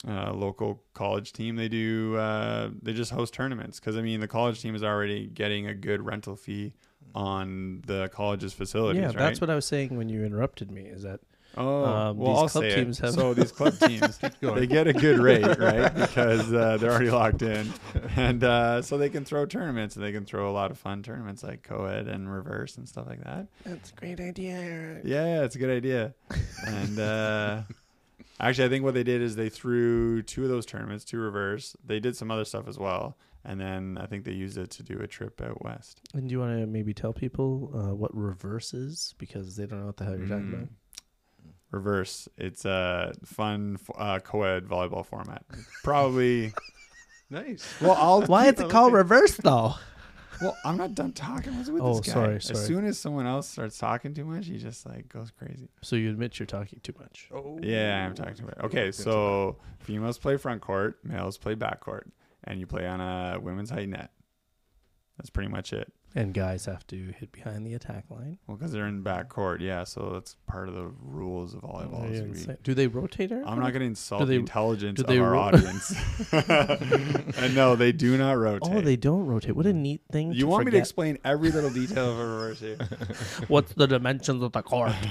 uh, 0.06 0.32
local 0.34 0.82
college 0.92 1.32
team 1.32 1.56
they 1.56 1.68
do 1.68 2.16
uh, 2.16 2.68
they 2.82 2.92
just 2.92 3.10
host 3.10 3.32
tournaments 3.32 3.80
because 3.80 3.96
I 3.96 4.02
mean 4.02 4.20
the 4.20 4.28
college 4.28 4.60
team 4.60 4.74
is 4.74 4.82
already 4.84 5.26
getting 5.28 5.66
a 5.66 5.74
good 5.74 6.04
rental 6.04 6.36
fee 6.36 6.74
on 7.14 7.82
the 7.86 8.08
college's 8.12 8.52
facilities. 8.52 9.00
yeah, 9.00 9.06
right? 9.08 9.16
that's 9.16 9.40
what 9.40 9.50
I 9.50 9.54
was 9.54 9.66
saying 9.66 9.96
when 9.96 10.08
you 10.08 10.24
interrupted 10.24 10.70
me. 10.70 10.82
Is 10.82 11.02
that 11.02 11.20
Oh, 11.56 11.84
Um, 11.84 12.18
well, 12.18 12.32
these 12.32 12.42
I'll 12.42 12.48
club 12.48 12.64
say 12.64 12.74
teams 12.74 12.98
it. 12.98 13.04
have- 13.04 13.14
So 13.14 13.32
these 13.32 13.52
club 13.52 13.78
teams, 13.78 14.18
they 14.40 14.66
get 14.66 14.88
a 14.88 14.92
good 14.92 15.18
rate, 15.30 15.56
right? 15.56 15.94
Because 15.94 16.52
uh, 16.52 16.78
they're 16.78 16.90
already 16.90 17.12
locked 17.12 17.42
in, 17.42 17.72
and 18.16 18.42
uh, 18.42 18.82
so 18.82 18.98
they 18.98 19.08
can 19.08 19.24
throw 19.24 19.46
tournaments, 19.46 19.94
and 19.94 20.04
they 20.04 20.10
can 20.10 20.24
throw 20.24 20.50
a 20.50 20.52
lot 20.52 20.72
of 20.72 20.78
fun 20.78 21.04
tournaments 21.04 21.44
like 21.44 21.62
co-ed 21.62 22.08
and 22.08 22.28
reverse 22.32 22.76
and 22.76 22.88
stuff 22.88 23.06
like 23.06 23.22
that. 23.22 23.46
that's 23.64 23.92
a 23.92 23.94
great 23.94 24.18
idea. 24.18 25.00
Yeah, 25.04 25.44
it's 25.44 25.54
a 25.54 25.58
good 25.60 25.70
idea. 25.70 26.14
And 26.66 26.98
uh, 26.98 27.62
actually, 28.40 28.64
I 28.64 28.68
think 28.68 28.82
what 28.82 28.94
they 28.94 29.04
did 29.04 29.22
is 29.22 29.36
they 29.36 29.48
threw 29.48 30.22
two 30.22 30.42
of 30.42 30.48
those 30.48 30.66
tournaments, 30.66 31.04
two 31.04 31.18
reverse. 31.20 31.76
They 31.86 32.00
did 32.00 32.16
some 32.16 32.32
other 32.32 32.44
stuff 32.44 32.66
as 32.66 32.78
well, 32.80 33.16
and 33.44 33.60
then 33.60 33.98
I 34.00 34.06
think 34.06 34.24
they 34.24 34.32
used 34.32 34.56
it 34.58 34.70
to 34.72 34.82
do 34.82 34.98
a 35.00 35.06
trip 35.06 35.40
out 35.42 35.62
west. 35.64 36.00
And 36.14 36.28
do 36.28 36.32
you 36.32 36.40
want 36.40 36.58
to 36.60 36.66
maybe 36.66 36.94
tell 36.94 37.12
people 37.12 37.70
uh, 37.74 37.94
what 37.94 38.14
reverse 38.16 38.72
is 38.74 39.14
because 39.18 39.56
they 39.56 39.66
don't 39.66 39.80
know 39.80 39.86
what 39.86 39.96
the 39.96 40.04
hell 40.04 40.16
you're 40.16 40.26
talking 40.26 40.44
Mm. 40.46 40.54
about? 40.54 40.68
Reverse. 41.70 42.28
It's 42.38 42.64
a 42.64 43.12
fun 43.24 43.78
uh, 43.96 44.20
co-ed 44.20 44.64
volleyball 44.66 45.04
format. 45.04 45.44
Probably. 45.82 46.52
Nice. 47.30 47.74
Well, 47.80 47.92
I'll 47.98 48.22
Why 48.26 48.46
is 48.48 48.52
it 48.60 48.68
called 48.68 48.92
look 48.92 48.98
reverse 48.98 49.36
though? 49.38 49.74
Well, 50.42 50.56
I'm 50.64 50.76
not 50.76 50.94
done 50.94 51.12
talking. 51.12 51.56
With 51.58 51.80
Oh, 51.82 51.96
this 51.98 52.06
guy? 52.06 52.12
sorry, 52.12 52.40
sorry. 52.42 52.58
As 52.60 52.66
soon 52.66 52.84
as 52.84 52.98
someone 52.98 53.26
else 53.26 53.48
starts 53.48 53.78
talking 53.78 54.12
too 54.14 54.26
much, 54.26 54.46
he 54.46 54.58
just 54.58 54.84
like 54.86 55.08
goes 55.08 55.30
crazy. 55.30 55.68
So 55.80 55.96
you 55.96 56.10
admit 56.10 56.38
you're 56.38 56.46
talking 56.46 56.80
too 56.82 56.92
much. 56.98 57.28
Oh. 57.34 57.58
Yeah, 57.62 58.04
I'm 58.06 58.14
talking 58.14 58.34
too 58.34 58.44
much. 58.44 58.58
Okay, 58.64 58.92
so 58.92 59.56
females 59.80 60.18
play 60.18 60.36
front 60.36 60.60
court, 60.60 60.98
males 61.02 61.38
play 61.38 61.54
back 61.54 61.80
court, 61.80 62.08
and 62.44 62.60
you 62.60 62.66
play 62.66 62.86
on 62.86 63.00
a 63.00 63.38
women's 63.40 63.70
height 63.70 63.88
net. 63.88 64.10
That's 65.18 65.30
pretty 65.30 65.48
much 65.50 65.72
it. 65.72 65.92
And 66.16 66.32
guys 66.32 66.66
have 66.66 66.86
to 66.88 67.12
hit 67.18 67.32
behind 67.32 67.66
the 67.66 67.74
attack 67.74 68.04
line. 68.08 68.38
Well, 68.46 68.56
because 68.56 68.70
they're 68.70 68.86
in 68.86 69.02
back 69.02 69.28
court, 69.28 69.60
yeah. 69.60 69.82
So 69.82 70.10
that's 70.12 70.36
part 70.46 70.68
of 70.68 70.74
the 70.76 70.86
rules 71.02 71.54
of 71.54 71.64
oh, 71.64 71.68
volleyball. 71.68 72.08
is 72.08 72.20
we- 72.20 72.28
insane. 72.28 72.56
Do 72.62 72.72
they 72.72 72.86
rotate 72.86 73.30
her? 73.32 73.42
I'm 73.44 73.58
not 73.58 73.72
going 73.72 73.80
to 73.80 73.86
insult 73.86 74.20
Do 74.20 74.26
they- 74.26 74.34
the 74.34 74.40
intelligence 74.40 75.00
of 75.00 75.10
our 75.10 75.32
ro- 75.32 75.40
audience. 75.40 75.92
and 76.32 77.54
no, 77.56 77.74
they 77.74 77.90
do 77.90 78.16
not 78.16 78.38
rotate. 78.38 78.72
Oh, 78.72 78.80
they 78.80 78.94
don't 78.94 79.26
rotate. 79.26 79.56
What 79.56 79.66
a 79.66 79.72
neat 79.72 80.02
thing. 80.12 80.32
you 80.32 80.46
want 80.46 80.66
me 80.66 80.70
to 80.72 80.78
explain 80.78 81.18
every 81.24 81.50
little 81.50 81.70
detail 81.70 82.12
of 82.12 82.18
a 82.18 82.24
reverse 82.26 82.60
here? 82.60 82.78
What's 83.48 83.72
the 83.74 83.88
dimensions 83.88 84.40
of 84.42 84.52
the 84.52 84.62
court? 84.62 84.92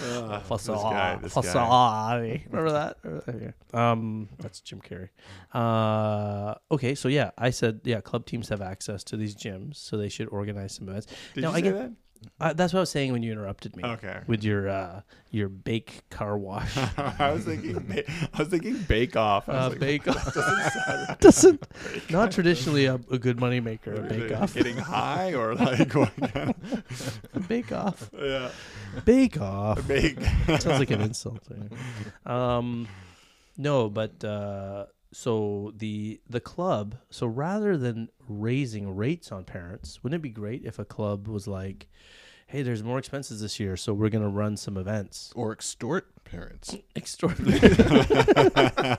This 0.00 0.42
Facade. 0.48 0.92
guy, 0.92 1.16
this 1.16 1.34
guy. 1.34 2.44
Remember 2.50 2.72
that? 2.72 3.54
Um, 3.78 4.28
that's 4.38 4.60
Jim 4.60 4.80
Carrey. 4.80 5.08
Uh, 5.52 6.54
okay, 6.70 6.94
so 6.94 7.08
yeah, 7.08 7.30
I 7.38 7.50
said 7.50 7.80
yeah, 7.84 8.00
club 8.00 8.26
teams 8.26 8.48
have 8.48 8.60
access 8.62 9.04
to 9.04 9.16
these 9.16 9.34
gyms, 9.36 9.76
so 9.76 9.96
they 9.96 10.08
should 10.08 10.28
organize 10.28 10.72
some 10.74 10.88
events. 10.88 11.06
Did 11.34 11.42
No, 11.42 11.50
you 11.50 11.54
I 11.54 11.58
say 11.58 11.62
get- 11.62 11.74
that? 11.74 11.92
Uh, 12.40 12.52
that's 12.52 12.72
what 12.72 12.78
I 12.78 12.82
was 12.82 12.90
saying 12.90 13.12
when 13.12 13.22
you 13.22 13.32
interrupted 13.32 13.76
me 13.76 13.84
Okay. 13.84 14.20
with 14.26 14.42
your 14.44 14.68
uh, 14.68 15.00
your 15.30 15.48
bake 15.48 16.02
car 16.10 16.36
wash. 16.38 16.76
I 16.98 17.32
was 17.32 17.44
thinking, 17.44 17.78
ba- 17.80 18.04
I 18.32 18.38
was 18.38 18.48
thinking 18.48 18.76
Bake 18.88 19.16
Off. 19.16 19.48
I 19.48 19.52
was 19.52 19.60
Uh, 19.66 19.68
like, 19.70 19.78
bake 19.80 20.08
off 20.08 20.34
doesn't 21.20 21.66
not 22.10 22.30
traditionally 22.32 22.86
a, 22.86 22.94
a 23.10 23.18
good 23.18 23.38
money 23.40 23.60
maker. 23.60 23.94
are 23.94 24.08
Bake 24.08 24.28
they 24.28 24.34
off, 24.34 24.54
Getting 24.54 24.76
high 24.76 25.34
or 25.34 25.54
like 25.54 25.88
going 25.88 26.54
bake 27.48 27.72
off, 27.72 28.10
yeah, 28.18 28.50
bake 29.04 29.40
off. 29.40 29.86
bake. 29.88 30.18
Sounds 30.46 30.66
like 30.78 30.90
an 30.90 31.00
insult. 31.00 31.40
Um, 32.26 32.88
no, 33.56 33.88
but 33.88 34.22
uh, 34.24 34.86
so 35.14 35.72
the 35.76 36.20
the 36.28 36.40
club. 36.40 36.96
So 37.10 37.26
rather 37.26 37.76
than 37.76 38.08
raising 38.28 38.94
rates 38.94 39.30
on 39.30 39.44
parents, 39.44 40.02
wouldn't 40.02 40.20
it 40.20 40.22
be 40.22 40.30
great 40.30 40.64
if 40.64 40.78
a 40.78 40.84
club 40.84 41.28
was 41.28 41.46
like, 41.46 41.88
hey, 42.46 42.62
there's 42.62 42.82
more 42.82 42.98
expenses 42.98 43.40
this 43.40 43.58
year, 43.58 43.76
so 43.76 43.94
we're 43.94 44.08
gonna 44.10 44.28
run 44.28 44.56
some 44.56 44.76
events. 44.76 45.32
or 45.34 45.52
extort 45.52 46.08
parents. 46.24 46.74
Extraordinary. 46.96 47.60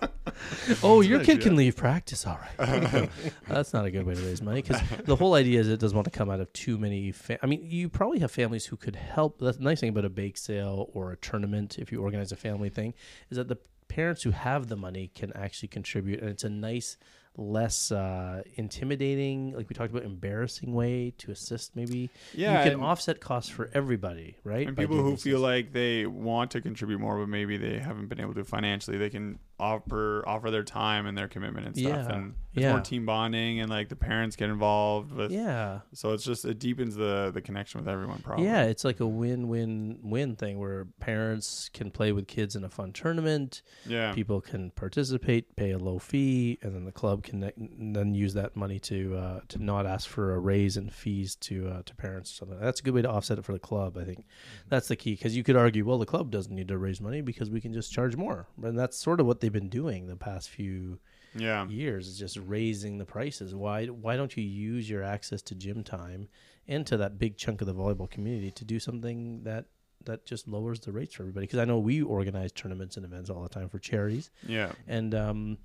oh, 0.84 1.02
your 1.02 1.24
kid 1.24 1.42
can 1.42 1.56
leave 1.56 1.76
practice. 1.76 2.26
All 2.26 2.40
right. 2.60 3.10
That's 3.48 3.74
not 3.74 3.86
a 3.86 3.92
good 3.92 4.06
way 4.06 4.16
to 4.16 4.22
raise 4.22 4.42
money 4.42 4.62
because 4.62 4.82
the 5.06 5.16
whole 5.16 5.34
idea 5.34 5.60
is 5.60 5.68
it 5.68 5.80
doesn't 5.80 5.96
want 5.96 6.06
to 6.06 6.12
come 6.12 6.30
out 6.30 6.40
of 6.40 6.52
too 6.54 6.78
many. 6.78 7.12
Fa- 7.12 7.40
I 7.42 7.48
mean, 7.48 7.62
you 7.64 7.90
probably 7.90 8.20
have 8.20 8.32
families 8.32 8.66
who 8.66 8.78
could 8.78 8.96
help. 8.96 9.40
That's 9.40 9.58
the 9.58 9.64
nice 9.64 9.80
thing 9.80 9.90
about 9.90 10.06
a 10.06 10.10
bake 10.10 10.38
sale 10.38 10.90
or 10.94 11.12
a 11.12 11.18
tournament, 11.18 11.78
if 11.80 11.92
you 11.92 12.02
organize 12.02 12.32
a 12.32 12.36
family 12.36 12.70
thing, 12.70 12.94
is 13.30 13.38
that 13.38 13.48
the 13.48 13.58
parents 13.96 14.24
who 14.24 14.32
have 14.32 14.68
the 14.68 14.76
money 14.76 15.10
can 15.16 15.32
actually 15.38 15.70
contribute, 15.70 16.20
and 16.20 16.30
it's 16.30 16.44
a 16.44 16.50
nice, 16.50 16.98
less 17.38 17.94
uh, 17.94 18.44
intimidating, 18.56 19.54
like 19.56 19.70
we 19.70 19.74
talked 19.74 19.90
about, 19.90 20.04
embarrassing 20.04 20.74
way 20.74 21.14
to 21.18 21.32
assist. 21.32 21.78
Maybe 21.78 22.10
Yeah, 22.34 22.66
you 22.66 22.72
can 22.72 22.84
offset 22.84 23.22
costs 23.22 23.50
for 23.50 23.70
everybody, 23.74 24.36
right? 24.44 24.68
And 24.68 24.76
by 24.76 24.84
people 24.84 25.02
who 25.02 25.16
feel 25.16 25.40
like 25.40 25.72
they 25.72 26.06
want 26.06 26.52
to 26.52 26.62
contribute 26.62 27.00
more, 27.00 27.18
but 27.18 27.30
maybe 27.30 27.56
they 27.56 27.80
haven't 27.80 28.08
been 28.08 28.20
able 28.20 28.34
to 28.34 28.44
financially, 28.44 28.98
they 28.98 29.10
can 29.10 29.40
offer 29.60 30.24
offer 30.28 30.52
their 30.52 30.64
time 30.64 31.06
and 31.06 31.18
their 31.18 31.28
commitment 31.28 31.66
and 31.68 31.76
stuff. 31.78 31.92
Yeah, 32.10 32.14
And 32.16 32.34
it's 32.54 32.62
yeah. 32.64 32.72
more 32.72 32.82
team 32.82 33.06
bonding, 33.06 33.60
and 33.62 33.70
like 33.70 33.90
the 33.90 33.96
parents 33.96 34.36
get 34.36 34.50
involved 34.50 35.12
with. 35.12 35.32
yeah. 35.32 35.80
So 35.94 36.12
it's 36.14 36.24
just 36.24 36.46
it 36.46 36.60
deepens 36.60 36.96
the 36.96 37.32
the 37.34 37.42
connection 37.42 37.80
with 37.80 37.88
everyone. 37.90 38.20
Probably. 38.20 38.46
Yeah, 38.46 38.64
it's 38.64 38.84
like 38.84 39.00
a 39.00 39.08
win-win-win 39.08 40.36
thing 40.36 40.60
where 40.60 40.86
parents 41.00 41.70
can 41.74 41.92
play 41.92 42.12
with 42.12 42.28
kids 42.28 42.56
in 42.56 42.64
a 42.64 42.70
fun 42.70 42.94
tournament, 42.94 43.62
Yeah. 43.86 44.14
people 44.14 44.42
can 44.42 44.72
participate, 44.72 45.56
pay 45.56 45.72
a 45.72 45.78
low 45.78 46.00
fee, 46.00 46.60
and 46.62 46.74
then 46.76 46.86
the 46.86 46.92
club 46.92 47.24
can 47.24 47.52
then 47.94 48.14
use 48.14 48.34
that 48.34 48.56
money 48.56 48.80
to 48.80 49.16
uh, 49.16 49.40
to 49.50 49.64
not 49.64 49.86
ask 49.86 50.08
for 50.10 50.34
a 50.34 50.40
raise 50.40 50.78
in 50.78 50.90
fees 50.90 51.36
to 51.38 51.68
uh, 51.70 51.82
to 51.86 51.96
parents. 51.96 52.32
So 52.32 52.46
that's 52.46 52.80
a 52.80 52.84
good 52.84 52.94
way 52.94 53.02
to 53.02 53.10
offset 53.10 53.38
it 53.40 53.46
for 53.46 53.54
the 53.54 53.60
club. 53.60 53.98
I 53.98 54.04
think 54.04 54.26
that's 54.70 54.88
the 54.88 54.96
key 54.96 55.12
because 55.14 55.36
you 55.36 55.44
could 55.44 55.56
argue, 55.56 55.86
well, 55.86 55.98
the 55.98 56.06
club 56.06 56.32
doesn't 56.32 56.54
need 56.54 56.68
to 56.70 56.78
raise 56.78 57.02
money 57.02 57.22
because 57.22 57.50
we 57.50 57.62
can 57.62 57.74
just 57.74 57.92
charge 57.92 58.16
more, 58.16 58.48
and 58.64 58.78
that's 58.78 58.98
sort 58.98 59.20
of 59.20 59.26
what 59.26 59.40
they've 59.46 59.54
been 59.62 59.70
doing 59.70 60.08
the 60.08 60.16
past 60.16 60.50
few 60.50 60.98
Yeah. 61.36 61.68
years 61.68 62.08
is 62.08 62.18
just 62.18 62.38
raising 62.38 62.98
the 62.98 63.06
prices. 63.06 63.54
Why 63.54 63.86
why 63.86 64.18
don't 64.18 64.36
you 64.36 64.44
use 64.44 64.90
your 64.90 65.04
access 65.04 65.42
to 65.44 65.54
gym 65.56 65.84
time 65.84 66.28
and 66.68 66.88
to 66.88 66.98
that 66.98 67.20
big 67.20 67.38
chunk 67.38 67.62
of 67.62 67.68
the 67.68 67.76
volleyball 67.76 68.10
community 68.10 68.50
to 68.52 68.66
do 68.66 68.80
something 68.80 69.44
that 69.44 69.66
that 70.06 70.26
just 70.26 70.48
lowers 70.48 70.80
the 70.80 70.92
rates 70.92 71.14
for 71.14 71.24
everybody? 71.24 71.46
Because 71.46 71.60
I 71.60 71.66
know 71.66 71.78
we 71.78 72.02
organize 72.02 72.52
tournaments 72.52 72.96
and 72.98 73.06
events 73.06 73.30
all 73.30 73.44
the 73.44 73.50
time 73.50 73.70
for 73.70 73.78
charities, 73.80 74.32
Yeah. 74.48 74.72
and 74.88 75.14
um, 75.14 75.58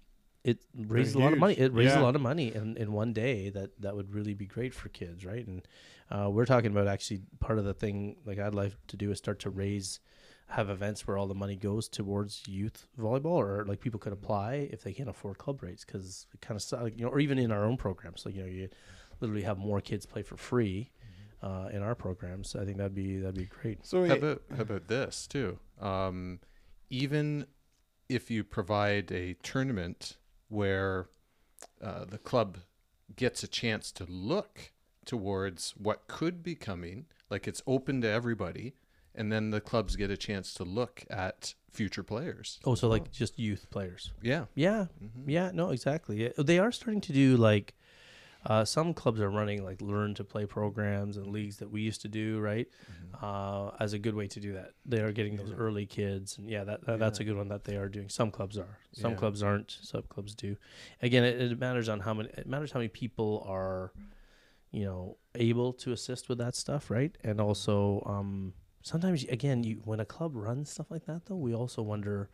it 0.44 0.58
raises 0.74 1.14
a 1.14 1.18
lot 1.18 1.32
of 1.32 1.38
money. 1.38 1.54
It 1.54 1.72
raises 1.72 1.94
Yeah. 1.94 2.00
a 2.00 2.06
lot 2.08 2.16
of 2.16 2.20
money 2.22 2.54
in, 2.54 2.76
in 2.76 2.92
one 2.92 3.12
day. 3.14 3.48
That 3.50 3.80
that 3.80 3.96
would 3.96 4.12
really 4.14 4.34
be 4.34 4.46
great 4.46 4.74
for 4.74 4.88
kids, 4.90 5.24
right? 5.24 5.46
And 5.46 5.66
uh, 6.10 6.28
we're 6.30 6.46
talking 6.46 6.70
about 6.72 6.86
actually 6.88 7.20
part 7.38 7.58
of 7.58 7.64
the 7.64 7.74
thing 7.74 8.16
like 8.26 8.38
I'd 8.38 8.54
like 8.54 8.74
to 8.88 8.96
do 8.96 9.10
is 9.10 9.18
start 9.18 9.38
to 9.40 9.50
raise 9.50 10.00
have 10.50 10.68
events 10.68 11.06
where 11.06 11.16
all 11.16 11.26
the 11.26 11.34
money 11.34 11.56
goes 11.56 11.88
towards 11.88 12.42
youth 12.48 12.88
volleyball 12.98 13.26
or 13.26 13.64
like 13.66 13.80
people 13.80 14.00
could 14.00 14.12
apply 14.12 14.68
if 14.72 14.82
they 14.82 14.92
can't 14.92 15.08
afford 15.08 15.38
club 15.38 15.62
rates 15.62 15.84
because 15.84 16.26
it 16.34 16.40
kind 16.40 16.60
of 16.60 16.82
like 16.82 16.98
you 16.98 17.04
know 17.04 17.10
or 17.10 17.20
even 17.20 17.38
in 17.38 17.52
our 17.52 17.64
own 17.64 17.76
programs 17.76 18.26
like 18.26 18.34
you 18.34 18.42
know 18.42 18.48
you 18.48 18.68
literally 19.20 19.42
have 19.42 19.58
more 19.58 19.80
kids 19.80 20.06
play 20.06 20.22
for 20.22 20.36
free 20.36 20.90
uh, 21.42 21.68
in 21.72 21.82
our 21.82 21.94
programs 21.94 22.56
i 22.56 22.64
think 22.64 22.76
that'd 22.78 22.94
be 22.94 23.18
that'd 23.18 23.34
be 23.36 23.46
great 23.46 23.78
So 23.86 24.04
How 24.04 24.14
it, 24.14 24.18
about 24.18 24.42
how 24.56 24.62
about 24.62 24.88
this 24.88 25.26
too? 25.26 25.58
Um, 25.80 26.40
even 26.90 27.46
if 28.08 28.28
you 28.30 28.42
provide 28.42 29.12
a 29.12 29.34
tournament 29.42 30.16
where 30.48 31.08
uh, 31.80 32.04
the 32.04 32.18
club 32.18 32.58
gets 33.14 33.42
a 33.44 33.48
chance 33.48 33.92
to 33.92 34.04
look 34.08 34.72
towards 35.04 35.74
what 35.76 36.08
could 36.08 36.42
be 36.42 36.54
coming, 36.56 37.06
like 37.30 37.46
it's 37.46 37.62
open 37.66 38.00
to 38.00 38.08
everybody, 38.08 38.74
and 39.14 39.30
then 39.32 39.50
the 39.50 39.60
clubs 39.60 39.96
get 39.96 40.10
a 40.10 40.16
chance 40.16 40.54
to 40.54 40.64
look 40.64 41.04
at 41.10 41.54
future 41.72 42.02
players. 42.02 42.58
oh 42.64 42.74
so 42.74 42.88
like 42.88 43.10
just 43.12 43.38
youth 43.38 43.66
players. 43.70 44.12
Yeah, 44.22 44.46
yeah. 44.54 44.86
Yeah 45.26 45.50
no 45.54 45.70
exactly. 45.70 46.32
They 46.36 46.58
are 46.58 46.72
starting 46.72 47.00
to 47.02 47.12
do 47.12 47.36
like 47.36 47.74
uh, 48.46 48.64
some 48.64 48.94
clubs 48.94 49.20
are 49.20 49.28
running 49.30 49.62
like 49.62 49.82
learn 49.82 50.14
to 50.14 50.24
play 50.24 50.46
programs 50.46 51.18
and 51.18 51.26
leagues 51.26 51.58
that 51.58 51.70
we 51.70 51.82
used 51.82 52.00
to 52.00 52.08
do 52.08 52.40
right? 52.40 52.66
Uh, 53.22 53.70
as 53.78 53.92
a 53.92 53.98
good 53.98 54.14
way 54.14 54.26
to 54.26 54.40
do 54.40 54.54
that. 54.54 54.70
They 54.86 55.00
are 55.00 55.12
getting 55.12 55.36
those 55.36 55.52
early 55.52 55.84
kids 55.86 56.38
and 56.38 56.48
yeah 56.48 56.64
that, 56.64 56.86
that 56.86 56.98
that's 56.98 57.20
a 57.20 57.24
good 57.24 57.36
one 57.36 57.48
that 57.48 57.64
they 57.64 57.76
are 57.76 57.88
doing. 57.88 58.08
Some 58.08 58.30
clubs 58.30 58.56
are. 58.58 58.78
Some 58.92 59.12
Yeah. 59.12 59.16
clubs 59.18 59.42
aren't. 59.42 59.76
Some 59.82 60.04
clubs 60.08 60.34
do. 60.34 60.56
Again 61.02 61.24
it, 61.24 61.40
it 61.40 61.58
matters 61.58 61.88
on 61.88 62.00
how 62.00 62.14
many 62.14 62.30
it 62.30 62.46
matters 62.46 62.72
how 62.72 62.78
many 62.80 62.88
people 62.88 63.44
are 63.46 63.92
you 64.72 64.84
know 64.84 65.16
able 65.34 65.72
to 65.74 65.92
assist 65.92 66.28
with 66.28 66.38
that 66.38 66.54
stuff 66.56 66.90
right? 66.90 67.16
And 67.22 67.40
also 67.40 68.02
um 68.06 68.54
sometimes 68.82 69.24
again 69.24 69.62
you 69.62 69.80
when 69.84 70.00
a 70.00 70.04
club 70.04 70.32
runs 70.34 70.70
stuff 70.70 70.90
like 70.90 71.04
that 71.06 71.26
though 71.26 71.36
we 71.36 71.54
also 71.54 71.82
wonder 71.82 72.30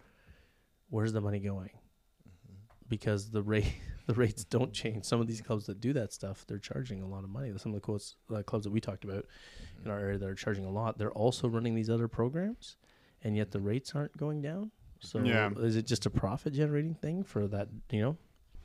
where's 0.91 1.13
the 1.13 1.21
money 1.21 1.41
going? 1.41 1.71
Mm-hmm. 1.71 2.55
Because 2.89 3.31
the 3.31 3.43
rate 3.43 3.73
the 4.07 4.15
rates 4.15 4.45
don't 4.45 4.73
change. 4.73 5.05
Some 5.05 5.21
of 5.21 5.27
these 5.27 5.41
clubs 5.41 5.67
that 5.67 5.81
do 5.81 5.93
that 5.95 6.13
stuff 6.13 6.45
they're 6.47 6.59
charging 6.59 7.03
a 7.03 7.07
lot 7.07 7.25
of 7.25 7.31
money. 7.31 7.53
Some 7.57 7.73
of 7.73 7.77
the 7.77 7.81
quotes, 7.81 8.17
uh, 8.35 8.43
clubs 8.43 8.65
that 8.65 8.71
we 8.71 8.81
talked 8.81 9.05
about 9.05 9.25
mm-hmm. 9.25 9.87
in 9.87 9.91
our 9.91 9.99
area 9.99 10.19
that 10.19 10.29
are 10.29 10.35
charging 10.35 10.65
a 10.65 10.71
lot 10.71 10.99
they're 10.99 11.13
also 11.13 11.49
running 11.49 11.75
these 11.75 11.91
other 11.91 12.09
programs 12.09 12.77
and 13.23 13.37
yet 13.37 13.51
the 13.51 13.61
rates 13.61 13.95
aren't 13.95 14.17
going 14.17 14.43
down. 14.43 14.71
So 15.01 15.21
Yeah. 15.21 15.51
is 15.59 15.77
it 15.77 15.87
just 15.87 16.07
a 16.07 16.11
profit 16.11 16.53
generating 16.53 16.95
thing 16.95 17.25
for 17.25 17.47
that 17.49 17.69
you 17.91 18.01
know? 18.01 18.17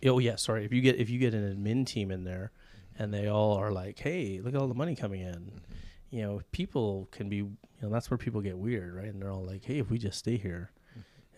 Oh 0.06 0.20
yeah 0.20 0.36
sorry. 0.36 0.66
If 0.66 0.74
you 0.74 0.82
get 0.82 0.98
if 0.98 1.10
you 1.10 1.20
get 1.20 1.34
an 1.34 1.56
admin 1.56 1.86
team 1.86 2.12
in 2.12 2.24
there 2.24 2.52
mm-hmm. 2.94 3.04
and 3.04 3.14
they 3.14 3.28
all 3.28 3.56
are 3.58 3.72
like 3.72 4.00
hey 4.00 4.40
look 4.44 4.54
at 4.54 4.62
all 4.62 4.68
the 4.68 4.74
money 4.74 4.96
coming 4.96 5.22
in. 5.22 5.52
You 6.10 6.22
know 6.24 6.42
people 6.52 7.08
can 7.12 7.30
be 7.30 7.46
you 7.82 7.88
know 7.88 7.94
that's 7.94 8.12
where 8.12 8.18
people 8.18 8.42
get 8.42 8.58
weird 8.58 8.96
right 8.96 9.08
and 9.08 9.22
they're 9.22 9.32
all 9.32 9.44
like 9.46 9.64
hey 9.66 9.80
if 9.80 9.90
we 9.90 9.98
just 9.98 10.20
stay 10.20 10.38
here 10.38 10.72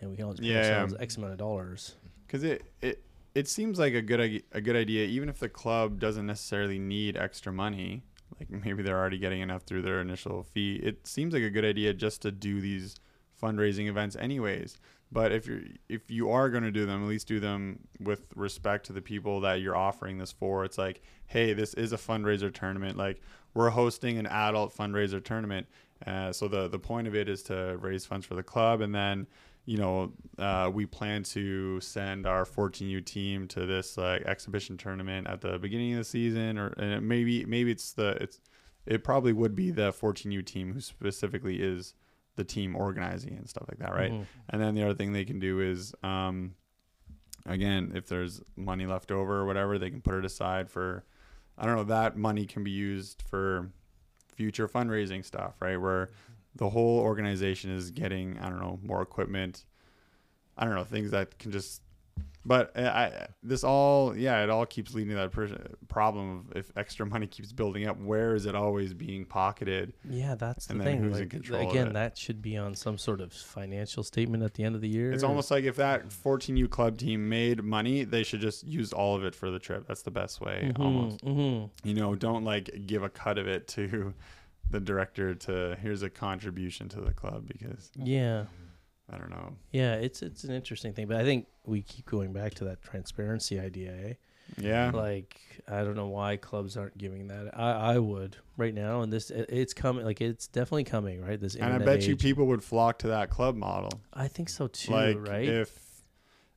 and 0.00 0.10
we 0.10 0.16
can 0.16 0.26
all 0.26 0.32
just 0.32 0.42
pay 0.42 0.48
Yeah, 0.48 0.86
yeah. 0.86 0.96
x 1.00 1.16
amount 1.16 1.32
of 1.32 1.38
dollars 1.38 1.94
because 2.26 2.44
it 2.44 2.62
it 2.82 3.02
it 3.34 3.48
seems 3.48 3.78
like 3.78 3.94
a 3.94 4.02
good 4.02 4.42
a 4.52 4.60
good 4.60 4.76
idea, 4.76 5.06
even 5.06 5.28
if 5.28 5.38
the 5.40 5.48
club 5.48 5.98
doesn't 5.98 6.26
necessarily 6.26 6.78
need 6.78 7.16
extra 7.16 7.52
money. 7.52 8.04
Like 8.38 8.50
maybe 8.64 8.82
they're 8.82 8.98
already 8.98 9.18
getting 9.18 9.40
enough 9.40 9.62
through 9.62 9.82
their 9.82 10.00
initial 10.00 10.42
fee. 10.44 10.76
It 10.76 11.06
seems 11.06 11.34
like 11.34 11.42
a 11.42 11.50
good 11.50 11.64
idea 11.64 11.94
just 11.94 12.22
to 12.22 12.30
do 12.30 12.60
these 12.60 12.96
fundraising 13.42 13.88
events, 13.88 14.16
anyways. 14.16 14.78
But 15.10 15.32
if 15.32 15.46
you're 15.46 15.62
if 15.88 16.10
you 16.10 16.30
are 16.30 16.48
going 16.48 16.62
to 16.64 16.70
do 16.70 16.86
them, 16.86 17.02
at 17.02 17.08
least 17.08 17.26
do 17.26 17.40
them 17.40 17.80
with 18.00 18.28
respect 18.36 18.86
to 18.86 18.92
the 18.92 19.02
people 19.02 19.40
that 19.40 19.60
you're 19.60 19.76
offering 19.76 20.18
this 20.18 20.32
for. 20.32 20.64
It's 20.64 20.78
like, 20.78 21.02
hey, 21.26 21.52
this 21.54 21.74
is 21.74 21.92
a 21.92 21.96
fundraiser 21.96 22.52
tournament. 22.52 22.96
Like 22.96 23.20
we're 23.52 23.70
hosting 23.70 24.18
an 24.18 24.26
adult 24.26 24.76
fundraiser 24.76 25.22
tournament. 25.22 25.66
Uh, 26.06 26.32
so 26.32 26.48
the 26.48 26.68
the 26.68 26.78
point 26.78 27.06
of 27.06 27.14
it 27.14 27.28
is 27.28 27.42
to 27.44 27.76
raise 27.80 28.04
funds 28.04 28.26
for 28.26 28.34
the 28.34 28.42
club, 28.42 28.80
and 28.80 28.94
then 28.94 29.26
you 29.64 29.78
know 29.78 30.12
uh, 30.38 30.70
we 30.72 30.84
plan 30.86 31.22
to 31.22 31.80
send 31.80 32.26
our 32.26 32.44
14U 32.44 33.04
team 33.04 33.48
to 33.48 33.64
this 33.66 33.96
like 33.96 34.22
exhibition 34.22 34.76
tournament 34.76 35.26
at 35.26 35.40
the 35.40 35.58
beginning 35.58 35.92
of 35.92 35.98
the 35.98 36.04
season, 36.04 36.58
or 36.58 36.68
and 36.78 36.92
it 36.92 37.00
maybe 37.02 37.44
maybe 37.46 37.70
it's 37.70 37.92
the 37.92 38.18
it's 38.20 38.40
it 38.86 39.02
probably 39.02 39.32
would 39.32 39.54
be 39.54 39.70
the 39.70 39.92
14U 39.92 40.44
team 40.44 40.74
who 40.74 40.80
specifically 40.80 41.62
is 41.62 41.94
the 42.36 42.44
team 42.44 42.76
organizing 42.76 43.36
and 43.38 43.48
stuff 43.48 43.64
like 43.68 43.78
that, 43.78 43.94
right? 43.94 44.12
Mhm. 44.12 44.26
And 44.50 44.60
then 44.60 44.74
the 44.74 44.82
other 44.82 44.92
thing 44.94 45.12
they 45.12 45.24
can 45.24 45.38
do 45.38 45.60
is, 45.60 45.94
um, 46.02 46.54
again, 47.46 47.92
if 47.94 48.08
there's 48.08 48.42
money 48.56 48.86
left 48.86 49.10
over 49.10 49.36
or 49.38 49.46
whatever, 49.46 49.78
they 49.78 49.88
can 49.88 50.02
put 50.02 50.14
it 50.16 50.24
aside 50.24 50.68
for, 50.68 51.04
I 51.56 51.64
don't 51.64 51.76
know, 51.76 51.84
that 51.84 52.16
money 52.16 52.44
can 52.44 52.64
be 52.64 52.72
used 52.72 53.22
for 53.22 53.70
future 54.34 54.68
fundraising 54.68 55.24
stuff, 55.24 55.54
right? 55.60 55.76
Where 55.76 56.10
the 56.56 56.68
whole 56.70 57.00
organization 57.00 57.70
is 57.70 57.90
getting, 57.90 58.38
I 58.38 58.48
don't 58.48 58.60
know, 58.60 58.78
more 58.82 59.02
equipment. 59.02 59.64
I 60.56 60.64
don't 60.64 60.74
know, 60.74 60.84
things 60.84 61.10
that 61.10 61.38
can 61.38 61.50
just, 61.50 61.82
but 62.46 62.76
I, 62.76 62.82
I 62.88 63.26
this 63.42 63.64
all, 63.64 64.16
yeah, 64.16 64.42
it 64.42 64.50
all 64.50 64.66
keeps 64.66 64.94
leading 64.94 65.10
to 65.16 65.28
that 65.28 65.88
problem 65.88 66.46
of 66.50 66.56
if 66.56 66.72
extra 66.76 67.06
money 67.06 67.26
keeps 67.26 67.52
building 67.52 67.86
up, 67.86 67.98
where 67.98 68.34
is 68.34 68.46
it 68.46 68.54
always 68.54 68.92
being 68.94 69.24
pocketed? 69.24 69.92
Yeah, 70.08 70.34
that's 70.34 70.66
the 70.66 70.74
then 70.74 70.84
thing. 70.84 70.98
who's 71.00 71.16
in 71.16 71.22
like, 71.22 71.30
control 71.30 71.62
of 71.62 71.70
again, 71.70 71.92
that 71.94 72.18
should 72.18 72.42
be 72.42 72.56
on 72.56 72.74
some 72.74 72.98
sort 72.98 73.20
of 73.20 73.32
financial 73.32 74.02
statement 74.02 74.42
at 74.42 74.54
the 74.54 74.64
end 74.64 74.74
of 74.74 74.80
the 74.80 74.88
year. 74.88 75.12
It's 75.12 75.22
almost 75.22 75.50
like 75.50 75.64
if 75.64 75.76
that 75.76 76.08
14U 76.08 76.68
club 76.70 76.98
team 76.98 77.28
made 77.28 77.62
money, 77.62 78.04
they 78.04 78.22
should 78.22 78.40
just 78.40 78.64
use 78.64 78.92
all 78.92 79.16
of 79.16 79.24
it 79.24 79.34
for 79.34 79.50
the 79.50 79.58
trip. 79.58 79.86
That's 79.86 80.02
the 80.02 80.10
best 80.10 80.40
way, 80.40 80.72
Mhm, 80.74 80.80
almost. 80.84 81.24
mhm. 81.24 81.70
You 81.82 81.94
know, 81.94 82.14
don't 82.14 82.44
like 82.44 82.86
give 82.86 83.02
a 83.02 83.08
cut 83.08 83.38
of 83.38 83.46
it 83.48 83.68
to 83.68 84.12
the 84.70 84.80
director 84.80 85.34
to 85.34 85.76
here's 85.80 86.02
a 86.02 86.08
contribution 86.10 86.88
to 86.88 87.00
the 87.00 87.12
club 87.12 87.46
because 87.46 87.90
Yeah, 87.96 88.44
I 89.12 89.18
don't 89.18 89.30
know. 89.30 89.54
yeah. 89.70 89.94
It's 89.94 90.22
it's 90.22 90.44
an 90.44 90.54
interesting 90.54 90.92
thing, 90.92 91.06
but 91.06 91.18
I 91.18 91.24
think 91.24 91.46
we 91.64 91.82
keep 91.82 92.06
going 92.06 92.32
back 92.32 92.54
to 92.54 92.64
that 92.64 92.82
transparency 92.82 93.58
idea. 93.60 93.92
Eh? 93.92 94.12
Yeah. 94.58 94.90
Like 94.92 95.40
I 95.68 95.82
don't 95.84 95.94
know 95.94 96.08
why 96.08 96.36
clubs 96.36 96.76
aren't 96.76 96.96
giving 96.96 97.28
that. 97.28 97.58
I 97.58 97.94
I 97.94 97.98
would 97.98 98.36
right 98.56 98.74
now, 98.74 99.02
and 99.02 99.12
this 99.12 99.30
it, 99.30 99.46
it's 99.50 99.74
coming. 99.74 100.04
Like 100.04 100.20
it's 100.20 100.46
definitely 100.46 100.84
coming. 100.84 101.20
Right. 101.20 101.40
This 101.40 101.54
and 101.54 101.72
I 101.72 101.78
bet 101.78 102.06
you 102.06 102.16
people 102.16 102.46
would 102.46 102.64
flock 102.64 102.98
to 103.00 103.08
that 103.08 103.30
club 103.30 103.56
model. 103.56 104.00
I 104.12 104.28
think 104.28 104.48
so 104.48 104.68
too. 104.68 104.92
like 104.92 105.28
right. 105.28 105.48
if, 105.48 105.78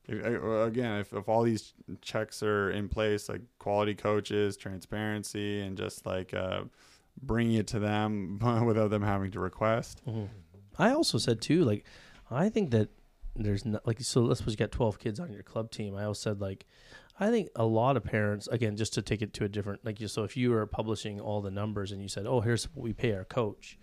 if 0.06 0.24
uh, 0.24 0.48
again 0.62 1.00
if, 1.00 1.12
if 1.12 1.28
all 1.28 1.42
these 1.42 1.74
checks 2.00 2.42
are 2.42 2.70
in 2.70 2.88
place 2.88 3.28
like 3.28 3.42
quality 3.58 3.94
coaches 3.94 4.56
transparency 4.56 5.60
and 5.60 5.76
just 5.76 6.06
like 6.06 6.32
uh 6.32 6.62
bringing 7.22 7.56
it 7.56 7.66
to 7.68 7.78
them 7.78 8.38
without 8.64 8.90
them 8.90 9.02
having 9.02 9.30
to 9.32 9.40
request. 9.40 10.02
Mhm. 10.06 10.28
I 10.78 10.92
also 10.92 11.18
said 11.18 11.40
too, 11.40 11.64
like, 11.64 11.84
I 12.30 12.48
think 12.48 12.70
that 12.70 12.88
there's 13.36 13.64
not 13.64 13.86
like 13.86 14.00
so. 14.00 14.22
Let's 14.22 14.40
suppose 14.40 14.54
you 14.54 14.58
got 14.58 14.72
twelve 14.72 14.98
kids 14.98 15.20
on 15.20 15.32
your 15.32 15.42
club 15.42 15.70
team. 15.70 15.96
I 15.96 16.04
always 16.04 16.18
said 16.18 16.40
like, 16.40 16.66
I 17.20 17.30
think 17.30 17.48
a 17.56 17.64
lot 17.64 17.96
of 17.96 18.04
parents, 18.04 18.48
again, 18.48 18.76
just 18.76 18.94
to 18.94 19.02
take 19.02 19.22
it 19.22 19.32
to 19.34 19.44
a 19.44 19.48
different 19.48 19.84
like, 19.84 19.98
so 20.06 20.24
if 20.24 20.36
you 20.36 20.50
were 20.50 20.66
publishing 20.66 21.20
all 21.20 21.40
the 21.40 21.50
numbers 21.50 21.92
and 21.92 22.02
you 22.02 22.08
said, 22.08 22.26
oh, 22.26 22.40
here's 22.40 22.64
what 22.74 22.82
we 22.82 22.92
pay 22.92 23.12
our 23.14 23.24
coach, 23.24 23.78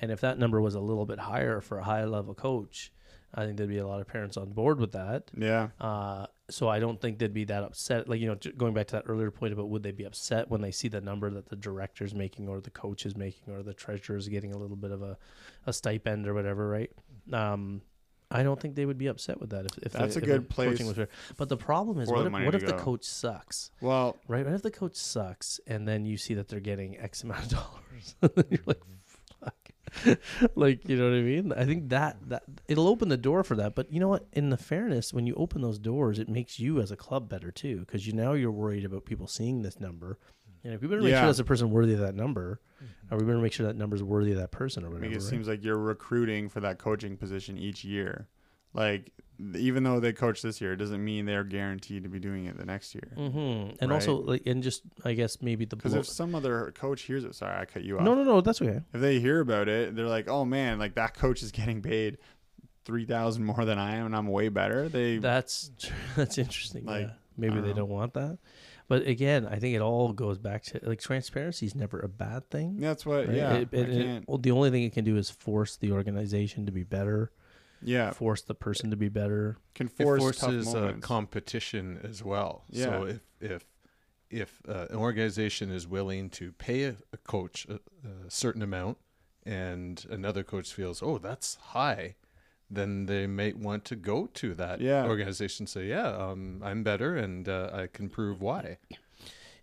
and 0.00 0.10
if 0.10 0.20
that 0.20 0.38
number 0.38 0.60
was 0.60 0.74
a 0.74 0.80
little 0.80 1.06
bit 1.06 1.18
higher 1.18 1.60
for 1.60 1.78
a 1.78 1.84
high 1.84 2.04
level 2.04 2.34
coach, 2.34 2.92
I 3.34 3.44
think 3.44 3.56
there'd 3.56 3.70
be 3.70 3.78
a 3.78 3.86
lot 3.86 4.00
of 4.00 4.06
parents 4.06 4.36
on 4.36 4.52
board 4.52 4.78
with 4.78 4.92
that. 4.92 5.30
Yeah. 5.36 5.68
Uh, 5.80 6.26
so 6.50 6.68
I 6.68 6.80
don't 6.80 7.00
think 7.00 7.18
they'd 7.18 7.32
be 7.32 7.44
that 7.44 7.62
upset. 7.62 8.08
Like 8.08 8.20
you 8.20 8.26
know, 8.26 8.36
going 8.58 8.74
back 8.74 8.88
to 8.88 8.96
that 8.96 9.04
earlier 9.06 9.30
point 9.30 9.54
about 9.54 9.70
would 9.70 9.82
they 9.82 9.92
be 9.92 10.04
upset 10.04 10.50
when 10.50 10.60
they 10.60 10.70
see 10.70 10.88
the 10.88 11.00
number 11.00 11.30
that 11.30 11.48
the 11.48 11.56
director's 11.56 12.14
making, 12.14 12.48
or 12.48 12.60
the 12.60 12.70
coach 12.70 13.06
is 13.06 13.16
making, 13.16 13.54
or 13.54 13.62
the 13.62 13.72
treasurer 13.72 14.16
is 14.16 14.28
getting 14.28 14.52
a 14.52 14.58
little 14.58 14.76
bit 14.76 14.90
of 14.90 15.02
a, 15.02 15.16
a 15.66 15.72
stipend 15.72 16.28
or 16.28 16.34
whatever, 16.34 16.68
right? 16.68 16.90
Um, 17.32 17.82
I 18.32 18.42
don't 18.42 18.58
think 18.58 18.74
they 18.74 18.86
would 18.86 18.98
be 18.98 19.08
upset 19.08 19.40
with 19.40 19.50
that 19.50 19.66
if, 19.66 19.78
if 19.82 19.92
That's 19.92 20.14
the, 20.14 20.22
a 20.22 20.24
good 20.24 20.48
place 20.48 20.82
was 20.82 20.96
fair. 20.96 21.08
But 21.36 21.50
the 21.50 21.56
problem 21.56 22.00
is, 22.00 22.08
what 22.08 22.26
if, 22.26 22.32
what 22.32 22.54
if 22.54 22.64
the 22.64 22.72
coach 22.72 23.04
sucks? 23.04 23.70
Well, 23.80 24.16
Right? 24.26 24.44
What 24.44 24.54
if 24.54 24.62
the 24.62 24.70
coach 24.70 24.96
sucks, 24.96 25.60
and 25.66 25.86
then 25.86 26.06
you 26.06 26.16
see 26.16 26.34
that 26.34 26.48
they're 26.48 26.60
getting 26.60 26.98
X 26.98 27.22
amount 27.22 27.44
of 27.44 27.48
dollars, 27.50 28.16
and 28.22 28.44
you're 28.50 28.60
like, 28.64 28.80
"Fuck!" 29.40 30.18
like 30.54 30.88
you 30.88 30.96
know 30.96 31.10
what 31.10 31.18
I 31.18 31.20
mean? 31.20 31.52
I 31.52 31.66
think 31.66 31.90
that 31.90 32.16
that 32.28 32.44
it'll 32.68 32.88
open 32.88 33.08
the 33.10 33.18
door 33.18 33.44
for 33.44 33.54
that. 33.56 33.74
But 33.74 33.92
you 33.92 34.00
know 34.00 34.08
what? 34.08 34.26
In 34.32 34.48
the 34.48 34.56
fairness, 34.56 35.12
when 35.12 35.26
you 35.26 35.34
open 35.34 35.60
those 35.60 35.78
doors, 35.78 36.18
it 36.18 36.30
makes 36.30 36.58
you 36.58 36.80
as 36.80 36.90
a 36.90 36.96
club 36.96 37.28
better 37.28 37.50
too, 37.50 37.80
because 37.80 38.06
you 38.06 38.14
now 38.14 38.32
you're 38.32 38.50
worried 38.50 38.86
about 38.86 39.04
people 39.04 39.26
seeing 39.26 39.60
this 39.60 39.78
number. 39.78 40.18
And 40.64 40.74
if 40.74 40.80
we 40.80 40.88
better 40.88 41.00
make 41.02 41.10
Yeah. 41.10 41.20
sure 41.20 41.26
that's 41.26 41.38
a 41.38 41.44
person 41.44 41.70
worthy 41.70 41.94
of 41.94 42.00
that 42.00 42.14
number, 42.14 42.60
or 43.10 43.18
we 43.18 43.24
better 43.24 43.38
make 43.38 43.52
sure 43.52 43.66
that 43.66 43.76
number 43.76 43.96
is 43.96 44.02
worthy 44.02 44.32
of 44.32 44.38
that 44.38 44.50
person 44.52 44.84
or 44.84 44.88
I 44.88 44.98
mean, 45.00 45.10
it 45.10 45.14
right? 45.14 45.22
seems 45.22 45.48
like 45.48 45.62
you're 45.64 45.76
recruiting 45.78 46.48
for 46.48 46.60
that 46.60 46.78
coaching 46.78 47.16
position 47.16 47.58
each 47.58 47.84
year. 47.84 48.28
Like, 48.74 49.12
even 49.54 49.82
though 49.82 50.00
they 50.00 50.12
coach 50.14 50.40
this 50.40 50.60
year, 50.60 50.72
it 50.72 50.76
doesn't 50.76 51.04
mean 51.04 51.26
they're 51.26 51.44
guaranteed 51.44 52.04
to 52.04 52.08
be 52.08 52.18
doing 52.18 52.46
it 52.46 52.56
the 52.56 52.64
next 52.64 52.94
year. 52.94 53.12
Mm-hmm. 53.18 53.76
And 53.82 53.92
also, 53.92 54.14
like, 54.22 54.42
and 54.46 54.62
just 54.62 54.82
I 55.04 55.12
guess 55.12 55.42
maybe 55.42 55.64
the 55.66 55.76
Because 55.76 55.92
blow- 55.92 56.00
if 56.00 56.06
some 56.06 56.34
other 56.34 56.72
coach 56.74 57.02
hears 57.02 57.24
it, 57.24 57.34
sorry, 57.34 57.58
I 57.60 57.64
cut 57.66 57.82
you 57.82 57.98
off. 57.98 58.04
no, 58.04 58.14
no, 58.14 58.22
no, 58.22 58.40
that's 58.40 58.62
okay. 58.62 58.80
If 58.94 59.00
they 59.02 59.20
hear 59.20 59.40
about 59.40 59.68
it, 59.68 59.94
they're 59.94 60.06
like, 60.06 60.26
"Oh 60.28 60.44
man, 60.46 60.78
like 60.78 60.94
that 60.94 61.12
coach 61.14 61.42
is 61.42 61.50
getting 61.52 61.82
paid 61.82 62.16
three 62.86 63.04
thousand 63.04 63.44
more 63.44 63.64
than 63.66 63.78
I 63.78 63.96
am, 63.96 64.06
and 64.06 64.16
I'm 64.16 64.28
way 64.28 64.48
better." 64.48 64.88
They 64.88 65.18
That's 65.18 65.70
that's 66.16 66.38
interesting. 66.38 66.86
Like, 66.86 67.08
yeah. 67.08 67.12
Maybe 67.36 67.54
don't 67.56 67.62
they 67.64 67.68
know. 67.70 67.74
don't 67.74 67.88
want 67.90 68.14
that. 68.14 68.38
But 68.88 69.06
again, 69.06 69.46
I 69.46 69.58
think 69.58 69.74
it 69.74 69.80
all 69.80 70.12
goes 70.12 70.38
back 70.38 70.62
to 70.64 70.80
like 70.82 71.00
transparency 71.00 71.66
is 71.66 71.74
never 71.74 71.98
a 72.00 72.08
bad 72.08 72.50
thing. 72.50 72.78
that's 72.78 73.06
what. 73.06 73.26
right? 73.28 73.36
Yeah, 73.36 73.54
It- 73.54 73.68
it- 73.72 73.88
it- 73.90 74.04
can't. 74.06 74.28
well, 74.28 74.38
the 74.38 74.50
only 74.50 74.70
thing 74.70 74.82
it 74.82 74.92
can 74.92 75.04
do 75.04 75.16
is 75.16 75.30
force 75.30 75.76
the 75.76 75.92
organization 75.92 76.66
to 76.66 76.72
be 76.72 76.82
better, 76.82 77.30
yeah, 77.82 78.10
force 78.10 78.42
the 78.42 78.54
person 78.54 78.90
to 78.90 78.96
be 78.96 79.08
better. 79.08 79.56
can 79.74 79.88
force 79.88 80.38
tough 80.38 80.50
forces 80.52 80.74
uh, 80.74 80.94
competition 81.00 82.00
as 82.04 82.22
well. 82.22 82.64
Yeah. 82.70 82.84
So 82.84 83.04
if 83.04 83.20
if 83.40 83.64
if 84.30 84.60
uh, 84.68 84.86
an 84.90 84.96
organization 84.96 85.70
is 85.70 85.86
willing 85.86 86.30
to 86.30 86.52
pay 86.52 86.84
a, 86.84 86.96
a 87.12 87.16
coach 87.18 87.66
a, 87.68 87.74
a 88.26 88.30
certain 88.30 88.62
amount, 88.62 88.98
and 89.44 90.04
another 90.10 90.42
coach 90.42 90.72
feels, 90.72 91.02
oh, 91.02 91.18
that's 91.18 91.56
high, 91.56 92.14
then 92.74 93.06
they 93.06 93.26
may 93.26 93.52
want 93.52 93.84
to 93.86 93.96
go 93.96 94.26
to 94.34 94.54
that 94.54 94.80
Yeah. 94.80 95.06
organization. 95.06 95.64
and 95.64 95.68
Say, 95.68 95.86
yeah, 95.88 96.08
um, 96.08 96.60
I'm 96.64 96.82
better, 96.82 97.16
and 97.16 97.48
uh, 97.48 97.70
I 97.72 97.86
can 97.86 98.08
prove 98.08 98.40
why. 98.40 98.78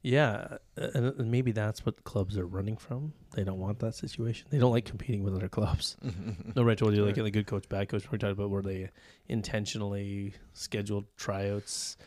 Yeah, 0.02 0.58
uh, 0.78 0.88
and 0.96 1.06
and 1.20 1.30
maybe 1.30 1.52
that's 1.52 1.86
what 1.86 2.06
clubs 2.06 2.38
are 2.38 2.46
running 2.48 2.78
from. 2.78 3.12
They 3.36 3.44
don't 3.44 3.60
want 3.60 3.80
that 3.80 3.96
situation. 3.96 4.48
They 4.50 4.58
don't 4.58 4.72
like 4.72 4.86
competing 4.86 5.24
with 5.24 5.36
other 5.36 5.50
clubs. 5.50 5.98
No, 6.56 6.64
right. 6.64 6.72
I 6.72 6.76
told 6.76 6.96
you 6.96 7.04
like 7.06 7.18
in 7.18 7.26
the 7.26 7.32
good 7.32 7.48
coach, 7.48 7.68
bad 7.70 7.90
coach. 7.90 8.10
We 8.12 8.18
talked 8.18 8.32
about 8.34 8.50
where 8.50 8.62
they 8.64 8.90
intentionally 9.28 10.34
scheduled 10.54 11.06
tryouts, 11.18 11.98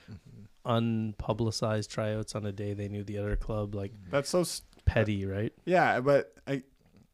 unpublicized 0.65 1.89
tryouts 1.89 2.35
on 2.35 2.47
a 2.47 2.53
day 2.53 2.75
they 2.75 2.89
knew 2.89 3.05
the 3.05 3.19
other 3.19 3.37
club. 3.37 3.75
Like 3.75 3.93
That's 4.11 4.31
so. 4.31 4.41
s 4.41 4.63
petty, 4.85 5.25
right? 5.27 5.53
yeah, 5.65 6.01
but 6.01 6.35
I, 6.47 6.63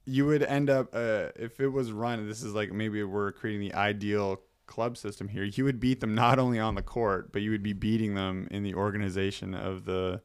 you 0.08 0.24
would 0.26 0.42
end 0.42 0.70
up 0.70 0.94
uh, 0.94 1.28
if 1.36 1.60
it 1.60 1.68
was 1.68 1.92
run. 1.92 2.26
This 2.26 2.42
is 2.42 2.54
like 2.54 2.72
maybe 2.72 3.02
we're 3.04 3.32
creating 3.32 3.60
the 3.60 3.74
ideal 3.74 4.40
club 4.66 4.96
system 4.96 5.28
here. 5.28 5.44
You 5.44 5.64
would 5.64 5.80
beat 5.80 6.00
them 6.00 6.14
not 6.14 6.38
only 6.38 6.58
on 6.58 6.74
the 6.74 6.82
court, 6.82 7.32
but 7.32 7.42
you 7.42 7.50
would 7.50 7.62
be 7.62 7.74
beating 7.74 8.14
them 8.14 8.48
in 8.50 8.62
the 8.62 8.74
organization 8.74 9.54
of 9.54 9.84
the 9.84 10.22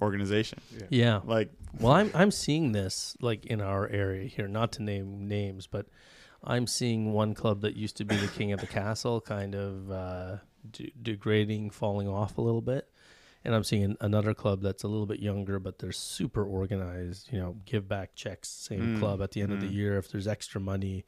organization. 0.00 0.60
Yeah. 0.90 1.20
Like, 1.24 1.50
Well, 1.80 1.92
I'm 1.92 2.10
I'm 2.14 2.30
seeing 2.30 2.72
this 2.72 3.16
like 3.20 3.46
in 3.46 3.60
our 3.60 3.88
area 3.88 4.28
here, 4.28 4.46
not 4.46 4.72
to 4.72 4.82
name 4.82 5.26
names, 5.26 5.66
but 5.66 5.86
I'm 6.44 6.66
seeing 6.66 7.12
one 7.12 7.34
club 7.34 7.62
that 7.62 7.76
used 7.76 7.96
to 7.98 8.04
be 8.04 8.16
the 8.16 8.28
king 8.28 8.52
of 8.52 8.60
the 8.60 8.66
castle 8.66 9.20
kind 9.20 9.54
of 9.54 9.90
uh, 9.90 10.36
de- 10.70 10.92
degrading, 11.00 11.70
falling 11.70 12.08
off 12.08 12.36
a 12.36 12.42
little 12.42 12.60
bit, 12.60 12.90
and 13.44 13.54
I'm 13.54 13.64
seeing 13.64 13.96
another 14.00 14.34
club 14.34 14.62
that's 14.62 14.82
a 14.82 14.88
little 14.88 15.06
bit 15.06 15.20
younger, 15.20 15.58
but 15.58 15.78
they're 15.78 15.92
super 15.92 16.44
organized. 16.44 17.30
You 17.32 17.38
know, 17.40 17.56
give 17.64 17.88
back 17.88 18.14
checks, 18.14 18.48
same 18.48 18.96
Mm, 18.96 18.98
club 18.98 19.22
at 19.22 19.32
the 19.32 19.42
end 19.42 19.52
of 19.52 19.60
the 19.60 19.66
mm. 19.66 19.72
year 19.72 19.98
if 19.98 20.10
there's 20.10 20.28
extra 20.28 20.60
money. 20.60 21.04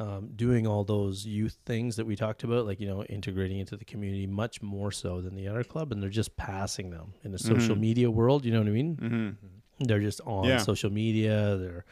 Um, 0.00 0.30
doing 0.36 0.64
all 0.64 0.84
those 0.84 1.26
youth 1.26 1.56
things 1.66 1.96
that 1.96 2.06
we 2.06 2.14
talked 2.14 2.44
about, 2.44 2.66
like 2.66 2.78
you 2.78 2.86
know, 2.86 3.02
integrating 3.04 3.58
into 3.58 3.76
the 3.76 3.84
community 3.84 4.28
much 4.28 4.62
more 4.62 4.92
so 4.92 5.20
than 5.20 5.34
the 5.34 5.48
other 5.48 5.64
club, 5.64 5.90
and 5.90 6.00
they're 6.00 6.08
just 6.08 6.36
passing 6.36 6.90
them 6.90 7.14
in 7.24 7.32
the 7.32 7.38
social 7.38 7.74
Mhm. 7.74 7.80
media 7.80 8.08
world. 8.10 8.44
You 8.44 8.52
know 8.52 8.60
what 8.60 8.68
I 8.68 8.72
mean? 8.72 8.94
hmm 8.96 9.48
they're 9.80 10.00
just 10.00 10.20
on 10.22 10.44
Yeah. 10.44 10.58
social 10.58 10.90
media 10.90 11.56
they're 11.56 11.84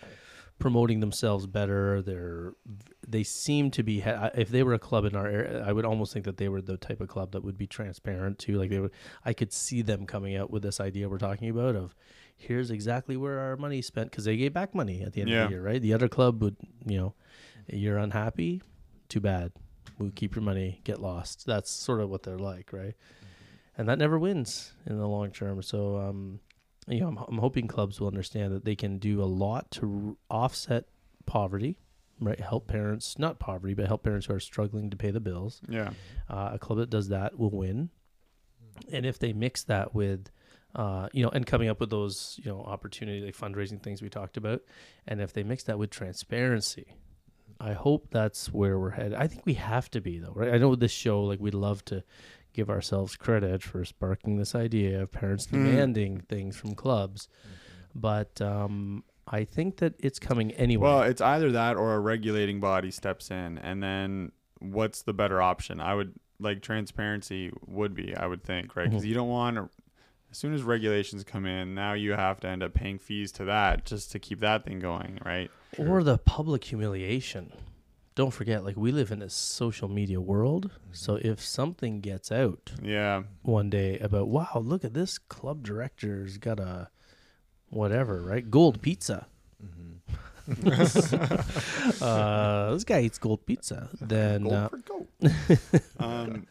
promoting 0.58 1.00
themselves 1.00 1.46
better. 1.46 2.02
They're 2.02 2.54
they 3.06 3.22
seem 3.22 3.70
to 3.72 3.82
be 3.82 4.02
if 4.34 4.48
they 4.48 4.62
were 4.62 4.74
a 4.74 4.78
club 4.78 5.04
in 5.04 5.14
our 5.14 5.26
area 5.28 5.64
i 5.64 5.72
would 5.72 5.84
almost 5.84 6.12
think 6.12 6.24
that 6.24 6.38
they 6.38 6.48
were 6.48 6.60
the 6.60 6.76
type 6.76 7.00
of 7.00 7.06
club 7.08 7.30
that 7.32 7.44
would 7.44 7.56
be 7.56 7.66
transparent 7.66 8.38
too. 8.38 8.58
Like 8.58 8.70
they 8.70 8.80
would 8.80 8.90
i 9.24 9.32
could 9.32 9.52
see 9.52 9.82
them 9.82 10.06
coming 10.06 10.34
out 10.36 10.50
with 10.50 10.62
this 10.62 10.80
idea 10.80 11.08
we're 11.08 11.18
talking 11.18 11.48
about 11.50 11.76
of 11.76 11.94
here's 12.36 12.70
exactly 12.70 13.16
where 13.16 13.38
our 13.38 13.56
money 13.56 13.80
spent 13.80 14.10
because 14.10 14.24
they 14.24 14.36
gave 14.36 14.52
back 14.52 14.74
money 14.74 15.02
at 15.02 15.12
the 15.12 15.20
end 15.20 15.30
Yeah. 15.30 15.44
of 15.44 15.48
the 15.50 15.54
year 15.56 15.62
right? 15.62 15.80
The 15.80 15.92
other 15.94 16.08
club 16.08 16.42
would 16.42 16.56
you 16.84 16.98
know 16.98 17.14
you're 17.72 17.98
unhappy? 17.98 18.60
Too 19.08 19.20
bad. 19.20 19.52
We'll 19.98 20.10
keep 20.10 20.34
your 20.34 20.42
money 20.42 20.80
get 20.84 21.00
lost. 21.00 21.46
That's 21.46 21.70
sort 21.70 22.00
of 22.00 22.10
what 22.10 22.22
they're 22.24 22.38
like 22.38 22.72
right? 22.72 22.94
And 23.78 23.88
that 23.88 23.98
never 23.98 24.18
wins 24.18 24.72
in 24.86 24.98
the 24.98 25.06
long 25.06 25.30
term. 25.30 25.62
So 25.62 25.96
um 25.98 26.40
you 26.88 27.00
know, 27.00 27.08
I'm, 27.08 27.18
I'm 27.18 27.38
hoping 27.38 27.66
clubs 27.66 28.00
will 28.00 28.08
understand 28.08 28.54
that 28.54 28.64
they 28.64 28.76
can 28.76 28.98
do 28.98 29.22
a 29.22 29.24
lot 29.24 29.70
to 29.72 30.16
r- 30.30 30.38
offset 30.38 30.84
poverty, 31.24 31.78
right? 32.20 32.38
Help 32.38 32.68
parents, 32.68 33.18
not 33.18 33.38
poverty, 33.38 33.74
but 33.74 33.86
help 33.86 34.02
parents 34.02 34.26
who 34.26 34.34
are 34.34 34.40
struggling 34.40 34.90
to 34.90 34.96
pay 34.96 35.10
the 35.10 35.20
bills. 35.20 35.60
Yeah. 35.68 35.90
Uh, 36.30 36.50
a 36.54 36.58
club 36.58 36.78
that 36.78 36.90
does 36.90 37.08
that 37.08 37.38
will 37.38 37.50
win. 37.50 37.90
And 38.92 39.06
if 39.06 39.18
they 39.18 39.32
mix 39.32 39.64
that 39.64 39.94
with, 39.94 40.30
uh, 40.74 41.08
you 41.12 41.22
know, 41.22 41.30
and 41.30 41.46
coming 41.46 41.68
up 41.68 41.80
with 41.80 41.90
those, 41.90 42.38
you 42.42 42.50
know, 42.50 42.60
opportunity 42.60 43.24
like 43.24 43.36
fundraising 43.36 43.82
things 43.82 44.02
we 44.02 44.08
talked 44.08 44.36
about, 44.36 44.62
and 45.06 45.20
if 45.20 45.32
they 45.32 45.42
mix 45.42 45.64
that 45.64 45.78
with 45.78 45.90
transparency, 45.90 46.94
I 47.58 47.72
hope 47.72 48.08
that's 48.10 48.52
where 48.52 48.78
we're 48.78 48.90
headed. 48.90 49.14
I 49.14 49.28
think 49.28 49.46
we 49.46 49.54
have 49.54 49.90
to 49.92 50.00
be 50.02 50.18
though, 50.18 50.32
right? 50.34 50.52
I 50.52 50.58
know 50.58 50.74
this 50.74 50.92
show, 50.92 51.22
like, 51.22 51.40
we'd 51.40 51.54
love 51.54 51.82
to 51.86 52.04
give 52.56 52.70
ourselves 52.70 53.14
credit 53.16 53.62
for 53.62 53.84
sparking 53.84 54.36
this 54.38 54.54
idea 54.54 55.02
of 55.02 55.12
parents 55.12 55.44
Hmm. 55.46 55.56
demanding 55.62 56.20
things 56.22 56.56
from 56.56 56.74
clubs, 56.74 57.28
but 57.94 58.40
um, 58.40 59.04
I 59.28 59.44
think 59.44 59.76
that 59.76 59.94
it's 59.98 60.18
coming 60.18 60.50
anyway. 60.52 60.82
Well, 60.82 61.02
it's 61.02 61.20
either 61.20 61.52
that 61.52 61.76
or 61.76 61.94
a 61.94 62.00
regulating 62.00 62.58
body 62.58 62.90
steps 62.90 63.30
in, 63.30 63.58
and 63.58 63.82
then 63.82 64.32
what's 64.58 65.02
the 65.02 65.12
better 65.12 65.40
option? 65.42 65.80
I 65.80 65.94
would 65.94 66.14
like 66.40 66.62
transparency 66.62 67.52
would 67.66 67.94
be, 67.94 68.14
I 68.16 68.26
would 68.26 68.42
think, 68.42 68.74
right? 68.74 68.88
Because 68.88 69.04
Mhm. 69.04 69.08
you 69.08 69.14
don't 69.14 69.28
want 69.28 69.56
to. 69.56 69.68
As 70.30 70.38
soon 70.38 70.52
as 70.54 70.62
regulations 70.62 71.24
come 71.24 71.46
in, 71.46 71.74
now 71.74 71.92
you 71.92 72.12
have 72.12 72.40
to 72.40 72.48
end 72.48 72.62
up 72.62 72.74
paying 72.74 72.98
fees 72.98 73.30
to 73.32 73.44
that 73.44 73.84
just 73.86 74.10
to 74.12 74.18
keep 74.18 74.40
that 74.40 74.64
thing 74.64 74.80
going, 74.80 75.18
right? 75.24 75.50
or 75.78 76.02
the 76.02 76.16
public 76.16 76.64
humiliation. 76.64 77.52
Don't 78.16 78.32
forget, 78.32 78.64
like 78.64 78.76
we 78.78 78.92
live 78.92 79.12
in 79.12 79.20
a 79.20 79.28
social 79.28 79.88
media 79.88 80.20
world. 80.22 80.70
So 80.90 81.18
if 81.22 81.38
something 81.40 82.00
gets 82.00 82.32
out 82.32 82.72
Yeah, 82.82 83.24
one 83.42 83.68
day 83.68 83.98
about, 83.98 84.28
wow, 84.28 84.48
look 84.56 84.84
at 84.84 84.94
this 84.94 85.18
club 85.18 85.62
director's 85.62 86.38
got 86.38 86.58
a 86.58 86.88
whatever, 87.68 88.22
right? 88.22 88.50
Gold 88.50 88.80
pizza. 88.80 89.26
uh, 92.00 92.72
this 92.72 92.84
guy 92.84 93.00
eats 93.00 93.18
gold 93.18 93.44
pizza. 93.44 93.90
Then 94.00 94.44
Gold 94.44 94.54
uh, 94.54 94.68
for 94.68 94.78
gold. 94.78 95.08
um, 95.98 96.46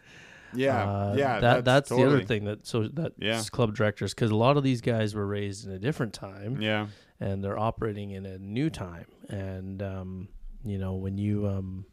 yeah, 0.54 0.84
uh, 0.84 1.16
yeah. 1.18 1.40
that 1.40 1.66
that's, 1.66 1.90
the 1.90 2.04
other 2.06 2.24
thing 2.24 2.46
that 2.46 2.68
so 2.68 2.88
that 2.90 3.14
Yeah. 3.18 3.42
club 3.52 3.76
directors 3.76 4.14
because 4.14 4.32
a 4.32 4.36
lot 4.36 4.58
of 4.58 4.64
these 4.64 4.82
guys 4.82 5.16
were 5.16 5.26
raised 5.26 5.66
in 5.66 5.72
a 5.72 5.80
different 5.80 6.14
time 6.14 6.62
Yeah, 6.62 6.88
and 7.20 7.44
they're 7.44 7.58
operating 7.58 8.12
in 8.12 8.26
a 8.26 8.38
new 8.38 8.70
time 8.70 9.08
and 9.30 9.82
um, 9.82 10.28
you 10.66 10.78
know 10.78 10.94
when 10.96 11.18
you 11.18 11.48
um, 11.48 11.86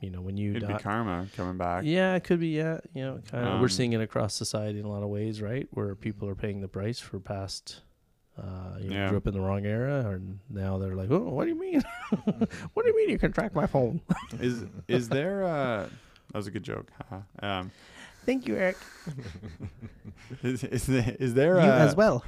you 0.00 0.10
know 0.10 0.20
when 0.20 0.36
you 0.36 0.54
it'd 0.56 0.68
be 0.68 0.74
karma 0.74 1.26
coming 1.36 1.56
back. 1.56 1.84
yeah 1.86 2.14
it 2.16 2.24
could 2.24 2.40
be 2.40 2.48
yeah 2.48 2.78
you 2.92 3.02
know 3.04 3.20
kind 3.30 3.46
of 3.46 3.54
we're 3.60 3.64
Um, 3.64 3.68
seeing 3.68 3.92
it 3.94 4.00
across 4.00 4.34
society 4.34 4.78
in 4.80 4.84
a 4.84 4.90
lot 4.90 5.02
of 5.02 5.08
ways 5.08 5.40
right 5.40 5.66
where 5.70 5.94
people 5.94 6.28
are 6.28 6.34
paying 6.34 6.60
the 6.60 6.68
price 6.68 6.98
for 7.00 7.18
past 7.20 7.80
Uh, 8.36 8.76
you 8.80 8.90
Yeah. 8.90 9.08
grew 9.08 9.16
up 9.16 9.28
in 9.28 9.32
the 9.32 9.40
wrong 9.40 9.64
era, 9.64 10.10
and 10.10 10.40
now 10.50 10.76
they're 10.76 10.96
like, 10.96 11.08
"Oh, 11.08 11.30
what 11.30 11.44
do 11.44 11.50
you 11.50 11.60
mean? 11.60 11.80
what 12.74 12.82
do 12.84 12.88
you 12.90 12.96
mean 12.96 13.08
you 13.10 13.16
can 13.18 13.30
track 13.32 13.54
my 13.54 13.64
phone?" 13.68 14.00
Is 14.40 14.64
is 14.88 15.08
there? 15.08 15.44
Uh, 15.44 15.86
that 16.32 16.34
was 16.42 16.48
a 16.48 16.50
good 16.50 16.64
joke. 16.64 16.90
haha. 16.98 17.22
Um, 17.38 17.70
Thank 18.26 18.48
you, 18.48 18.56
Erik. 18.56 18.76
is, 20.42 20.64
is 20.64 20.86
there, 20.86 21.16
is 21.20 21.34
there 21.34 21.60
you 21.60 21.70
a, 21.70 21.74
as 21.86 21.94
well. 21.94 22.24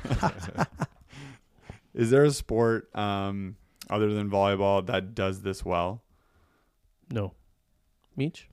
Is 1.94 2.10
there 2.10 2.24
a 2.24 2.30
sport 2.30 2.94
um, 2.94 3.56
other 3.90 4.12
than 4.12 4.30
volleyball 4.30 4.84
that 4.86 5.14
does 5.14 5.42
this 5.42 5.64
well? 5.64 6.02
No, 7.10 7.34
Meach. 8.18 8.44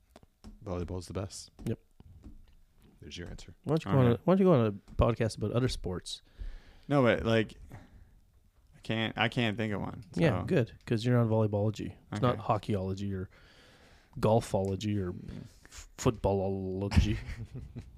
Volleyball's 0.64 1.06
the 1.06 1.12
best. 1.12 1.50
Yep. 1.66 1.78
There's 3.00 3.18
your 3.18 3.28
answer. 3.28 3.52
Why 3.64 3.76
don't 3.76 3.84
you 3.84 3.92
go 3.92 3.98
on? 3.98 4.06
A, 4.06 4.10
Okay. 4.10 4.20
why 4.24 4.32
don't 4.34 4.38
you 4.38 4.44
go 4.46 4.52
on 4.54 4.66
a 4.66 4.72
podcast 5.02 5.36
about 5.36 5.52
other 5.52 5.68
sports? 5.68 6.22
No, 6.88 7.02
but 7.02 7.24
like, 7.24 7.54
I 7.72 8.80
can't. 8.82 9.12
I 9.18 9.28
can't 9.28 9.56
think 9.56 9.72
of 9.74 9.80
one. 9.80 10.04
Yeah, 10.14 10.42
good 10.46 10.72
because 10.78 11.04
you're 11.04 11.18
on 11.18 11.28
Volleyballogy. 11.28 11.92
It's 12.12 12.22
not 12.22 12.38
hockeyology 12.38 13.12
or 13.12 13.28
golfology 14.20 14.98
or 14.98 15.14
f- 15.68 15.88
footballology. 15.98 17.16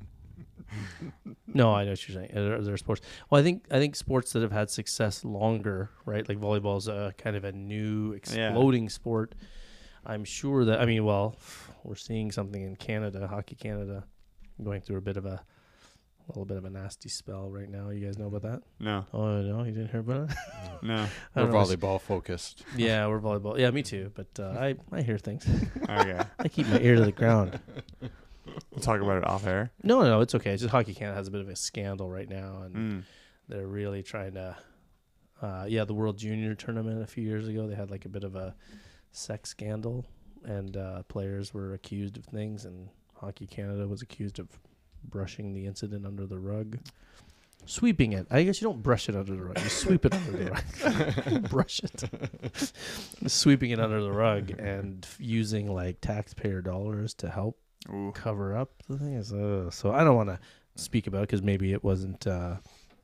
no, 1.46 1.72
I 1.72 1.84
know 1.84 1.90
what 1.90 2.08
you're 2.08 2.16
saying. 2.16 2.36
Are 2.36 2.62
there 2.62 2.76
sports? 2.76 3.02
Well, 3.30 3.40
I 3.40 3.44
think 3.44 3.66
I 3.70 3.78
think 3.78 3.96
sports 3.96 4.32
that 4.32 4.42
have 4.42 4.52
had 4.52 4.70
success 4.70 5.24
longer, 5.24 5.90
right? 6.04 6.28
Like 6.28 6.38
volleyball 6.38 6.78
is 6.78 6.88
a 6.88 7.14
kind 7.18 7.36
of 7.36 7.44
a 7.44 7.52
new 7.52 8.12
exploding 8.12 8.88
sport. 8.88 9.34
I'm 10.04 10.24
sure 10.24 10.64
that 10.64 10.80
I 10.80 10.86
mean, 10.86 11.04
well, 11.04 11.36
we're 11.82 11.96
seeing 11.96 12.30
something 12.30 12.62
in 12.62 12.76
Canada, 12.76 13.26
Hockey 13.26 13.56
Canada, 13.56 14.04
going 14.62 14.80
through 14.80 14.98
a 14.98 15.00
bit 15.00 15.16
of 15.16 15.26
a, 15.26 15.42
a 16.28 16.28
little 16.28 16.44
bit 16.44 16.56
of 16.56 16.64
a 16.64 16.70
nasty 16.70 17.08
spell 17.08 17.50
right 17.50 17.68
now. 17.68 17.90
You 17.90 18.06
guys 18.06 18.16
know 18.16 18.26
about 18.26 18.42
that? 18.42 18.62
No, 18.78 19.04
Oh 19.12 19.42
no, 19.42 19.64
you 19.64 19.72
didn't 19.72 19.90
hear 19.90 20.00
about 20.00 20.30
it. 20.30 20.36
no. 20.82 21.06
We're 21.34 21.46
know. 21.46 21.52
volleyball 21.52 22.00
focused. 22.00 22.64
Yeah, 22.76 23.06
we're 23.08 23.20
volleyball. 23.20 23.58
Yeah, 23.58 23.70
me 23.70 23.82
too. 23.82 24.12
But 24.14 24.28
uh, 24.38 24.56
I 24.58 24.76
I 24.92 25.02
hear 25.02 25.18
things. 25.18 25.46
Okay, 25.88 26.20
I 26.38 26.48
keep 26.48 26.68
my 26.68 26.80
ear 26.80 26.96
to 26.96 27.04
the 27.04 27.12
ground. 27.12 27.58
We'll 28.70 28.80
talk 28.80 29.00
about 29.00 29.18
it 29.18 29.26
off 29.26 29.46
air. 29.46 29.70
No, 29.82 30.02
no, 30.02 30.20
it's 30.20 30.34
okay. 30.34 30.52
It's 30.52 30.62
just 30.62 30.72
Hockey 30.72 30.94
Canada 30.94 31.16
has 31.16 31.28
a 31.28 31.30
bit 31.30 31.40
of 31.40 31.48
a 31.48 31.56
scandal 31.56 32.08
right 32.10 32.28
now, 32.28 32.62
and 32.64 32.74
Mm. 32.74 33.02
they're 33.48 33.66
really 33.66 34.02
trying 34.02 34.34
to. 34.34 34.56
Uh, 35.42 35.66
yeah, 35.68 35.84
the 35.84 35.92
World 35.94 36.16
Junior 36.18 36.54
Tournament 36.54 37.02
a 37.02 37.06
few 37.06 37.22
years 37.22 37.46
ago, 37.46 37.66
they 37.66 37.74
had 37.74 37.90
like 37.90 38.04
a 38.06 38.08
bit 38.08 38.24
of 38.24 38.34
a 38.36 38.54
sex 39.12 39.50
scandal, 39.50 40.06
and 40.44 40.76
uh, 40.76 41.02
players 41.04 41.52
were 41.52 41.74
accused 41.74 42.16
of 42.16 42.24
things, 42.24 42.64
and 42.64 42.88
Hockey 43.16 43.46
Canada 43.46 43.86
was 43.86 44.00
accused 44.00 44.38
of 44.38 44.48
brushing 45.04 45.52
the 45.52 45.66
incident 45.66 46.06
under 46.06 46.24
the 46.26 46.38
rug, 46.38 46.78
sweeping 47.66 48.12
it. 48.14 48.26
I 48.30 48.44
guess 48.44 48.60
you 48.62 48.66
don't 48.66 48.82
brush 48.82 49.08
it 49.10 49.14
under 49.16 49.36
the 49.36 49.42
rug; 49.42 49.58
you 49.62 49.68
sweep 49.68 50.06
it 50.06 50.14
under 50.14 50.32
the 50.32 50.50
rug. 50.50 51.42
brush 51.50 51.80
it, 51.84 52.72
sweeping 53.26 53.70
it 53.72 53.78
under 53.80 54.02
the 54.02 54.12
rug, 54.12 54.50
and 54.58 55.04
f- 55.04 55.16
using 55.20 55.72
like 55.72 56.00
taxpayer 56.00 56.62
dollars 56.62 57.12
to 57.14 57.28
help 57.28 57.58
Ooh. 57.92 58.12
cover 58.14 58.56
up 58.56 58.70
the 58.88 58.98
thing 58.98 59.14
is 59.14 59.32
uh, 59.32 59.70
so 59.70 59.92
i 59.92 60.02
don't 60.04 60.16
want 60.16 60.28
to 60.28 60.38
speak 60.74 61.06
about 61.06 61.18
it 61.18 61.28
because 61.28 61.42
maybe 61.42 61.72
it 61.72 61.82
wasn't 61.84 62.26
uh 62.26 62.56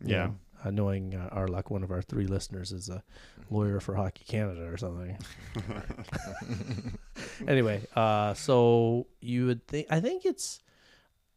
Yeah. 0.04 0.26
know, 0.26 0.34
uh, 0.64 0.70
knowing 0.70 1.14
uh, 1.14 1.28
our 1.32 1.48
luck 1.48 1.70
one 1.70 1.82
of 1.84 1.90
our 1.90 2.02
three 2.02 2.26
listeners 2.26 2.72
is 2.72 2.88
a 2.88 3.02
lawyer 3.50 3.80
for 3.80 3.94
hockey 3.94 4.24
canada 4.26 4.64
or 4.64 4.76
something 4.76 5.16
anyway 7.46 7.82
uh 7.96 8.34
so 8.34 9.06
you 9.20 9.46
would 9.46 9.66
think 9.66 9.86
i 9.90 10.00
think 10.00 10.24
it's 10.24 10.60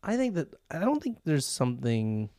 i 0.03 0.16
think 0.16 0.36
that 0.36 0.48
i 0.72 0.80
don't 0.80 1.02
think 1.02 1.18
there's 1.26 1.45
something 1.45 2.30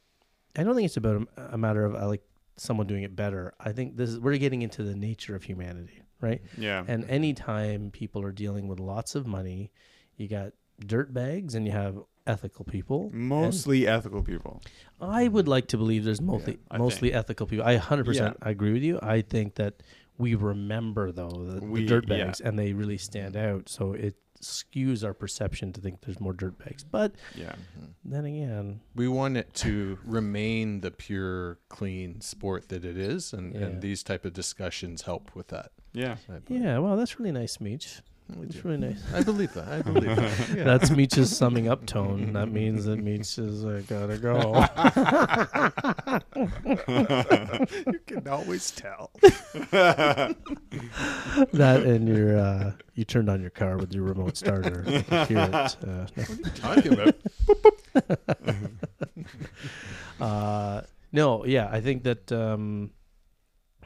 i 0.56 0.62
don't 0.62 0.74
think 0.74 0.86
it's 0.86 0.96
about 0.96 1.26
a, 1.36 1.54
a 1.54 1.58
matter 1.58 1.84
of 1.84 1.94
uh, 1.94 2.06
like 2.06 2.22
someone 2.56 2.86
doing 2.86 3.02
it 3.02 3.14
better 3.14 3.54
i 3.60 3.72
think 3.72 3.96
this 3.96 4.10
is 4.10 4.18
we're 4.18 4.36
getting 4.38 4.62
into 4.62 4.82
the 4.82 4.94
nature 4.94 5.34
of 5.36 5.42
humanity 5.44 6.02
right 6.20 6.40
Yeah. 6.56 6.84
and 6.86 7.04
anytime 7.10 7.90
people 7.90 8.22
are 8.22 8.32
dealing 8.32 8.68
with 8.68 8.80
lots 8.80 9.14
of 9.14 9.26
money, 9.26 9.70
you 10.16 10.28
got 10.28 10.52
dirt 10.84 11.12
bags 11.14 11.54
and 11.54 11.66
you 11.66 11.72
have 11.72 11.96
ethical 12.26 12.64
people. 12.64 13.10
Mostly 13.12 13.86
ethical 13.86 14.22
people. 14.22 14.60
I 15.00 15.28
would 15.28 15.46
like 15.48 15.68
to 15.68 15.76
believe 15.76 16.04
there's 16.04 16.20
mostly 16.20 16.58
I 16.70 16.78
mostly 16.78 17.12
ethical 17.12 17.46
people. 17.46 17.64
I 17.64 17.76
100% 17.78 18.14
Yeah. 18.14 18.32
agree 18.42 18.72
with 18.72 18.82
you. 18.82 18.98
I 19.02 19.20
think 19.22 19.54
that 19.56 19.82
we 20.18 20.34
remember 20.34 21.12
though 21.12 21.28
the, 21.30 21.60
the 21.60 21.66
We- 21.66 21.86
dirt 21.86 22.08
yeah. 22.08 22.24
bags 22.24 22.40
and 22.40 22.58
they 22.58 22.72
really 22.72 22.98
stand 22.98 23.36
out. 23.36 23.68
So 23.68 23.92
it 23.92 24.16
skews 24.42 25.02
our 25.02 25.14
perception 25.14 25.72
to 25.72 25.80
think 25.80 26.02
there's 26.02 26.20
more 26.20 26.32
dirt 26.34 26.58
bags. 26.58 26.84
But 26.84 27.14
Yeah. 27.34 27.52
Mm-hmm. 27.52 27.86
then 28.04 28.24
again, 28.26 28.80
We 28.94 29.08
want 29.08 29.36
it 29.36 29.54
to 29.54 29.98
remain 30.04 30.80
the 30.80 30.90
pure, 30.90 31.58
clean 31.68 32.20
sport 32.20 32.68
that 32.68 32.84
it 32.84 32.98
is, 32.98 33.32
and, 33.32 33.54
Yeah. 33.54 33.60
and 33.62 33.82
these 33.82 34.02
type 34.02 34.24
of 34.26 34.32
discussions 34.34 35.02
help 35.02 35.34
with 35.34 35.48
that. 35.48 35.72
Yeah. 35.92 36.16
Yeah, 36.48 36.78
well, 36.78 36.96
that's 36.98 37.18
really 37.18 37.32
nice, 37.32 37.56
Meach. 37.58 38.02
We 38.34 38.46
It's 38.46 38.56
do. 38.56 38.62
really 38.68 38.88
nice. 38.88 39.00
I 39.14 39.22
believe 39.22 39.52
that. 39.54 39.68
I 39.68 39.82
believe 39.82 40.16
that. 40.16 40.48
Yeah. 40.56 40.64
That's 40.64 40.90
Meach's 40.90 41.36
summing 41.36 41.68
up 41.68 41.86
tone. 41.86 42.32
That 42.32 42.50
means 42.50 42.84
that 42.86 42.98
Meach 43.04 43.38
is 43.38 43.64
uh, 43.64 43.82
gotta 43.86 44.18
go. 44.18 44.64
you 47.92 47.98
can 48.06 48.26
always 48.28 48.70
tell. 48.72 49.10
that 51.52 51.82
and 51.84 52.08
your 52.08 52.38
uh, 52.38 52.72
you 52.94 53.04
turned 53.04 53.28
on 53.28 53.40
your 53.40 53.50
car 53.50 53.76
with 53.76 53.92
your 53.92 54.04
remote 54.04 54.36
starter. 54.36 54.84
You 54.86 55.02
can 55.02 55.26
hear 55.26 55.50
it. 55.52 55.76
Uh, 55.86 56.06
talking 56.56 56.92
about. 56.94 57.14
uh, 60.20 60.80
no, 61.12 61.44
yeah, 61.44 61.68
I 61.70 61.80
think 61.80 62.02
that 62.04 62.30
um, 62.32 62.90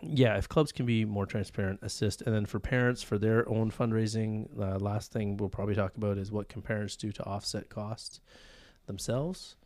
yeah, 0.02 0.36
if 0.36 0.48
clubs 0.48 0.72
can 0.72 0.86
be 0.86 1.04
more 1.04 1.26
transparent, 1.26 1.80
assist, 1.82 2.22
and 2.22 2.34
then 2.34 2.46
for 2.46 2.58
parents 2.58 3.02
for 3.02 3.18
their 3.18 3.48
own 3.48 3.70
fundraising, 3.70 4.48
uh, 4.58 4.78
last 4.78 5.12
thing 5.12 5.36
we'll 5.36 5.48
probably 5.48 5.74
talk 5.74 5.96
about 5.96 6.18
is 6.18 6.32
what 6.32 6.48
can 6.48 6.62
parents 6.62 6.96
do 6.96 7.12
to 7.12 7.24
offset 7.24 7.68
costs 7.68 8.20
themselves. 8.86 9.56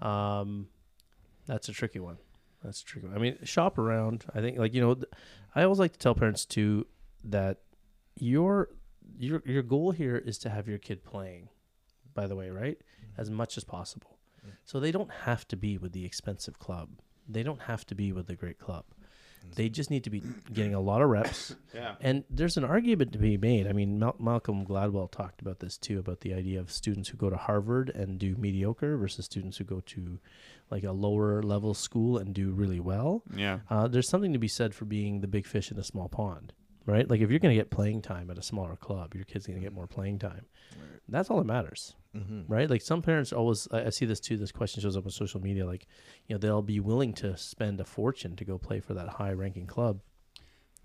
Um, 0.00 0.68
that's 1.46 1.68
a 1.68 1.72
tricky 1.72 1.98
one. 1.98 2.18
That's 2.62 2.80
a 2.80 2.84
tricky 2.84 3.06
one. 3.06 3.16
I 3.16 3.18
mean, 3.18 3.38
shop 3.44 3.78
around. 3.78 4.24
I 4.34 4.40
think, 4.40 4.58
like 4.58 4.74
you 4.74 4.80
know, 4.80 4.94
th- 4.94 5.06
I 5.54 5.62
always 5.64 5.78
like 5.78 5.92
to 5.92 5.98
tell 5.98 6.14
parents 6.14 6.44
too 6.44 6.86
that 7.24 7.58
your 8.16 8.70
your 9.18 9.42
your 9.44 9.62
goal 9.62 9.90
here 9.90 10.16
is 10.16 10.38
to 10.38 10.50
have 10.50 10.68
your 10.68 10.78
kid 10.78 11.04
playing. 11.04 11.48
By 12.14 12.26
the 12.26 12.36
way, 12.36 12.50
right, 12.50 12.78
as 13.18 13.30
much 13.30 13.56
as 13.56 13.64
possible. 13.64 14.18
So 14.64 14.78
they 14.78 14.92
don't 14.92 15.10
have 15.10 15.48
to 15.48 15.56
be 15.56 15.78
with 15.78 15.92
the 15.92 16.04
expensive 16.04 16.58
club. 16.58 16.90
They 17.28 17.42
don't 17.42 17.62
have 17.62 17.86
to 17.86 17.94
be 17.94 18.12
with 18.12 18.26
the 18.26 18.34
great 18.34 18.58
club. 18.58 18.84
They 19.56 19.68
just 19.68 19.90
need 19.90 20.04
to 20.04 20.10
be 20.10 20.22
getting 20.52 20.74
a 20.74 20.80
lot 20.80 21.02
of 21.02 21.08
reps. 21.08 21.54
Yeah. 21.74 21.96
And 22.00 22.22
there's 22.30 22.56
an 22.56 22.62
argument 22.62 23.12
to 23.14 23.18
be 23.18 23.36
made. 23.36 23.66
I 23.66 23.72
mean, 23.72 23.98
Mal- 23.98 24.14
Malcolm 24.20 24.64
Gladwell 24.64 25.10
talked 25.10 25.40
about 25.42 25.58
this 25.58 25.76
too 25.76 25.98
about 25.98 26.20
the 26.20 26.32
idea 26.32 26.60
of 26.60 26.70
students 26.70 27.08
who 27.08 27.16
go 27.16 27.28
to 27.28 27.36
Harvard 27.36 27.90
and 27.90 28.16
do 28.16 28.36
mediocre 28.36 28.96
versus 28.96 29.24
students 29.24 29.56
who 29.56 29.64
go 29.64 29.80
to 29.86 30.20
like 30.70 30.84
a 30.84 30.92
lower 30.92 31.42
level 31.42 31.74
school 31.74 32.16
and 32.16 32.32
do 32.32 32.52
really 32.52 32.78
well. 32.78 33.24
Yeah. 33.36 33.58
Uh, 33.68 33.88
there's 33.88 34.08
something 34.08 34.32
to 34.34 34.38
be 34.38 34.46
said 34.46 34.72
for 34.72 34.84
being 34.84 35.20
the 35.20 35.26
big 35.26 35.48
fish 35.48 35.72
in 35.72 35.78
a 35.78 35.82
small 35.82 36.08
pond, 36.08 36.52
right? 36.86 37.08
Like 37.08 37.20
if 37.20 37.30
you're 37.30 37.38
going 37.38 37.54
to 37.54 37.60
get 37.60 37.70
playing 37.70 38.02
time 38.02 38.30
at 38.30 38.38
a 38.38 38.42
smaller 38.42 38.76
club, 38.76 39.14
your 39.14 39.24
kid's 39.24 39.46
going 39.46 39.58
to 39.58 39.62
get 39.62 39.72
more 39.72 39.86
playing 39.86 40.18
time. 40.18 40.46
That's 41.08 41.30
all 41.30 41.38
that 41.38 41.46
matters 41.46 41.94
Mm-hmm. 42.16 42.42
right? 42.46 42.70
Like 42.70 42.80
some 42.80 43.02
parents 43.02 43.32
always, 43.32 43.66
I, 43.72 43.86
I 43.86 43.90
see 43.90 44.06
this 44.06 44.20
too. 44.20 44.36
This 44.36 44.52
question 44.52 44.80
shows 44.80 44.96
up 44.96 45.04
on 45.04 45.10
social 45.10 45.40
media. 45.40 45.66
Like, 45.66 45.88
you 46.28 46.34
know, 46.36 46.38
they'll 46.38 46.62
be 46.62 46.78
willing 46.78 47.12
to 47.14 47.36
spend 47.36 47.80
a 47.80 47.84
fortune 47.84 48.36
to 48.36 48.44
go 48.44 48.56
play 48.56 48.78
for 48.78 48.94
that 48.94 49.08
high-ranking 49.08 49.66
club, 49.66 49.98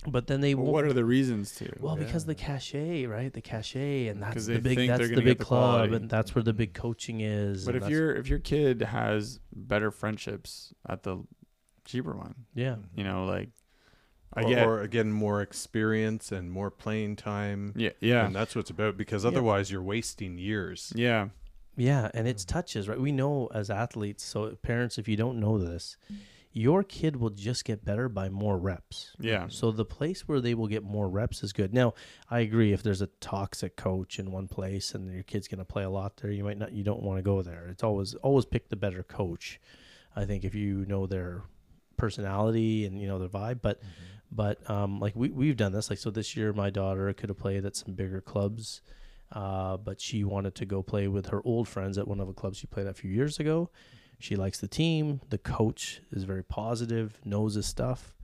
but 0.08 0.26
then 0.26 0.42
they 0.42 0.56
Well, 0.56 0.72
what 0.72 0.86
are 0.86 0.94
the 0.94 1.06
reasons 1.06 1.54
to? 1.58 1.72
well, 1.80 1.96
because 1.96 2.26
the 2.26 2.34
Yeah. 2.34 2.46
cachet, 2.48 3.06
right? 3.06 3.32
The 3.32 3.42
cachet, 3.42 4.08
and 4.08 4.24
that's 4.24 4.48
the 4.48 4.58
big. 4.60 4.88
That's 4.88 5.08
the 5.08 5.22
big 5.22 5.38
the 5.38 5.46
club, 5.46 5.76
quality. 5.90 5.96
and 5.98 6.10
that's 6.10 6.34
where 6.34 6.42
the 6.42 6.52
big 6.54 6.74
coaching 6.74 7.22
is. 7.22 7.64
But 7.64 7.76
if 7.76 7.88
your 7.90 8.16
if 8.16 8.28
your 8.28 8.40
kid 8.40 8.82
has 8.82 9.40
better 9.54 9.92
friendships 9.92 10.74
at 10.88 11.04
the 11.04 11.24
cheaper 11.86 12.16
one, 12.18 12.34
yeah, 12.56 12.78
you 12.96 13.04
know, 13.04 13.26
like 13.26 13.50
I 14.34 14.44
or, 14.44 14.50
get 14.50 14.68
or 14.68 14.82
again, 14.82 15.12
more 15.12 15.42
experience 15.42 16.32
and 16.32 16.52
more 16.52 16.70
playing 16.72 17.16
time. 17.16 17.74
yeah 17.76 17.92
yeah 18.00 18.26
And 18.26 18.36
that's 18.36 18.56
what 18.56 18.62
it's 18.62 18.70
about 18.70 18.98
because 18.98 19.24
Yeah. 19.24 19.30
otherwise 19.32 19.72
you're 19.72 19.82
wasting 19.84 20.38
years. 20.38 20.94
yeah 20.96 21.30
Yeah, 21.76 22.12
and 22.14 22.28
it's 22.28 22.46
touches, 22.46 22.88
right? 22.90 23.00
We 23.00 23.12
know 23.12 23.48
as 23.54 23.70
athletes, 23.70 24.24
so 24.24 24.56
parents, 24.62 24.98
if 24.98 25.08
you 25.08 25.16
don't 25.16 25.40
know 25.40 25.58
this, 25.58 25.98
your 26.52 26.84
kid 26.84 27.16
will 27.16 27.30
just 27.30 27.64
get 27.64 27.86
better 27.86 28.10
by 28.10 28.28
more 28.28 28.58
reps. 28.58 29.16
yeah 29.20 29.46
So 29.50 29.72
the 29.72 29.86
place 29.86 30.28
where 30.28 30.42
they 30.42 30.54
will 30.56 30.68
get 30.68 30.84
more 30.84 31.08
reps 31.08 31.42
is 31.44 31.54
good. 31.54 31.74
Now, 31.74 31.94
I 32.30 32.40
agree 32.40 32.74
if 32.74 32.82
there's 32.84 33.02
a 33.04 33.08
toxic 33.22 33.76
coach 33.76 34.20
in 34.20 34.32
one 34.32 34.48
place 34.48 34.94
and 34.96 35.14
your 35.14 35.24
kid's 35.24 35.48
going 35.48 35.60
to 35.60 35.66
play 35.74 35.84
a 35.84 35.90
lot 35.90 36.18
there, 36.18 36.32
you 36.32 36.44
might 36.44 36.58
not 36.58 36.72
you 36.74 36.84
don't 36.84 37.04
want 37.04 37.18
to 37.20 37.24
go 37.24 37.42
there. 37.42 37.68
It's 37.70 37.84
always 37.84 38.14
always 38.16 38.46
pick 38.46 38.70
the 38.70 38.76
better 38.76 39.04
coach. 39.04 39.60
I 40.16 40.26
think 40.26 40.44
if 40.44 40.54
you 40.56 40.86
know 40.86 41.06
their 41.08 41.44
personality 42.00 42.86
and 42.86 43.00
you 43.00 43.08
know 43.08 43.20
their 43.20 43.30
vibe, 43.30 43.60
but 43.62 43.80
but 44.32 44.58
um 44.70 45.00
like 45.00 45.16
we 45.16 45.30
we've 45.30 45.58
done 45.58 45.72
this 45.72 45.90
like 45.90 46.00
so 46.00 46.10
this 46.10 46.36
year 46.36 46.54
my 46.54 46.70
daughter 46.70 47.12
could 47.14 47.30
have 47.30 47.38
played 47.38 47.66
at 47.66 47.76
some 47.76 47.94
bigger 47.94 48.22
clubs. 48.22 48.82
Uh, 49.32 49.78
but 49.78 50.02
she 50.02 50.24
wanted 50.24 50.56
to 50.56 50.66
go 50.66 50.82
play 50.82 51.08
with 51.08 51.28
her 51.28 51.40
old 51.46 51.68
friends 51.68 52.00
at 52.00 52.08
one 52.08 52.20
of 52.20 52.26
the 52.26 52.34
clubs 52.34 52.58
she 52.58 52.66
played 52.66 52.88
at 52.88 52.92
a 52.92 52.94
few 52.96 53.12
years 53.12 53.40
ago. 53.40 53.70
She 54.18 54.36
likes 54.36 54.60
the 54.60 54.68
team. 54.68 55.22
The 55.30 55.38
coach 55.38 56.02
is 56.12 56.24
very 56.24 56.44
positive, 56.44 57.20
knows 57.24 57.54
his 57.54 57.68
stuff, 57.68 58.16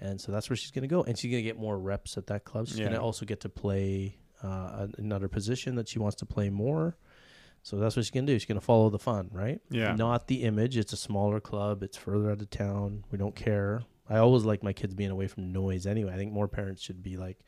and 0.00 0.20
so 0.20 0.32
that's 0.32 0.50
where 0.50 0.56
she's 0.56 0.70
going 0.70 0.82
to 0.82 0.88
go. 0.88 1.02
And 1.02 1.18
she's 1.18 1.30
going 1.30 1.42
to 1.42 1.48
get 1.48 1.58
more 1.58 1.78
reps 1.78 2.18
at 2.18 2.26
that 2.26 2.44
club. 2.44 2.68
She's 2.68 2.76
going 2.78 2.92
to 2.92 3.00
also 3.00 3.24
get 3.24 3.40
to 3.40 3.48
play 3.48 4.18
uh, 4.42 4.86
another 4.98 5.28
position 5.28 5.76
that 5.76 5.88
she 5.88 5.98
wants 5.98 6.16
to 6.16 6.26
play 6.26 6.50
more. 6.50 6.96
So 7.62 7.76
that's 7.76 7.94
what 7.94 8.04
she's 8.04 8.10
going 8.10 8.26
to 8.26 8.32
do. 8.32 8.38
She's 8.38 8.48
going 8.48 8.58
to 8.58 8.64
follow 8.64 8.88
the 8.90 8.98
fun, 8.98 9.28
right? 9.32 9.60
Yeah. 9.70 9.94
Not 9.94 10.28
the 10.28 10.44
image. 10.44 10.76
It's 10.76 10.92
a 10.92 10.96
smaller 10.96 11.40
club. 11.40 11.82
It's 11.82 11.96
further 11.96 12.30
out 12.30 12.40
of 12.40 12.50
town. 12.50 13.04
We 13.10 13.18
don't 13.18 13.36
care. 13.36 13.82
I 14.08 14.18
always 14.18 14.44
like 14.44 14.62
my 14.62 14.72
kids 14.72 14.94
being 14.94 15.10
away 15.10 15.28
from 15.28 15.52
noise 15.52 15.86
anyway. 15.86 16.12
I 16.12 16.16
think 16.16 16.32
more 16.32 16.48
parents 16.48 16.82
should 16.82 17.02
be 17.02 17.16
like, 17.16 17.38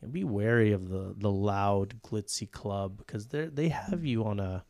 you 0.00 0.08
know, 0.08 0.12
be 0.12 0.24
wary 0.24 0.72
of 0.72 0.88
the 0.88 1.14
the 1.16 1.30
loud, 1.30 2.02
glitzy 2.02 2.50
club 2.50 2.98
because 2.98 3.28
they 3.28 3.46
they 3.46 3.68
have 3.68 4.04
you 4.04 4.24
on 4.24 4.38
a 4.38 4.64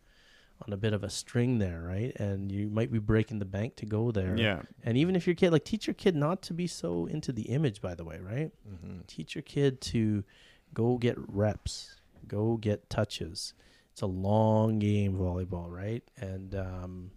on 0.65 0.73
a 0.73 0.77
bit 0.77 0.93
of 0.93 1.03
a 1.03 1.11
string 1.11 1.59
there, 1.59 1.83
right? 1.83 2.15
And 2.17 2.53
you 2.53 2.69
might 2.69 2.93
be 2.93 3.01
breaking 3.01 3.41
the 3.41 3.45
bank 3.45 3.75
to 3.77 3.87
go 3.87 4.13
there. 4.13 4.37
Yeah. 4.37 4.63
And 4.85 4.97
even 4.97 5.17
if 5.17 5.27
your 5.27 5.35
kid, 5.35 5.51
like, 5.51 5.65
teach 5.65 5.87
your 5.89 5.95
kid 5.95 6.15
not 6.15 6.43
to 6.43 6.55
be 6.55 6.67
so 6.69 7.07
into 7.07 7.33
the 7.33 7.43
image. 7.43 7.81
By 7.81 7.95
the 7.95 8.05
way, 8.05 8.21
right? 8.21 8.53
Mm-hmm. 8.69 9.01
Teach 9.09 9.35
your 9.35 9.43
kid 9.43 9.81
to 9.81 10.25
go 10.73 10.99
get 10.99 11.17
reps, 11.19 11.97
go 12.29 12.57
get 12.57 12.89
touches. 12.89 13.55
It's 13.95 14.03
a 14.03 14.07
long 14.07 14.81
game, 14.81 15.15
volleyball, 15.17 15.71
right? 15.71 16.03
And 16.17 16.53
um, 16.57 17.11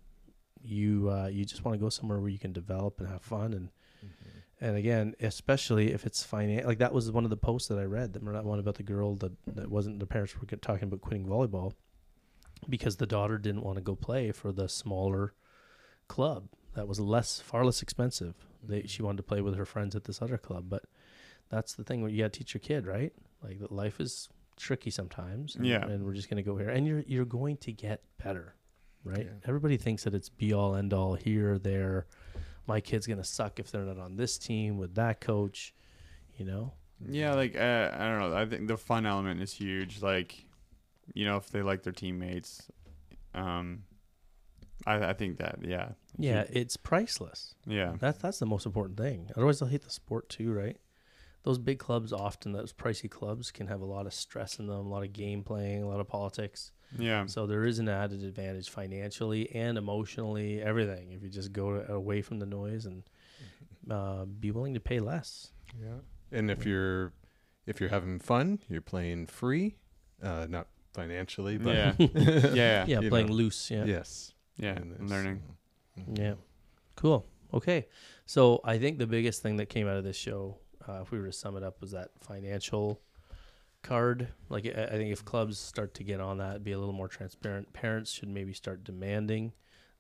you 0.62 1.10
uh, 1.10 1.26
you 1.26 1.44
just 1.44 1.66
want 1.66 1.74
to 1.74 1.84
go 1.84 1.90
somewhere 1.90 2.20
where 2.20 2.30
you 2.30 2.38
can 2.38 2.54
develop 2.54 3.00
and 3.00 3.10
have 3.10 3.24
fun 3.24 3.54
and 3.54 3.70
and 4.62 4.78
again, 4.78 5.16
especially 5.20 5.92
if 5.92 6.06
it's 6.06 6.24
finance, 6.24 6.68
like 6.68 6.78
that 6.78 6.94
was 6.94 7.12
one 7.12 7.24
of 7.24 7.32
the 7.32 7.38
posts 7.38 7.68
that 7.70 7.80
I 7.80 7.84
read. 7.84 8.14
That 8.14 8.24
one 8.24 8.60
about 8.60 8.76
the 8.76 8.84
girl 8.84 9.16
that 9.16 9.32
that 9.56 9.72
wasn't 9.72 10.00
the 10.00 10.06
parents 10.06 10.36
were 10.40 10.46
talking 10.58 10.88
about 10.88 11.02
quitting 11.02 11.26
volleyball 11.26 11.74
because 12.70 12.98
the 12.98 13.08
daughter 13.08 13.40
didn't 13.40 13.64
want 13.64 13.78
to 13.78 13.84
go 13.84 13.96
play 13.96 14.32
for 14.32 14.52
the 14.52 14.70
smaller 14.70 15.34
club 16.08 16.50
that 16.76 16.88
was 16.88 17.00
less, 17.00 17.40
far 17.40 17.66
less 17.66 17.82
expensive. 17.82 18.36
They, 18.64 18.84
she 18.84 19.02
wanted 19.02 19.18
to 19.18 19.24
play 19.24 19.42
with 19.42 19.56
her 19.56 19.66
friends 19.66 19.96
at 19.96 20.04
this 20.04 20.22
other 20.22 20.38
club, 20.38 20.66
but 20.70 20.84
that's 21.50 21.74
the 21.74 21.84
thing 21.84 22.02
where 22.02 22.12
you 22.12 22.24
got 22.24 22.34
to 22.34 22.40
teach 22.40 22.54
your 22.54 22.62
kid, 22.62 22.86
right? 22.86 23.14
Like 23.44 23.60
that 23.60 23.72
life 23.72 24.00
is 24.00 24.30
tricky 24.58 24.90
sometimes. 24.90 25.56
And, 25.56 25.66
Yeah. 25.66 25.86
and 25.86 26.04
we're 26.06 26.14
just 26.14 26.30
gonna 26.30 26.44
go 26.44 26.58
here, 26.58 26.70
and 26.70 26.86
you're 26.86 27.04
you're 27.08 27.26
going 27.26 27.58
to 27.58 27.72
get 27.72 28.02
better, 28.24 28.56
right? 29.04 29.26
Yeah. 29.26 29.32
Everybody 29.48 29.78
thinks 29.78 30.04
that 30.04 30.14
it's 30.14 30.30
be 30.30 30.54
all 30.54 30.76
end 30.76 30.94
all 30.94 31.14
here, 31.16 31.58
there. 31.58 32.08
My 32.68 32.82
kid's 32.82 33.08
gonna 33.08 33.24
suck 33.24 33.60
if 33.60 33.72
they're 33.72 33.84
not 33.86 33.98
on 33.98 34.18
this 34.18 34.38
team 34.38 34.78
with 34.78 34.96
that 34.96 35.22
coach, 35.22 35.74
you 36.36 36.46
know. 36.46 36.74
Yeah, 37.08 37.34
like 37.36 37.56
uh, 37.56 37.92
I 37.94 38.08
don't 38.10 38.20
know. 38.20 38.36
I 38.36 38.46
think 38.46 38.68
the 38.68 38.78
fun 38.78 39.06
element 39.06 39.42
is 39.42 39.54
huge. 39.54 40.02
Like, 40.02 40.44
you 41.14 41.26
know, 41.26 41.38
if 41.38 41.50
they 41.52 41.62
like 41.62 41.84
their 41.84 41.94
teammates, 41.94 42.70
um, 43.36 43.84
I 44.86 45.10
I 45.10 45.14
think 45.14 45.38
that 45.38 45.60
yeah, 45.64 45.90
Yeah, 46.18 46.46
it's 46.50 46.76
priceless. 46.76 47.54
yeah, 47.68 47.94
That's 48.00 48.18
that's 48.18 48.40
the 48.40 48.46
most 48.48 48.66
important 48.66 48.98
thing. 48.98 49.30
Otherwise, 49.36 49.60
they'll 49.60 49.70
hate 49.70 49.84
the 49.84 49.90
sport 49.92 50.28
too, 50.28 50.52
right? 50.52 50.78
Those 51.48 51.58
big 51.58 51.80
clubs, 51.80 52.12
often 52.12 52.52
those 52.52 52.74
pricey 52.74 53.10
clubs, 53.10 53.52
can 53.52 53.68
have 53.68 53.80
a 53.82 53.86
lot 53.86 54.06
of 54.06 54.14
stress 54.14 54.60
in 54.60 54.68
them, 54.68 54.86
a 54.86 54.90
lot 54.90 55.04
of 55.04 55.14
game 55.14 55.44
playing, 55.44 55.82
a 55.84 55.88
lot 55.88 56.00
of 56.02 56.08
politics. 56.08 56.72
yeah, 57.00 57.26
So 57.26 57.48
there 57.48 57.64
is 57.66 57.80
an 57.80 57.88
added 57.88 58.22
advantage 58.24 58.70
financially 58.70 59.50
and 59.56 59.78
emotionally, 59.78 60.62
everything. 60.62 61.12
If 61.14 61.24
you 61.24 61.30
just 61.30 61.54
go 61.54 61.86
away 61.88 62.22
from 62.22 62.40
the 62.40 62.46
noise 62.46 62.86
and 62.86 63.04
uh, 63.90 64.26
be 64.26 64.52
willing 64.52 64.74
to 64.74 64.80
pay 64.82 65.00
less. 65.00 65.52
Yeah. 65.82 66.00
And 66.38 66.52
if 66.52 66.66
you're 66.66 67.14
if 67.66 67.80
you're 67.80 67.90
having 67.90 68.20
fun, 68.20 68.60
you're 68.70 68.82
playing 68.82 69.28
free, 69.28 69.78
uh, 70.22 70.48
not 70.50 70.68
financially, 70.94 71.58
but 71.58 71.76
yeah, 71.76 71.94
yeah, 72.00 72.86
Yeah, 72.86 73.00
yeah, 73.02 73.10
playing 73.10 73.28
know. 73.28 73.34
loose. 73.34 73.72
Yeah. 73.72 73.86
yes. 73.86 74.34
yeah. 74.58 74.76
And 74.76 74.96
I'm 75.00 75.08
learning. 75.08 75.44
mhm. 76.00 76.18
Yeah. 76.18 76.34
Cool. 76.96 77.26
Okay. 77.54 77.88
So 78.26 78.60
I 78.66 78.78
think 78.78 78.98
the 78.98 79.08
biggest 79.08 79.42
thing 79.42 79.56
that 79.58 79.68
came 79.70 79.88
out 79.88 79.96
of 79.98 80.04
this 80.04 80.18
show, 80.18 80.58
uh, 80.88 81.02
if 81.02 81.12
we 81.12 81.20
were 81.20 81.26
to 81.28 81.32
sum 81.34 81.56
it 81.58 81.64
up, 81.64 81.82
was 81.82 81.92
that 81.92 82.10
financial 82.20 83.02
card. 83.84 84.30
Like, 84.50 84.66
I 84.66 84.86
I 84.86 84.90
think 84.92 85.12
if 85.12 85.24
clubs 85.26 85.58
start 85.58 85.94
to 85.96 86.04
get 86.04 86.20
on 86.20 86.38
that, 86.40 86.64
be 86.64 86.72
a 86.72 86.80
little 86.80 86.94
more 86.94 87.08
transparent, 87.08 87.74
parents 87.74 88.12
should 88.12 88.30
maybe 88.30 88.54
start 88.54 88.84
demanding 88.84 89.54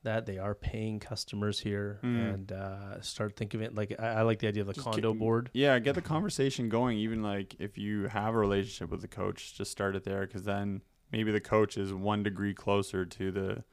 that 0.03 0.25
they 0.25 0.37
are 0.37 0.53
paying 0.55 0.99
customers 0.99 1.59
here 1.59 1.99
Mm. 2.03 2.33
and 2.33 2.51
uh, 2.51 3.01
start 3.01 3.35
thinking 3.35 3.59
of 3.61 3.65
it. 3.67 3.75
Like, 3.75 3.93
I, 3.99 4.07
I 4.07 4.21
like 4.21 4.39
the 4.39 4.47
idea 4.47 4.61
of 4.61 4.67
the 4.67 4.73
Just 4.73 4.85
condo 4.85 5.11
get- 5.11 5.19
board. 5.19 5.49
Yeah, 5.53 5.77
get 5.79 5.95
the 5.95 6.01
conversation 6.01 6.69
going. 6.69 6.97
Even 6.97 7.21
like 7.23 7.55
if 7.59 7.77
you 7.77 8.07
have 8.07 8.33
a 8.33 8.37
relationship 8.37 8.89
with 8.91 9.01
the 9.01 9.07
coach, 9.07 9.55
just 9.57 9.71
start 9.71 9.95
it 9.95 10.03
there 10.03 10.25
because 10.25 10.43
then 10.43 10.81
maybe 11.11 11.31
the 11.31 11.41
coach 11.41 11.77
is 11.77 11.93
one 11.93 12.23
degree 12.23 12.53
closer 12.53 13.05
to 13.05 13.31
the 13.31 13.63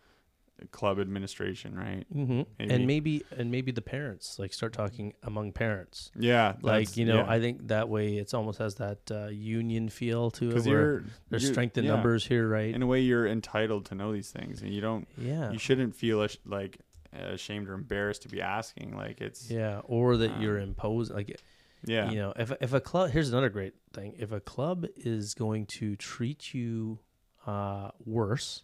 club 0.71 0.99
administration, 1.01 1.75
right? 1.77 2.05
Mm-hmm. 2.15 2.43
Maybe. 2.59 2.75
And 2.75 2.87
maybe, 2.87 3.23
and 3.37 3.51
maybe 3.51 3.73
the 3.73 3.83
parents, 3.83 4.39
like, 4.39 4.53
start 4.53 4.73
talking 4.73 5.13
among 5.23 5.53
parents. 5.53 6.11
Yeah, 6.19 6.55
Like, 6.63 6.97
you 6.97 7.05
know, 7.05 7.17
yeah. 7.17 7.31
I 7.31 7.41
think 7.41 7.69
that 7.69 7.89
way 7.89 8.17
it's 8.17 8.33
almost 8.35 8.59
has 8.61 8.77
that 8.77 8.99
uh, 9.11 9.27
union 9.27 9.89
feel 9.89 10.31
to 10.33 10.45
it. 10.47 10.49
because 10.49 10.67
Where 10.67 11.05
there's 11.31 11.43
you're- 11.43 11.53
strength 11.55 11.77
in 11.79 11.85
yeah. 11.85 11.93
numbers 11.93 12.25
here, 12.27 12.49
right? 12.49 12.75
In 12.75 12.83
a 12.83 12.87
way, 12.87 13.01
you're 13.01 13.27
entitled 13.27 13.87
to 13.87 13.95
know 13.95 14.13
these 14.13 14.31
things, 14.31 14.63
and 14.63 14.73
you 14.73 14.81
don't. 14.81 15.07
yeah. 15.19 15.51
You 15.51 15.59
shouldn't 15.59 15.95
feel 15.95 16.23
ash- 16.23 16.39
like 16.47 16.79
ashamed 17.13 17.69
or 17.69 17.75
embarrassed 17.75 18.23
to 18.23 18.29
be 18.29 18.41
asking. 18.41 18.97
Like 18.97 19.21
it's 19.21 19.51
Yeah, 19.51 19.81
or 19.85 20.17
that 20.17 20.33
Um, 20.33 20.43
you're 20.43 20.59
imposed. 20.59 21.13
Like, 21.13 21.41
yeah, 21.85 22.11
you 22.11 22.17
know, 22.17 22.33
if 22.37 22.51
if 22.61 22.73
a 22.73 22.81
club 22.81 23.11
here's 23.11 23.29
another 23.29 23.51
great 23.51 23.75
thing: 23.93 24.15
if 24.19 24.33
a 24.33 24.41
club 24.41 24.87
is 24.97 25.35
going 25.35 25.67
to 25.67 25.95
treat 25.97 26.55
you 26.55 26.99
uh, 27.47 27.91
worse 28.05 28.63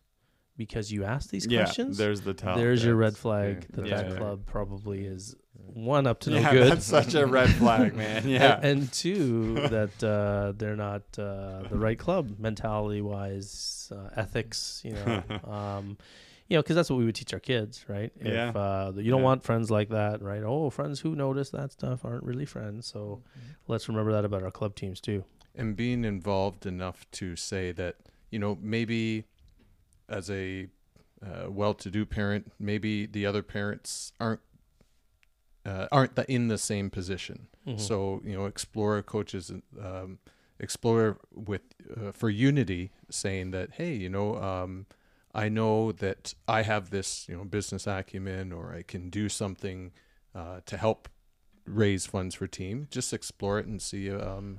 because 0.65 0.93
you 0.93 1.05
ask 1.05 1.31
these 1.31 1.47
yeah. 1.47 1.65
questions, 1.65 1.97
There's 1.99 2.21
the 2.21 2.35
tell. 2.35 2.57
there's 2.57 2.85
your 2.85 2.95
red 2.97 3.17
flag 3.17 3.55
yeah, 3.71 3.77
that 3.77 3.87
yeah, 3.87 3.97
that 4.03 4.11
yeah. 4.13 4.17
club 4.19 4.39
probably 4.47 5.01
is 5.05 5.35
one 5.73 6.07
up 6.07 6.19
to 6.21 6.31
no 6.31 6.39
yeah, 6.39 6.53
good. 6.53 6.73
that's 6.73 6.85
such 6.99 7.15
a 7.15 7.25
red 7.27 7.49
flag, 7.61 7.95
man. 8.03 8.29
Yeah, 8.29 8.57
And, 8.57 8.65
and 8.83 8.93
two, 8.93 9.55
that 9.77 9.95
uh, 10.05 10.53
they're 10.59 10.77
not 10.91 11.03
uh, 11.19 11.63
the 11.71 11.79
right 11.87 11.99
club 11.99 12.25
mentality 12.39 13.01
wise, 13.01 13.91
uh, 13.95 14.11
ethics, 14.17 14.83
you 14.85 14.93
know, 14.93 15.23
um, 15.59 15.97
you 16.49 16.57
know, 16.57 16.63
because 16.63 16.75
that's 16.77 16.91
what 16.91 16.99
we 16.99 17.05
would 17.05 17.15
teach 17.15 17.33
our 17.33 17.39
kids, 17.41 17.85
right? 17.89 18.13
Yeah. 18.21 18.51
Uh, 18.51 18.93
you 18.97 19.11
don't 19.11 19.21
Yeah. 19.21 19.25
want 19.31 19.45
friends 19.45 19.71
like 19.71 19.89
that, 19.91 20.21
right? 20.23 20.43
Oh, 20.45 20.69
friends 20.71 21.01
who 21.01 21.15
notice 21.15 21.51
that 21.51 21.71
stuff 21.73 22.05
aren't 22.05 22.25
really 22.25 22.45
friends. 22.47 22.87
So 22.87 23.23
let's 23.69 23.89
remember 23.89 24.11
that 24.13 24.25
about 24.25 24.43
our 24.43 24.51
club 24.51 24.75
teams 24.75 25.01
too. 25.01 25.25
and 25.55 25.75
being 25.77 26.05
involved 26.05 26.65
enough 26.67 26.99
to 27.13 27.35
say 27.37 27.73
that 27.73 27.95
you 28.31 28.39
know 28.39 28.57
maybe 28.63 29.25
as 30.11 30.31
a 30.31 30.69
uh, 31.25 31.51
well-to-do 31.51 32.05
parent 32.07 32.51
maybe 32.59 33.07
the 33.07 33.25
other 33.27 33.43
parents 33.43 34.13
aren't 34.21 34.41
uh, 35.67 35.87
aren't 35.93 36.15
the, 36.17 36.31
in 36.33 36.49
the 36.49 36.59
same 36.59 36.91
position 36.91 37.47
Mhm. 37.67 37.79
so 37.79 38.23
you 38.25 38.33
know 38.33 38.47
explore 38.47 39.03
coaches 39.03 39.53
um, 39.79 40.19
explore 40.59 41.19
with 41.31 41.61
uh, 41.95 42.11
for 42.13 42.31
unity 42.31 42.91
saying 43.11 43.51
that 43.51 43.73
hey 43.73 43.93
you 43.95 44.09
know 44.09 44.37
um, 44.37 44.87
i 45.35 45.49
know 45.51 45.93
that 45.93 46.35
i 46.49 46.63
have 46.63 46.89
this 46.91 47.29
you 47.29 47.37
know 47.37 47.45
business 47.45 47.87
acumen 47.87 48.51
or 48.53 48.73
i 48.75 48.83
can 48.83 49.11
do 49.11 49.29
something 49.29 49.93
uh, 50.35 50.61
to 50.65 50.77
help 50.79 51.09
raise 51.67 52.07
funds 52.07 52.35
for 52.35 52.47
team 52.47 52.89
just 52.91 53.13
explore 53.13 53.59
it 53.59 53.67
and 53.67 53.83
see 53.83 54.11
um, 54.11 54.59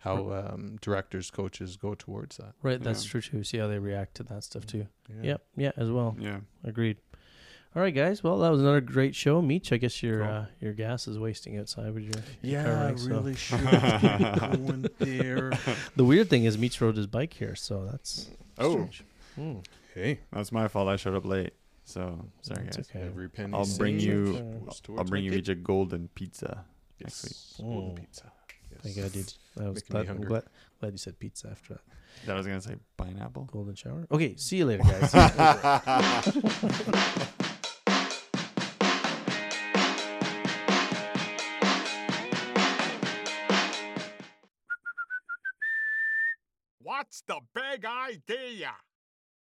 how 0.00 0.32
um, 0.32 0.76
directors 0.80 1.30
coaches 1.30 1.76
go 1.76 1.94
towards 1.94 2.36
that 2.38 2.52
Right, 2.62 2.82
that's 2.82 3.04
Yeah. 3.04 3.10
true 3.10 3.20
too. 3.20 3.44
See 3.44 3.58
how 3.58 3.68
they 3.68 3.78
react 3.78 4.14
to 4.16 4.22
that 4.24 4.44
stuff 4.44 4.66
too. 4.66 4.86
yeah. 5.08 5.22
Yep, 5.22 5.42
yeah, 5.56 5.72
as 5.76 5.90
well. 5.90 6.16
yeah. 6.18 6.40
Agreed. 6.64 6.96
All 7.76 7.80
right, 7.82 7.94
guys. 7.94 8.24
Well, 8.24 8.38
that 8.38 8.48
was 8.50 8.60
another 8.60 8.80
great 8.80 9.14
show. 9.14 9.40
Meach, 9.40 9.70
I 9.72 9.76
guess 9.76 10.02
your 10.02 10.24
Cool. 10.24 10.28
uh, 10.28 10.46
your 10.60 10.72
gas 10.72 11.06
is 11.06 11.18
wasting 11.20 11.56
outside 11.56 11.94
with 11.94 12.02
your 12.02 12.24
Yeah, 12.42 12.64
car 12.64 12.72
I 12.74 12.84
rank, 12.86 12.98
so- 12.98 13.08
really 13.08 13.34
should 13.36 13.60
be 13.60 13.66
going 14.56 14.86
there. 14.98 15.52
The 15.96 16.04
weird 16.04 16.28
thing 16.28 16.44
is 16.44 16.56
Meach 16.56 16.80
rode 16.80 16.96
his 16.96 17.06
bike 17.06 17.32
here, 17.34 17.54
so 17.54 17.84
that's 17.84 18.28
Oh, 18.58 18.72
strange. 18.72 19.04
Hmm. 19.36 19.56
Hey, 19.94 20.20
that's 20.32 20.50
my 20.50 20.66
fault. 20.66 20.88
I 20.88 20.96
showed 20.96 21.14
up 21.14 21.24
late. 21.24 21.52
So 21.84 22.24
sorry, 22.42 22.64
That's 22.64 22.76
guys. 22.78 22.90
okay. 22.90 23.04
every 23.06 23.28
penny. 23.28 23.52
I'll 23.54 23.66
bring 23.78 23.98
you- 24.00 24.62
I'll 24.96 25.04
bring 25.04 25.24
you 25.24 25.32
each 25.32 25.48
a 25.48 25.54
golden 25.54 26.08
pizza 26.14 26.64
next 27.00 27.22
week. 27.24 27.32
Yes, 27.32 27.54
golden 27.60 27.90
Mm. 27.92 27.96
pizza. 27.96 28.32
Yes. 28.84 28.94
Thank 28.94 28.96
God, 28.96 29.12
dude. 29.12 29.32
I 29.64 29.68
was 29.68 29.74
Making 29.76 29.82
me 29.82 29.90
glad, 29.90 30.06
hungry. 30.06 30.26
glad, 30.28 30.42
glad 30.80 30.92
you 30.92 30.98
said 30.98 31.18
pizza 31.18 31.48
after 31.50 31.74
that. 31.74 31.82
That 32.26 32.36
was 32.36 32.46
gonna 32.46 32.60
say 32.60 32.76
pineapple. 32.96 33.44
Golden 33.50 33.74
shower. 33.74 34.06
Okay, 34.10 34.36
see 34.36 34.58
you 34.58 34.66
later, 34.66 34.82
guys. 34.82 35.12
What's 46.82 47.22
the 47.26 47.40
big 47.54 47.84
idea? 47.84 48.72